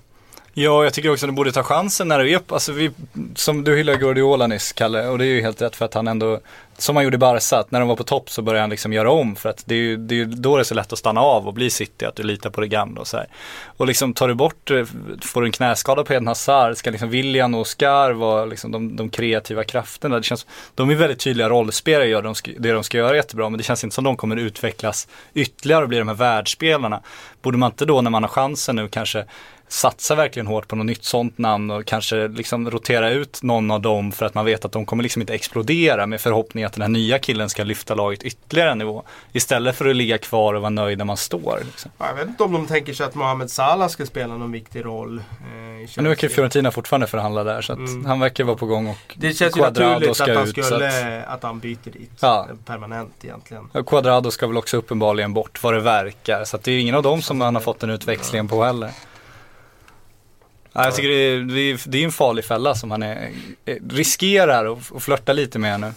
Ja, 0.53 0.83
jag 0.83 0.93
tycker 0.93 1.11
också 1.11 1.25
att 1.25 1.31
du 1.31 1.35
borde 1.35 1.51
ta 1.51 1.63
chansen 1.63 2.07
när 2.07 2.19
du 2.19 2.31
är, 2.31 2.41
alltså 2.47 2.71
vi, 2.71 2.91
som 3.35 3.63
du 3.63 3.75
hyllade 3.77 3.97
Guardiola 3.97 4.47
nyss, 4.47 4.73
Kalle, 4.73 5.07
och 5.07 5.17
det 5.17 5.25
är 5.25 5.27
ju 5.27 5.41
helt 5.41 5.61
rätt 5.61 5.75
för 5.75 5.85
att 5.85 5.93
han 5.93 6.07
ändå, 6.07 6.39
som 6.77 6.95
han 6.95 7.05
gjorde 7.05 7.15
i 7.15 7.17
Barca, 7.17 7.57
att 7.57 7.71
när 7.71 7.79
de 7.79 7.89
var 7.89 7.95
på 7.95 8.03
topp 8.03 8.29
så 8.29 8.41
började 8.41 8.61
han 8.61 8.69
liksom 8.69 8.93
göra 8.93 9.11
om 9.11 9.35
för 9.35 9.49
att 9.49 9.63
det 9.65 9.75
är 9.75 9.79
ju 9.79 9.97
det 9.97 10.15
är 10.15 10.17
ju 10.17 10.25
då 10.25 10.55
det 10.57 10.61
är 10.61 10.63
så 10.63 10.75
lätt 10.75 10.93
att 10.93 10.99
stanna 10.99 11.21
av 11.21 11.47
och 11.47 11.53
bli 11.53 11.69
City, 11.69 12.05
att 12.05 12.15
du 12.15 12.23
litar 12.23 12.49
på 12.49 12.61
det 12.61 12.67
gamla 12.67 13.01
och 13.01 13.07
så 13.07 13.17
här. 13.17 13.27
Och 13.77 13.87
liksom 13.87 14.13
tar 14.13 14.27
du 14.27 14.33
bort, 14.35 14.71
eh, 14.71 14.83
får 15.21 15.41
du 15.41 15.47
en 15.47 15.51
knäskada 15.51 16.03
på 16.03 16.13
Eden 16.13 16.27
Hazard, 16.27 16.77
ska 16.77 16.91
liksom 16.91 17.09
William 17.09 17.55
och 17.55 17.61
Oscar 17.61 18.11
vara 18.11 18.45
liksom 18.45 18.71
de, 18.71 18.95
de 18.95 19.09
kreativa 19.09 19.63
krafterna. 19.63 20.17
Det 20.17 20.23
känns, 20.23 20.47
de 20.75 20.89
är 20.89 20.95
väldigt 20.95 21.19
tydliga 21.19 21.49
rollspelare, 21.49 22.07
gör 22.07 22.21
de, 22.21 22.35
ska- 22.35 22.51
det 22.57 22.71
de 22.71 22.83
ska 22.83 22.97
göra 22.97 23.15
jättebra, 23.15 23.49
men 23.49 23.57
det 23.57 23.63
känns 23.63 23.83
inte 23.83 23.93
som 23.93 24.03
de 24.03 24.17
kommer 24.17 24.35
utvecklas 24.35 25.07
ytterligare 25.33 25.83
och 25.83 25.89
bli 25.89 25.97
de 25.97 26.07
här 26.07 26.15
världsspelarna. 26.15 27.01
Borde 27.41 27.57
man 27.57 27.71
inte 27.71 27.85
då 27.85 28.01
när 28.01 28.11
man 28.11 28.23
har 28.23 28.29
chansen 28.29 28.75
nu 28.75 28.87
kanske 28.87 29.25
satsa 29.69 30.15
verkligen 30.15 30.47
hårt 30.47 30.67
på 30.67 30.75
något 30.75 30.85
nytt 30.85 31.03
sånt 31.03 31.37
namn 31.37 31.71
och 31.71 31.85
kanske 31.85 32.27
liksom 32.27 32.71
rotera 32.71 33.09
ut 33.09 33.39
någon 33.43 33.71
av 33.71 33.81
dem 33.81 34.11
för 34.11 34.25
att 34.25 34.33
man 34.33 34.45
vet 34.45 34.65
att 34.65 34.71
de 34.71 34.85
kommer 34.85 35.03
liksom 35.03 35.21
inte 35.21 35.33
explodera 35.33 36.05
med 36.07 36.21
förhoppning 36.21 36.63
att 36.63 36.73
den 36.73 36.81
här 36.81 36.89
nya 36.89 37.19
killen 37.19 37.49
ska 37.49 37.63
lyfta 37.63 37.95
laget 37.95 38.23
ytterligare 38.23 38.71
en 38.71 38.77
nivå. 38.77 39.03
Istället 39.33 39.75
för 39.75 39.87
att 39.89 39.95
ligga 39.95 40.17
kvar 40.17 40.53
och 40.53 40.61
vara 40.61 40.69
nöjd 40.69 40.97
när 40.97 41.05
man 41.05 41.17
står. 41.17 41.59
Liksom. 41.65 41.91
Ja, 41.97 42.07
Jag 42.07 42.15
vet 42.15 42.27
inte 42.27 42.43
om 42.43 42.53
de 42.53 42.67
tänker 42.67 42.93
sig 42.93 43.05
att 43.05 43.15
Mohamed 43.15 43.51
Salah 43.51 43.87
ska 43.87 44.05
spela 44.05 44.37
någon 44.37 44.51
viktig 44.51 44.85
roll. 44.85 45.17
Eh, 45.17 45.23
nu 45.45 45.85
verkar 46.09 46.15
Chelsea. 46.21 46.29
Fiorentina 46.35 46.71
fortfarande 46.71 47.07
förhandla 47.07 47.43
där 47.43 47.61
så 47.61 47.73
att 47.73 47.79
Mm. 47.79 48.05
han 48.05 48.19
verkar 48.19 48.43
vara 48.43 48.57
på 48.57 48.65
gång 48.65 48.87
och 48.87 49.15
Det 49.15 49.33
känns 49.33 49.57
ju 49.57 49.61
naturligt 49.61 50.15
ska 50.15 50.23
att 50.23 50.29
han, 50.37 50.43
ut, 50.47 50.65
skulle, 50.65 51.23
att... 51.25 51.43
han 51.43 51.59
byter 51.59 51.91
dit. 51.91 52.11
Ja. 52.19 52.47
Permanent 52.65 53.13
egentligen. 53.23 53.69
Ja, 53.71 53.83
Quadrado 53.83 54.31
ska 54.31 54.47
väl 54.47 54.57
också 54.57 54.77
uppenbarligen 54.77 55.33
bort 55.33 55.63
vad 55.63 55.73
det 55.73 55.79
verkar. 55.79 56.43
Så 56.45 56.55
att 56.55 56.63
det 56.63 56.71
är 56.71 56.79
ingen 56.79 56.95
av 56.95 57.03
dem 57.03 57.21
som 57.21 57.41
han 57.41 57.55
har 57.55 57.61
fått 57.61 57.83
en 57.83 57.89
utväxling 57.89 58.47
på 58.47 58.63
heller. 58.63 58.91
Ja, 60.73 60.85
jag 60.85 60.95
tycker 60.95 61.09
det 61.09 61.15
är, 61.15 61.89
det 61.89 61.97
är, 61.97 62.05
en 62.05 62.11
farlig 62.11 62.45
fälla 62.45 62.75
som 62.75 62.91
han 62.91 63.03
är, 63.03 63.29
eh, 63.65 63.75
riskerar 63.89 64.71
att 64.71 65.03
flörta 65.03 65.33
lite 65.33 65.59
med 65.59 65.79
nu. 65.79 65.91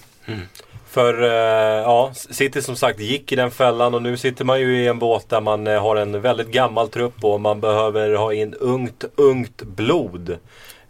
För 0.91 1.23
eh, 1.23 1.83
ja, 1.83 2.13
City 2.15 2.63
som 2.63 2.77
sagt 2.77 3.01
gick 3.01 3.33
i 3.33 3.37
den 3.37 3.51
fällan 3.51 3.95
och 3.95 4.03
nu 4.03 4.17
sitter 4.17 4.45
man 4.45 4.61
ju 4.61 4.83
i 4.83 4.87
en 4.87 4.99
båt 4.99 5.29
där 5.29 5.41
man 5.41 5.67
eh, 5.67 5.83
har 5.83 5.97
en 5.97 6.21
väldigt 6.21 6.49
gammal 6.49 6.89
trupp 6.89 7.25
och 7.25 7.41
man 7.41 7.61
behöver 7.61 8.15
ha 8.15 8.33
in 8.33 8.55
ungt, 8.55 9.05
ungt 9.17 9.63
blod. 9.63 10.37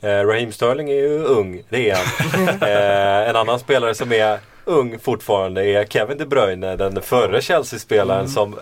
Raheem 0.04 0.52
Sterling 0.52 0.90
är 0.90 0.94
ju 0.94 1.18
ung, 1.24 1.62
det 1.68 1.90
är 1.90 1.96
han. 1.96 2.58
en 3.28 3.36
annan 3.36 3.58
spelare 3.58 3.94
som 3.94 4.12
är 4.12 4.38
ung 4.64 4.98
fortfarande 4.98 5.66
är 5.66 5.84
Kevin 5.84 6.18
De 6.18 6.24
Bruyne, 6.24 6.76
den 6.76 7.02
förre 7.02 7.42
Chelsea-spelaren 7.42 8.28
som 8.28 8.56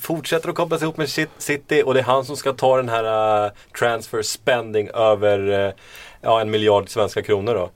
fortsätter 0.00 0.48
att 0.48 0.54
kopplas 0.54 0.82
ihop 0.82 0.96
med 0.96 1.06
Cit- 1.08 1.28
City 1.38 1.82
och 1.86 1.94
det 1.94 2.00
är 2.00 2.04
han 2.04 2.24
som 2.24 2.36
ska 2.36 2.52
ta 2.52 2.76
den 2.76 2.88
här 2.88 3.44
uh, 3.44 3.52
transfer 3.78 4.22
spending 4.22 4.88
över 4.88 5.66
eh, 5.66 5.72
ja, 6.20 6.40
en 6.40 6.50
miljard 6.50 6.88
svenska 6.88 7.22
kronor 7.22 7.54
då. 7.54 7.70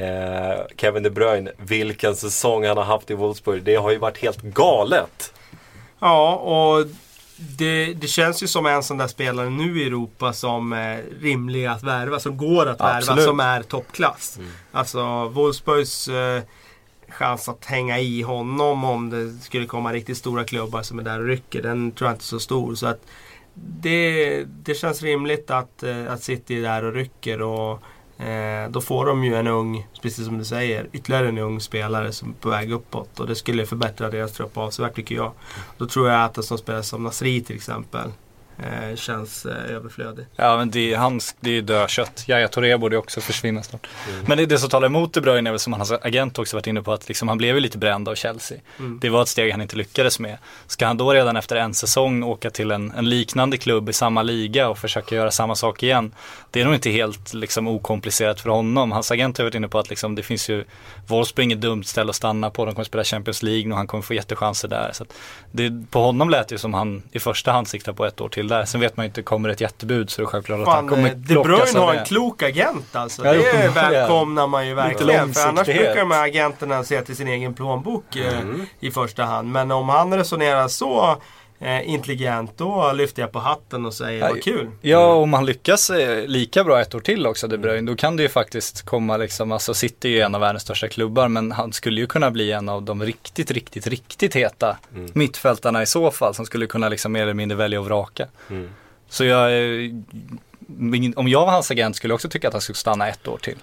Eh, 0.00 0.60
Kevin 0.76 1.02
De 1.02 1.10
Bruyne, 1.10 1.50
vilken 1.58 2.16
säsong 2.16 2.66
han 2.66 2.76
har 2.76 2.84
haft 2.84 3.10
i 3.10 3.14
Wolfsburg. 3.14 3.62
Det 3.62 3.74
har 3.74 3.90
ju 3.90 3.98
varit 3.98 4.18
helt 4.18 4.42
galet. 4.42 5.34
Ja, 5.98 6.34
och 6.36 6.86
det, 7.36 7.94
det 7.94 8.06
känns 8.06 8.42
ju 8.42 8.46
som 8.46 8.66
en 8.66 8.82
sån 8.82 8.98
där 8.98 9.06
spelare 9.06 9.50
nu 9.50 9.82
i 9.82 9.86
Europa 9.86 10.32
som 10.32 10.72
är 10.72 11.02
rimlig 11.20 11.66
att 11.66 11.82
värva, 11.82 12.20
som 12.20 12.36
går 12.36 12.66
att 12.66 12.80
värva, 12.80 12.96
Absolut. 12.96 13.24
som 13.24 13.40
är 13.40 13.62
toppklass. 13.62 14.38
Alltså 14.72 15.28
Wolfsburgs 15.28 16.08
eh, 16.08 16.42
chans 17.12 17.48
att 17.48 17.64
hänga 17.64 17.98
i 17.98 18.22
honom 18.22 18.84
om 18.84 19.10
det 19.10 19.32
skulle 19.32 19.66
komma 19.66 19.92
riktigt 19.92 20.16
stora 20.16 20.44
klubbar 20.44 20.82
som 20.82 20.98
är 20.98 21.02
där 21.02 21.20
och 21.20 21.26
rycker, 21.26 21.62
den 21.62 21.92
tror 21.92 22.08
jag 22.08 22.14
inte 22.14 22.22
är 22.22 22.24
så 22.24 22.40
stor. 22.40 22.74
Så 22.74 22.86
att 22.86 23.00
det, 23.54 24.44
det 24.44 24.74
känns 24.74 25.02
rimligt 25.02 25.50
att, 25.50 25.82
eh, 25.82 26.12
att 26.12 26.22
City 26.22 26.56
är 26.56 26.62
där 26.62 26.84
och 26.84 26.94
rycker. 26.94 27.42
Och, 27.42 27.82
Eh, 28.22 28.70
då 28.70 28.80
får 28.80 29.06
de 29.06 29.24
ju 29.24 29.34
en 29.34 29.46
ung, 29.46 29.86
precis 30.02 30.26
som 30.26 30.38
du 30.38 30.44
säger, 30.44 30.88
ytterligare 30.92 31.28
en 31.28 31.38
ung 31.38 31.60
spelare 31.60 32.12
som 32.12 32.28
är 32.28 32.34
på 32.34 32.48
väg 32.48 32.72
uppåt. 32.72 33.20
Och 33.20 33.26
det 33.26 33.34
skulle 33.34 33.66
förbättra 33.66 34.10
deras 34.10 34.32
trupp 34.32 34.56
avsevärt 34.56 34.94
tycker 34.94 35.14
jag. 35.14 35.32
Då 35.78 35.86
tror 35.86 36.08
jag 36.08 36.24
att 36.24 36.36
en 36.36 36.42
sån 36.42 36.58
spelare 36.58 36.82
som 36.82 37.02
Nasri 37.02 37.40
till 37.40 37.56
exempel 37.56 38.12
eh, 38.62 38.96
känns 38.96 39.46
eh, 39.46 39.74
överflödig. 39.74 40.26
Ja 40.36 40.56
men 40.56 40.70
det 40.70 40.92
är, 40.92 40.96
hans, 40.96 41.36
det 41.40 41.50
är 41.50 41.62
dödkött. 41.62 42.24
Yahya 42.28 42.48
Touré 42.48 42.76
borde 42.76 42.96
också 42.96 43.20
försvinna 43.20 43.62
snart. 43.62 43.86
Men 44.26 44.38
det, 44.38 44.46
det 44.46 44.58
som 44.58 44.68
talar 44.68 44.86
emot 44.86 45.14
De 45.14 45.20
Bruyne 45.20 45.50
är 45.50 45.52
väl 45.52 45.58
som 45.58 45.72
hans 45.72 45.92
agent 45.92 46.38
också 46.38 46.56
varit 46.56 46.66
inne 46.66 46.82
på 46.82 46.92
att 46.92 47.08
liksom, 47.08 47.28
han 47.28 47.38
blev 47.38 47.54
ju 47.54 47.60
lite 47.60 47.78
bränd 47.78 48.08
av 48.08 48.14
Chelsea. 48.14 48.58
Mm. 48.78 48.98
Det 49.02 49.08
var 49.08 49.22
ett 49.22 49.28
steg 49.28 49.52
han 49.52 49.60
inte 49.60 49.76
lyckades 49.76 50.18
med. 50.18 50.38
Ska 50.66 50.86
han 50.86 50.96
då 50.96 51.12
redan 51.12 51.36
efter 51.36 51.56
en 51.56 51.74
säsong 51.74 52.22
åka 52.22 52.50
till 52.50 52.70
en, 52.70 52.90
en 52.90 53.08
liknande 53.08 53.56
klubb 53.56 53.88
i 53.88 53.92
samma 53.92 54.22
liga 54.22 54.68
och 54.68 54.78
försöka 54.78 55.14
göra 55.14 55.30
samma 55.30 55.54
sak 55.54 55.82
igen. 55.82 56.14
Det 56.50 56.60
är 56.60 56.64
nog 56.64 56.74
inte 56.74 56.90
helt 56.90 57.34
liksom, 57.34 57.68
okomplicerat 57.68 58.40
för 58.40 58.50
honom. 58.50 58.92
Hans 58.92 59.10
agent 59.10 59.38
har 59.38 59.44
varit 59.44 59.54
inne 59.54 59.68
på 59.68 59.78
att 59.78 59.90
liksom, 59.90 60.14
det 60.14 60.22
finns 60.22 60.50
ju 60.50 60.64
Wolfsburg 61.06 61.44
inget 61.44 61.60
dumt 61.60 61.84
ställe 61.84 62.10
att 62.10 62.16
stanna 62.16 62.50
på. 62.50 62.64
De 62.64 62.74
kommer 62.74 62.84
spela 62.84 63.04
Champions 63.04 63.42
League 63.42 63.70
och 63.72 63.76
han 63.76 63.86
kommer 63.86 64.02
få 64.02 64.14
jättechanser 64.14 64.68
där. 64.68 64.90
Så 64.92 65.04
det, 65.50 65.86
på 65.90 66.02
honom 66.02 66.30
lät 66.30 66.48
det 66.48 66.58
som 66.58 66.74
han 66.74 67.02
i 67.12 67.18
första 67.18 67.52
hand 67.52 67.68
siktar 67.68 67.92
på 67.92 68.06
ett 68.06 68.20
år 68.20 68.28
till 68.28 68.48
där. 68.52 68.64
Sen 68.64 68.80
vet 68.80 68.96
man 68.96 69.04
ju 69.04 69.08
inte, 69.08 69.22
kommer 69.22 69.48
ett 69.48 69.60
jättebud 69.60 70.10
så 70.10 70.22
är 70.22 70.26
det 70.26 70.30
självklart 70.30 70.60
att 70.60 70.74
han 70.74 70.88
kommer 70.88 71.14
De 71.14 71.34
Bruyne 71.42 71.78
har 71.78 71.94
en 71.94 72.04
klok 72.04 72.42
agent 72.42 72.96
alltså. 72.96 73.26
Ja, 73.26 73.32
det 73.32 73.68
välkomnar 73.74 74.46
man 74.46 74.66
ju 74.66 74.74
verkligen. 74.74 75.34
För 75.34 75.48
annars 75.48 75.66
brukar 75.66 75.96
de 75.96 76.10
här 76.10 76.24
agenterna 76.24 76.84
se 76.84 77.02
till 77.02 77.16
sin 77.16 77.28
egen 77.28 77.54
plånbok 77.54 78.16
eh, 78.16 78.40
i 78.80 78.90
första 78.90 79.24
hand. 79.24 79.52
Men 79.52 79.70
om 79.70 79.88
han 79.88 80.14
resonerar 80.14 80.68
så 80.68 81.16
eh, 81.62 81.90
intelligent, 81.90 82.58
då 82.58 82.92
lyfter 82.92 83.22
jag 83.22 83.32
på 83.32 83.38
hatten 83.38 83.86
och 83.86 83.94
säger 83.94 84.28
vad 84.28 84.42
kul. 84.42 84.70
Ja, 84.80 85.14
om 85.14 85.32
han 85.32 85.46
lyckas 85.46 85.90
eh, 85.90 86.26
lika 86.26 86.64
bra 86.64 86.80
ett 86.80 86.94
år 86.94 87.00
till 87.00 87.26
också, 87.26 87.48
De 87.48 87.58
Bruyne, 87.58 87.90
då 87.90 87.96
kan 87.96 88.16
det 88.16 88.22
ju 88.22 88.28
faktiskt 88.28 88.82
komma 88.82 89.16
liksom, 89.16 89.52
alltså 89.52 89.74
City 89.74 90.08
är 90.08 90.12
ju 90.12 90.20
en 90.20 90.34
av 90.34 90.40
världens 90.40 90.62
största 90.62 90.88
klubbar, 90.88 91.28
men 91.28 91.52
han 91.52 91.72
skulle 91.72 92.00
ju 92.00 92.06
kunna 92.06 92.30
bli 92.30 92.52
en 92.52 92.68
av 92.68 92.82
de 92.82 93.02
riktigt, 93.02 93.50
riktigt, 93.50 93.86
riktigt 93.86 94.36
heta 94.36 94.76
mittfältarna 95.12 95.82
i 95.82 95.86
så 95.86 96.10
fall, 96.10 96.34
som 96.34 96.46
skulle 96.46 96.66
kunna 96.66 96.88
liksom 96.88 97.12
mer 97.12 97.22
eller 97.22 97.34
mindre 97.34 97.58
välja 97.58 97.80
och 97.80 97.86
vraka. 97.86 98.26
Mm. 98.50 98.70
Så 99.08 99.24
jag, 99.24 99.52
eh, 99.52 99.90
om 101.16 101.28
jag 101.28 101.46
var 101.46 101.52
hans 101.52 101.70
agent 101.70 101.96
skulle 101.96 102.12
jag 102.12 102.16
också 102.16 102.28
tycka 102.28 102.48
att 102.48 102.54
han 102.54 102.60
skulle 102.60 102.76
stanna 102.76 103.08
ett 103.08 103.28
år 103.28 103.38
till. 103.38 103.58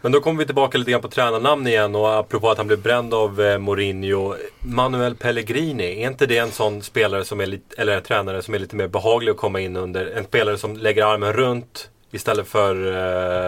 Men 0.00 0.12
då 0.12 0.20
kommer 0.20 0.38
vi 0.38 0.46
tillbaka 0.46 0.78
lite 0.78 0.90
grann 0.90 1.00
på 1.00 1.08
tränarnamn 1.08 1.66
igen 1.66 1.94
och 1.94 2.14
apropå 2.18 2.50
att 2.50 2.58
han 2.58 2.66
blev 2.66 2.82
bränd 2.82 3.14
av 3.14 3.40
eh, 3.40 3.58
Mourinho. 3.58 4.34
Manuel 4.60 5.14
Pellegrini, 5.14 6.02
är 6.02 6.06
inte 6.10 6.26
det 6.26 6.38
en 6.38 6.50
sån 6.50 6.82
spelare 6.82 7.24
som 7.24 7.40
är 7.40 7.46
lite, 7.46 7.82
eller 7.82 7.96
en 7.96 8.02
tränare 8.02 8.42
som 8.42 8.54
är 8.54 8.58
lite 8.58 8.76
mer 8.76 8.88
behaglig 8.88 9.30
att 9.32 9.36
komma 9.38 9.60
in 9.60 9.76
under? 9.76 10.06
En 10.06 10.24
spelare 10.24 10.58
som 10.58 10.76
lägger 10.76 11.04
armen 11.04 11.32
runt 11.32 11.90
istället 12.10 12.48
för 12.48 12.86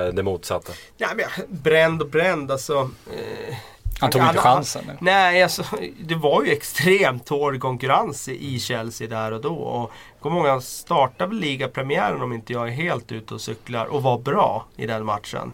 eh, 0.09 0.13
det 0.15 0.23
motsatta. 0.23 0.73
Ja, 0.97 1.09
men, 1.17 1.27
bränd 1.49 2.03
och 2.03 2.09
bränd 2.09 2.51
alltså. 2.51 2.91
Eh, 3.13 3.55
Han 4.01 4.11
tog 4.11 4.21
han- 4.21 4.31
inte 4.31 4.43
chansen. 4.43 4.85
nu. 4.87 4.97
Nej, 5.01 5.43
alltså, 5.43 5.63
det 6.01 6.15
var 6.15 6.45
ju 6.45 6.51
extremt 6.53 7.29
hård 7.29 7.61
konkurrens 7.61 8.29
i 8.29 8.59
Chelsea 8.61 9.09
där 9.09 9.33
och 9.33 9.41
då. 9.41 9.55
Och 9.55 9.93
kommer 10.21 10.37
ihåg 10.37 10.47
han 10.47 10.63
startade 10.63 11.29
väl 11.31 11.39
ligapremiären 11.41 12.23
om 12.23 12.33
inte 12.33 12.53
jag 12.53 12.69
är 12.69 12.73
helt 12.73 13.13
ute 13.13 13.35
och 13.35 13.41
cyklar 13.41 13.87
och 13.87 14.03
var 14.03 14.19
bra 14.19 14.67
i 14.77 14.87
den 14.87 15.05
matchen. 15.05 15.53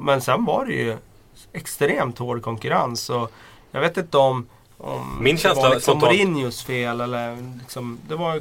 Men 0.00 0.20
sen 0.20 0.44
var 0.44 0.64
det 0.64 0.72
ju 0.72 0.96
extremt 1.52 2.18
hård 2.18 2.42
konkurrens. 2.42 3.10
Och 3.10 3.30
jag 3.70 3.80
vet 3.80 3.96
inte 3.96 4.18
om, 4.18 4.46
om 4.78 5.18
Min 5.20 5.36
det 5.36 5.54
var 5.54 5.74
liksom 5.74 5.98
Mourinhos 5.98 6.64
fel 6.64 7.00
eller 7.00 7.36
liksom, 7.60 7.98
Det 8.08 8.14
var 8.14 8.40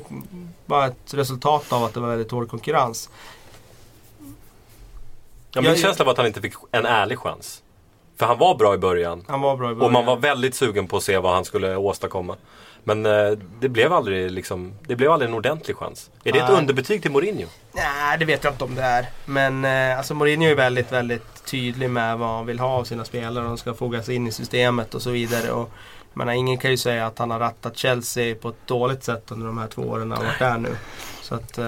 bara 0.66 0.86
ett 0.86 1.14
resultat 1.14 1.74
av 1.74 1.84
att 1.84 1.94
det 1.94 2.00
var 2.00 2.10
väldigt 2.10 2.32
hård 2.32 2.50
konkurrens. 2.50 3.10
Ja, 5.52 5.62
min 5.62 5.70
Jag- 5.72 5.80
känsla 5.80 6.06
var 6.06 6.12
att 6.12 6.18
han 6.18 6.28
inte 6.28 6.42
fick 6.42 6.54
en 6.72 6.86
ärlig 6.86 7.20
chans. 7.20 7.62
För 8.18 8.26
han 8.26 8.38
var 8.38 8.56
bra 8.56 8.74
i 8.74 8.78
början. 8.78 9.26
Han 9.28 9.42
var 9.42 9.58
bra 9.58 9.72
i 9.72 9.76
början. 9.76 9.86
Och 9.86 9.92
man 9.92 10.06
var 10.06 10.18
väldigt 10.18 10.56
sugen 10.56 10.88
på 10.88 10.98
att 10.98 11.04
se 11.04 11.18
vad 11.18 11.34
han 11.34 11.46
skulle 11.46 11.76
åstadkomma. 11.76 12.36
Men 12.88 13.06
eh, 13.06 13.32
det 13.60 13.70
blev 13.70 13.94
aldrig 13.94 14.32
liksom, 14.32 14.74
det 14.88 14.96
blev 14.96 15.12
aldrig 15.12 15.30
en 15.30 15.36
ordentlig 15.36 15.78
chans. 15.78 16.10
Är 16.24 16.32
det 16.32 16.40
ett 16.40 16.50
Nej. 16.50 16.58
underbetyg 16.58 17.02
till 17.02 17.12
Mourinho? 17.12 17.48
Nej, 17.72 18.18
det 18.20 18.26
vet 18.26 18.44
jag 18.44 18.54
inte 18.54 18.64
om 18.64 18.76
det 18.76 18.82
är. 18.82 19.06
Men 19.26 19.66
eh, 19.66 19.98
alltså 19.98 20.14
Mourinho 20.14 20.48
är 20.50 20.56
väldigt, 20.56 20.92
väldigt 20.92 21.46
tydlig 21.46 21.90
med 21.90 22.18
vad 22.18 22.30
han 22.30 22.46
vill 22.46 22.60
ha 22.60 22.68
av 22.68 22.84
sina 22.84 23.06
spelare. 23.06 23.44
De 23.46 23.58
ska 23.58 23.74
fogas 23.74 24.10
in 24.10 24.28
i 24.28 24.32
systemet 24.32 24.96
och 24.96 25.02
så 25.02 25.10
vidare. 25.10 25.52
Och, 25.52 25.72
menar, 26.14 26.34
ingen 26.34 26.58
kan 26.58 26.72
ju 26.72 26.78
säga 26.78 27.08
att 27.08 27.20
han 27.20 27.32
har 27.32 27.40
rattat 27.40 27.78
Chelsea 27.78 28.36
på 28.36 28.50
ett 28.50 28.68
dåligt 28.68 29.04
sätt 29.04 29.32
under 29.32 29.48
de 29.48 29.58
här 29.58 29.68
två 29.68 29.82
åren 29.82 30.12
han 30.12 30.20
har 30.20 30.26
varit 30.26 30.40
där 30.40 30.58
nu. 30.58 30.76
Att, 31.32 31.58
eh, 31.58 31.66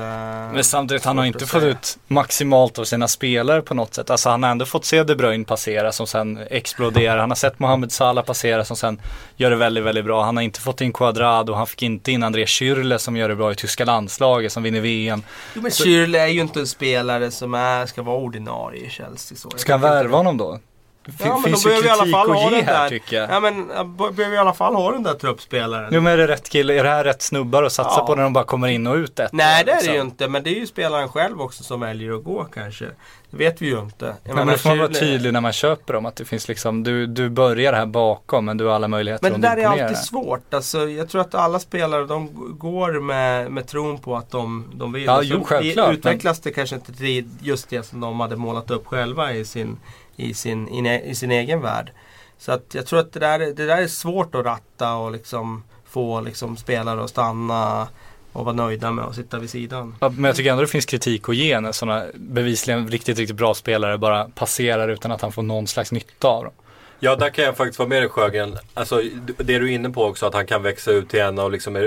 Men 0.54 0.64
samtidigt, 0.64 1.06
han 1.06 1.18
har 1.18 1.26
inte 1.26 1.46
fått 1.46 1.64
ut 1.64 1.98
maximalt 2.08 2.80
av 2.80 2.84
sina 2.84 3.08
spelare 3.08 3.62
på 3.62 3.74
något 3.74 3.94
sätt. 3.94 4.10
Alltså 4.10 4.30
han 4.30 4.44
har 4.44 4.50
ändå 4.50 4.66
fått 4.66 4.86
se 4.86 5.04
De 5.04 5.16
Bruyne 5.16 5.46
passera 5.46 5.92
som 5.92 6.08
sen 6.08 6.40
exploderar. 6.50 7.18
Han 7.18 7.30
har 7.30 7.36
sett 7.36 7.60
Mohamed 7.60 7.92
Salah 7.92 8.24
passera 8.24 8.66
som 8.66 8.78
sen 8.78 9.02
gör 9.36 9.50
det 9.50 9.56
väldigt, 9.56 9.84
väldigt 9.84 10.06
bra. 10.06 10.24
Han 10.24 10.38
har 10.38 10.44
inte 10.44 10.62
fått 10.62 10.82
in 10.82 10.94
Quadrado, 10.94 11.54
han 11.54 11.68
fick 11.68 11.84
inte 11.84 12.12
in 12.12 12.24
André 12.24 12.46
Schürrle 12.46 12.98
som 12.98 13.18
gör 13.18 13.30
det 13.30 13.36
bra 13.36 13.52
i 13.52 13.56
tyska 13.56 13.86
landslaget, 13.86 14.52
som 14.52 14.64
vinner 14.64 14.82
VM. 14.82 15.24
Jo, 15.54 15.62
men 15.62 15.72
Schürrle 15.72 16.18
är 16.18 16.28
ju 16.28 16.42
inte 16.42 16.60
en 16.60 16.68
spelare 16.68 17.32
som 17.32 17.54
är, 17.54 17.86
ska 17.86 18.02
vara 18.02 18.18
ordinarie 18.18 18.86
i 18.86 18.90
Chelsea. 18.90 19.38
Så. 19.38 19.50
Ska 19.56 19.74
han 19.74 19.82
värva 19.82 20.18
honom 20.18 20.38
då? 20.38 20.60
Det 21.08 21.26
Ja, 21.26 21.34
men 21.34 21.44
finns 21.44 21.64
då 21.64 21.70
ju 21.70 21.82
behöver 21.82 22.04
vi 22.06 22.10
i 22.10 22.14
alla 22.14 22.18
fall 22.20 22.30
ha 22.36 22.46
att 22.48 22.52
ge 22.52 22.58
den 22.58 22.66
här 22.68 22.82
där. 22.82 22.90
tycker 22.90 23.16
jag. 23.18 23.30
Ja 23.32 23.40
men 23.40 23.68
behöver 24.16 24.36
i 24.36 24.38
alla 24.38 24.54
fall 24.54 24.76
ha 24.76 24.92
den 24.92 25.04
där 25.04 25.14
truppspelaren. 25.14 25.90
Jo 25.94 26.02
men 26.02 26.14
är 26.14 26.18
det 26.18 26.28
rätt 26.28 26.50
kille, 26.50 26.80
är 26.80 26.84
det 26.84 26.90
här 26.90 27.04
rätt 27.04 27.22
snubbar 27.22 27.64
att 27.64 27.74
satsa 27.74 28.00
Ja. 28.00 28.06
på 28.06 28.16
när 28.16 28.24
de 28.24 28.34
bara 28.34 28.44
kommer 28.44 28.68
in 28.68 28.88
och 28.88 28.96
ut 28.96 29.20
ett 29.20 29.32
Nej 29.34 29.64
det 29.64 29.72
är 29.72 29.76
det 29.76 29.82
liksom? 29.82 29.94
ju 29.96 30.02
inte, 30.02 30.28
men 30.28 30.44
det 30.44 30.50
är 30.50 30.60
ju 30.60 30.68
spelaren 30.68 31.10
själv 31.10 31.42
också 31.42 31.64
som 31.64 31.80
väljer 31.80 32.14
att 32.18 32.24
gå 32.24 32.44
kanske. 32.44 32.86
Det 33.32 33.38
vet 33.38 33.62
vi 33.62 33.66
ju 33.68 33.80
inte. 33.80 34.16
Jag 34.24 34.36
men 34.36 34.48
då 34.48 34.54
får 34.58 34.70
man 34.70 34.78
vara 34.78 34.88
tydlig 34.88 35.34
när 35.34 35.42
man 35.42 35.54
köper 35.54 35.94
dem. 35.94 36.06
Att 36.06 36.16
det 36.16 36.26
finns 36.26 36.48
liksom, 36.48 36.84
du, 36.84 37.08
du 37.08 37.30
börjar 37.30 37.74
här 37.74 37.86
bakom 37.86 38.46
men 38.46 38.58
du 38.58 38.66
har 38.66 38.76
alla 38.76 38.88
möjligheter 38.88 39.32
Men 39.32 39.42
det 39.42 39.48
där 39.48 39.58
är 39.58 39.66
alltid 39.68 39.98
svårt. 39.98 40.54
Alltså, 40.54 40.90
jag 40.90 41.10
tror 41.10 41.22
att 41.22 41.36
alla 41.36 41.60
spelare 41.60 42.06
de 42.06 42.30
går 42.60 43.00
med, 43.00 43.52
med 43.52 43.68
tron 43.68 43.98
på 43.98 44.16
att 44.18 44.32
de, 44.32 44.72
de 44.74 44.92
vill. 44.94 45.04
Ja, 45.06 45.22
jo, 45.24 45.44
självklart, 45.44 45.94
Utvecklas 45.94 46.40
det 46.40 46.52
kanske 46.52 46.76
inte 46.76 46.94
till 46.94 47.30
just 47.42 47.70
det 47.70 47.84
som 47.84 48.00
de 48.00 48.20
hade 48.20 48.36
målat 48.36 48.72
upp 48.72 48.88
själva 48.88 49.34
i 49.34 49.46
sin, 49.46 49.78
i 50.18 50.34
sin, 50.34 50.86
i, 50.88 51.02
i 51.06 51.16
sin 51.16 51.32
egen 51.32 51.62
värld. 51.62 51.92
Så 52.38 52.52
att 52.52 52.66
jag 52.72 52.86
tror 52.86 53.00
att 53.00 53.14
det 53.14 53.20
där, 53.20 53.40
det 53.40 53.66
där 53.66 53.78
är 53.78 53.88
svårt 53.88 54.36
att 54.36 54.46
ratta 54.46 54.96
och 54.96 55.12
liksom 55.12 55.64
få 55.86 56.22
liksom 56.22 56.58
spelare 56.58 57.04
att 57.04 57.10
stanna 57.10 57.88
och 58.34 58.46
vara 58.46 58.56
nöjda 58.56 58.92
med 58.92 59.06
att 59.06 59.16
sitta 59.16 59.40
vid 59.40 59.50
sidan. 59.50 59.96
Ja, 60.00 60.10
men 60.10 60.24
jag 60.24 60.36
tycker 60.36 60.52
ändå 60.52 60.62
det 60.62 60.68
finns 60.68 60.86
kritik 60.86 61.30
att 61.30 61.36
ge 61.36 61.60
när 61.60 61.72
sådana 61.72 62.06
bevisligen 62.16 62.88
riktigt, 62.88 63.18
riktigt 63.18 63.38
bra 63.38 63.54
spelare 63.54 63.98
bara 63.98 64.30
passerar 64.36 64.88
utan 64.90 65.12
att 65.12 65.22
han 65.22 65.32
får 65.32 65.44
någon 65.44 65.68
slags 65.68 65.92
nytta 65.92 66.28
av 66.28 66.44
dem. 66.44 66.54
Ja, 67.00 67.16
där 67.16 67.30
kan 67.30 67.46
jag 67.46 67.58
faktiskt 67.58 67.80
vara 67.80 67.90
med 67.90 68.02
dig 68.02 68.10
Sjögren. 68.10 68.58
Alltså, 68.74 69.02
det 69.38 69.60
du 69.60 69.72
är 69.72 69.76
inne 69.76 69.90
på 69.90 70.04
också, 70.04 70.26
att 70.26 70.34
han 70.34 70.48
kan 70.48 70.64
växa 70.64 70.92
ut 70.92 71.10
till 71.10 71.20
en 71.20 71.40
av 71.40 71.52
liksom, 71.52 71.76
eh, 71.76 71.82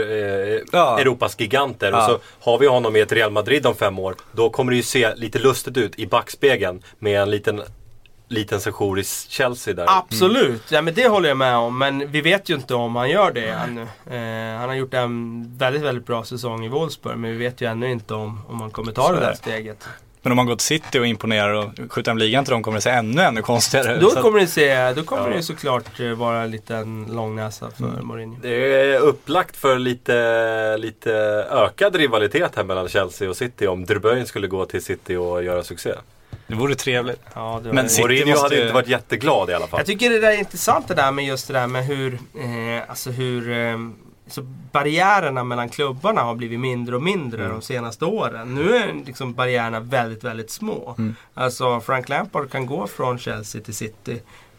Ja. 0.73 0.99
Europas 1.01 1.41
giganter. 1.41 1.91
Ja. 1.91 1.99
Och 1.99 2.05
så 2.05 2.19
har 2.51 2.59
vi 2.59 2.67
honom 2.67 2.97
i 2.97 3.01
ett 3.01 3.13
Real 3.13 3.31
Madrid 3.31 3.67
om 3.67 3.75
fem 3.75 3.99
år. 3.99 4.15
Då 4.33 4.51
kommer 4.51 4.73
det 4.73 4.77
ju 4.77 4.83
se 4.83 5.15
lite 5.15 5.39
lustigt 5.39 5.77
ut 5.77 5.99
i 5.99 6.07
backspegeln 6.07 6.83
med 6.99 7.23
en 7.23 7.31
liten, 7.31 7.63
liten 8.31 8.61
sejour 8.61 8.99
i 8.99 9.05
Chelsea 9.29 9.75
där. 9.75 9.87
Absolut, 9.89 10.63
ja, 10.71 10.83
men 10.83 10.95
det 10.95 11.09
håller 11.09 11.29
jag 11.29 11.39
med 11.39 11.57
om. 11.57 11.79
Men 11.79 12.11
vi 12.11 12.21
vet 12.21 12.49
ju 12.49 12.55
inte 12.55 12.75
om 12.75 12.97
han 12.97 13.11
gör 13.11 13.33
det 13.33 13.49
ännu. 13.49 13.83
Eh, 13.83 14.59
han 14.61 14.69
har 14.69 14.77
gjort 14.77 14.95
en 14.95 15.45
väldigt, 15.59 15.83
väldigt 15.83 16.07
bra 16.07 16.25
säsong 16.25 16.65
i 16.65 16.69
Wolfsburg. 16.69 17.17
Men 17.19 17.31
vi 17.31 17.37
vet 17.37 17.61
ju 17.61 17.67
ännu 17.67 17.91
inte 17.91 18.15
om, 18.15 18.41
om 18.49 18.61
han 18.61 18.71
kommer 18.71 18.93
ta 18.93 19.07
Så 19.07 19.13
det 19.13 19.19
är 19.19 19.21
där 19.21 19.35
steget. 19.35 19.89
Men 20.23 20.33
om 20.33 20.37
man 20.37 20.47
går 20.47 20.57
till 20.57 20.67
City 20.67 20.99
och 20.99 21.07
imponerar 21.07 21.53
och 21.55 21.93
skjuter 21.93 22.11
hem 22.11 22.19
ligan 22.19 22.45
till 22.45 22.53
dem 22.53 22.63
kommer 22.63 22.77
det 22.79 22.83
se 22.83 22.91
ännu, 22.91 23.23
ännu 23.23 23.43
konstigare 23.43 23.95
ut. 23.95 24.01
Då 24.01 24.11
kommer 24.11 24.41
det, 24.41 24.47
se, 24.47 24.93
då 24.93 25.03
kommer 25.03 25.31
Ja. 25.31 25.37
det 25.37 25.43
såklart 25.43 26.01
eh, 26.01 26.07
vara 26.07 26.43
en 26.43 26.51
liten 26.51 27.07
långnäsa 27.11 27.71
för 27.71 27.85
Mm. 27.85 28.07
Mourinho. 28.07 28.37
Det 28.43 28.49
är 28.95 28.99
upplagt 29.01 29.57
för 29.57 29.79
lite, 29.79 30.77
lite 30.79 31.13
ökad 31.51 31.97
rivalitet 31.97 32.53
här 32.57 32.65
mellan 32.65 32.89
Chelsea 32.89 33.31
och 33.31 33.37
City 33.37 33.67
om 33.67 33.87
De 33.87 33.99
Bruyne 33.99 34.27
skulle 34.27 34.47
gå 34.47 34.65
till 34.65 34.85
City 34.85 35.17
och 35.17 35.45
göra 35.45 35.63
succé. 35.63 35.93
Det 36.51 36.57
vore 36.57 36.75
trevligt. 36.75 37.21
Ja, 37.35 37.61
det 37.65 37.73
Men 37.73 37.89
Mourinho 38.01 38.31
måste- 38.31 38.43
hade 38.45 38.63
inte 38.63 38.75
varit 38.75 38.89
jätteglad 38.89 39.51
i 39.51 39.55
alla 39.55 39.67
fall. 39.67 39.81
Jag 39.81 39.87
tycker 39.87 40.11
det 40.11 40.21
där 40.21 40.31
är 40.33 40.39
intressant 40.39 40.89
det 40.89 40.95
där 40.95 41.13
med 41.13 41.25
just 41.25 41.47
det 41.47 41.53
där 41.53 41.67
med 41.67 41.85
hur, 41.87 42.15
eh, 42.15 42.91
alltså 42.91 43.11
hur 43.11 43.51
eh, 43.53 43.79
så 44.27 44.43
barriärerna 44.73 45.45
mellan 45.45 45.69
klubbarna 45.69 46.21
har 46.23 46.35
blivit 46.35 46.61
mindre 46.61 46.97
och 46.97 47.03
mindre 47.03 47.49
de 47.49 47.63
senaste 47.63 48.05
åren. 48.05 48.55
Nu 48.55 48.77
är 48.77 48.95
liksom 49.07 49.35
barriärerna 49.35 49.81
väldigt, 49.81 50.25
väldigt 50.25 50.51
små. 50.51 50.97
Alltså 51.35 51.81
Frank 51.81 52.09
Lampard 52.09 52.51
kan 52.51 52.67
gå 52.67 52.87
från 52.87 53.19
Chelsea 53.19 53.63
till 53.63 53.75
City. 53.75 54.13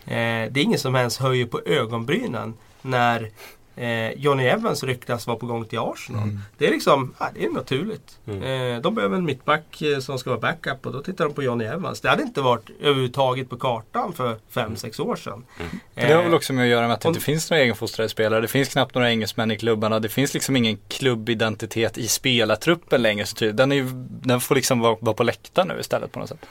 Eh, 0.05 0.11
det 0.51 0.57
är 0.57 0.57
ingen 0.57 0.79
som 0.79 0.95
ens 0.95 1.17
höjer 1.17 1.45
på 1.45 1.61
ögonbrynen 1.65 2.53
när 2.81 3.29
eh, 3.75 4.11
Johnny 4.11 4.43
Evans 4.43 4.83
ryktas 4.83 5.27
vara 5.27 5.37
på 5.37 5.45
gång 5.45 5.65
till 5.65 5.79
Arsenal. 5.79 6.39
Det 6.57 6.67
är 6.67 6.71
liksom, 6.71 7.13
ja, 7.19 7.29
det 7.33 7.45
är 7.45 7.49
naturligt. 7.49 8.19
Eh, 8.25 8.81
de 8.81 8.95
behöver 8.95 9.17
en 9.17 9.25
mittback 9.25 9.81
eh, 9.81 9.99
som 9.99 10.19
ska 10.19 10.29
vara 10.29 10.39
backup 10.39 10.85
och 10.85 10.93
då 10.93 11.01
tittar 11.01 11.25
de 11.25 11.33
på 11.33 11.43
Johnny 11.43 11.65
Evans. 11.65 12.01
Det 12.01 12.09
hade 12.09 12.23
inte 12.23 12.41
varit 12.41 12.69
överhuvudtaget 12.81 13.49
på 13.49 13.57
kartan 13.57 14.13
för 14.13 14.37
5-6 14.53 15.01
år 15.01 15.15
sedan. 15.15 15.45
Det 15.93 16.13
har 16.13 16.23
väl 16.23 16.31
Eh, 16.31 16.35
också 16.35 16.53
med 16.53 16.63
att 16.63 16.69
göra 16.69 16.87
med 16.87 16.93
att 16.93 17.01
det 17.01 17.07
inte 17.07 17.19
finns 17.19 17.51
några 17.51 17.63
egenfostrade 17.63 18.09
spelare. 18.09 18.41
Det 18.41 18.47
finns 18.47 18.69
knappt 18.69 18.95
några 18.95 19.09
engelsmän 19.09 19.51
i 19.51 19.57
klubbarna. 19.57 19.99
Det 19.99 20.09
finns 20.09 20.33
liksom 20.33 20.55
ingen 20.55 20.77
klubbidentitet 20.87 21.97
i 21.97 22.07
spelartruppen 22.07 23.01
längre. 23.01 23.51
Den, 23.51 23.71
är 23.71 23.87
den 24.25 24.41
får 24.41 24.55
liksom 24.55 24.79
vara, 24.79 24.97
vara 24.99 25.15
på 25.15 25.23
läktaren 25.23 25.67
nu 25.67 25.79
istället 25.79 26.11
på 26.11 26.19
något 26.19 26.29
sätt. 26.29 26.45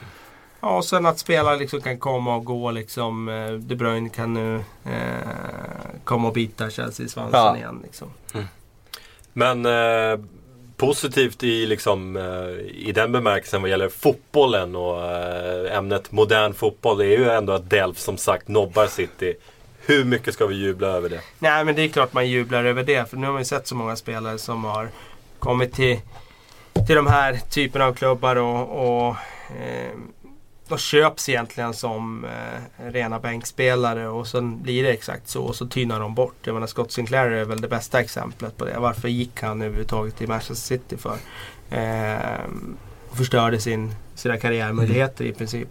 Ja, 0.61 0.77
och 0.77 0.85
sen 0.85 1.05
att 1.05 1.19
spelare 1.19 1.57
liksom 1.57 1.81
kan 1.81 1.97
komma 1.99 2.35
och 2.35 2.45
gå 2.45 2.71
liksom. 2.71 3.29
eh, 3.29 3.51
De 3.51 3.75
Bruyne 3.75 4.09
kan 4.09 4.33
nu 4.33 4.55
eh, 4.85 5.27
komma 6.03 6.27
och 6.27 6.33
bita 6.33 6.69
Chelsea 6.69 7.05
i 7.05 7.09
svansen 7.09 7.39
Ja. 7.39 7.57
igen. 7.57 7.79
Liksom. 7.83 8.07
Men 9.33 9.65
eh, 9.65 10.19
positivt 10.77 11.43
i, 11.43 11.65
liksom, 11.65 12.15
eh, 12.17 12.65
i 12.87 12.91
den 12.95 13.11
bemärkelsen 13.11 13.61
vad 13.61 13.69
gäller 13.69 13.89
fotbollen 13.89 14.75
och 14.75 15.03
eh, 15.11 15.77
ämnet 15.77 16.11
modern 16.11 16.53
fotboll 16.53 16.97
det 16.97 17.05
är 17.05 17.17
ju 17.17 17.29
ändå 17.29 17.53
att 17.53 17.69
Delf 17.69 17.97
som 17.97 18.17
sagt 18.17 18.47
nobbar 18.47 18.87
City. 18.87 19.35
Hur 19.85 20.03
mycket 20.05 20.33
ska 20.33 20.45
vi 20.45 20.55
jubla 20.55 20.87
över 20.87 21.09
det? 21.09 21.21
Nej 21.39 21.65
men 21.65 21.75
det 21.75 21.81
är 21.81 21.87
klart 21.89 22.13
man 22.13 22.27
jublar 22.29 22.63
över 22.63 22.83
det. 22.83 23.09
För 23.09 23.17
nu 23.17 23.25
har 23.25 23.33
man 23.33 23.41
ju 23.41 23.45
sett 23.45 23.67
så 23.67 23.75
många 23.75 23.95
spelare 23.95 24.37
som 24.37 24.63
har 24.63 24.89
kommit 25.39 25.73
till, 25.73 25.99
till 26.87 26.95
de 26.95 27.07
här 27.07 27.39
typerna 27.49 27.85
av 27.85 27.93
klubbar 27.93 28.35
och, 28.35 28.97
och 29.07 29.15
eh, 29.61 29.91
de 30.71 30.77
köps 30.77 31.29
egentligen 31.29 31.73
som 31.73 32.25
eh, 32.25 32.85
rena 32.91 33.19
bänkspelare 33.19 34.07
och 34.07 34.27
sen 34.27 34.61
blir 34.61 34.83
det 34.83 34.89
exakt 34.89 35.27
så 35.27 35.43
och 35.43 35.55
så 35.55 35.67
tynar 35.67 35.99
de 35.99 36.15
bort. 36.15 36.35
Jag 36.43 36.53
menar 36.53 36.67
Scott 36.67 36.91
Sinclair 36.91 37.31
är 37.31 37.45
väl 37.45 37.61
det 37.61 37.67
bästa 37.67 37.99
exemplet 37.99 38.57
på 38.57 38.65
det. 38.65 38.79
Varför 38.79 39.07
gick 39.07 39.41
han 39.41 39.61
överhuvudtaget 39.61 40.17
till 40.17 40.27
Manchester 40.27 40.55
City 40.55 40.97
för? 40.97 41.17
Eh, 41.69 42.41
och 43.09 43.17
förstörde 43.17 43.59
sin, 43.59 43.95
sina 44.15 44.37
karriärmöjligheter 44.37 45.25
i 45.25 45.33
princip. 45.33 45.69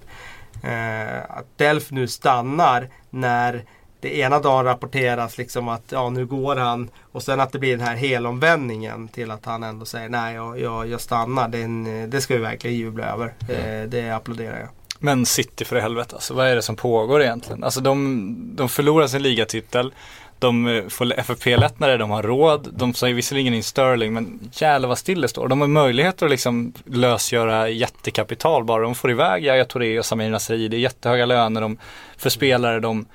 Eh, 0.62 1.30
att 1.30 1.58
Delf 1.58 1.90
nu 1.90 2.08
stannar 2.08 2.88
när 3.10 3.64
det 4.00 4.18
ena 4.18 4.38
dagen 4.38 4.64
rapporteras 4.64 5.38
liksom 5.38 5.68
att 5.68 5.84
ja 5.88 6.10
nu 6.10 6.26
går 6.26 6.56
han 6.56 6.90
och 7.12 7.22
sen 7.22 7.40
att 7.40 7.52
det 7.52 7.58
blir 7.58 7.76
den 7.76 7.86
här 7.86 7.96
helomvändningen 7.96 9.08
till 9.08 9.30
att 9.30 9.44
han 9.44 9.62
ändå 9.62 9.84
säger 9.84 10.08
nej 10.08 10.34
jag, 10.34 10.60
jag, 10.60 10.88
jag 10.88 11.00
stannar. 11.00 11.48
Den, 11.48 12.10
det 12.10 12.20
ska 12.20 12.34
vi 12.34 12.40
verkligen 12.40 12.76
jubla 12.76 13.04
över. 13.04 13.34
Eh, 13.48 13.88
det 13.88 14.10
applåderar 14.10 14.58
jag. 14.58 14.68
Men 15.00 15.26
City 15.26 15.64
för 15.64 15.76
i 15.76 15.80
helvete 15.80 16.14
alltså, 16.14 16.34
vad 16.34 16.46
är 16.46 16.56
det 16.56 16.62
som 16.62 16.76
pågår 16.76 17.22
egentligen? 17.22 17.64
Alltså 17.64 17.80
de, 17.80 18.56
de 18.56 18.68
förlorar 18.68 19.06
sin 19.06 19.22
ligatitel. 19.22 19.92
De 20.38 20.66
eh, 20.66 20.88
får 20.88 21.12
FFP-lättnader, 21.12 21.98
de 21.98 22.10
har 22.10 22.22
råd. 22.22 22.68
De 22.72 22.94
säger 22.94 23.14
visserligen 23.14 23.54
in 23.54 23.62
Sterling, 23.62 24.12
men 24.12 24.50
jävlar 24.52 24.88
vad 24.88 24.98
still 24.98 25.20
det 25.20 25.28
står. 25.28 25.48
De 25.48 25.60
har 25.60 25.68
möjligheter 25.68 26.26
att 26.26 26.30
liksom 26.30 26.72
lösgöra 26.84 27.68
jättekapital 27.68 28.64
bara. 28.64 28.82
De 28.82 28.94
får 28.94 29.10
iväg 29.10 29.44
Yahya 29.44 29.64
Touré 29.64 29.98
och 29.98 30.06
Samir 30.06 30.30
Nasri. 30.30 30.68
Det 30.68 30.76
är 30.76 30.80
jättehöga 30.80 31.26
löner 31.26 31.60
de, 31.60 31.78
för 32.16 32.30
spelare 32.30 32.80
de, 32.80 33.06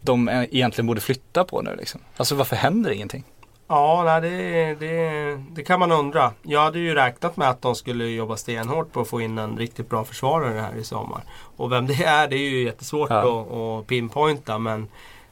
de 0.00 0.28
eh, 0.28 0.42
egentligen 0.42 0.86
borde 0.86 1.00
flytta 1.00 1.44
på 1.44 1.62
nu 1.62 1.76
liksom. 1.78 2.00
Alltså 2.16 2.34
varför 2.34 2.56
händer 2.56 2.90
ingenting? 2.90 3.24
Ja, 3.68 4.20
det, 4.20 4.74
det, 4.74 5.36
det 5.50 5.64
kan 5.64 5.80
man 5.80 5.92
undra. 5.92 6.32
Jag 6.42 6.60
hade 6.60 6.78
ju 6.78 6.94
räknat 6.94 7.36
med 7.36 7.50
att 7.50 7.62
de 7.62 7.74
skulle 7.74 8.04
jobba 8.04 8.36
stenhårt 8.36 8.92
på 8.92 9.00
att 9.00 9.08
få 9.08 9.20
in 9.20 9.38
en 9.38 9.58
riktigt 9.58 9.90
bra 9.90 10.04
försvarare 10.04 10.60
här 10.60 10.76
i 10.76 10.84
sommar. 10.84 11.22
Och 11.56 11.72
vem 11.72 11.86
det 11.86 12.04
är, 12.04 12.28
det 12.28 12.36
är 12.36 12.50
ju 12.50 12.62
jättesvårt 12.64 13.10
Ja. 13.10 13.40
att, 13.40 13.52
att 13.52 13.86
pinpointa. 13.86 14.58
Men 14.58 14.88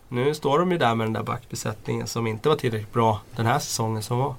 nu 0.09 0.35
står 0.35 0.59
de 0.59 0.73
ju 0.73 0.79
där 0.79 0.95
med 0.95 1.07
den 1.07 1.13
där 1.13 1.23
backbesättningen 1.23 2.07
som 2.07 2.27
inte 2.27 2.49
var 2.49 2.57
tillräckligt 2.57 2.93
bra 2.93 3.21
den 3.37 3.47
här 3.47 3.59
säsongen 3.59 4.03
som 4.03 4.19
var. 4.19 4.35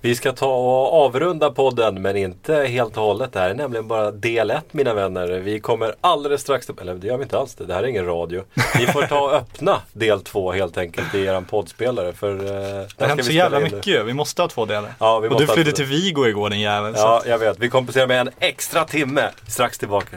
Vi 0.00 0.14
ska 0.14 0.32
ta 0.32 0.46
och 0.54 1.04
avrunda 1.04 1.50
podden 1.50 2.02
men 2.02 2.16
inte 2.16 2.54
helt 2.54 2.96
och 2.96 3.02
hållet. 3.02 3.32
Det 3.32 3.40
här 3.40 3.50
är 3.50 3.54
nämligen 3.54 3.88
bara 3.88 4.10
del 4.10 4.50
1 4.50 4.64
mina 4.70 4.94
vänner. 4.94 5.28
Vi 5.28 5.60
kommer 5.60 5.94
alldeles 6.00 6.40
strax, 6.40 6.70
eller 6.80 6.94
det 6.94 7.06
gör 7.06 7.16
vi 7.16 7.22
inte 7.22 7.38
alls 7.38 7.54
det, 7.54 7.64
det 7.64 7.74
här 7.74 7.82
är 7.82 7.86
ingen 7.86 8.06
radio. 8.06 8.42
Ni 8.78 8.86
får 8.86 9.02
ta 9.02 9.20
och 9.20 9.32
öppna 9.34 9.80
del 9.92 10.20
2 10.20 10.52
helt 10.52 10.78
enkelt 10.78 11.14
i 11.14 11.24
eran 11.26 11.44
poddspelare. 11.44 12.12
För, 12.12 12.30
eh, 12.34 12.40
Det 12.42 12.94
har 12.98 13.06
hänt 13.08 13.24
så 13.24 13.32
jävla 13.32 13.60
mycket 13.60 13.86
ju. 13.86 14.02
Vi 14.02 14.12
måste 14.14 14.42
ha 14.42 14.48
två 14.48 14.64
delar. 14.64 14.94
Ja, 14.98 15.18
vi 15.18 15.28
och 15.28 15.40
du 15.40 15.46
flydde 15.46 15.70
ha- 15.70 15.76
till 15.76 15.84
Vigo 15.84 16.26
igår 16.26 16.50
din 16.50 16.60
jävel. 16.60 16.92
Ja, 16.96 17.22
jag 17.26 17.38
vet. 17.38 17.58
Vi 17.58 17.68
kompenserar 17.68 18.06
med 18.06 18.20
en 18.20 18.30
extra 18.38 18.84
timme. 18.84 19.30
Strax 19.48 19.78
tillbaka. 19.78 20.16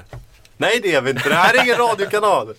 Nej, 0.58 0.80
det 0.84 0.96
är 0.96 1.02
vi 1.02 1.10
inte. 1.10 1.30
Det 1.30 1.36
här 1.36 1.54
är 1.58 1.64
ingen 1.64 1.78
radiokanal. 1.90 2.54